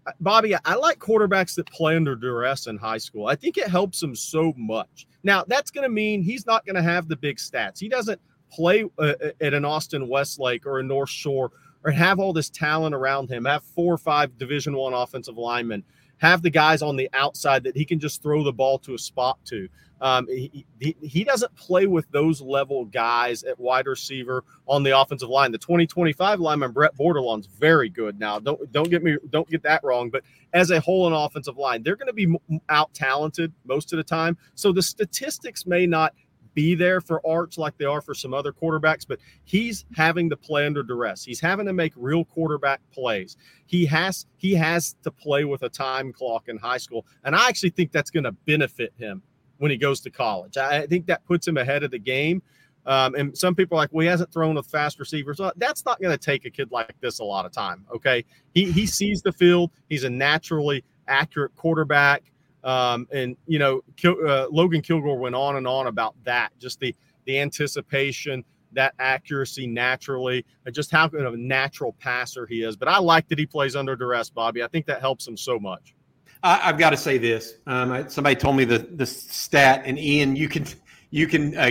uh, 0.07 0.13
Bobby, 0.21 0.55
I 0.65 0.75
like 0.75 0.99
quarterbacks 0.99 1.55
that 1.57 1.71
play 1.71 1.97
under 1.97 2.17
duress 2.17 2.67
in 2.67 2.77
high 2.77 2.99
school. 2.99 3.27
I 3.27 3.37
think 3.37 3.59
it 3.59 3.69
helps 3.69 4.03
him 4.03 4.15
so 4.15 4.53
much. 4.57 5.07
Now, 5.23 5.45
that's 5.47 5.71
going 5.71 5.85
to 5.85 5.89
mean 5.89 6.23
he's 6.23 6.47
not 6.47 6.65
going 6.67 6.77
to 6.77 6.83
have 6.83 7.09
the 7.09 7.17
big 7.17 7.37
stats. 7.37 7.79
He 7.79 7.89
doesn't 7.89 8.21
play 8.51 8.85
uh, 8.99 9.15
uh, 9.23 9.31
at 9.41 9.55
an 9.55 9.65
Austin 9.65 10.09
Westlake 10.09 10.67
or 10.67 10.81
a 10.81 10.83
North 10.83 11.11
Shore 11.11 11.53
or 11.85 11.91
have 11.93 12.19
all 12.19 12.33
this 12.33 12.51
talent 12.51 12.95
around 12.95 13.31
him, 13.31 13.45
have 13.45 13.63
four 13.63 13.95
or 13.95 13.99
five 13.99 14.37
Division 14.39 14.75
One 14.75 14.95
offensive 14.95 15.39
linemen, 15.39 15.85
have 16.19 16.43
the 16.43 16.51
guys 16.51 16.83
on 16.83 16.97
the 16.97 17.09
outside 17.13 17.65
that 17.65 17.77
he 17.77 17.85
can 17.85 17.99
just 17.99 18.23
throw 18.23 18.43
the 18.43 18.53
ball 18.53 18.79
to 18.81 18.95
a 18.95 18.99
spot 18.99 19.39
to. 19.47 19.69
Um, 20.01 20.29
he, 20.29 20.65
he, 20.79 20.97
he, 21.03 21.25
doesn't 21.25 21.55
play 21.57 21.87
with 21.87 22.09
those 22.13 22.41
level 22.41 22.85
guys 22.85 23.43
at 23.43 23.59
wide 23.59 23.87
receiver 23.87 24.45
on 24.69 24.85
the 24.85 24.97
offensive 24.97 25.29
line. 25.29 25.51
The 25.51 25.59
2025 25.59 26.39
lineman 26.39 26.71
Brett 26.71 26.97
Bordelon's 26.97 27.47
very 27.47 27.89
good 27.89 28.17
now. 28.17 28.39
Don't 28.39 28.71
don't 28.71 28.91
get 28.91 29.03
me 29.03 29.17
don't 29.31 29.49
get 29.51 29.63
that 29.65 29.83
wrong. 29.83 30.09
But 30.09 30.23
as 30.53 30.71
a 30.71 30.79
whole, 30.79 31.09
an 31.09 31.13
offensive 31.13 31.57
line, 31.57 31.83
they're 31.83 31.97
going 31.97 32.07
to 32.07 32.13
be 32.13 32.33
out 32.69 32.95
talented 32.95 33.53
most 33.65 33.93
of 33.93 33.97
the 33.97 34.05
time. 34.05 34.39
So 34.55 34.73
the 34.73 34.83
statistics 34.83 35.67
may 35.67 35.85
not 35.85 36.15
be 36.59 36.75
there 36.75 37.01
for 37.01 37.25
Arch 37.25 37.57
like 37.57 37.79
they 37.79 37.85
are 37.85 38.01
for 38.01 38.15
some 38.15 38.35
other 38.35 38.53
quarterbacks, 38.53 39.07
but 39.07 39.21
he's 39.45 39.85
having 39.95 40.29
to 40.29 40.37
play 40.37 40.67
under 40.67 40.83
duress. 40.83 41.25
He's 41.25 41.39
having 41.39 41.67
to 41.67 41.73
make 41.73 41.93
real 41.95 42.25
quarterback 42.25 42.81
plays. 42.91 43.37
He 43.67 43.87
has 43.87 44.27
he 44.39 44.57
has 44.57 44.97
to 45.05 45.13
play 45.13 45.45
with 45.45 45.63
a 45.63 45.69
time 45.69 46.13
clock 46.13 46.49
in 46.49 46.57
high 46.57 46.79
school, 46.79 47.07
and 47.23 47.37
I 47.37 47.47
actually 47.47 47.71
think 47.71 47.93
that's 47.93 48.11
going 48.11 48.25
to 48.25 48.33
benefit 48.33 48.93
him 48.99 49.23
when 49.59 49.71
he 49.71 49.77
goes 49.77 50.01
to 50.01 50.11
college. 50.11 50.57
I 50.57 50.85
think 50.89 51.07
that 51.07 51.25
puts 51.27 51.47
him 51.47 51.59
ahead 51.59 51.85
of 51.85 51.93
the 51.93 51.99
game. 52.01 52.43
Um, 52.87 53.15
and 53.15 53.39
some 53.39 53.55
people 53.55 53.79
are 53.79 53.83
like, 53.83 53.91
well, 53.93 54.03
he 54.03 54.09
hasn't 54.09 54.33
thrown 54.33 54.57
with 54.57 54.67
fast 54.67 54.99
receivers. 54.99 55.41
That's 55.59 55.85
not 55.85 56.01
going 56.01 56.17
to 56.17 56.19
take 56.19 56.45
a 56.45 56.51
kid 56.51 56.73
like 56.73 56.95
this 57.01 57.21
a 57.21 57.25
lot 57.25 57.47
of 57.47 57.53
time. 57.53 57.85
Okay. 57.95 58.25
He, 58.55 58.73
he 58.73 58.87
sees 58.87 59.23
the 59.23 59.31
field. 59.31 59.71
He's 59.89 60.05
a 60.05 60.11
naturally 60.11 60.83
accurate 61.07 61.55
quarterback. 61.55 62.33
Um, 62.65 63.07
and, 63.13 63.37
you 63.47 63.59
know, 63.59 63.83
uh, 64.05 64.47
Logan 64.51 64.83
Kilgore 64.83 65.19
went 65.19 65.35
on 65.35 65.57
and 65.57 65.67
on 65.67 65.87
about 65.87 66.15
that, 66.25 66.51
just 66.59 66.81
the, 66.81 66.95
the 67.25 67.39
anticipation, 67.39 68.45
that 68.73 68.95
accuracy 68.99 69.67
naturally, 69.67 70.45
and 70.67 70.75
just 70.75 70.91
how 70.91 71.09
good 71.09 71.25
of 71.25 71.35
a 71.35 71.39
natural 71.39 71.95
passer 72.01 72.47
he 72.47 72.63
is. 72.63 72.77
But 72.77 72.89
I 72.89 72.99
like 72.99 73.29
that 73.29 73.39
he 73.39 73.47
plays 73.47 73.77
under 73.77 73.97
duress, 73.97 74.31
Bobby. 74.31 74.63
I 74.63 74.69
think 74.69 74.87
that 74.87 75.01
helps 75.01 75.27
him 75.27 75.37
so 75.37 75.59
much. 75.59 75.95
I, 76.43 76.57
have 76.57 76.79
got 76.79 76.91
to 76.91 76.97
say 76.97 77.19
this. 77.19 77.55
Um, 77.67 77.93
I, 77.93 78.07
somebody 78.07 78.37
told 78.37 78.57
me 78.57 78.65
the 78.65 78.79
the 78.79 79.07
stat, 79.07 79.83
and 79.85 79.99
Ian, 79.99 80.37
you 80.37 80.49
can 80.49 80.67
you 81.11 81.27
can 81.27 81.57
uh, 81.57 81.71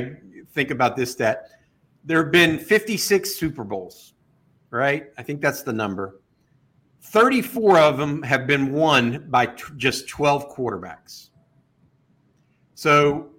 think 0.53 0.71
about 0.71 0.95
this 0.97 1.11
stat. 1.11 1.49
There 2.03 2.21
have 2.23 2.31
been 2.31 2.57
56 2.57 3.35
Super 3.35 3.63
Bowls, 3.63 4.13
right? 4.69 5.07
I 5.17 5.23
think 5.23 5.41
that's 5.41 5.63
the 5.63 5.73
number. 5.73 6.19
34 7.07 7.79
of 7.79 7.97
them 7.97 8.21
have 8.23 8.45
been 8.47 8.73
won 8.73 9.27
by 9.29 9.45
t- 9.45 9.63
just 9.77 10.09
12 10.09 10.53
quarterbacks. 10.53 11.29
So 12.75 13.29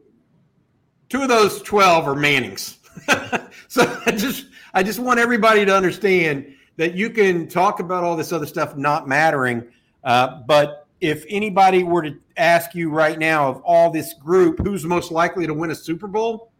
two 1.08 1.22
of 1.22 1.28
those 1.28 1.62
12 1.62 2.08
are 2.08 2.14
Mannings. 2.14 2.78
so 3.68 4.00
I 4.06 4.12
just 4.12 4.46
I 4.74 4.82
just 4.82 4.98
want 4.98 5.20
everybody 5.20 5.64
to 5.64 5.74
understand 5.74 6.54
that 6.76 6.94
you 6.94 7.10
can 7.10 7.46
talk 7.46 7.80
about 7.80 8.04
all 8.04 8.16
this 8.16 8.32
other 8.32 8.46
stuff 8.46 8.76
not 8.76 9.06
mattering, 9.06 9.68
uh, 10.04 10.40
but 10.46 10.86
if 11.00 11.24
anybody 11.28 11.84
were 11.84 12.02
to 12.02 12.16
ask 12.36 12.74
you 12.74 12.90
right 12.90 13.18
now 13.18 13.48
of 13.48 13.60
all 13.64 13.90
this 13.90 14.14
group, 14.14 14.58
who's 14.60 14.84
most 14.84 15.12
likely 15.12 15.46
to 15.46 15.54
win 15.54 15.70
a 15.70 15.74
Super 15.74 16.08
Bowl 16.08 16.52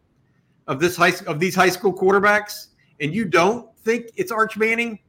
of 0.67 0.79
this 0.79 0.95
high 0.95 1.13
of 1.25 1.39
these 1.39 1.55
high 1.55 1.69
school 1.69 1.93
quarterbacks, 1.93 2.67
and 2.99 3.13
you 3.13 3.25
don't 3.25 3.75
think 3.79 4.11
it's 4.15 4.31
Arch 4.31 4.57
Manning, 4.57 4.99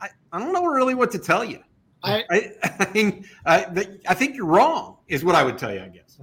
I, 0.00 0.08
I 0.32 0.38
don't 0.38 0.52
know 0.52 0.66
really 0.66 0.94
what 0.94 1.10
to 1.12 1.18
tell 1.18 1.44
you. 1.44 1.60
I 2.02 2.24
I, 2.30 2.52
I 2.80 2.92
mean 2.92 3.24
I, 3.46 3.86
I 4.08 4.14
think 4.14 4.36
you're 4.36 4.46
wrong 4.46 4.98
is 5.08 5.24
what 5.24 5.34
I 5.34 5.42
would 5.42 5.58
tell 5.58 5.72
you. 5.72 5.80
I 5.80 5.88
guess. 5.88 6.18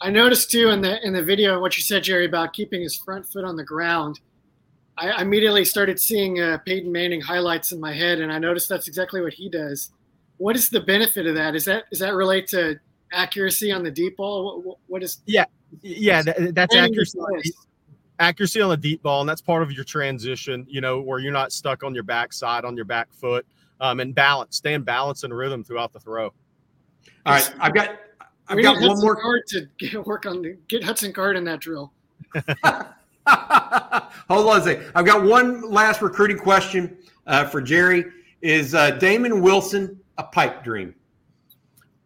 I 0.00 0.10
noticed 0.10 0.50
too 0.50 0.68
in 0.68 0.80
the 0.80 1.04
in 1.06 1.12
the 1.12 1.22
video 1.22 1.60
what 1.60 1.76
you 1.76 1.82
said, 1.82 2.04
Jerry, 2.04 2.26
about 2.26 2.52
keeping 2.52 2.82
his 2.82 2.96
front 2.96 3.26
foot 3.26 3.44
on 3.44 3.56
the 3.56 3.64
ground. 3.64 4.20
I 4.98 5.20
immediately 5.20 5.66
started 5.66 6.00
seeing 6.00 6.40
uh, 6.40 6.56
Peyton 6.64 6.90
Manning 6.90 7.20
highlights 7.20 7.70
in 7.70 7.78
my 7.78 7.92
head, 7.92 8.18
and 8.18 8.32
I 8.32 8.38
noticed 8.38 8.66
that's 8.66 8.88
exactly 8.88 9.20
what 9.20 9.34
he 9.34 9.50
does 9.50 9.90
what 10.38 10.56
is 10.56 10.68
the 10.68 10.80
benefit 10.80 11.26
of 11.26 11.34
that? 11.34 11.54
Is 11.54 11.64
that 11.66 11.84
is 11.90 11.98
that 12.00 12.14
relate 12.14 12.46
to 12.48 12.78
accuracy 13.12 13.72
on 13.72 13.82
the 13.82 13.90
deep 13.90 14.16
ball? 14.16 14.62
What, 14.62 14.78
what 14.86 15.02
is? 15.02 15.18
Yeah, 15.26 15.44
yeah, 15.82 16.22
that, 16.22 16.54
that's 16.54 16.74
accuracy. 16.74 17.18
Accuracy 18.18 18.60
on 18.60 18.70
the 18.70 18.76
deep 18.76 19.02
ball, 19.02 19.20
and 19.20 19.28
that's 19.28 19.42
part 19.42 19.62
of 19.62 19.72
your 19.72 19.84
transition. 19.84 20.66
You 20.68 20.80
know, 20.80 21.00
where 21.00 21.18
you're 21.18 21.32
not 21.32 21.52
stuck 21.52 21.84
on 21.84 21.94
your 21.94 22.04
backside, 22.04 22.64
on 22.64 22.76
your 22.76 22.84
back 22.84 23.12
foot, 23.12 23.46
um, 23.80 24.00
and 24.00 24.14
balance, 24.14 24.56
staying 24.56 24.82
balanced 24.82 25.24
and 25.24 25.36
rhythm 25.36 25.62
throughout 25.62 25.92
the 25.92 26.00
throw. 26.00 26.24
All 26.24 26.32
right, 27.26 27.54
I've 27.60 27.74
got 27.74 27.98
I've 28.48 28.62
got 28.62 28.80
one 28.80 29.00
more 29.00 29.16
card 29.16 29.46
to 29.48 29.68
get, 29.78 30.06
work 30.06 30.26
on. 30.26 30.56
Get 30.68 30.84
Hudson 30.84 31.12
Card 31.12 31.36
in 31.36 31.44
that 31.44 31.60
drill. 31.60 31.92
Hold 34.28 34.48
on 34.48 34.60
a 34.60 34.62
second. 34.62 34.92
I've 34.94 35.04
got 35.04 35.24
one 35.24 35.68
last 35.70 36.00
recruiting 36.00 36.38
question 36.38 36.96
uh, 37.26 37.46
for 37.46 37.60
Jerry. 37.60 38.04
Is 38.42 38.74
uh, 38.74 38.92
Damon 38.92 39.40
Wilson 39.40 39.98
a 40.18 40.24
pipe 40.24 40.62
dream? 40.62 40.94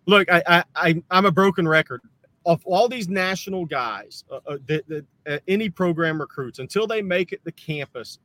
Look, 0.06 0.30
I, 0.30 0.42
I, 0.46 0.64
I 0.74 1.02
I'm 1.10 1.26
a 1.26 1.30
broken 1.30 1.68
record 1.68 2.00
of 2.46 2.62
all 2.64 2.88
these 2.88 3.08
national 3.08 3.66
guys 3.66 4.24
uh, 4.30 4.40
uh, 4.46 4.56
that, 4.66 5.04
uh, 5.26 5.38
any 5.46 5.68
program 5.68 6.20
recruits 6.20 6.58
until 6.58 6.86
they 6.86 7.02
make 7.02 7.32
it 7.32 7.44
to 7.44 7.52
campus. 7.52 8.18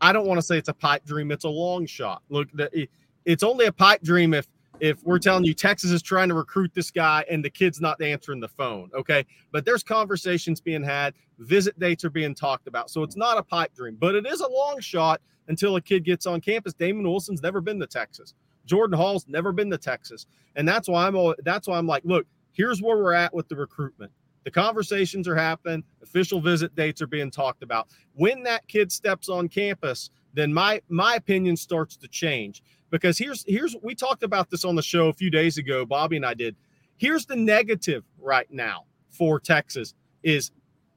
I 0.00 0.12
don't 0.12 0.26
want 0.26 0.38
to 0.38 0.42
say 0.42 0.58
it's 0.58 0.68
a 0.68 0.74
pipe 0.74 1.04
dream; 1.04 1.30
it's 1.30 1.44
a 1.44 1.48
long 1.48 1.86
shot. 1.86 2.22
Look, 2.28 2.48
the, 2.52 2.88
it's 3.24 3.42
only 3.42 3.66
a 3.66 3.72
pipe 3.72 4.02
dream 4.02 4.34
if 4.34 4.46
if 4.78 5.02
we're 5.04 5.18
telling 5.18 5.44
you 5.44 5.54
Texas 5.54 5.90
is 5.90 6.02
trying 6.02 6.28
to 6.28 6.34
recruit 6.34 6.70
this 6.74 6.90
guy 6.90 7.24
and 7.30 7.42
the 7.42 7.48
kid's 7.48 7.80
not 7.80 8.00
answering 8.02 8.40
the 8.40 8.48
phone. 8.48 8.90
Okay, 8.94 9.24
but 9.50 9.64
there's 9.64 9.82
conversations 9.82 10.60
being 10.60 10.82
had, 10.82 11.14
visit 11.38 11.78
dates 11.78 12.04
are 12.04 12.10
being 12.10 12.34
talked 12.34 12.66
about, 12.66 12.90
so 12.90 13.02
it's 13.02 13.16
not 13.16 13.38
a 13.38 13.42
pipe 13.42 13.74
dream, 13.74 13.96
but 13.98 14.14
it 14.14 14.26
is 14.26 14.40
a 14.40 14.48
long 14.48 14.78
shot 14.80 15.20
until 15.48 15.76
a 15.76 15.80
kid 15.80 16.04
gets 16.04 16.26
on 16.26 16.40
campus. 16.40 16.74
Damon 16.74 17.04
Wilson's 17.04 17.42
never 17.42 17.60
been 17.60 17.80
to 17.80 17.86
Texas. 17.86 18.34
Jordan 18.66 18.98
Hall's 18.98 19.26
never 19.28 19.52
been 19.52 19.70
to 19.70 19.78
Texas, 19.78 20.26
and 20.56 20.68
that's 20.68 20.88
why 20.88 21.06
I'm 21.06 21.34
that's 21.44 21.68
why 21.68 21.78
I'm 21.78 21.86
like, 21.86 22.04
look, 22.04 22.26
here's 22.56 22.80
where 22.80 22.96
we're 22.96 23.12
at 23.12 23.34
with 23.34 23.48
the 23.48 23.56
recruitment. 23.56 24.10
The 24.44 24.50
conversations 24.50 25.26
are 25.26 25.36
happening. 25.36 25.82
Official 26.02 26.40
visit 26.40 26.74
dates 26.76 27.02
are 27.02 27.06
being 27.06 27.30
talked 27.30 27.62
about. 27.62 27.88
When 28.14 28.44
that 28.44 28.66
kid 28.68 28.92
steps 28.92 29.28
on 29.28 29.48
campus, 29.48 30.10
then 30.34 30.52
my 30.52 30.80
my 30.88 31.14
opinion 31.16 31.56
starts 31.56 31.96
to 31.96 32.08
change 32.08 32.62
because 32.90 33.18
here's 33.18 33.44
here's 33.46 33.74
we 33.82 33.94
talked 33.94 34.22
about 34.22 34.50
this 34.50 34.64
on 34.64 34.76
the 34.76 34.82
show 34.82 35.08
a 35.08 35.12
few 35.12 35.30
days 35.30 35.58
ago. 35.58 35.84
Bobby 35.84 36.16
and 36.16 36.24
I 36.24 36.34
did. 36.34 36.56
Here's 36.96 37.26
the 37.26 37.36
negative 37.36 38.04
right 38.18 38.50
now 38.50 38.84
for 39.10 39.40
Texas 39.40 39.94
is 40.22 40.50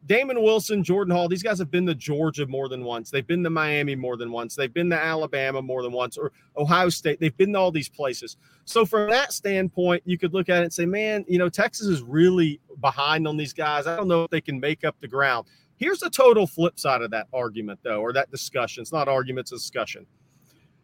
Damon 0.05 0.41
Wilson, 0.41 0.83
Jordan 0.83 1.13
Hall, 1.13 1.27
these 1.27 1.43
guys 1.43 1.59
have 1.59 1.69
been 1.69 1.85
to 1.85 1.93
Georgia 1.93 2.47
more 2.47 2.69
than 2.69 2.83
once. 2.83 3.11
They've 3.11 3.25
been 3.25 3.43
to 3.43 3.49
Miami 3.49 3.95
more 3.95 4.17
than 4.17 4.31
once. 4.31 4.55
They've 4.55 4.73
been 4.73 4.89
to 4.89 4.97
Alabama 4.97 5.61
more 5.61 5.83
than 5.83 5.91
once, 5.91 6.17
or 6.17 6.31
Ohio 6.57 6.89
State. 6.89 7.19
They've 7.19 7.35
been 7.35 7.53
to 7.53 7.59
all 7.59 7.71
these 7.71 7.89
places. 7.89 8.37
So, 8.65 8.85
from 8.85 9.09
that 9.09 9.33
standpoint, 9.33 10.03
you 10.05 10.17
could 10.17 10.33
look 10.33 10.49
at 10.49 10.61
it 10.61 10.63
and 10.63 10.73
say, 10.73 10.85
man, 10.85 11.25
you 11.27 11.37
know, 11.37 11.49
Texas 11.49 11.87
is 11.87 12.01
really 12.01 12.59
behind 12.79 13.27
on 13.27 13.37
these 13.37 13.53
guys. 13.53 13.87
I 13.87 13.97
don't 13.97 14.07
know 14.07 14.23
if 14.23 14.31
they 14.31 14.41
can 14.41 14.59
make 14.59 14.83
up 14.83 14.95
the 15.01 15.07
ground. 15.07 15.47
Here's 15.75 15.99
the 15.99 16.09
total 16.09 16.47
flip 16.47 16.79
side 16.79 17.01
of 17.01 17.11
that 17.11 17.27
argument, 17.33 17.79
though, 17.83 18.01
or 18.01 18.13
that 18.13 18.31
discussion. 18.31 18.81
It's 18.81 18.91
not 18.91 19.07
argument, 19.07 19.45
it's 19.45 19.51
a 19.51 19.55
discussion. 19.55 20.05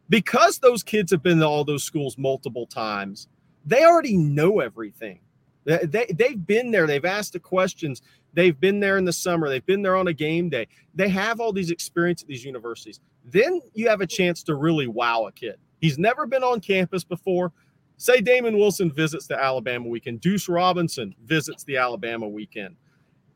Because 0.07 0.59
those 0.59 0.83
kids 0.83 1.11
have 1.11 1.23
been 1.23 1.39
to 1.39 1.47
all 1.47 1.63
those 1.63 1.83
schools 1.83 2.17
multiple 2.17 2.67
times, 2.67 3.27
they 3.65 3.83
already 3.83 4.17
know 4.17 4.59
everything. 4.59 5.19
They, 5.65 6.05
they've 6.13 6.45
been 6.45 6.69
there. 6.69 6.85
They've 6.85 7.03
asked 7.03 7.33
the 7.33 7.39
questions. 7.39 8.03
They've 8.35 8.59
been 8.59 8.81
there 8.81 8.97
in 8.97 9.05
the 9.05 9.13
summer. 9.13 9.49
They've 9.49 9.65
been 9.65 9.81
there 9.81 9.95
on 9.95 10.07
a 10.07 10.13
game 10.13 10.49
day. 10.49 10.67
They 10.93 11.07
have 11.09 11.39
all 11.39 11.53
these 11.53 11.71
experience 11.71 12.21
at 12.21 12.27
these 12.27 12.43
universities. 12.43 12.99
Then 13.23 13.61
you 13.73 13.87
have 13.87 14.01
a 14.01 14.07
chance 14.07 14.43
to 14.43 14.55
really 14.55 14.87
wow 14.87 15.25
a 15.25 15.31
kid. 15.31 15.55
He's 15.79 15.97
never 15.97 16.27
been 16.27 16.43
on 16.43 16.59
campus 16.59 17.03
before. 17.03 17.53
Say 17.97 18.19
Damon 18.19 18.57
Wilson 18.57 18.91
visits 18.91 19.25
the 19.25 19.41
Alabama 19.41 19.87
weekend. 19.87 20.19
Deuce 20.19 20.49
Robinson 20.49 21.15
visits 21.23 21.63
the 21.63 21.77
Alabama 21.77 22.27
weekend. 22.27 22.75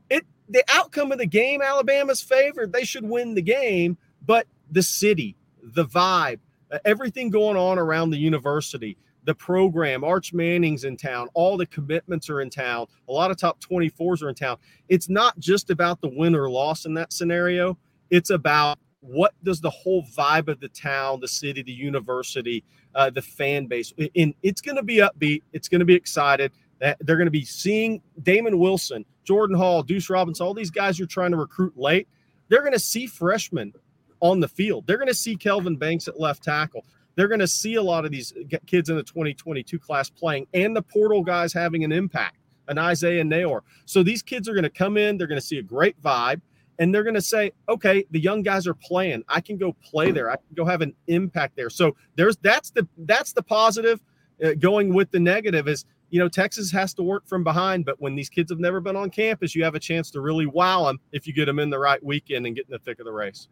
It 0.09 0.25
the 0.49 0.63
outcome 0.67 1.11
of 1.13 1.17
the 1.17 1.25
game, 1.25 1.61
Alabama's 1.61 2.21
favored. 2.21 2.73
They 2.73 2.83
should 2.83 3.07
win 3.07 3.35
the 3.35 3.41
game, 3.41 3.97
but 4.25 4.47
the 4.69 4.83
city, 4.83 5.37
the 5.63 5.85
vibe, 5.85 6.39
uh, 6.71 6.79
everything 6.83 7.29
going 7.29 7.55
on 7.55 7.79
around 7.79 8.09
the 8.09 8.17
university, 8.17 8.97
the 9.23 9.35
program. 9.35 10.03
Arch 10.03 10.33
Manning's 10.33 10.83
in 10.83 10.97
town. 10.97 11.27
All 11.33 11.57
the 11.57 11.65
commitments 11.65 12.29
are 12.29 12.41
in 12.41 12.49
town. 12.49 12.87
A 13.07 13.11
lot 13.11 13.31
of 13.31 13.37
top 13.37 13.59
24s 13.61 14.21
are 14.23 14.29
in 14.29 14.35
town. 14.35 14.57
It's 14.87 15.09
not 15.09 15.37
just 15.39 15.69
about 15.69 16.01
the 16.01 16.09
win 16.09 16.35
or 16.35 16.49
loss 16.49 16.85
in 16.85 16.93
that 16.95 17.13
scenario. 17.13 17.77
It's 18.09 18.29
about 18.29 18.79
what 19.01 19.33
does 19.43 19.61
the 19.61 19.69
whole 19.69 20.03
vibe 20.03 20.47
of 20.47 20.59
the 20.59 20.69
town, 20.69 21.19
the 21.19 21.27
city, 21.27 21.61
the 21.61 21.71
university, 21.71 22.63
uh, 22.95 23.09
the 23.09 23.21
fan 23.21 23.67
base, 23.67 23.93
and 24.15 24.33
it's 24.41 24.61
going 24.61 24.75
to 24.75 24.83
be 24.83 24.97
upbeat. 24.97 25.43
It's 25.53 25.67
going 25.67 25.79
to 25.79 25.85
be 25.85 25.95
excited. 25.95 26.51
That 26.79 26.97
they're 27.01 27.17
going 27.17 27.27
to 27.27 27.31
be 27.31 27.45
seeing 27.45 28.01
Damon 28.23 28.57
Wilson, 28.57 29.05
Jordan 29.25 29.57
Hall, 29.57 29.83
Deuce 29.83 30.09
Robinson, 30.09 30.45
all 30.45 30.53
these 30.53 30.71
guys 30.71 30.97
you're 30.97 31.07
trying 31.07 31.31
to 31.31 31.37
recruit 31.37 31.77
late. 31.77 32.07
They're 32.47 32.61
going 32.61 32.73
to 32.73 32.79
see 32.79 33.05
freshmen 33.05 33.73
on 34.21 34.39
the 34.39 34.47
field. 34.47 34.87
They're 34.87 34.97
going 34.97 35.09
to 35.09 35.13
see 35.13 35.35
Kelvin 35.35 35.75
Banks 35.75 36.07
at 36.07 36.19
left 36.19 36.43
tackle 36.43 36.85
they're 37.19 37.27
going 37.27 37.41
to 37.41 37.47
see 37.47 37.75
a 37.75 37.83
lot 37.83 38.05
of 38.05 38.11
these 38.11 38.33
kids 38.65 38.89
in 38.89 38.95
the 38.95 39.03
2022 39.03 39.77
class 39.77 40.09
playing 40.09 40.47
and 40.53 40.73
the 40.73 40.81
portal 40.81 41.21
guys 41.21 41.51
having 41.51 41.83
an 41.83 41.91
impact, 41.91 42.37
an 42.69 42.77
Isaiah 42.77 43.25
Neyor. 43.25 43.59
So 43.83 44.03
these 44.03 44.21
kids 44.21 44.47
are 44.47 44.53
going 44.53 44.63
to 44.63 44.69
come 44.69 44.95
in, 44.95 45.17
they're 45.17 45.27
going 45.27 45.39
to 45.39 45.45
see 45.45 45.57
a 45.57 45.63
great 45.63 46.01
vibe, 46.01 46.39
and 46.79 46.95
they're 46.95 47.03
going 47.03 47.15
to 47.15 47.21
say, 47.21 47.51
okay, 47.67 48.05
the 48.11 48.21
young 48.21 48.41
guys 48.41 48.65
are 48.67 48.73
playing. 48.73 49.23
I 49.27 49.41
can 49.41 49.57
go 49.57 49.75
play 49.83 50.11
there. 50.11 50.31
I 50.31 50.37
can 50.37 50.55
go 50.55 50.63
have 50.63 50.79
an 50.79 50.95
impact 51.07 51.57
there. 51.57 51.69
So 51.69 51.93
there's 52.15 52.37
that's 52.37 52.71
the 52.71 52.87
that's 52.99 53.33
the 53.33 53.43
positive. 53.43 53.99
Uh, 54.41 54.53
going 54.53 54.93
with 54.93 55.11
the 55.11 55.19
negative 55.19 55.67
is 55.67 55.83
you 56.11 56.19
know 56.19 56.29
Texas 56.29 56.71
has 56.71 56.93
to 56.93 57.03
work 57.03 57.27
from 57.27 57.43
behind, 57.43 57.83
but 57.83 57.99
when 57.99 58.15
these 58.15 58.29
kids 58.29 58.49
have 58.49 58.59
never 58.59 58.79
been 58.79 58.95
on 58.95 59.09
campus, 59.09 59.53
you 59.53 59.65
have 59.65 59.75
a 59.75 59.79
chance 59.79 60.09
to 60.11 60.21
really 60.21 60.45
wow 60.45 60.85
them 60.85 60.99
if 61.11 61.27
you 61.27 61.33
get 61.33 61.47
them 61.47 61.59
in 61.59 61.69
the 61.69 61.79
right 61.79 62.01
weekend 62.01 62.47
and 62.47 62.55
get 62.55 62.65
in 62.67 62.71
the 62.71 62.79
thick 62.79 62.99
of 62.99 63.05
the 63.05 63.11
race. 63.11 63.49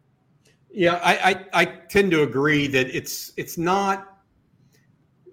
Yeah, 0.70 1.00
I, 1.02 1.30
I, 1.30 1.62
I 1.62 1.64
tend 1.64 2.10
to 2.12 2.22
agree 2.22 2.66
that 2.68 2.94
it's 2.94 3.32
it's 3.36 3.56
not 3.56 4.18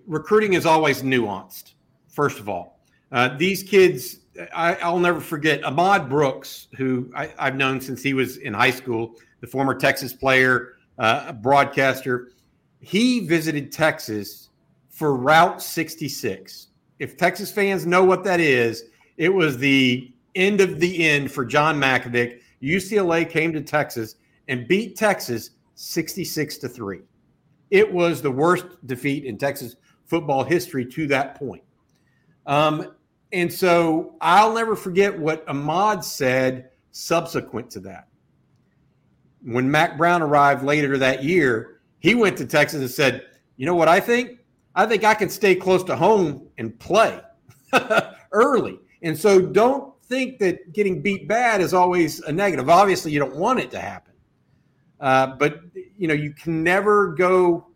recruiting 0.07 0.53
is 0.53 0.65
always 0.65 1.01
nuanced. 1.01 1.73
First 2.07 2.39
of 2.39 2.47
all, 2.47 2.79
uh, 3.11 3.37
these 3.37 3.63
kids, 3.63 4.19
I, 4.53 4.89
will 4.89 4.99
never 4.99 5.19
forget 5.19 5.63
Ahmad 5.63 6.09
Brooks, 6.09 6.67
who 6.77 7.11
I, 7.15 7.31
have 7.37 7.55
known 7.55 7.81
since 7.81 8.01
he 8.01 8.13
was 8.13 8.37
in 8.37 8.53
high 8.53 8.71
school, 8.71 9.15
the 9.41 9.47
former 9.47 9.75
Texas 9.75 10.13
player, 10.13 10.75
uh, 10.97 11.33
broadcaster. 11.33 12.31
He 12.79 13.21
visited 13.21 13.71
Texas 13.71 14.49
for 14.89 15.15
Route 15.15 15.61
66. 15.61 16.67
If 16.99 17.17
Texas 17.17 17.51
fans 17.51 17.85
know 17.85 18.03
what 18.03 18.23
that 18.23 18.39
is, 18.39 18.85
it 19.17 19.33
was 19.33 19.57
the 19.57 20.13
end 20.35 20.61
of 20.61 20.79
the 20.79 21.05
end 21.05 21.31
for 21.31 21.45
John 21.45 21.79
Mackovic 21.79 22.39
UCLA 22.61 23.29
came 23.29 23.53
to 23.53 23.61
Texas 23.61 24.15
and 24.47 24.67
beat 24.67 24.95
Texas 24.95 25.51
66 25.75 26.57
to 26.57 26.69
3. 26.69 27.01
It 27.71 27.91
was 27.91 28.21
the 28.21 28.31
worst 28.31 28.65
defeat 28.85 29.25
in 29.25 29.37
Texas 29.37 29.75
football 30.05 30.43
history 30.43 30.85
to 30.85 31.07
that 31.07 31.35
point. 31.35 31.63
Um, 32.45 32.93
and 33.31 33.51
so 33.51 34.15
I'll 34.21 34.53
never 34.53 34.75
forget 34.75 35.17
what 35.17 35.47
Ahmad 35.47 36.03
said 36.03 36.69
subsequent 36.91 37.69
to 37.71 37.79
that. 37.81 38.07
When 39.43 39.69
Mack 39.69 39.97
Brown 39.97 40.21
arrived 40.21 40.63
later 40.63 40.97
that 40.97 41.23
year, 41.23 41.81
he 41.99 42.15
went 42.15 42.37
to 42.37 42.45
Texas 42.45 42.81
and 42.81 42.89
said, 42.89 43.25
You 43.57 43.65
know 43.65 43.75
what 43.75 43.87
I 43.87 43.99
think? 43.99 44.39
I 44.75 44.85
think 44.85 45.03
I 45.03 45.13
can 45.13 45.29
stay 45.29 45.55
close 45.55 45.83
to 45.85 45.95
home 45.95 46.47
and 46.57 46.77
play 46.79 47.19
early. 48.31 48.79
And 49.01 49.17
so 49.17 49.41
don't 49.41 49.93
think 50.03 50.39
that 50.39 50.73
getting 50.73 51.01
beat 51.01 51.27
bad 51.27 51.61
is 51.61 51.73
always 51.73 52.19
a 52.21 52.31
negative. 52.31 52.69
Obviously, 52.69 53.11
you 53.11 53.19
don't 53.19 53.35
want 53.35 53.59
it 53.59 53.71
to 53.71 53.79
happen. 53.79 54.04
Uh, 54.99 55.27
but, 55.27 55.61
you 55.97 56.07
know, 56.07 56.13
you 56.13 56.31
can 56.31 56.63
never 56.63 57.13
go 57.13 57.67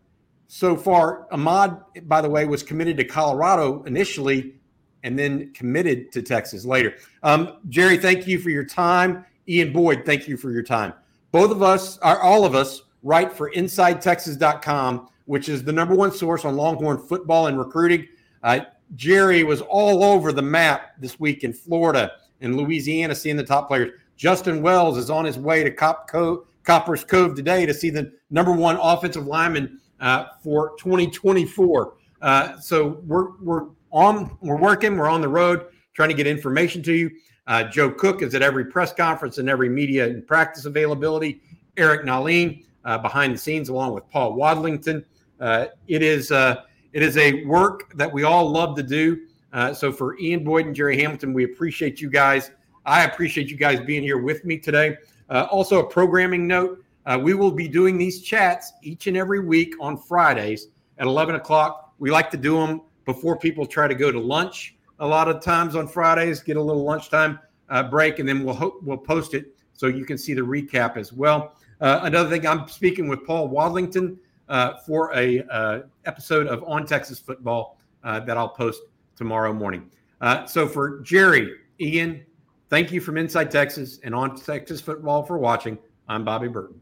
so 0.48 0.76
far. 0.76 1.26
Ahmad, 1.32 1.80
by 2.02 2.20
the 2.20 2.28
way, 2.28 2.44
was 2.44 2.62
committed 2.62 2.96
to 2.96 3.04
Colorado 3.04 3.82
initially 3.84 4.54
and 5.02 5.18
then 5.18 5.52
committed 5.52 6.12
to 6.12 6.22
Texas 6.22 6.64
later. 6.64 6.94
Um, 7.22 7.58
Jerry, 7.68 7.96
thank 7.96 8.26
you 8.26 8.38
for 8.38 8.50
your 8.50 8.64
time. 8.64 9.24
Ian 9.48 9.72
Boyd, 9.72 10.04
thank 10.04 10.28
you 10.28 10.36
for 10.36 10.50
your 10.50 10.62
time. 10.62 10.92
Both 11.32 11.50
of 11.50 11.62
us, 11.62 11.98
are 11.98 12.20
all 12.20 12.44
of 12.44 12.54
us, 12.54 12.82
write 13.02 13.32
for 13.32 13.50
InsideTexas.com, 13.52 15.08
which 15.26 15.48
is 15.48 15.62
the 15.64 15.72
number 15.72 15.94
one 15.94 16.12
source 16.12 16.44
on 16.44 16.56
Longhorn 16.56 16.98
football 16.98 17.46
and 17.46 17.58
recruiting. 17.58 18.08
Uh, 18.42 18.60
Jerry 18.96 19.44
was 19.44 19.60
all 19.60 20.02
over 20.02 20.32
the 20.32 20.42
map 20.42 20.92
this 20.98 21.20
week 21.20 21.44
in 21.44 21.52
Florida 21.52 22.12
and 22.40 22.56
Louisiana, 22.56 23.14
seeing 23.14 23.36
the 23.36 23.44
top 23.44 23.68
players. 23.68 23.92
Justin 24.16 24.62
Wells 24.62 24.98
is 24.98 25.10
on 25.10 25.24
his 25.24 25.38
way 25.38 25.62
to 25.62 25.70
Cop 25.70 26.10
Co- 26.10 26.44
Copperas 26.64 27.04
Cove 27.04 27.34
today 27.34 27.66
to 27.66 27.74
see 27.74 27.90
the 27.90 28.12
number 28.30 28.52
one 28.52 28.76
offensive 28.76 29.26
lineman 29.26 29.80
uh, 30.00 30.26
for 30.42 30.76
2024. 30.78 31.94
Uh, 32.22 32.58
so 32.58 33.00
we're 33.06 33.36
we're 33.38 33.66
on 33.92 34.36
we're 34.40 34.56
working 34.56 34.96
we're 34.96 35.08
on 35.08 35.20
the 35.20 35.28
road 35.28 35.66
trying 35.94 36.08
to 36.08 36.14
get 36.14 36.26
information 36.26 36.82
to 36.82 36.92
you. 36.92 37.10
Uh, 37.46 37.64
joe 37.64 37.90
cook 37.90 38.22
is 38.22 38.34
at 38.34 38.42
every 38.42 38.64
press 38.64 38.92
conference 38.92 39.38
and 39.38 39.48
every 39.48 39.68
media 39.68 40.06
and 40.06 40.26
practice 40.26 40.64
availability. 40.64 41.40
Eric 41.76 42.02
nahlin 42.02 42.64
uh, 42.84 42.98
behind 42.98 43.34
the 43.34 43.38
scenes 43.38 43.68
along 43.68 43.94
with 43.94 44.08
paul 44.10 44.36
wadlington. 44.36 45.04
Uh, 45.40 45.66
it 45.88 46.02
is 46.02 46.30
uh, 46.30 46.62
it 46.92 47.02
is 47.02 47.16
a 47.16 47.44
work 47.44 47.92
that 47.96 48.12
we 48.12 48.22
all 48.22 48.50
love 48.50 48.76
to 48.76 48.82
do. 48.82 49.26
So 49.74 49.92
for 49.92 50.18
ian 50.18 50.44
boyd 50.44 50.66
and 50.66 50.76
jerry 50.76 51.00
hamilton 51.00 51.32
we 51.32 51.44
appreciate 51.44 52.00
you 52.00 52.10
guys. 52.10 52.50
I 52.84 53.04
appreciate 53.04 53.50
you 53.50 53.56
guys 53.56 53.80
being 53.80 54.02
here 54.02 54.18
with 54.18 54.44
me 54.44 54.58
today 54.58 54.96
uh, 55.30 55.46
also 55.50 55.80
a 55.80 55.86
programming 55.88 56.46
note 56.46 56.84
we 57.22 57.34
will 57.34 57.50
be 57.50 57.66
doing 57.66 57.98
these 57.98 58.22
chats 58.22 58.72
each 58.82 59.08
and 59.08 59.16
every 59.16 59.40
week 59.40 59.74
on 59.80 59.96
fridays 59.96 60.68
at 60.98 61.06
11 61.06 61.34
o'clock 61.34 61.92
we 61.98 62.10
like 62.10 62.30
to 62.30 62.36
do 62.36 62.54
them 62.54 62.80
before 63.04 63.36
people 63.36 63.66
try 63.66 63.88
to 63.88 63.94
go 63.94 64.10
to 64.10 64.18
lunch. 64.18 64.76
A 64.98 65.06
lot 65.06 65.28
of 65.28 65.42
times 65.42 65.76
on 65.76 65.88
Fridays, 65.88 66.40
get 66.40 66.56
a 66.56 66.62
little 66.62 66.84
lunchtime 66.84 67.38
uh, 67.68 67.84
break, 67.84 68.18
and 68.18 68.28
then 68.28 68.44
we'll 68.44 68.54
ho- 68.54 68.78
we'll 68.82 68.98
post 68.98 69.34
it 69.34 69.54
so 69.72 69.86
you 69.86 70.04
can 70.04 70.18
see 70.18 70.34
the 70.34 70.40
recap 70.40 70.96
as 70.96 71.12
well. 71.12 71.56
Uh, 71.80 72.00
another 72.02 72.28
thing, 72.28 72.46
I'm 72.46 72.68
speaking 72.68 73.08
with 73.08 73.24
Paul 73.26 73.48
Wadlington 73.48 74.18
uh, 74.48 74.74
for 74.86 75.14
a 75.14 75.42
uh, 75.50 75.80
episode 76.04 76.46
of 76.46 76.62
On 76.64 76.84
Texas 76.86 77.18
Football 77.18 77.78
uh, 78.04 78.20
that 78.20 78.36
I'll 78.36 78.48
post 78.48 78.82
tomorrow 79.16 79.52
morning. 79.52 79.90
Uh, 80.20 80.44
so 80.44 80.68
for 80.68 81.00
Jerry, 81.00 81.54
Ian, 81.80 82.24
thank 82.70 82.90
you 82.92 83.00
from 83.00 83.18
Inside 83.18 83.50
Texas 83.50 84.00
and 84.04 84.14
On 84.14 84.34
Texas 84.34 84.80
Football 84.80 85.24
for 85.24 85.36
watching. 85.36 85.78
I'm 86.08 86.24
Bobby 86.24 86.48
Burton. 86.48 86.80